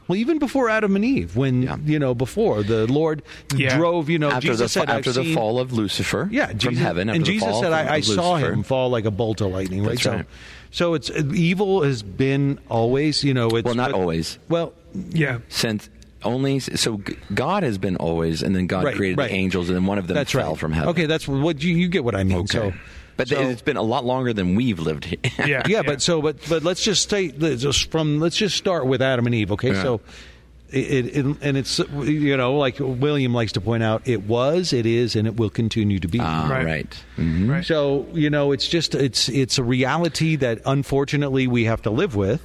Well, 0.06 0.16
even 0.16 0.38
before 0.38 0.68
Adam 0.68 0.94
and 0.96 1.04
Eve, 1.04 1.34
when 1.34 1.62
Yeah. 1.62 1.76
you 1.84 1.98
know, 1.98 2.14
before 2.14 2.62
the 2.62 2.86
Lord 2.86 3.22
Yeah. 3.56 3.76
drove, 3.76 4.08
you 4.10 4.18
know, 4.20 4.28
after 4.30 4.48
Jesus 4.48 4.74
the 4.74 4.80
said, 4.80 4.90
after 4.90 5.10
the 5.12 5.24
seen-" 5.24 5.34
fall 5.34 5.58
of 5.58 5.72
Lucifer, 5.72 6.28
yeah, 6.30 6.52
from 6.58 6.76
heaven, 6.76 7.08
after 7.08 7.16
and 7.16 7.24
the 7.26 7.32
Jesus 7.32 7.48
fall 7.48 7.62
said, 7.62 7.72
"I, 7.72 7.94
I 7.94 8.00
saw 8.02 8.36
him 8.36 8.62
fall 8.62 8.90
like 8.90 9.04
a 9.06 9.10
bolt 9.10 9.40
of 9.40 9.50
lightning." 9.50 9.80
Right, 9.82 9.92
That's 9.98 10.02
so, 10.02 10.22
so 10.70 10.94
it's 10.94 11.10
evil 11.10 11.82
has 11.82 12.02
been 12.02 12.58
always, 12.68 13.24
you 13.24 13.34
know, 13.34 13.48
it's 13.48 13.64
Well, 13.64 13.74
not 13.74 13.92
but- 13.92 13.98
always. 13.98 14.38
Well, 14.48 14.74
Yeah. 15.10 15.38
Since 15.48 15.88
only 16.26 16.58
so 16.60 17.00
God 17.34 17.62
has 17.62 17.78
been 17.78 17.96
always, 17.96 18.42
and 18.42 18.54
then 18.54 18.66
God 18.66 18.84
Right, 18.84 18.94
created 18.96 19.18
right. 19.18 19.28
the 19.30 19.34
angels, 19.34 19.68
and 19.68 19.76
then 19.76 19.86
one 19.86 19.98
of 19.98 20.06
them 20.06 20.14
that's 20.14 20.32
fell 20.32 20.50
right 20.50 20.58
from 20.58 20.72
heaven. 20.72 20.90
Okay, 20.90 21.06
that's 21.06 21.26
what 21.26 21.62
you, 21.62 21.74
you 21.74 21.88
get 21.88 22.04
what 22.04 22.14
I 22.14 22.24
mean. 22.24 22.38
Okay. 22.38 22.46
So, 22.58 22.72
but 23.16 23.28
so- 23.28 23.40
it's 23.40 23.62
been 23.62 23.76
a 23.78 23.82
lot 23.82 24.04
longer 24.04 24.32
than 24.34 24.54
we've 24.56 24.78
lived 24.78 25.04
here. 25.06 25.18
Yeah. 25.46 25.62
yeah, 25.68 25.82
but 25.82 26.02
so 26.02 26.20
but 26.20 26.36
but 26.48 26.62
let's 26.64 26.82
just 26.84 27.02
stay 27.02 27.28
just 27.30 27.90
from 27.90 28.20
let's 28.20 28.36
just 28.36 28.56
start 28.56 28.86
with 28.86 29.00
Adam 29.00 29.24
and 29.26 29.34
Eve. 29.34 29.52
Okay, 29.52 29.72
Yeah. 29.72 29.82
so. 29.82 30.00
It, 30.68 31.16
it, 31.16 31.24
and 31.42 31.56
it's 31.56 31.78
you 31.78 32.36
know 32.36 32.56
like 32.56 32.78
William 32.80 33.32
likes 33.32 33.52
to 33.52 33.60
point 33.60 33.84
out 33.84 34.02
it 34.08 34.24
was 34.24 34.72
it 34.72 34.84
is 34.84 35.14
and 35.14 35.28
it 35.28 35.36
will 35.36 35.48
continue 35.48 36.00
to 36.00 36.08
be 36.08 36.18
Ah, 36.20 36.48
Right. 36.50 36.66
right. 36.66 37.04
Mhm. 37.16 37.48
Right. 37.48 37.64
so 37.64 38.04
you 38.12 38.30
know 38.30 38.50
it's 38.50 38.66
just 38.66 38.96
it's 38.96 39.28
it's 39.28 39.58
a 39.58 39.62
reality 39.62 40.34
that 40.34 40.60
unfortunately 40.66 41.46
we 41.46 41.66
have 41.66 41.82
to 41.82 41.90
live 41.90 42.16
with 42.16 42.42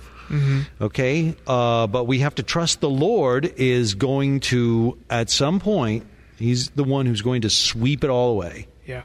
okay 0.79 1.35
uh, 1.47 1.87
but 1.87 2.05
we 2.05 2.19
have 2.19 2.35
to 2.35 2.43
trust 2.43 2.79
the 2.81 2.89
Lord 2.89 3.45
is 3.57 3.95
going 3.95 4.39
to 4.41 4.97
at 5.09 5.29
some 5.29 5.59
point 5.59 6.05
he's 6.39 6.69
the 6.71 6.83
one 6.83 7.05
who's 7.05 7.21
going 7.21 7.41
to 7.41 7.49
sweep 7.49 8.03
it 8.03 8.09
all 8.09 8.29
away 8.31 8.67
Yeah. 8.85 9.03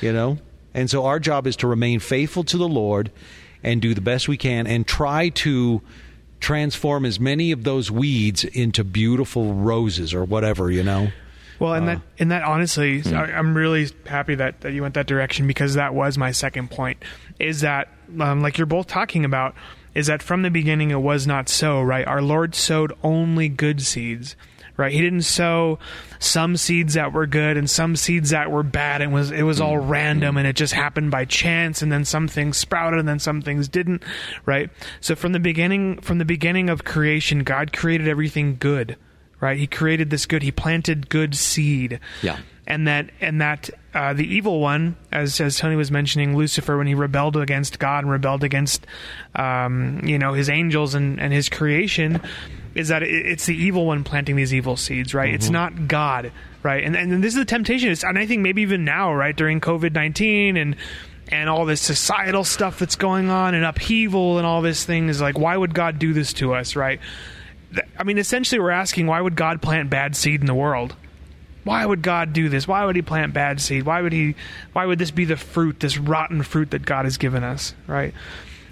you 0.00 0.12
know 0.12 0.38
and 0.74 0.90
so 0.90 1.04
our 1.06 1.20
job 1.20 1.46
is 1.46 1.56
to 1.56 1.66
remain 1.66 2.00
faithful 2.00 2.44
to 2.44 2.56
the 2.58 2.68
lord 2.68 3.10
and 3.62 3.80
do 3.80 3.94
the 3.94 4.00
best 4.00 4.26
we 4.28 4.36
can 4.36 4.66
and 4.66 4.86
try 4.86 5.28
to 5.28 5.80
transform 6.40 7.04
as 7.04 7.20
many 7.20 7.52
of 7.52 7.62
those 7.64 7.90
weeds 7.90 8.42
into 8.44 8.82
beautiful 8.84 9.54
roses 9.54 10.12
or 10.12 10.24
whatever 10.24 10.70
you 10.70 10.82
know 10.82 11.08
Well, 11.60 11.72
Uh, 11.72 11.76
and 11.76 11.88
that 11.88 12.00
and 12.18 12.30
that 12.32 12.42
honestly, 12.42 13.00
hmm. 13.02 13.14
I, 13.14 13.32
I'm 13.32 13.54
really 13.56 13.88
happy 14.06 14.34
that, 14.34 14.62
that 14.62 14.72
you 14.72 14.82
went 14.82 14.94
that 14.94 15.06
direction 15.06 15.46
because 15.46 15.74
that 15.74 15.94
was 15.94 16.18
my 16.18 16.32
second 16.32 16.70
point. 16.72 17.00
Is 17.38 17.60
that 17.60 17.86
um, 18.18 18.42
like 18.42 18.58
you're 18.58 18.66
both 18.66 18.88
talking 18.88 19.24
about? 19.24 19.54
Is 19.94 20.06
that 20.06 20.22
from 20.22 20.42
the 20.42 20.50
beginning 20.50 20.90
it 20.90 21.00
was 21.00 21.26
not 21.26 21.48
so 21.48 21.82
right? 21.82 22.06
Our 22.06 22.22
Lord 22.22 22.54
sowed 22.54 22.92
only 23.02 23.48
good 23.48 23.82
seeds, 23.82 24.36
right? 24.76 24.92
He 24.92 25.00
didn't 25.00 25.22
sow 25.22 25.78
some 26.18 26.56
seeds 26.56 26.94
that 26.94 27.12
were 27.12 27.26
good 27.26 27.56
and 27.56 27.68
some 27.68 27.96
seeds 27.96 28.30
that 28.30 28.50
were 28.50 28.62
bad. 28.62 29.02
And 29.02 29.12
was 29.12 29.30
it 29.30 29.42
was 29.42 29.60
all 29.60 29.76
mm-hmm. 29.76 29.90
random 29.90 30.36
and 30.36 30.46
it 30.46 30.56
just 30.56 30.72
happened 30.72 31.10
by 31.10 31.24
chance. 31.24 31.82
And 31.82 31.92
then 31.92 32.04
some 32.04 32.28
things 32.28 32.56
sprouted 32.56 32.98
and 32.98 33.08
then 33.08 33.18
some 33.18 33.42
things 33.42 33.68
didn't, 33.68 34.02
right? 34.46 34.70
So 35.00 35.14
from 35.14 35.32
the 35.32 35.40
beginning, 35.40 36.00
from 36.00 36.18
the 36.18 36.24
beginning 36.24 36.70
of 36.70 36.84
creation, 36.84 37.40
God 37.40 37.72
created 37.72 38.08
everything 38.08 38.56
good, 38.58 38.96
right? 39.40 39.58
He 39.58 39.66
created 39.66 40.10
this 40.10 40.26
good. 40.26 40.42
He 40.42 40.52
planted 40.52 41.08
good 41.08 41.34
seed. 41.34 42.00
Yeah. 42.22 42.38
And 42.64 42.86
that 42.86 43.10
and 43.20 43.40
that 43.40 43.70
uh, 43.92 44.12
the 44.12 44.24
evil 44.24 44.60
one, 44.60 44.96
as 45.10 45.40
as 45.40 45.58
Tony 45.58 45.74
was 45.74 45.90
mentioning, 45.90 46.36
Lucifer, 46.36 46.78
when 46.78 46.86
he 46.86 46.94
rebelled 46.94 47.36
against 47.36 47.80
God 47.80 48.04
and 48.04 48.10
rebelled 48.10 48.44
against, 48.44 48.86
um, 49.34 50.00
you 50.04 50.16
know, 50.16 50.32
his 50.32 50.48
angels 50.48 50.94
and 50.94 51.20
and 51.20 51.32
his 51.32 51.48
creation, 51.48 52.20
is 52.76 52.88
that 52.88 53.02
it, 53.02 53.10
it's 53.10 53.46
the 53.46 53.56
evil 53.56 53.86
one 53.86 54.04
planting 54.04 54.36
these 54.36 54.54
evil 54.54 54.76
seeds, 54.76 55.12
right? 55.12 55.34
It's 55.34 55.50
not 55.50 55.88
God, 55.88 56.30
right? 56.62 56.84
And 56.84 56.94
and 56.94 57.22
this 57.22 57.34
is 57.34 57.38
the 57.40 57.44
temptation, 57.44 57.90
is, 57.90 58.04
and 58.04 58.16
I 58.16 58.26
think 58.26 58.42
maybe 58.42 58.62
even 58.62 58.84
now, 58.84 59.12
right, 59.12 59.34
during 59.34 59.60
COVID 59.60 59.92
nineteen 59.92 60.56
and 60.56 60.76
and 61.28 61.48
all 61.48 61.64
this 61.64 61.80
societal 61.80 62.44
stuff 62.44 62.78
that's 62.78 62.96
going 62.96 63.28
on 63.28 63.54
and 63.54 63.64
upheaval 63.64 64.38
and 64.38 64.46
all 64.46 64.62
this 64.62 64.84
thing 64.84 65.08
is 65.08 65.20
like, 65.20 65.36
why 65.36 65.56
would 65.56 65.74
God 65.74 65.98
do 65.98 66.12
this 66.12 66.32
to 66.34 66.54
us, 66.54 66.76
right? 66.76 67.00
I 67.98 68.04
mean, 68.04 68.18
essentially, 68.18 68.60
we're 68.60 68.70
asking, 68.70 69.06
why 69.06 69.20
would 69.20 69.34
God 69.34 69.62
plant 69.62 69.90
bad 69.90 70.14
seed 70.14 70.40
in 70.40 70.46
the 70.46 70.54
world? 70.54 70.94
Why 71.64 71.84
would 71.86 72.02
God 72.02 72.32
do 72.32 72.48
this? 72.48 72.66
Why 72.66 72.84
would 72.84 72.96
He 72.96 73.02
plant 73.02 73.34
bad 73.34 73.60
seed? 73.60 73.84
Why 73.84 74.00
would 74.00 74.12
He? 74.12 74.34
Why 74.72 74.86
would 74.86 74.98
this 74.98 75.10
be 75.10 75.24
the 75.24 75.36
fruit, 75.36 75.80
this 75.80 75.96
rotten 75.98 76.42
fruit 76.42 76.70
that 76.72 76.84
God 76.84 77.04
has 77.04 77.18
given 77.18 77.44
us, 77.44 77.74
right? 77.86 78.14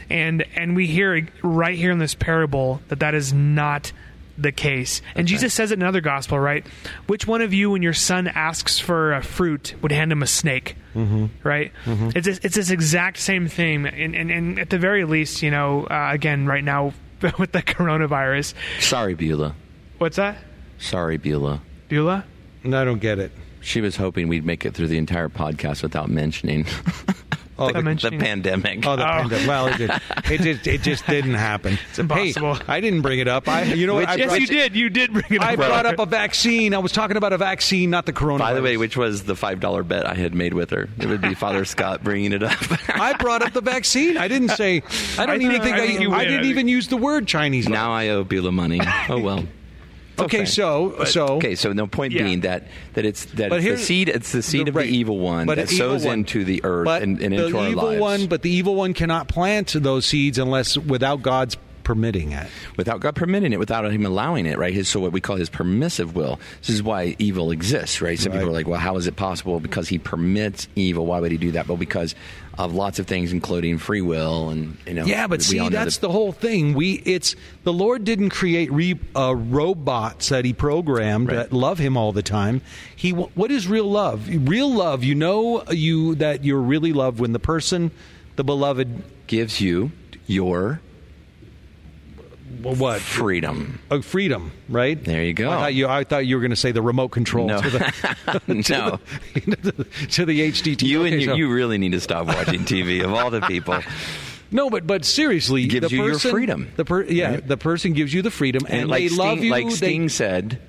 And 0.09 0.45
and 0.57 0.75
we 0.75 0.87
hear 0.87 1.29
right 1.43 1.77
here 1.77 1.93
in 1.93 1.99
this 1.99 2.15
parable 2.15 2.83
that 2.89 3.01
that 3.01 3.15
is 3.15 3.33
not 3.33 3.93
the 4.37 4.53
case. 4.53 5.03
And 5.15 5.29
Jesus 5.29 5.53
says 5.53 5.71
it 5.71 5.75
in 5.75 5.83
another 5.83 6.01
gospel, 6.01 6.39
right? 6.39 6.67
Which 7.07 7.27
one 7.27 7.43
of 7.43 7.53
you, 7.53 7.71
when 7.71 7.83
your 7.83 7.93
son 7.93 8.27
asks 8.27 8.79
for 8.79 9.13
a 9.13 9.23
fruit, 9.23 9.75
would 9.83 9.93
hand 9.93 10.11
him 10.11 10.23
a 10.23 10.27
snake? 10.27 10.77
Mm-hmm. 10.95 11.27
Right? 11.43 11.73
It's 11.87 12.27
this, 12.27 12.41
it's 12.43 12.57
this 12.57 12.71
exact 12.71 13.19
same 13.19 13.49
thing. 13.49 13.87
And, 13.87 14.15
and, 14.17 14.31
and 14.31 14.59
at 14.59 14.71
the 14.71 14.79
very 14.79 15.05
least, 15.05 15.43
you 15.43 15.51
know, 15.51 15.85
uh, 15.85 16.09
again, 16.13 16.47
right 16.47 16.65
now 16.65 16.95
with 17.39 17.53
the 17.53 17.63
coronavirus, 17.63 18.55
Sorry, 18.81 19.15
Beulah. 19.15 19.55
what's 19.99 20.17
that? 20.17 20.39
Sorry, 20.79 21.19
Beulah. 21.19 21.61
Beulah? 21.89 22.25
And 22.65 22.75
I 22.75 22.85
don't 22.85 23.01
get 23.01 23.19
it. 23.19 23.33
She 23.61 23.81
was 23.81 23.97
hoping 23.97 24.29
we'd 24.29 24.45
make 24.47 24.65
it 24.65 24.75
through 24.75 24.89
the 24.89 24.99
entire 24.99 25.29
podcast 25.29 25.83
without 25.83 26.09
mentioning 26.09 26.67
Oh, 27.61 27.67
I 27.67 27.73
the, 27.73 28.17
pandemic. 28.19 28.87
Oh, 28.87 28.97
the 28.97 29.03
oh. 29.03 29.29
pandemic. 29.29 29.47
Well, 29.47 29.67
it, 29.67 29.77
did. 29.77 29.91
it 30.31 30.41
just 30.41 30.67
it 30.67 30.81
just 30.81 31.07
didn't 31.07 31.35
happen. 31.35 31.79
It's 31.91 31.99
impossible. 31.99 32.55
Hey, 32.55 32.65
I 32.67 32.81
didn't 32.81 33.03
bring 33.03 33.19
it 33.19 33.29
up. 33.29 33.49
I 33.49 33.65
you 33.65 33.87
know 33.87 33.97
what? 33.97 34.09
I 34.09 34.15
yes, 34.15 34.29
brought, 34.29 34.41
you 34.41 34.47
did. 34.47 34.75
You 34.75 34.89
did 34.89 35.13
bring 35.13 35.27
it 35.29 35.43
up. 35.43 35.47
I 35.47 35.57
brought 35.57 35.85
up 35.85 35.99
a 35.99 36.07
vaccine. 36.07 36.73
I 36.73 36.79
was 36.79 36.91
talking 36.91 37.19
about 37.19 37.35
a 37.35 37.39
vaccine, 37.39 37.91
not 37.91 38.07
the 38.07 38.15
coronavirus. 38.15 38.39
By 38.39 38.55
the 38.55 38.63
way, 38.63 38.79
which 38.79 38.97
was 38.97 39.25
the 39.25 39.37
five 39.37 39.61
dollar 39.61 39.83
bet 39.83 40.07
I 40.07 40.15
had 40.15 40.35
made 40.35 40.55
with 40.55 40.71
her? 40.71 40.89
It 40.99 41.05
would 41.05 41.21
be 41.21 41.35
Father 41.35 41.65
Scott 41.67 42.03
bringing 42.03 42.33
it 42.33 42.43
up. 42.43 42.57
I 42.89 43.13
brought 43.19 43.43
up 43.43 43.53
the 43.53 43.61
vaccine. 43.61 44.17
I 44.17 44.27
didn't 44.29 44.51
say. 44.51 44.83
I 45.19 45.27
don't 45.27 45.43
I 45.43 45.45
even 45.45 45.51
think- 45.61 45.65
think 45.65 45.77
I 45.77 45.83
I. 45.83 45.87
think 45.87 46.01
you 46.01 46.15
I 46.15 46.25
didn't 46.25 46.47
even 46.47 46.67
use 46.67 46.89
the 46.89 46.97
word 46.97 47.27
Chinese. 47.29 47.69
now 47.69 47.93
I 47.93 48.09
owe 48.09 48.25
Beulah 48.25 48.53
money. 48.53 48.81
Oh 49.11 49.19
well. 49.21 49.45
okay, 50.25 50.45
so 50.45 51.05
so 51.05 51.27
Okay, 51.37 51.55
so 51.55 51.73
no 51.73 51.87
point 51.87 52.13
Yeah. 52.13 52.25
being 52.25 52.41
that 52.41 52.67
that 52.95 53.05
it's 53.05 53.25
that 53.37 53.53
it's 53.53 53.65
the 53.65 53.77
seed. 53.79 54.09
It's 54.09 54.33
the 54.33 54.43
seed 54.43 54.69
of 54.69 54.77
right. 54.77 54.87
the 54.89 54.97
evil 54.97 55.19
one 55.19 55.47
But 55.47 55.57
that 55.57 55.69
sows 55.69 56.05
one. 56.05 56.21
into 56.21 56.45
the 56.45 56.61
earth 56.65 56.85
but 56.85 57.03
and, 57.03 57.21
and 57.21 57.33
the 57.37 57.47
into 57.47 57.59
our 57.59 57.69
evil 57.69 57.85
lives. 57.85 58.01
one, 58.01 58.27
but 58.27 58.43
the 58.43 58.51
evil 58.51 58.75
one 58.75 58.95
cannot 58.95 59.29
plant 59.29 59.73
those 59.75 60.07
seeds 60.07 60.39
unless 60.39 60.77
without 60.77 61.23
God's 61.23 61.57
permitting 61.83 62.31
it. 62.31 62.47
without 62.77 63.01
God 63.01 63.17
permitting 63.17 63.53
it, 63.53 63.59
without 63.59 63.85
Him 63.91 64.07
allowing 64.07 64.47
it, 64.47 64.59
right? 64.59 64.73
His 64.73 64.87
so 64.89 65.01
what 65.01 65.11
we 65.11 65.21
call 65.21 65.35
His 65.37 65.49
permissive 65.51 66.15
will. 66.15 66.39
This 66.61 66.71
is 66.71 66.83
why 66.85 67.17
evil 67.19 67.51
exists, 67.51 68.01
right? 68.01 68.17
Some 68.17 68.31
Right. 68.31 68.39
people 68.39 68.51
are 68.51 68.53
like, 68.57 68.69
"Well, 68.69 68.79
how 68.79 68.97
is 68.97 69.09
it 69.09 69.17
possible?" 69.17 69.59
Because 69.59 69.89
He 69.89 69.99
permits 69.99 70.69
evil. 70.77 71.07
Why 71.07 71.19
would 71.19 71.33
He 71.33 71.39
do 71.39 71.51
that? 71.53 71.67
Well, 71.67 71.77
because 71.79 72.15
of 72.65 72.75
lots 72.75 72.99
of 72.99 73.07
things, 73.07 73.33
including 73.33 73.79
free 73.79 74.01
will, 74.01 74.51
and 74.51 74.77
you 74.87 74.95
know. 74.95 75.05
Yeah, 75.05 75.27
but 75.27 75.43
see, 75.43 75.59
that's 75.69 75.97
that- 75.97 76.01
the 76.07 76.13
whole 76.13 76.33
thing. 76.33 76.75
We 76.75 76.95
it's 77.05 77.37
the 77.65 77.73
Lord 77.73 78.05
didn't 78.05 78.31
create 78.31 78.71
re, 78.73 78.99
uh, 79.17 79.35
robots 79.35 80.29
that 80.31 80.45
He 80.45 80.53
programmed 80.53 81.29
Right. 81.29 81.37
that 81.37 81.53
love 81.53 81.79
Him 81.79 81.97
all 81.97 82.13
the 82.13 82.23
time. 82.23 82.61
He 82.95 83.11
what 83.13 83.51
is 83.51 83.67
real 83.69 83.91
love? 83.91 84.29
Real 84.29 84.73
love, 84.73 85.03
you 85.05 85.15
know, 85.15 85.63
you 85.71 86.15
that 86.17 86.45
you're 86.45 86.61
really 86.61 86.93
loved 86.93 87.19
when 87.21 87.33
the 87.33 87.39
person, 87.39 87.91
the 88.37 88.45
beloved, 88.45 89.03
gives 89.27 89.61
you 89.61 89.93
your 90.27 90.81
what 92.63 93.01
freedom. 93.01 93.81
uh, 93.91 94.01
freedom, 94.01 94.53
right? 94.69 95.03
There 95.03 95.23
you 95.25 95.33
go. 95.35 95.51
I 95.51 95.57
thought 95.57 95.75
you, 95.75 95.89
I 95.89 96.05
thought 96.05 96.27
you 96.27 96.37
were 96.37 96.41
going 96.43 96.51
to 96.51 96.57
say 96.57 96.73
the 96.73 96.83
remote 96.83 97.09
control 97.09 97.47
No. 97.47 97.61
to 97.61 97.71
the 97.71 98.41
no, 98.49 98.99
to 100.11 100.25
the 100.25 100.41
HDTV. 100.51 100.83
you 100.83 101.05
and 101.05 101.21
you, 101.21 101.27
so- 101.29 101.35
you 101.35 101.53
really 101.53 101.79
need 101.79 101.93
to 101.93 102.01
stop 102.01 102.27
watching 102.27 102.61
TV. 102.65 103.03
Of 103.05 103.13
all 103.13 103.31
the 103.31 103.41
people, 103.43 103.79
No, 104.53 104.69
but 104.69 104.85
but 104.87 105.05
seriously, 105.05 105.67
Gives 105.67 105.91
the 105.91 105.95
you 105.97 106.03
your 106.05 106.13
person, 106.15 106.31
freedom, 106.33 106.69
The 106.77 106.85
per, 106.85 107.03
yeah, 107.05 107.31
right? 107.35 107.47
the 107.47 107.57
person 107.57 107.93
gives 107.93 108.13
you 108.13 108.21
the 108.23 108.33
freedom, 108.33 108.65
and, 108.69 108.81
and 108.83 108.91
like 108.91 109.03
they 109.03 109.09
Sting, 109.09 109.19
love 109.19 109.39
you. 109.45 109.51
like 109.53 109.67
they- 109.69 109.75
Sting 109.75 110.09
said, 110.09 110.61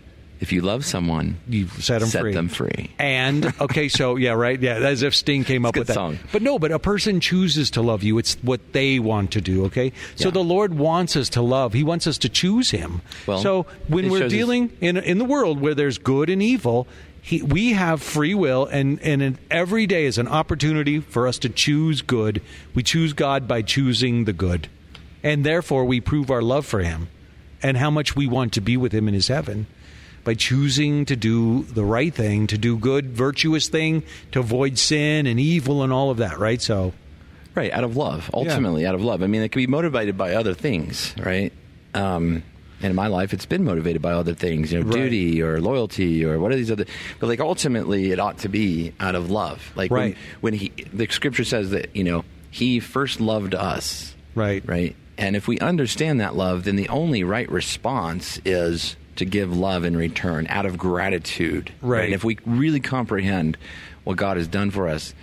if 0.42 0.52
you 0.52 0.62
love 0.62 0.84
someone, 0.84 1.38
you 1.48 1.68
set 1.68 2.00
them 2.00 2.10
set 2.10 2.22
free. 2.22 2.34
them 2.34 2.50
free. 2.50 2.90
And 2.98 3.54
okay, 3.62 3.88
so 3.88 4.16
yeah, 4.18 4.32
right, 4.32 4.60
yeah, 4.60 4.74
as 4.74 5.04
if 5.04 5.16
Sting 5.16 5.44
came 5.44 5.66
up 5.68 5.78
with 5.78 5.88
that. 5.88 5.94
song. 5.94 6.18
But 6.32 6.42
no, 6.42 6.58
but 6.58 6.72
a 6.72 6.80
person 6.80 7.20
chooses 7.20 7.70
to 7.72 7.82
love 7.82 8.02
you. 8.02 8.18
It's 8.18 8.34
what 8.42 8.74
they 8.74 8.98
want 8.98 9.32
to 9.34 9.42
do. 9.42 9.66
Okay, 9.66 9.94
so 10.16 10.30
Yeah. 10.30 10.32
the 10.34 10.44
Lord 10.44 10.74
wants 10.74 11.16
us 11.16 11.30
to 11.30 11.42
love. 11.44 11.74
He 11.74 11.84
wants 11.84 12.08
us 12.08 12.18
to 12.18 12.28
choose 12.30 12.72
Him. 12.72 13.02
Well, 13.28 13.38
so 13.38 13.68
when 13.88 14.10
we're 14.10 14.28
dealing 14.28 14.76
in 14.82 14.98
in 14.98 15.20
the 15.20 15.26
world 15.26 15.62
where 15.62 15.76
there's 15.76 15.98
good 15.98 16.30
and 16.30 16.42
evil. 16.44 16.88
He, 17.24 17.44
we 17.44 17.74
have 17.74 18.02
free 18.02 18.34
will, 18.34 18.66
and, 18.66 19.00
and 19.04 19.38
every 19.52 19.86
day 19.86 20.06
is 20.06 20.18
an 20.18 20.28
opportunity 20.28 21.00
for 21.00 21.28
us 21.28 21.38
to 21.38 21.50
choose 21.50 22.02
good. 22.02 22.42
We 22.74 22.82
choose 22.82 23.14
God 23.14 23.48
by 23.48 23.62
choosing 23.62 24.26
the 24.26 24.34
good. 24.34 24.70
And 25.22 25.46
therefore, 25.46 25.86
we 25.86 26.02
prove 26.02 26.32
our 26.32 26.42
love 26.42 26.66
for 26.66 26.80
Him 26.80 27.10
and 27.62 27.78
how 27.78 27.92
much 27.92 28.16
we 28.16 28.26
want 28.26 28.54
to 28.54 28.60
be 28.62 28.76
with 28.76 28.92
Him 28.92 29.08
in 29.08 29.14
His 29.14 29.28
heaven 29.28 29.68
by 30.24 30.34
choosing 30.34 31.06
to 31.06 31.16
do 31.16 31.64
the 31.64 31.84
right 31.84 32.14
thing, 32.14 32.48
to 32.48 32.58
do 32.58 32.78
good, 32.78 33.12
virtuous 33.12 33.68
thing, 33.70 34.04
to 34.32 34.40
avoid 34.40 34.78
sin 34.78 35.26
and 35.28 35.40
evil 35.40 35.84
and 35.84 35.92
all 35.92 36.10
of 36.12 36.18
that, 36.18 36.38
right? 36.40 36.62
So, 36.62 36.94
Right, 37.54 37.72
out 37.74 37.84
of 37.84 37.98
love, 37.98 38.30
ultimately 38.34 38.86
out 38.86 38.96
of 38.96 39.04
love. 39.04 39.22
I 39.22 39.28
mean, 39.28 39.42
it 39.42 39.52
can 39.52 39.60
be 39.60 39.68
motivated 39.68 40.18
by 40.18 40.36
other 40.36 40.54
things, 40.54 41.14
right? 41.22 41.52
Um, 41.94 42.44
and 42.80 42.90
in 42.92 42.96
my 42.96 43.08
life, 43.08 43.34
it's 43.34 43.46
been 43.46 43.66
motivated 43.66 44.02
by 44.02 44.14
other 44.14 44.34
things, 44.34 44.72
you 44.72 44.80
know, 44.80 44.86
Right. 44.86 44.94
duty 45.04 45.42
or 45.42 45.60
loyalty 45.60 46.24
or 46.24 46.40
what 46.40 46.52
are 46.54 46.56
these 46.56 46.72
other. 46.72 46.86
But 47.20 47.28
like 47.28 47.42
ultimately, 47.42 48.12
it 48.12 48.20
ought 48.20 48.38
to 48.40 48.50
be 48.50 48.94
out 49.02 49.16
of 49.16 49.30
love. 49.30 49.72
Like 49.76 49.92
Right. 49.92 50.16
when, 50.40 50.54
when 50.54 50.54
he, 50.54 50.72
the 50.94 51.08
scripture 51.10 51.44
says 51.44 51.72
that 51.72 51.94
you 51.96 52.04
know 52.06 52.24
he 52.50 52.80
first 52.80 53.20
loved 53.20 53.54
us, 53.54 54.16
Right. 54.34 54.64
right. 54.66 54.96
And 55.18 55.36
if 55.36 55.46
we 55.48 55.60
understand 55.60 56.22
that 56.22 56.36
love, 56.38 56.64
then 56.64 56.78
the 56.78 56.88
only 56.90 57.24
right 57.24 57.52
response 57.52 58.40
is 58.46 58.96
to 59.22 59.26
give 59.26 59.56
love 59.56 59.86
in 59.86 59.96
return 59.96 60.48
out 60.50 60.66
of 60.66 60.80
gratitude. 60.80 61.72
Right. 61.82 62.06
And 62.06 62.14
if 62.14 62.24
we 62.24 62.40
really 62.44 62.80
comprehend 62.80 63.56
what 64.04 64.18
God 64.18 64.38
has 64.38 64.48
done 64.48 64.72
for 64.72 64.88
us 64.88 65.14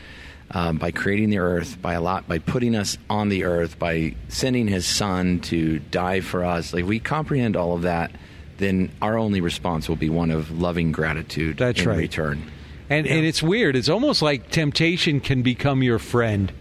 um, 0.53 0.79
by 0.79 0.93
creating 0.93 1.31
the 1.31 1.39
earth, 1.39 1.83
by 1.83 1.95
a 1.95 2.01
lot, 2.01 2.29
by 2.29 2.39
putting 2.39 2.77
us 2.77 2.97
on 3.11 3.29
the 3.29 3.43
earth, 3.43 3.77
by 3.77 4.15
sending 4.29 4.69
His 4.69 4.87
Son 4.87 5.41
to 5.41 5.81
die 5.81 6.21
for 6.21 6.45
us, 6.45 6.73
like 6.73 6.85
we 6.85 7.01
comprehend 7.01 7.57
all 7.57 7.75
of 7.75 7.83
that, 7.83 8.13
then 8.59 8.93
our 9.03 9.19
only 9.19 9.41
response 9.41 9.89
will 9.89 9.97
be 9.97 10.09
one 10.09 10.31
of 10.31 10.57
loving 10.57 10.93
gratitude 10.93 11.57
That's 11.59 11.83
in 11.83 11.89
right. 11.89 11.99
return. 11.99 12.51
and, 12.89 13.05
and 13.05 13.27
it's 13.27 13.43
weird. 13.43 13.75
It's 13.75 13.89
almost 13.89 14.23
like 14.23 14.51
temptation 14.51 15.19
can 15.19 15.43
become 15.43 15.83
your 15.83 15.99
friend 15.99 16.53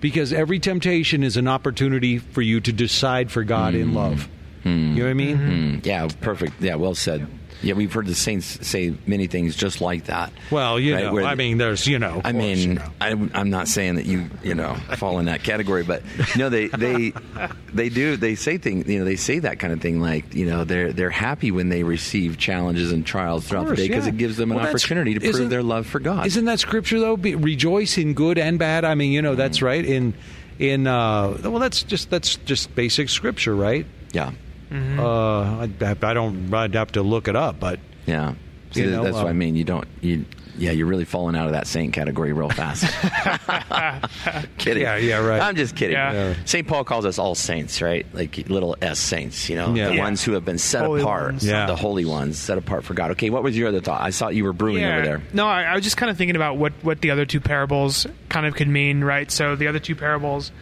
because 0.00 0.32
every 0.32 0.58
temptation 0.58 1.22
is 1.22 1.36
an 1.36 1.46
opportunity 1.46 2.16
for 2.16 2.40
you 2.40 2.58
to 2.62 2.72
decide 2.72 3.30
for 3.30 3.44
God 3.44 3.74
in 3.74 3.92
love. 3.92 4.30
You 4.64 4.70
know 4.70 5.04
what 5.04 5.10
I 5.10 5.14
mean? 5.14 5.38
Mm, 5.38 5.86
yeah, 5.86 6.08
perfect. 6.20 6.60
Yeah, 6.60 6.74
well 6.76 6.94
said. 6.94 7.26
Yeah, 7.62 7.74
we've 7.74 7.92
heard 7.92 8.06
the 8.06 8.14
saints 8.14 8.66
say 8.66 8.94
many 9.06 9.26
things 9.26 9.54
just 9.54 9.82
like 9.82 10.04
that. 10.04 10.32
Well, 10.50 10.80
you 10.80 10.94
Right, 10.94 11.04
know, 11.04 11.12
where 11.12 11.24
I 11.26 11.34
mean, 11.34 11.58
there's, 11.58 11.86
you 11.86 11.98
know, 11.98 12.22
I 12.24 12.32
mean, 12.32 12.56
you 12.58 12.74
know. 12.76 12.84
I'm, 13.02 13.30
I'm 13.34 13.50
not 13.50 13.68
saying 13.68 13.96
that 13.96 14.06
you 14.06 14.30
you 14.42 14.54
know 14.54 14.76
fall 14.96 15.18
in 15.18 15.26
that 15.26 15.42
category, 15.42 15.82
but 15.82 16.02
no, 16.38 16.48
they 16.48 16.68
they 16.68 17.12
they 17.74 17.90
do 17.90 18.16
they 18.16 18.34
say 18.34 18.56
things 18.56 18.88
you 18.88 18.98
know 18.98 19.04
they 19.04 19.16
say 19.16 19.40
that 19.40 19.58
kind 19.58 19.74
of 19.74 19.82
thing 19.82 20.00
like 20.00 20.34
you 20.34 20.46
know 20.46 20.64
they're 20.64 20.90
they're 20.94 21.10
happy 21.10 21.50
when 21.50 21.68
they 21.68 21.82
receive 21.82 22.38
challenges 22.38 22.92
and 22.92 23.04
trials 23.04 23.46
throughout 23.46 23.66
course, 23.66 23.78
the 23.78 23.84
day 23.84 23.88
because 23.88 24.06
yeah. 24.06 24.12
it 24.14 24.16
gives 24.16 24.38
them 24.38 24.52
an 24.52 24.56
Well, 24.56 24.66
opportunity 24.66 25.12
to 25.12 25.20
prove 25.20 25.50
their 25.50 25.62
love 25.62 25.86
for 25.86 26.00
God. 26.00 26.26
Isn't 26.28 26.46
that 26.46 26.60
scripture 26.60 26.98
though? 26.98 27.18
Be, 27.18 27.34
rejoice 27.34 27.98
in 27.98 28.14
good 28.14 28.38
and 28.38 28.58
bad. 28.58 28.86
I 28.86 28.94
mean, 28.94 29.12
you 29.12 29.20
know, 29.20 29.34
that's 29.34 29.60
right. 29.60 29.84
In 29.84 30.14
in 30.58 30.86
uh, 30.86 31.36
well, 31.42 31.58
that's 31.58 31.82
just 31.82 32.08
that's 32.08 32.36
just 32.36 32.74
basic 32.74 33.10
scripture, 33.10 33.54
right? 33.54 33.84
yeah, 34.12 34.32
Uh, 34.72 35.66
I, 35.66 35.96
I 36.02 36.14
don't. 36.14 36.52
I'd 36.54 36.74
have 36.74 36.92
to 36.92 37.02
look 37.02 37.28
it 37.28 37.36
up, 37.36 37.58
but 37.60 37.80
yeah. 38.06 38.34
See, 38.72 38.82
You 38.82 38.90
know, 38.92 39.02
that's 39.04 39.16
what 39.16 39.26
I 39.26 39.30
uh, 39.30 39.34
mean. 39.34 39.56
You 39.56 39.64
don't 39.64 39.88
you 40.00 40.24
Yeah, 40.56 40.70
you're 40.70 40.86
really 40.86 41.04
falling 41.04 41.34
out 41.34 41.46
of 41.46 41.52
that 41.52 41.66
saint 41.66 41.92
category 41.92 42.32
real 42.32 42.50
fast. 42.50 42.84
kidding. 44.58 44.82
Yeah, 44.84 44.96
yeah, 44.96 45.18
right. 45.18 45.40
I'm 45.42 45.56
just 45.56 45.74
kidding. 45.74 45.94
Yeah. 45.96 46.12
Yeah. 46.12 46.34
St. 46.44 46.66
Paul 46.66 46.84
calls 46.84 47.04
us 47.04 47.18
all 47.18 47.34
saints, 47.34 47.82
right? 47.82 48.06
Like 48.12 48.48
little 48.48 48.76
s 48.80 48.98
saints, 48.98 49.48
you 49.48 49.56
know, 49.56 49.74
Yeah. 49.74 49.88
the 49.88 49.96
Yeah. 49.96 50.02
ones 50.02 50.22
who 50.22 50.32
have 50.32 50.44
been 50.44 50.58
set 50.58 50.84
Holy 50.84 51.02
apart. 51.02 51.42
Yeah. 51.42 51.66
the 51.66 51.76
holy 51.76 52.04
ones, 52.04 52.38
set 52.38 52.58
apart 52.58 52.84
for 52.84 52.94
God. 52.94 53.10
Okay, 53.12 53.30
what 53.30 53.42
was 53.42 53.56
your 53.56 53.68
other 53.68 53.80
thought? 53.80 54.00
I 54.00 54.10
saw 54.10 54.28
you 54.28 54.44
were 54.44 54.52
brewing 54.52 54.84
over 54.84 55.02
there. 55.02 55.22
No, 55.32 55.46
I, 55.46 55.64
I 55.64 55.74
was 55.74 55.82
just 55.84 55.96
kind 55.96 56.10
of 56.10 56.16
thinking 56.16 56.36
about 56.36 56.56
what, 56.56 56.72
what 56.82 57.00
the 57.00 57.10
other 57.10 57.26
two 57.26 57.40
parables 57.40 58.06
kind 58.28 58.46
of 58.46 58.54
could 58.54 58.68
mean, 58.68 59.02
right? 59.02 59.30
So 59.30 59.56
the 59.56 59.66
other 59.66 59.78
two 59.80 59.96
parables, 59.96 60.52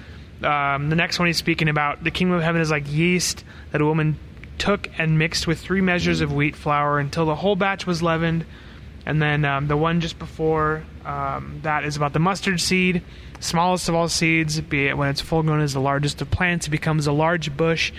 um, 0.43 0.90
the 0.90 0.97
next 0.97 1.19
one 1.19 1.27
he's 1.27 1.36
speaking 1.36 1.69
about, 1.69 2.05
the 2.05 2.10
kingdom 2.10 2.36
of 2.36 2.43
heaven 2.43 2.60
is 2.60 2.70
like 2.70 2.90
yeast 2.90 3.44
that 3.73 3.81
a 3.81 3.85
woman 3.85 4.19
took 4.59 4.89
and 4.98 5.19
mixed 5.19 5.47
with 5.47 5.59
three 5.60 5.81
measures 5.81 6.20
of 6.20 6.32
wheat 6.32 6.56
flour 6.56 6.98
until 6.98 7.27
the 7.27 7.36
whole 7.36 7.56
batch 7.56 7.86
was 7.86 8.02
leavened. 8.02 8.44
And 9.06 9.23
then 9.23 9.44
um, 9.44 9.69
the 9.69 9.77
one 9.77 10.01
just 10.01 10.19
before 10.19 10.85
um, 11.05 11.60
that 11.62 11.85
is 11.85 11.97
about 11.97 12.12
the 12.12 12.19
mustard 12.19 12.60
seed, 12.60 13.02
smallest 13.40 13.89
of 13.89 13.94
all 13.94 14.09
seeds. 14.09 14.60
Be 14.60 14.89
it 14.89 14.98
when 14.98 15.09
it's 15.09 15.20
full 15.20 15.43
grown, 15.43 15.60
is 15.60 15.73
the 15.73 15.81
largest 15.81 16.20
of 16.20 16.31
plants. 16.31 16.66
It 16.66 16.70
becomes 16.70 17.06
a 17.06 17.12
large 17.12 17.56
bush 17.56 17.93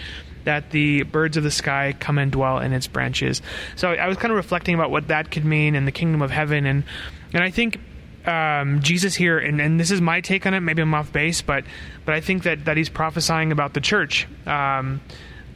that 0.44 0.72
the 0.72 1.03
birds 1.03 1.36
of 1.36 1.44
the 1.44 1.52
sky 1.52 1.95
come 1.99 2.18
and 2.18 2.32
dwell 2.32 2.60
in 2.60 2.74
its 2.74 2.88
branches. 2.88 3.41
So 3.76 3.91
I 3.91 4.07
was 4.07 4.18
kind 4.18 4.32
of 4.32 4.38
reflecting 4.38 4.76
about 4.76 4.91
what 4.91 5.07
that 5.07 5.32
could 5.32 5.45
mean 5.45 5.76
in 5.76 5.86
the 5.86 5.91
kingdom 5.91 6.22
of 6.22 6.32
heaven, 6.32 6.66
and 6.66 6.84
and 7.34 7.44
I 7.44 7.49
think 7.49 7.80
um, 8.25 8.81
Jesus 8.81 9.15
here, 9.15 9.39
and, 9.39 9.61
and 9.61 9.79
this 9.79 9.91
is 9.91 10.01
my 10.01 10.21
take 10.21 10.45
on 10.45 10.53
it. 10.53 10.59
Maybe 10.59 10.81
I'm 10.81 10.93
off 10.93 11.11
base, 11.11 11.41
but 11.41 11.63
but 12.05 12.13
I 12.13 12.21
think 12.21 12.43
that 12.43 12.65
that 12.65 12.77
he's 12.77 12.89
prophesying 12.89 13.51
about 13.51 13.73
the 13.73 13.81
church. 13.81 14.27
Um, 14.45 15.01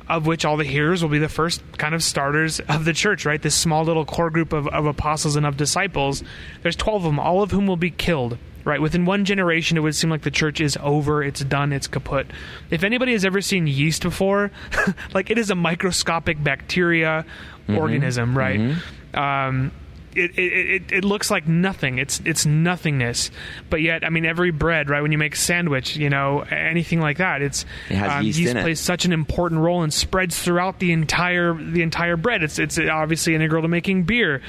of 0.10 0.28
which 0.28 0.44
all 0.44 0.58
the 0.58 0.66
hearers 0.66 1.02
will 1.02 1.10
be 1.10 1.18
the 1.18 1.30
first 1.30 1.62
kind 1.78 1.96
of 1.96 2.04
starters 2.04 2.60
of 2.60 2.84
the 2.84 2.92
church, 2.92 3.26
right? 3.26 3.42
This 3.42 3.56
small 3.56 3.86
little 3.86 4.04
core 4.04 4.30
group 4.30 4.52
of, 4.52 4.68
of 4.68 4.86
apostles 4.86 5.38
and 5.38 5.46
of 5.46 5.56
disciples. 5.56 6.24
There's 6.62 6.76
12 6.76 7.06
of 7.06 7.12
them, 7.12 7.20
all 7.20 7.42
of 7.42 7.52
whom 7.52 7.68
will 7.68 7.78
be 7.78 7.90
killed, 7.90 8.38
right? 8.66 8.82
Within 8.82 9.06
one 9.06 9.24
generation, 9.24 9.78
it 9.78 9.80
would 9.80 9.96
seem 9.96 10.10
like 10.10 10.24
the 10.24 10.30
church 10.30 10.60
is 10.60 10.78
over, 10.82 11.24
it's 11.24 11.40
done, 11.46 11.72
it's 11.72 11.88
kaput. 11.88 12.28
If 12.70 12.84
anybody 12.84 13.14
has 13.14 13.24
ever 13.24 13.40
seen 13.40 13.66
yeast 13.66 14.02
before, 14.04 14.52
like 15.14 15.30
it 15.30 15.38
is 15.38 15.50
a 15.50 15.56
microscopic 15.56 16.44
bacteria 16.44 17.26
organism, 17.70 18.38
right? 18.38 18.60
Um, 19.14 19.72
it, 20.16 20.38
it, 20.38 20.42
it, 20.42 20.92
it 20.92 21.06
looks 21.06 21.30
like 21.32 21.48
nothing. 21.48 21.98
It's 21.98 22.22
it's 22.26 22.46
nothingness. 22.46 23.32
But 23.70 23.82
yet, 23.82 24.04
I 24.06 24.10
mean, 24.10 24.26
every 24.26 24.52
bread, 24.52 24.90
right? 24.90 25.02
When 25.02 25.12
you 25.12 25.18
make 25.18 25.36
a 25.36 25.38
sandwich, 25.38 25.96
you 25.96 26.10
know, 26.10 26.42
anything 26.42 27.00
like 27.00 27.18
that, 27.18 27.42
it's 27.42 27.66
It 27.90 27.96
has 27.96 28.12
um, 28.12 28.26
yeast 28.26 28.40
it. 28.40 28.62
plays 28.62 28.80
such 28.80 29.06
an 29.06 29.14
important 29.14 29.62
role 29.62 29.84
and 29.84 29.94
spreads 29.94 30.40
throughout 30.40 30.80
the 30.80 30.92
entire 30.92 31.54
the 31.54 31.82
entire 31.82 32.18
bread. 32.18 32.44
It's 32.44 32.60
it's 32.60 32.78
obviously 32.80 33.36
integral 33.36 33.62
to 33.62 33.68
making 33.68 34.04
beer. 34.04 34.42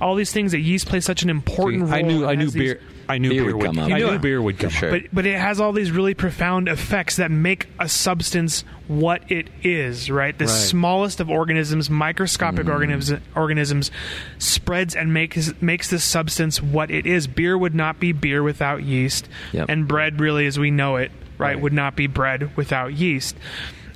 All 0.00 0.14
these 0.14 0.32
things 0.32 0.52
that 0.52 0.60
yeast 0.60 0.86
plays 0.88 1.04
such 1.04 1.22
an 1.22 1.30
important 1.30 1.84
role. 1.84 1.92
I 1.94 2.02
knew. 2.02 2.26
I 2.26 2.34
knew 2.34 2.44
has 2.44 2.52
these- 2.54 2.74
beer. 2.74 2.80
I 3.08 3.18
knew 3.18 3.30
Beer 3.30 3.44
beer, 3.44 3.56
would 3.56 3.64
come 3.66 3.78
up. 3.78 3.90
I 3.90 3.98
You 3.98 4.06
knew 4.06 4.12
it. 4.12 4.20
beer 4.22 4.40
would 4.42 4.58
come. 4.58 4.70
sure. 4.70 4.94
up. 4.94 5.02
but 5.02 5.14
but 5.14 5.26
it 5.26 5.38
has 5.38 5.60
all 5.60 5.72
these 5.72 5.90
really 5.90 6.14
profound 6.14 6.68
effects 6.68 7.16
that 7.16 7.30
make 7.30 7.66
a 7.78 7.88
substance 7.88 8.64
what 8.88 9.30
it 9.30 9.48
is, 9.62 10.10
right? 10.10 10.36
The 10.36 10.44
Right. 10.44 10.50
smallest 10.50 11.20
of 11.20 11.28
organisms, 11.30 11.88
microscopic 11.90 12.66
Mm. 12.66 12.72
organisms, 12.72 13.20
organisms 13.34 13.90
spreads 14.38 14.94
and 14.94 15.12
makes 15.12 15.52
makes 15.60 15.88
this 15.90 16.04
substance 16.04 16.62
what 16.62 16.90
it 16.90 17.06
is. 17.06 17.26
Beer 17.26 17.56
would 17.56 17.74
not 17.74 17.98
be 18.00 18.12
beer 18.12 18.42
without 18.42 18.82
yeast, 18.82 19.28
Yep. 19.52 19.66
and 19.68 19.86
bread, 19.88 20.20
really, 20.20 20.46
as 20.46 20.58
we 20.58 20.70
know 20.70 20.96
it, 20.96 21.10
right, 21.38 21.48
Right. 21.54 21.60
would 21.60 21.72
not 21.72 21.96
be 21.96 22.06
bread 22.06 22.50
without 22.56 22.92
yeast. 22.94 23.36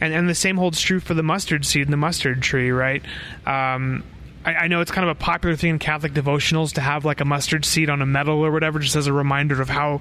And 0.00 0.12
and 0.12 0.28
the 0.28 0.34
same 0.34 0.56
holds 0.56 0.80
true 0.80 1.00
for 1.00 1.14
the 1.14 1.22
mustard 1.22 1.64
seed 1.64 1.84
and 1.84 1.92
the 1.92 1.96
mustard 1.96 2.42
tree, 2.42 2.70
right? 2.70 3.02
Um, 3.46 4.02
I, 4.47 4.55
I 4.55 4.68
know 4.68 4.81
it's 4.81 4.93
kind 4.93 5.09
of 5.09 5.14
a 5.14 5.20
popular 5.20 5.56
thing 5.56 5.70
in 5.70 5.78
Catholic 5.78 6.14
devotionals 6.14 6.74
to 6.74 6.81
have 6.81 7.05
like 7.05 7.20
a 7.20 7.24
mustard 7.24 7.64
seed 7.64 7.90
on 7.90 8.01
a 8.01 8.06
medal 8.06 8.39
or 8.39 8.52
whatever, 8.52 8.78
just 8.78 8.97
as 8.97 9.09
a 9.09 9.12
reminder 9.12 9.60
of 9.60 9.68
how 9.68 10.01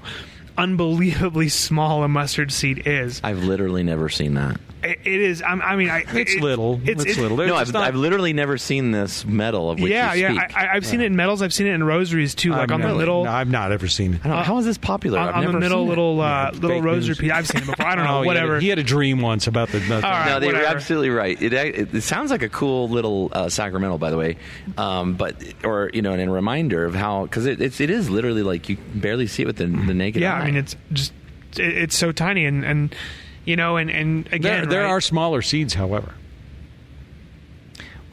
unbelievably 0.56 1.48
small 1.50 2.04
a 2.04 2.08
mustard 2.08 2.52
seed 2.52 2.86
is. 2.86 3.20
I've 3.22 3.44
literally 3.44 3.82
never 3.82 4.08
seen 4.08 4.34
that. 4.34 4.58
It, 4.86 4.98
it 5.04 5.20
is. 5.20 5.42
I'm, 5.42 5.60
I 5.62 5.76
mean, 5.76 5.88
I, 5.90 6.00
It's 6.08 6.34
it- 6.34 6.42
little. 6.42 6.80
It's, 6.84 7.04
it- 7.04 7.18
little. 7.18 7.36
No, 7.36 7.56
I've, 7.56 7.72
not- 7.72 7.84
I've 7.84 7.94
literally 7.96 8.32
never 8.32 8.58
seen 8.58 8.90
this 8.90 9.24
medal 9.24 9.70
of 9.70 9.80
which 9.80 9.90
yeah, 9.92 10.14
you 10.14 10.22
yeah. 10.22 10.28
speak. 10.46 10.56
I, 10.56 10.66
I- 10.66 10.74
I've 10.74 10.86
seen 10.86 11.00
it 11.00 11.06
in 11.06 11.16
medals. 11.16 11.42
I've 11.42 11.52
seen 11.54 11.66
it 11.66 11.74
in 11.74 11.84
rosaries 11.84 12.34
too, 12.34 12.50
like 12.50 12.60
I've 12.60 12.72
on 12.72 12.80
the 12.80 12.86
never- 12.88 12.98
middle. 12.98 13.24
No, 13.24 13.30
I've 13.30 13.50
not 13.50 13.72
ever 13.72 13.88
seen 13.88 14.14
it. 14.14 14.20
I 14.24 14.28
don't 14.28 14.36
know, 14.38 14.42
how 14.42 14.58
is 14.58 14.64
this 14.64 14.78
popular? 14.78 15.18
on, 15.18 15.28
I've 15.28 15.46
on 15.46 15.52
the 15.52 15.60
middle 15.60 15.80
seen 15.82 15.88
little 15.88 16.20
uh, 16.20 16.50
Yeah, 16.52 16.58
little 16.60 16.82
rosary 16.82 17.14
piece. 17.16 17.30
I've 17.32 17.46
seen 17.46 17.62
it 17.62 17.66
before. 17.66 17.86
I 17.86 17.94
don't 17.94 18.04
know. 18.04 18.16
Oh, 18.16 18.22
he 18.22 18.28
had 18.28 18.36
a- 18.36 18.40
whatever. 18.40 18.60
He 18.60 18.68
had, 18.68 18.78
a 18.78 18.82
dream 18.82 19.20
once 19.20 19.46
about 19.46 19.68
the. 19.70 19.78
the 19.80 19.96
All 19.96 20.00
right. 20.00 20.26
No, 20.26 20.40
they 20.40 20.52
were 20.52 20.64
absolutely 20.64 21.10
right. 21.10 21.40
It, 21.40 21.52
it, 21.52 21.94
it 21.94 22.02
sounds 22.02 22.30
like 22.30 22.42
a 22.42 22.48
cool 22.48 22.88
little 22.88 23.28
uh, 23.32 23.48
sacramental, 23.48 23.98
by 23.98 24.10
the 24.10 24.16
way, 24.16 24.36
um, 24.78 25.14
but 25.14 25.36
or 25.64 25.90
you 25.92 26.02
know, 26.02 26.12
and 26.12 26.22
a 26.22 26.30
reminder 26.32 26.84
of 26.84 26.94
how 26.94 27.24
because 27.24 27.46
it, 27.46 27.60
it's 27.60 27.80
it 27.80 27.90
is 27.90 28.08
literally 28.08 28.42
like 28.42 28.68
you 28.68 28.76
barely 28.94 29.26
see 29.26 29.42
it 29.42 29.46
with 29.46 29.56
the, 29.56 29.66
the 29.66 29.94
naked 29.94 30.22
yeah, 30.22 30.34
eye. 30.34 30.40
I 30.40 30.44
mean, 30.46 30.56
it's 30.56 30.76
just 30.92 31.12
it, 31.58 31.76
it's 31.76 31.96
so 31.96 32.12
tiny, 32.12 32.46
and 32.46 32.64
and 32.64 32.94
you 33.46 33.56
know, 33.56 33.78
and 33.78 33.90
and 33.90 34.26
again, 34.26 34.40
there, 34.42 34.66
there 34.66 34.82
right? 34.82 34.90
are 34.90 35.00
smaller 35.00 35.40
seeds, 35.40 35.72
however. 35.72 36.12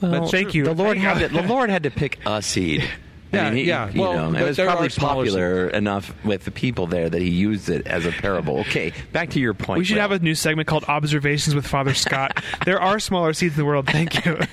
well, 0.02 0.28
thank 0.28 0.54
you. 0.54 0.64
The 0.66 0.74
Lord 0.74 0.98
Thank- 0.98 1.20
had 1.20 1.30
to, 1.30 1.36
the 1.42 1.44
Lord 1.48 1.70
had 1.70 1.84
to 1.84 1.92
pick 1.92 2.20
a 2.26 2.42
seed. 2.42 2.82
I 3.34 3.36
Yeah, 3.38 3.44
mean, 3.50 3.58
he- 3.58 3.64
yeah. 3.64 3.90
You 3.90 4.02
Well, 4.02 4.14
know, 4.14 4.32
but 4.34 4.42
it 4.42 4.46
was 4.46 4.58
there 4.58 4.68
probably 4.68 4.88
are 4.88 4.90
smaller 4.92 5.16
popular 5.26 5.68
enough 5.70 6.14
with 6.24 6.46
the 6.46 6.52
people 6.52 6.86
there 6.88 7.10
that 7.10 7.20
he 7.22 7.30
used 7.32 7.68
it 7.68 7.88
as 7.88 8.06
a 8.06 8.12
parable. 8.12 8.60
Okay, 8.60 8.94
back 9.12 9.32
to 9.32 9.40
your 9.40 9.56
point. 9.56 9.80
We 9.80 9.86
should 9.86 9.96
Will. 9.96 10.02
have 10.02 10.12
a 10.12 10.20
new 10.20 10.36
segment 10.36 10.68
called 10.68 10.86
Observations 10.88 11.56
with 11.56 11.66
Father 11.66 11.96
Scott. 11.96 12.44
there 12.66 12.80
are 12.80 13.00
smaller 13.00 13.34
seeds 13.34 13.56
in 13.56 13.60
the 13.62 13.66
world. 13.66 13.88
Thank 13.88 14.24
you. 14.26 14.40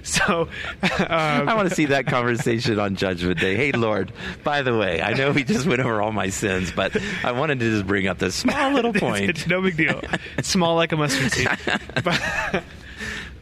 so, 0.04 0.48
uh, 0.82 0.86
I 1.08 1.54
want 1.54 1.68
to 1.68 1.74
see 1.74 1.86
that 1.86 2.06
conversation 2.06 2.78
on 2.78 2.96
Judgment 2.96 3.38
Day. 3.38 3.54
Hey, 3.54 3.72
Lord, 3.72 4.12
by 4.42 4.62
the 4.62 4.76
way, 4.76 5.02
I 5.02 5.12
know 5.14 5.32
we 5.32 5.44
just 5.44 5.66
went 5.66 5.80
over 5.80 6.00
all 6.00 6.12
my 6.12 6.30
sins, 6.30 6.72
but 6.72 6.96
I 7.24 7.32
wanted 7.32 7.60
to 7.60 7.70
just 7.70 7.86
bring 7.86 8.06
up 8.06 8.18
this 8.18 8.34
small 8.34 8.72
little 8.74 8.92
point. 8.92 9.30
it's 9.30 9.46
no 9.46 9.60
big 9.60 9.76
deal. 9.76 10.00
It's 10.38 10.48
small 10.48 10.74
like 10.76 10.92
a 10.92 10.96
mustard 10.96 11.32
seed. 11.32 11.48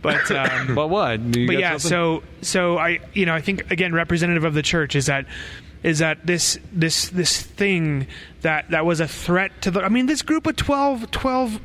But, 0.01 0.30
but, 0.30 0.30
um, 0.30 0.74
But 0.76 0.89
what? 0.89 1.20
You 1.36 1.47
but 1.48 1.59
yeah, 1.59 1.76
something? 1.76 1.89
so 1.90 2.22
so 2.40 2.78
I 2.78 3.01
you 3.14 3.26
know 3.26 3.35
I 3.35 3.40
think 3.40 3.68
again 3.70 3.93
representative 3.93 4.44
of 4.44 4.55
the 4.55 4.62
church 4.62 4.94
is 4.94 5.06
that 5.06 5.26
is 5.82 5.98
that 5.98 6.24
this 6.24 6.56
this 6.72 7.09
this 7.09 7.43
thing 7.43 8.06
that 8.43 8.70
that 8.70 8.86
was 8.86 9.01
a 9.01 9.09
threat 9.09 9.60
to 9.62 9.72
the 9.72 9.82
I 9.82 9.89
mean 9.89 10.06
this 10.06 10.22
group 10.22 10.47
of 10.47 10.55
12, 10.55 11.10
12 11.10 11.60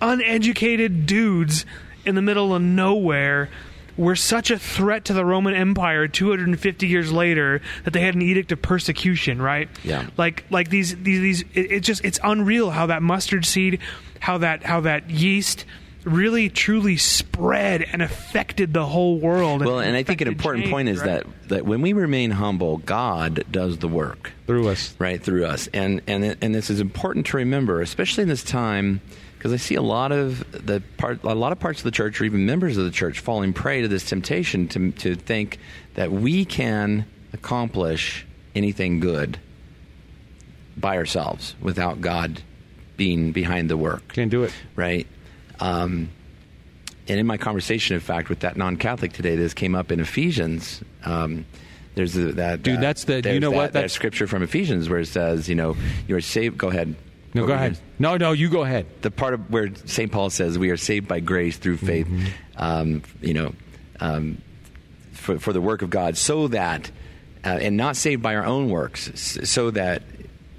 uneducated 0.00 1.04
dudes 1.06 1.66
in 2.06 2.14
the 2.14 2.22
middle 2.22 2.54
of 2.54 2.62
nowhere 2.62 3.50
were 3.96 4.16
such 4.16 4.50
a 4.50 4.58
threat 4.58 5.04
to 5.06 5.12
the 5.12 5.24
Roman 5.24 5.54
Empire 5.54 6.08
250 6.08 6.86
years 6.86 7.12
later 7.12 7.60
that 7.84 7.92
they 7.92 8.00
had 8.00 8.14
an 8.14 8.22
edict 8.22 8.52
of 8.52 8.60
persecution, 8.60 9.40
right? 9.40 9.68
Yeah. 9.82 10.08
Like 10.16 10.44
like 10.50 10.68
these 10.70 10.96
these 10.96 11.20
these 11.20 11.42
it, 11.54 11.72
it 11.72 11.80
just 11.80 12.04
it's 12.04 12.18
unreal 12.22 12.70
how 12.70 12.86
that 12.86 13.02
mustard 13.02 13.44
seed, 13.44 13.80
how 14.20 14.38
that 14.38 14.62
how 14.64 14.80
that 14.80 15.10
yeast 15.10 15.64
really 16.04 16.50
truly 16.50 16.98
spread 16.98 17.80
and 17.82 18.02
affected 18.02 18.74
the 18.74 18.84
whole 18.84 19.18
world. 19.18 19.64
Well, 19.64 19.80
and 19.80 19.96
I 19.96 20.02
think 20.02 20.20
an 20.20 20.28
important 20.28 20.64
change, 20.64 20.72
point 20.72 20.88
is 20.88 21.00
right? 21.00 21.24
that 21.24 21.48
that 21.48 21.64
when 21.64 21.80
we 21.80 21.92
remain 21.92 22.30
humble, 22.30 22.78
God 22.78 23.44
does 23.50 23.78
the 23.78 23.88
work. 23.88 24.32
through 24.46 24.68
us. 24.68 24.94
right 24.98 25.22
through 25.22 25.46
us 25.46 25.68
and 25.72 26.02
and 26.06 26.36
and 26.42 26.54
this 26.54 26.68
is 26.68 26.80
important 26.80 27.26
to 27.26 27.36
remember 27.38 27.80
especially 27.80 28.22
in 28.22 28.28
this 28.28 28.44
time 28.44 29.00
because 29.44 29.52
I 29.52 29.62
see 29.62 29.74
a 29.74 29.82
lot 29.82 30.10
of 30.10 30.38
the 30.64 30.82
part 30.96 31.22
a 31.22 31.34
lot 31.34 31.52
of 31.52 31.60
parts 31.60 31.80
of 31.80 31.84
the 31.84 31.90
church 31.90 32.18
or 32.18 32.24
even 32.24 32.46
members 32.46 32.78
of 32.78 32.86
the 32.86 32.90
church 32.90 33.20
falling 33.20 33.52
prey 33.52 33.82
to 33.82 33.88
this 33.88 34.02
temptation 34.08 34.68
to 34.68 34.90
to 34.92 35.16
think 35.16 35.58
that 35.96 36.10
we 36.10 36.46
can 36.46 37.04
accomplish 37.34 38.24
anything 38.54 39.00
good 39.00 39.38
by 40.78 40.96
ourselves 40.96 41.56
without 41.60 42.00
God 42.00 42.40
being 42.96 43.32
behind 43.32 43.68
the 43.68 43.76
work 43.76 44.14
Can't 44.14 44.30
do 44.30 44.44
it. 44.44 44.52
right? 44.76 45.06
Um, 45.60 46.08
and 47.06 47.20
in 47.20 47.26
my 47.26 47.36
conversation, 47.36 47.94
in 47.96 48.00
fact, 48.00 48.30
with 48.30 48.40
that 48.40 48.56
non-Catholic 48.56 49.12
today, 49.12 49.36
this 49.36 49.52
came 49.52 49.74
up 49.74 49.92
in 49.92 50.00
Ephesians. 50.00 50.80
Um, 51.04 51.44
there's 51.96 52.16
a, 52.16 52.32
that 52.32 52.62
Dude, 52.62 52.78
uh, 52.78 52.80
that's 52.80 53.04
the- 53.04 53.20
you 53.30 53.40
know 53.40 53.50
that, 53.50 53.56
what? 53.56 53.72
that 53.74 53.90
scripture 53.90 54.26
from 54.26 54.42
Ephesians 54.42 54.88
where 54.88 55.00
it 55.00 55.06
says, 55.06 55.50
you 55.50 55.54
know, 55.54 55.76
you're 56.08 56.22
saved. 56.22 56.56
Go 56.56 56.68
ahead. 56.68 56.94
No, 57.34 57.46
go 57.46 57.52
ahead. 57.52 57.78
No, 57.98 58.16
no, 58.16 58.32
you 58.32 58.48
go 58.48 58.62
ahead. 58.62 58.86
the 59.02 59.10
part 59.10 59.34
of 59.34 59.50
where 59.50 59.74
St. 59.86 60.10
Paul 60.10 60.30
says 60.30 60.58
we 60.58 60.70
are 60.70 60.76
saved 60.76 61.08
by 61.08 61.20
grace 61.20 61.56
through 61.56 61.78
faith, 61.78 62.06
Mm-hmm. 62.06 62.26
um, 62.56 63.02
you 63.20 63.34
know, 63.34 63.52
um, 64.00 64.38
for, 65.12 65.38
for 65.38 65.52
the 65.52 65.60
work 65.60 65.82
of 65.82 65.90
God, 65.90 66.16
so 66.16 66.48
that, 66.48 66.90
uh, 67.44 67.48
and 67.60 67.76
not 67.76 67.96
saved 67.96 68.22
by 68.22 68.36
our 68.36 68.44
own 68.44 68.68
works, 68.68 69.10
so 69.48 69.70
that 69.72 70.02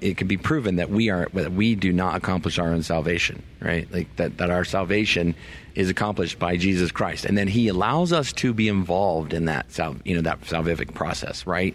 it 0.02 0.18
can 0.18 0.26
be 0.28 0.36
proven 0.36 0.76
that 0.76 0.90
we 0.90 1.08
are 1.08 1.26
that 1.32 1.52
we 1.52 1.74
do 1.74 1.90
not 1.92 2.14
accomplish 2.16 2.58
our 2.58 2.68
own 2.68 2.82
salvation, 2.82 3.42
right? 3.60 3.90
Like 3.90 4.14
that 4.16 4.36
that 4.38 4.50
our 4.50 4.64
salvation 4.64 5.34
is 5.74 5.88
accomplished 5.88 6.38
by 6.38 6.56
Jesus 6.58 6.90
Christ, 6.92 7.24
and 7.24 7.36
then 7.38 7.48
He 7.48 7.68
allows 7.68 8.12
us 8.12 8.32
to 8.34 8.52
be 8.52 8.68
involved 8.68 9.32
in 9.32 9.46
that 9.46 9.72
sal- 9.72 9.96
you 10.04 10.14
know 10.14 10.20
that 10.22 10.42
salvific 10.42 10.92
process, 10.94 11.46
right? 11.46 11.74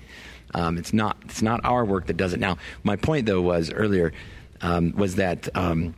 Um, 0.54 0.78
it's 0.78 0.94
not 0.94 1.18
it's 1.26 1.42
not 1.42 1.62
our 1.64 1.84
work 1.84 2.06
that 2.08 2.18
does 2.18 2.34
it. 2.34 2.40
Now, 2.40 2.58
my 2.84 2.96
point 2.96 3.26
though 3.26 3.42
was 3.42 3.72
earlier 3.72 4.14
um, 4.62 4.94
was 4.96 5.16
that 5.16 5.50
um, 5.56 5.96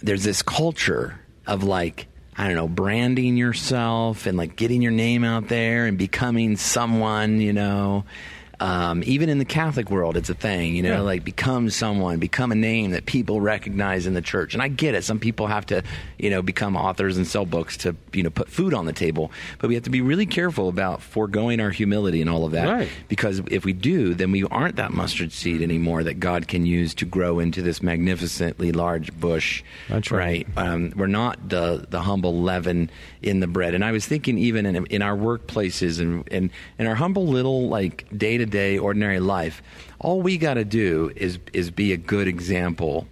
there's 0.00 0.24
this 0.24 0.42
culture 0.42 1.20
of 1.46 1.62
like 1.62 2.06
I 2.36 2.46
don't 2.46 2.56
know 2.56 2.68
branding 2.68 3.36
yourself 3.36 4.26
and 4.26 4.36
like 4.36 4.56
getting 4.56 4.82
your 4.82 4.92
name 4.92 5.24
out 5.24 5.48
there 5.48 5.86
and 5.86 5.96
becoming 5.96 6.56
someone, 6.56 7.40
you 7.40 7.52
know. 7.52 8.04
Um, 8.64 9.02
even 9.04 9.28
in 9.28 9.36
the 9.38 9.44
Catholic 9.44 9.90
world, 9.90 10.16
it's 10.16 10.30
a 10.30 10.34
thing, 10.34 10.74
you 10.74 10.82
know, 10.82 10.94
Yeah. 10.94 11.00
like 11.00 11.22
become 11.22 11.68
someone, 11.68 12.18
become 12.18 12.50
a 12.50 12.54
name 12.54 12.92
that 12.92 13.04
people 13.04 13.42
recognize 13.42 14.06
in 14.06 14.14
the 14.14 14.22
church. 14.22 14.54
And 14.54 14.62
I 14.62 14.68
get 14.68 14.94
it. 14.94 15.04
Some 15.04 15.18
people 15.18 15.48
have 15.48 15.66
to, 15.66 15.82
you 16.18 16.30
know, 16.30 16.40
become 16.40 16.74
authors 16.74 17.18
and 17.18 17.26
sell 17.26 17.44
books 17.44 17.76
to, 17.78 17.94
you 18.14 18.22
know, 18.22 18.30
put 18.30 18.48
food 18.48 18.72
on 18.72 18.86
the 18.86 18.94
table. 18.94 19.30
But 19.58 19.68
we 19.68 19.74
have 19.74 19.82
to 19.84 19.90
be 19.90 20.00
really 20.00 20.24
careful 20.24 20.70
about 20.70 21.02
foregoing 21.02 21.60
our 21.60 21.68
humility 21.68 22.22
and 22.22 22.30
all 22.30 22.46
of 22.46 22.52
that. 22.52 22.66
Right. 22.66 22.88
Because 23.08 23.42
if 23.50 23.66
we 23.66 23.74
do, 23.74 24.14
then 24.14 24.32
we 24.32 24.44
aren't 24.44 24.76
that 24.76 24.92
mustard 24.92 25.32
seed 25.32 25.60
anymore 25.60 26.02
that 26.04 26.18
God 26.18 26.48
can 26.48 26.64
use 26.64 26.94
to 26.94 27.04
grow 27.04 27.40
into 27.40 27.60
this 27.60 27.82
magnificently 27.82 28.72
large 28.72 29.12
bush. 29.20 29.62
That's 29.90 30.10
right. 30.10 30.46
Um, 30.56 30.90
we're 30.96 31.06
not 31.06 31.50
the, 31.50 31.84
the 31.90 32.00
humble 32.00 32.40
leaven 32.40 32.88
in 33.20 33.40
the 33.40 33.46
bread. 33.46 33.74
And 33.74 33.84
I 33.84 33.92
was 33.92 34.06
thinking, 34.06 34.38
even 34.38 34.64
in, 34.64 34.86
in 34.86 35.02
our 35.02 35.16
workplaces 35.16 36.00
and, 36.00 36.26
and 36.32 36.48
in 36.78 36.86
our 36.86 36.94
humble 36.94 37.26
little, 37.26 37.68
like, 37.68 38.06
day 38.16 38.38
to 38.38 38.46
day, 38.54 38.78
ordinary 38.78 39.18
life, 39.18 39.62
all 39.98 40.22
we 40.22 40.38
got 40.38 40.54
to 40.54 40.64
do 40.64 41.10
is, 41.16 41.40
is 41.52 41.70
be 41.72 41.92
a 41.92 41.96
good 41.96 42.28
example, 42.28 43.08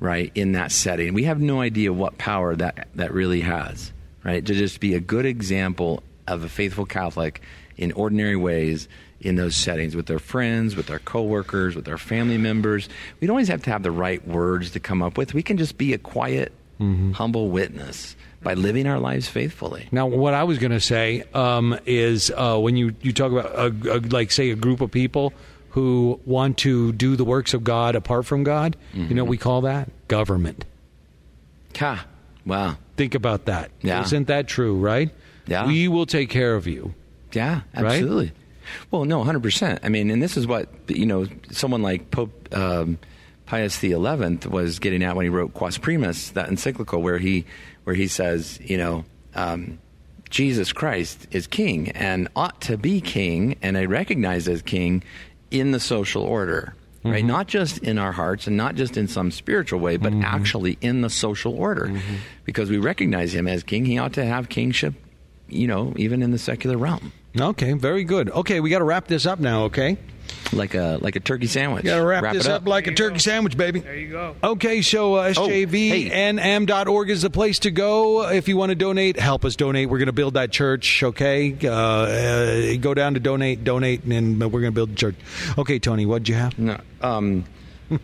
right, 0.00 0.32
in 0.34 0.52
that 0.52 0.72
setting. 0.72 1.12
We 1.12 1.24
have 1.24 1.40
no 1.40 1.60
idea 1.60 1.92
what 1.92 2.16
power 2.16 2.56
that, 2.56 2.88
that 2.94 3.12
really 3.12 3.42
has, 3.42 3.92
right? 4.24 4.44
To 4.44 4.54
just 4.54 4.80
be 4.80 4.94
a 4.94 5.00
good 5.00 5.26
example 5.26 6.02
of 6.26 6.42
a 6.42 6.48
faithful 6.48 6.86
Catholic 6.86 7.42
in 7.76 7.92
ordinary 7.92 8.36
ways 8.36 8.88
in 9.20 9.36
those 9.36 9.56
settings 9.56 9.94
with 9.94 10.06
their 10.06 10.18
friends, 10.18 10.74
with 10.74 10.86
their 10.86 11.00
coworkers, 11.00 11.76
with 11.76 11.84
their 11.84 11.98
family 11.98 12.38
members. 12.38 12.88
We 13.20 13.26
don't 13.26 13.34
always 13.34 13.48
have 13.48 13.62
to 13.64 13.70
have 13.70 13.82
the 13.82 13.90
right 13.90 14.26
words 14.26 14.70
to 14.70 14.80
come 14.80 15.02
up 15.02 15.18
with. 15.18 15.34
We 15.34 15.42
can 15.42 15.58
just 15.58 15.76
be 15.76 15.92
a 15.92 15.98
quiet, 15.98 16.52
mm-hmm. 16.80 17.12
humble 17.12 17.50
witness 17.50 18.16
by 18.42 18.54
living 18.54 18.86
our 18.86 18.98
lives 18.98 19.28
faithfully. 19.28 19.88
Now, 19.90 20.06
what 20.06 20.34
I 20.34 20.44
was 20.44 20.58
going 20.58 20.70
to 20.72 20.80
say 20.80 21.24
um, 21.34 21.78
is 21.86 22.30
uh, 22.36 22.58
when 22.58 22.76
you, 22.76 22.94
you 23.02 23.12
talk 23.12 23.32
about, 23.32 23.46
a, 23.54 23.96
a, 23.96 23.98
like, 24.00 24.30
say, 24.30 24.50
a 24.50 24.54
group 24.56 24.80
of 24.80 24.90
people 24.90 25.32
who 25.70 26.20
want 26.24 26.58
to 26.58 26.92
do 26.92 27.16
the 27.16 27.24
works 27.24 27.52
of 27.54 27.62
God 27.64 27.94
apart 27.96 28.26
from 28.26 28.44
God, 28.44 28.76
you 28.94 29.14
know 29.14 29.24
what 29.24 29.30
we 29.30 29.38
call 29.38 29.62
that? 29.62 29.90
Government. 30.08 30.64
Ha! 31.76 32.06
Wow. 32.46 32.76
Think 32.96 33.14
about 33.14 33.44
that. 33.46 33.70
Yeah. 33.82 34.02
Isn't 34.02 34.28
that 34.28 34.48
true, 34.48 34.78
right? 34.78 35.10
Yeah. 35.46 35.66
We 35.66 35.88
will 35.88 36.06
take 36.06 36.30
care 36.30 36.54
of 36.54 36.66
you. 36.66 36.94
Yeah, 37.32 37.60
Right? 37.74 37.84
absolutely. 37.84 38.32
Well, 38.90 39.04
no, 39.04 39.22
hundred 39.22 39.42
percent. 39.42 39.80
I 39.82 39.88
mean, 39.88 40.10
and 40.10 40.22
this 40.22 40.36
is 40.36 40.46
what 40.46 40.68
you 40.88 41.06
know. 41.06 41.26
Someone 41.50 41.80
like 41.82 42.10
Pope 42.10 42.54
um, 42.54 42.98
Pius 43.46 43.78
XI 43.78 43.94
was 43.94 44.78
getting 44.78 45.02
at 45.02 45.14
when 45.16 45.24
he 45.24 45.30
wrote 45.30 45.54
Quas 45.54 45.78
Primas, 45.78 46.32
that 46.34 46.48
encyclical, 46.48 47.00
where 47.00 47.18
he 47.18 47.44
where 47.88 47.94
he 47.94 48.06
says, 48.06 48.60
you 48.62 48.76
know, 48.76 49.02
um, 49.34 49.78
Jesus 50.28 50.74
Christ 50.74 51.26
is 51.30 51.46
King 51.46 51.88
and 51.92 52.28
ought 52.36 52.60
to 52.60 52.76
be 52.76 53.00
King, 53.00 53.56
and 53.62 53.78
I 53.78 53.86
recognize 53.86 54.46
as 54.46 54.60
King 54.60 55.02
in 55.50 55.70
the 55.70 55.80
social 55.80 56.22
order. 56.22 56.74
Right, 57.02 57.20
mm-hmm. 57.20 57.28
not 57.28 57.46
just 57.46 57.78
in 57.78 57.96
our 57.96 58.12
hearts 58.12 58.46
and 58.46 58.58
not 58.58 58.74
just 58.74 58.98
in 58.98 59.08
some 59.08 59.30
spiritual 59.30 59.80
way, 59.80 59.96
but 59.96 60.12
mm-hmm. 60.12 60.22
actually 60.22 60.76
in 60.82 61.00
the 61.00 61.08
social 61.08 61.54
order, 61.54 61.86
mm-hmm. 61.86 62.16
because 62.44 62.68
we 62.68 62.76
recognize 62.76 63.34
him 63.34 63.48
as 63.48 63.62
king. 63.62 63.86
He 63.86 63.96
ought 63.96 64.12
to 64.14 64.24
have 64.26 64.50
kingship, 64.50 64.92
you 65.48 65.66
know, 65.66 65.94
even 65.96 66.20
in 66.20 66.30
the 66.30 66.38
secular 66.38 66.76
realm. 66.76 67.14
Okay, 67.40 67.72
very 67.72 68.04
good. 68.04 68.30
Okay, 68.30 68.60
we 68.60 68.70
got 68.70 68.78
to 68.78 68.84
wrap 68.84 69.06
this 69.06 69.26
up 69.26 69.38
now, 69.40 69.64
okay? 69.64 69.98
like 70.52 70.74
a 70.74 70.98
like 71.00 71.16
a 71.16 71.20
turkey 71.20 71.46
sandwich. 71.46 71.84
Got 71.84 71.96
to 71.98 72.04
wrap, 72.04 72.24
it 72.24 72.32
this 72.34 72.46
up. 72.46 72.66
like 72.66 72.86
a 72.86 72.94
turkey 72.94 73.18
sandwich, 73.18 73.56
baby. 73.56 73.80
There 73.80 73.96
you 73.96 74.10
go. 74.10 74.36
Okay, 74.42 74.82
so 74.82 75.14
uh, 75.14 75.34
Oh, 75.36 75.48
hey. 75.48 75.66
sjvnm.org 75.66 77.10
is 77.10 77.22
the 77.22 77.30
place 77.30 77.58
to 77.60 77.70
go 77.70 78.28
if 78.28 78.48
you 78.48 78.56
want 78.56 78.70
to 78.70 78.74
donate. 78.74 79.18
Help 79.18 79.44
us 79.44 79.56
donate. 79.56 79.88
We're 79.88 79.98
going 79.98 80.06
to 80.06 80.12
build 80.12 80.34
that 80.34 80.50
church, 80.50 81.02
okay? 81.02 81.56
Uh, 81.62 81.70
uh, 81.70 82.76
go 82.76 82.94
down 82.94 83.14
to 83.14 83.20
donate, 83.20 83.64
donate, 83.64 84.04
and 84.04 84.40
we're 84.40 84.60
going 84.60 84.64
to 84.64 84.70
build 84.72 84.90
the 84.92 84.96
church. 84.96 85.16
Okay, 85.56 85.78
Tony, 85.78 86.06
what'd 86.06 86.28
you 86.28 86.34
have? 86.34 86.58
No, 86.58 86.80
um, 87.00 87.44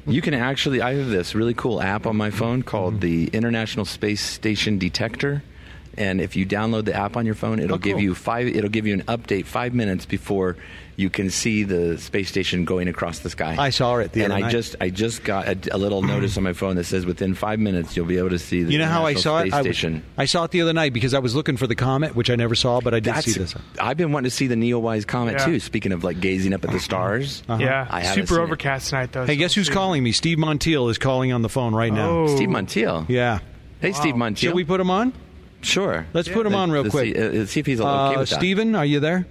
you 0.06 0.20
can 0.22 0.34
actually. 0.34 0.80
I 0.80 0.94
have 0.94 1.08
this 1.08 1.34
really 1.34 1.54
cool 1.54 1.80
app 1.80 2.06
on 2.06 2.16
my 2.16 2.30
phone 2.30 2.62
called 2.62 3.00
the 3.00 3.28
International 3.28 3.84
Space 3.84 4.20
Station 4.22 4.78
Detector. 4.78 5.42
And 5.98 6.20
if 6.20 6.36
you 6.36 6.46
download 6.46 6.84
the 6.84 6.94
app 6.94 7.16
on 7.16 7.26
your 7.26 7.34
phone, 7.34 7.58
it'll 7.58 7.76
Oh, 7.76 7.78
give 7.78 8.00
you 8.00 8.14
five. 8.14 8.48
It'll 8.48 8.70
give 8.70 8.86
you 8.86 8.94
an 8.94 9.02
update 9.02 9.46
five 9.46 9.74
minutes 9.74 10.06
before 10.06 10.56
you 10.96 11.10
can 11.10 11.28
see 11.28 11.64
the 11.64 11.98
space 11.98 12.28
station 12.28 12.64
going 12.64 12.86
across 12.86 13.18
the 13.18 13.28
sky. 13.30 13.56
I 13.58 13.70
saw 13.70 13.96
it 13.96 14.12
the 14.12 14.22
and 14.22 14.32
other 14.32 14.38
I 14.38 14.46
night. 14.46 14.52
just 14.52 14.76
I 14.80 14.90
just 14.90 15.24
got 15.24 15.48
a, 15.48 15.74
a 15.74 15.78
little 15.78 16.02
notice 16.02 16.36
on 16.36 16.44
my 16.44 16.52
phone 16.52 16.76
that 16.76 16.84
says 16.84 17.04
within 17.04 17.34
five 17.34 17.58
minutes 17.58 17.96
you'll 17.96 18.06
be 18.06 18.16
able 18.18 18.30
to 18.30 18.38
see 18.38 18.62
the 18.62 18.70
You 18.70 18.78
know 18.78 18.86
how 18.86 19.04
I 19.04 19.10
International 19.10 19.22
saw 19.22 19.38
it? 19.40 19.64
Space 19.64 19.84
I, 19.84 19.88
was- 19.88 20.02
I 20.18 20.24
saw 20.26 20.44
it 20.44 20.50
the 20.52 20.60
other 20.62 20.72
night 20.72 20.92
because 20.92 21.12
I 21.12 21.18
was 21.18 21.34
looking 21.34 21.56
for 21.56 21.66
the 21.66 21.74
comet, 21.74 22.14
which 22.14 22.30
I 22.30 22.36
never 22.36 22.54
saw, 22.54 22.80
but 22.80 22.94
I 22.94 23.00
did 23.00 23.12
That's, 23.14 23.26
see 23.32 23.40
this. 23.40 23.56
I've 23.80 23.96
been 23.96 24.12
wanting 24.12 24.30
to 24.30 24.36
see 24.36 24.46
the 24.46 24.54
Neowise 24.54 25.04
comet 25.04 25.34
Yeah. 25.40 25.46
too. 25.46 25.58
Speaking 25.60 25.90
of 25.90 26.04
like 26.04 26.20
gazing 26.20 26.52
up 26.54 26.58
at 26.62 26.70
the 26.70 26.76
uh-huh. 26.76 26.78
stars, 26.84 27.42
uh-huh. 27.48 27.60
Yeah, 27.60 27.88
I 27.90 28.02
super 28.14 28.26
seen 28.28 28.38
it. 28.38 28.42
overcast 28.42 28.90
tonight 28.90 29.10
though. 29.12 29.24
Hey, 29.26 29.34
so 29.34 29.38
guess 29.40 29.54
who's 29.54 29.66
see. 29.66 29.72
calling 29.72 30.02
me? 30.04 30.12
Steve 30.12 30.38
Montiel 30.38 30.88
is 30.90 30.98
calling 30.98 31.32
on 31.32 31.42
the 31.42 31.48
phone 31.48 31.74
right 31.74 31.92
now. 31.92 32.08
Oh. 32.08 32.36
Steve 32.36 32.50
Montiel. 32.50 33.08
Yeah. 33.08 33.40
Hey, 33.80 33.90
Steve 33.92 34.14
Montiel. 34.14 34.38
Shall 34.38 34.54
we 34.54 34.62
put 34.64 34.80
him 34.80 34.90
on? 34.90 35.12
Sure. 35.64 36.06
Let's 36.12 36.28
put 36.28 36.46
him 36.46 36.54
on 36.54 36.70
real 36.70 36.88
quick. 36.90 37.14
See, 37.16 37.20
uh, 37.22 37.28
let's 37.30 37.50
see 37.52 37.60
if 37.60 37.66
he's 37.66 37.80
okay 37.80 37.88
Uh, 37.88 38.18
with 38.20 38.30
that. 38.30 38.36
Steven, 38.36 38.74
are 38.74 38.84
you 38.84 39.00
there? 39.00 39.26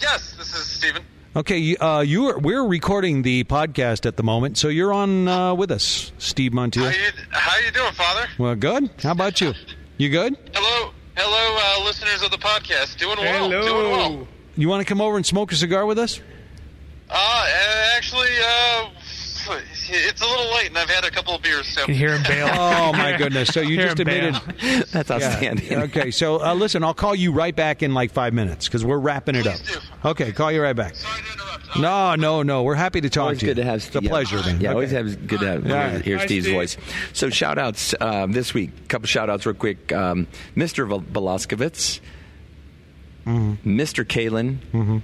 Yes, 0.00 0.34
this 0.36 0.54
is 0.54 0.64
Steven. 0.66 1.02
Okay, 1.34 1.58
you- 1.58 1.76
uh, 1.80 2.00
you 2.00 2.26
are, 2.28 2.38
we're 2.38 2.64
recording 2.66 3.22
the 3.22 3.44
podcast 3.44 4.06
at 4.06 4.16
the 4.16 4.22
moment, 4.22 4.56
so 4.58 4.68
you're 4.68 4.92
on 4.92 5.28
uh, 5.28 5.54
with 5.54 5.70
us, 5.70 6.12
Steve 6.18 6.52
How 6.54 6.60
Montiel. 6.66 6.92
you, 6.94 7.10
how 7.30 7.58
you 7.58 7.70
doing, 7.72 7.92
Father? 7.92 8.26
Well, 8.38 8.54
good. 8.54 8.88
How 9.02 9.12
about 9.12 9.40
you? 9.40 9.52
You 9.98 10.08
good? 10.10 10.36
Hello, 10.54 10.92
hello, 11.16 11.56
uh, 11.80 11.84
listeners 11.84 12.22
of 12.22 12.30
the 12.30 12.38
podcast. 12.38 12.96
Doing 12.98 13.18
well. 13.18 13.48
Doing 13.50 13.90
well. 13.90 14.28
You 14.56 14.68
want 14.68 14.80
to 14.80 14.86
come 14.86 15.00
over 15.02 15.16
and 15.16 15.26
smoke 15.26 15.52
a 15.52 15.56
cigar 15.56 15.84
with 15.84 15.98
us? 15.98 16.20
Uh, 17.10 17.46
actually, 17.96 18.28
uh, 18.42 18.88
it's 19.90 20.20
a 20.20 20.26
little 20.26 20.52
late, 20.54 20.68
and 20.68 20.78
I've 20.78 20.88
had 20.90 21.04
a 21.04 21.10
couple 21.10 21.34
of 21.34 21.42
beers. 21.42 21.66
So 21.68 21.80
You 21.80 21.86
can 21.86 21.94
hear 21.94 22.14
him 22.16 22.22
bail. 22.22 22.48
Oh 22.52 22.92
my 22.92 23.16
goodness! 23.16 23.48
So 23.48 23.60
you 23.62 23.76
just 23.76 23.98
him 23.98 24.06
bail. 24.06 24.34
admitted. 24.36 24.86
That's 24.92 25.10
outstanding. 25.10 25.66
Yeah. 25.66 25.82
Okay, 25.84 26.10
so 26.10 26.42
uh, 26.44 26.54
listen, 26.54 26.82
I'll 26.84 26.94
call 26.94 27.14
you 27.14 27.32
right 27.32 27.54
back 27.54 27.82
in 27.82 27.94
like 27.94 28.12
five 28.12 28.32
minutes 28.34 28.66
because 28.66 28.84
we're 28.84 28.98
wrapping 28.98 29.34
it 29.34 29.46
up. 29.46 29.56
Please 29.58 29.78
Okay, 30.04 30.32
call 30.32 30.50
you 30.52 30.62
right 30.62 30.76
back. 30.76 30.94
Sorry 30.94 31.22
to 31.22 31.32
interrupt. 31.32 31.78
No, 31.78 32.14
no, 32.14 32.42
no. 32.42 32.62
We're 32.62 32.74
happy 32.76 33.00
to 33.00 33.10
talk 33.10 33.22
Always 33.22 33.40
to 33.40 33.46
you. 33.46 33.54
good 33.54 33.60
to 33.62 33.64
have. 33.68 33.76
It's 33.84 33.94
a 33.94 34.00
yeah. 34.02 34.08
pleasure, 34.08 34.36
man. 34.38 34.60
Yeah, 34.60 34.70
always 34.70 34.90
have 34.92 35.26
good 35.26 35.40
to 35.40 35.46
have, 35.46 35.66
Yeah. 35.66 35.90
hear, 35.90 36.00
hear 36.00 36.18
Hi, 36.18 36.24
Steve's 36.26 36.46
Steve. 36.46 36.54
voice. 36.56 36.76
So 37.12 37.28
shout 37.30 37.58
outs 37.58 37.94
um, 38.00 38.32
this 38.32 38.54
week. 38.54 38.70
A 38.84 38.88
couple 38.88 39.06
shout 39.08 39.28
outs 39.28 39.44
real 39.46 39.54
quick. 39.56 39.92
Um, 39.92 40.26
Mr. 40.56 40.86
Vel- 40.88 41.00
Velaskovitz, 41.02 42.00
Mm-hmm. 43.26 43.80
Mr. 43.80 44.04
Kalen. 44.04 45.02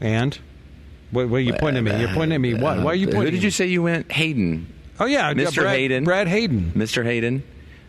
And 0.00 0.38
what, 1.14 1.28
what 1.28 1.36
are 1.36 1.40
you 1.40 1.54
pointing 1.54 1.86
at 1.86 1.94
me? 1.94 2.00
You're 2.00 2.12
pointing 2.14 2.34
at 2.34 2.40
me. 2.40 2.54
What? 2.54 2.78
Why 2.80 2.92
are 2.92 2.94
you 2.94 3.06
pointing? 3.06 3.22
Who 3.26 3.30
did 3.30 3.42
you 3.42 3.50
say 3.50 3.66
you 3.66 3.82
went? 3.82 4.10
Hayden. 4.12 4.72
Oh 5.00 5.06
yeah, 5.06 5.32
Mr. 5.32 5.62
Brad, 5.62 5.76
Hayden. 5.76 6.04
Brad 6.04 6.28
Hayden. 6.28 6.72
Mr. 6.74 7.04
Hayden. 7.04 7.42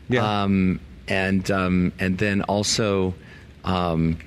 Yeah. 0.09 0.43
Um, 0.43 0.79
and 1.07 1.49
um, 1.51 1.93
and 1.99 2.17
then 2.17 2.41
also 2.43 3.13
um, 3.63 4.17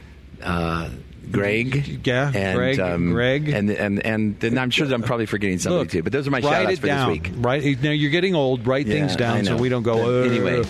uh, 0.42 0.90
Greg. 1.30 2.06
Yeah, 2.06 2.30
And, 2.34 2.56
Greg, 2.56 2.80
um, 2.80 3.12
Greg. 3.12 3.48
And 3.48 3.70
and 3.70 4.04
and 4.04 4.38
then 4.40 4.58
I'm 4.58 4.70
sure 4.70 4.92
I'm 4.92 5.02
probably 5.02 5.26
forgetting 5.26 5.58
somebody 5.58 5.84
Look, 5.84 5.90
too. 5.90 6.02
But 6.02 6.12
those 6.12 6.26
are 6.26 6.30
my 6.30 6.38
write 6.38 6.44
shout 6.44 6.66
outs 6.66 6.78
for 6.78 6.86
down. 6.86 7.08
this 7.08 7.20
week. 7.20 7.32
Right 7.36 7.82
now, 7.82 7.90
you're 7.90 8.10
getting 8.10 8.34
old. 8.34 8.66
Write 8.66 8.86
things 8.86 9.16
Yeah, 9.18 9.32
I 9.32 9.36
down 9.36 9.44
so 9.44 9.56
we 9.56 9.68
don't 9.68 9.82
go. 9.82 9.96
But 9.96 10.28
"Uh, 10.28 10.32
anyway, 10.32 10.62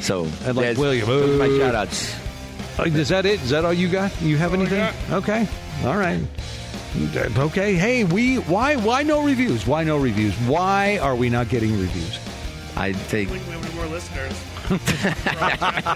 so 0.00 0.28
And 0.44 0.56
like 0.56 0.76
William, 0.76 1.06
those 1.06 1.30
are 1.40 1.48
my 1.48 1.58
shout 1.58 1.74
outs. 1.74 2.14
Uh, 2.78 2.82
Is 2.84 3.08
that 3.08 3.24
it? 3.24 3.40
Is 3.42 3.50
that 3.50 3.64
all 3.64 3.72
you 3.72 3.88
got? 3.88 4.20
You 4.20 4.36
have 4.36 4.52
anything? 4.52 4.82
Okay. 5.10 5.46
All 5.84 5.96
right. 5.96 6.20
Okay. 6.96 7.74
Hey, 7.74 8.04
we 8.04 8.36
why 8.36 8.76
why 8.76 9.02
no 9.02 9.22
reviews? 9.24 9.66
Why 9.66 9.82
no 9.82 9.96
reviews? 9.96 10.34
Why 10.46 10.98
are 10.98 11.16
we 11.16 11.28
not 11.28 11.48
getting 11.48 11.72
reviews? 11.78 12.18
I 12.76 12.92
think 12.92 13.30
We 13.30 13.38
have 13.38 13.74
more 13.74 13.86
listeners. 13.86 14.32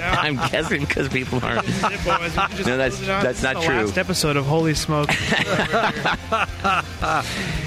I'm 0.01 0.37
guessing 0.51 0.81
because 0.83 1.09
people 1.09 1.41
aren't. 1.43 1.67
No, 1.67 2.77
that's- 2.77 2.99
that's 3.01 3.43
not 3.43 3.57
the 3.57 3.63
true. 3.63 3.77
Last 3.87 3.97
episode 3.99 4.37
of 4.37 4.45
Holy 4.47 4.75
Smoke. 4.75 5.11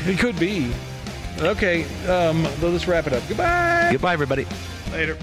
It 0.04 0.18
could 0.20 0.38
be. 0.40 0.72
Okay. 1.40 1.84
Um, 2.08 2.44
let's 2.62 2.88
wrap 2.88 3.08
it 3.08 3.14
up. 3.14 3.24
Goodbye. 3.28 3.90
Goodbye, 3.92 4.14
everybody. 4.14 4.46
Later. 4.92 5.18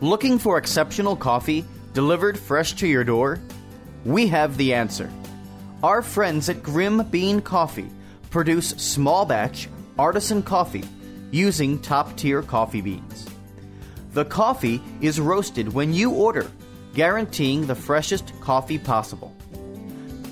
Looking 0.00 0.38
for 0.38 0.56
exceptional 0.58 1.16
coffee 1.16 1.64
delivered 1.92 2.38
fresh 2.38 2.74
to 2.74 2.86
your 2.86 3.04
door? 3.04 3.40
We 4.04 4.28
have 4.28 4.56
the 4.56 4.74
answer. 4.74 5.10
Our 5.82 6.02
friends 6.02 6.48
at 6.48 6.62
Grim 6.62 7.02
Bean 7.10 7.40
Coffee 7.40 7.90
produce 8.30 8.70
small 8.70 9.24
batch 9.24 9.68
artisan 9.98 10.42
coffee 10.42 10.84
using 11.30 11.78
top 11.78 12.16
tier 12.16 12.42
coffee 12.42 12.80
beans. 12.80 13.26
The 14.12 14.24
coffee 14.24 14.82
is 15.00 15.20
roasted 15.20 15.72
when 15.72 15.92
you 15.92 16.10
order, 16.10 16.50
guaranteeing 16.94 17.66
the 17.66 17.74
freshest 17.74 18.32
coffee 18.40 18.78
possible. 18.78 19.34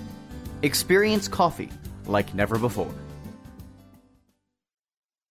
Experience 0.62 1.28
coffee 1.28 1.70
like 2.06 2.34
never 2.34 2.58
before. 2.58 2.92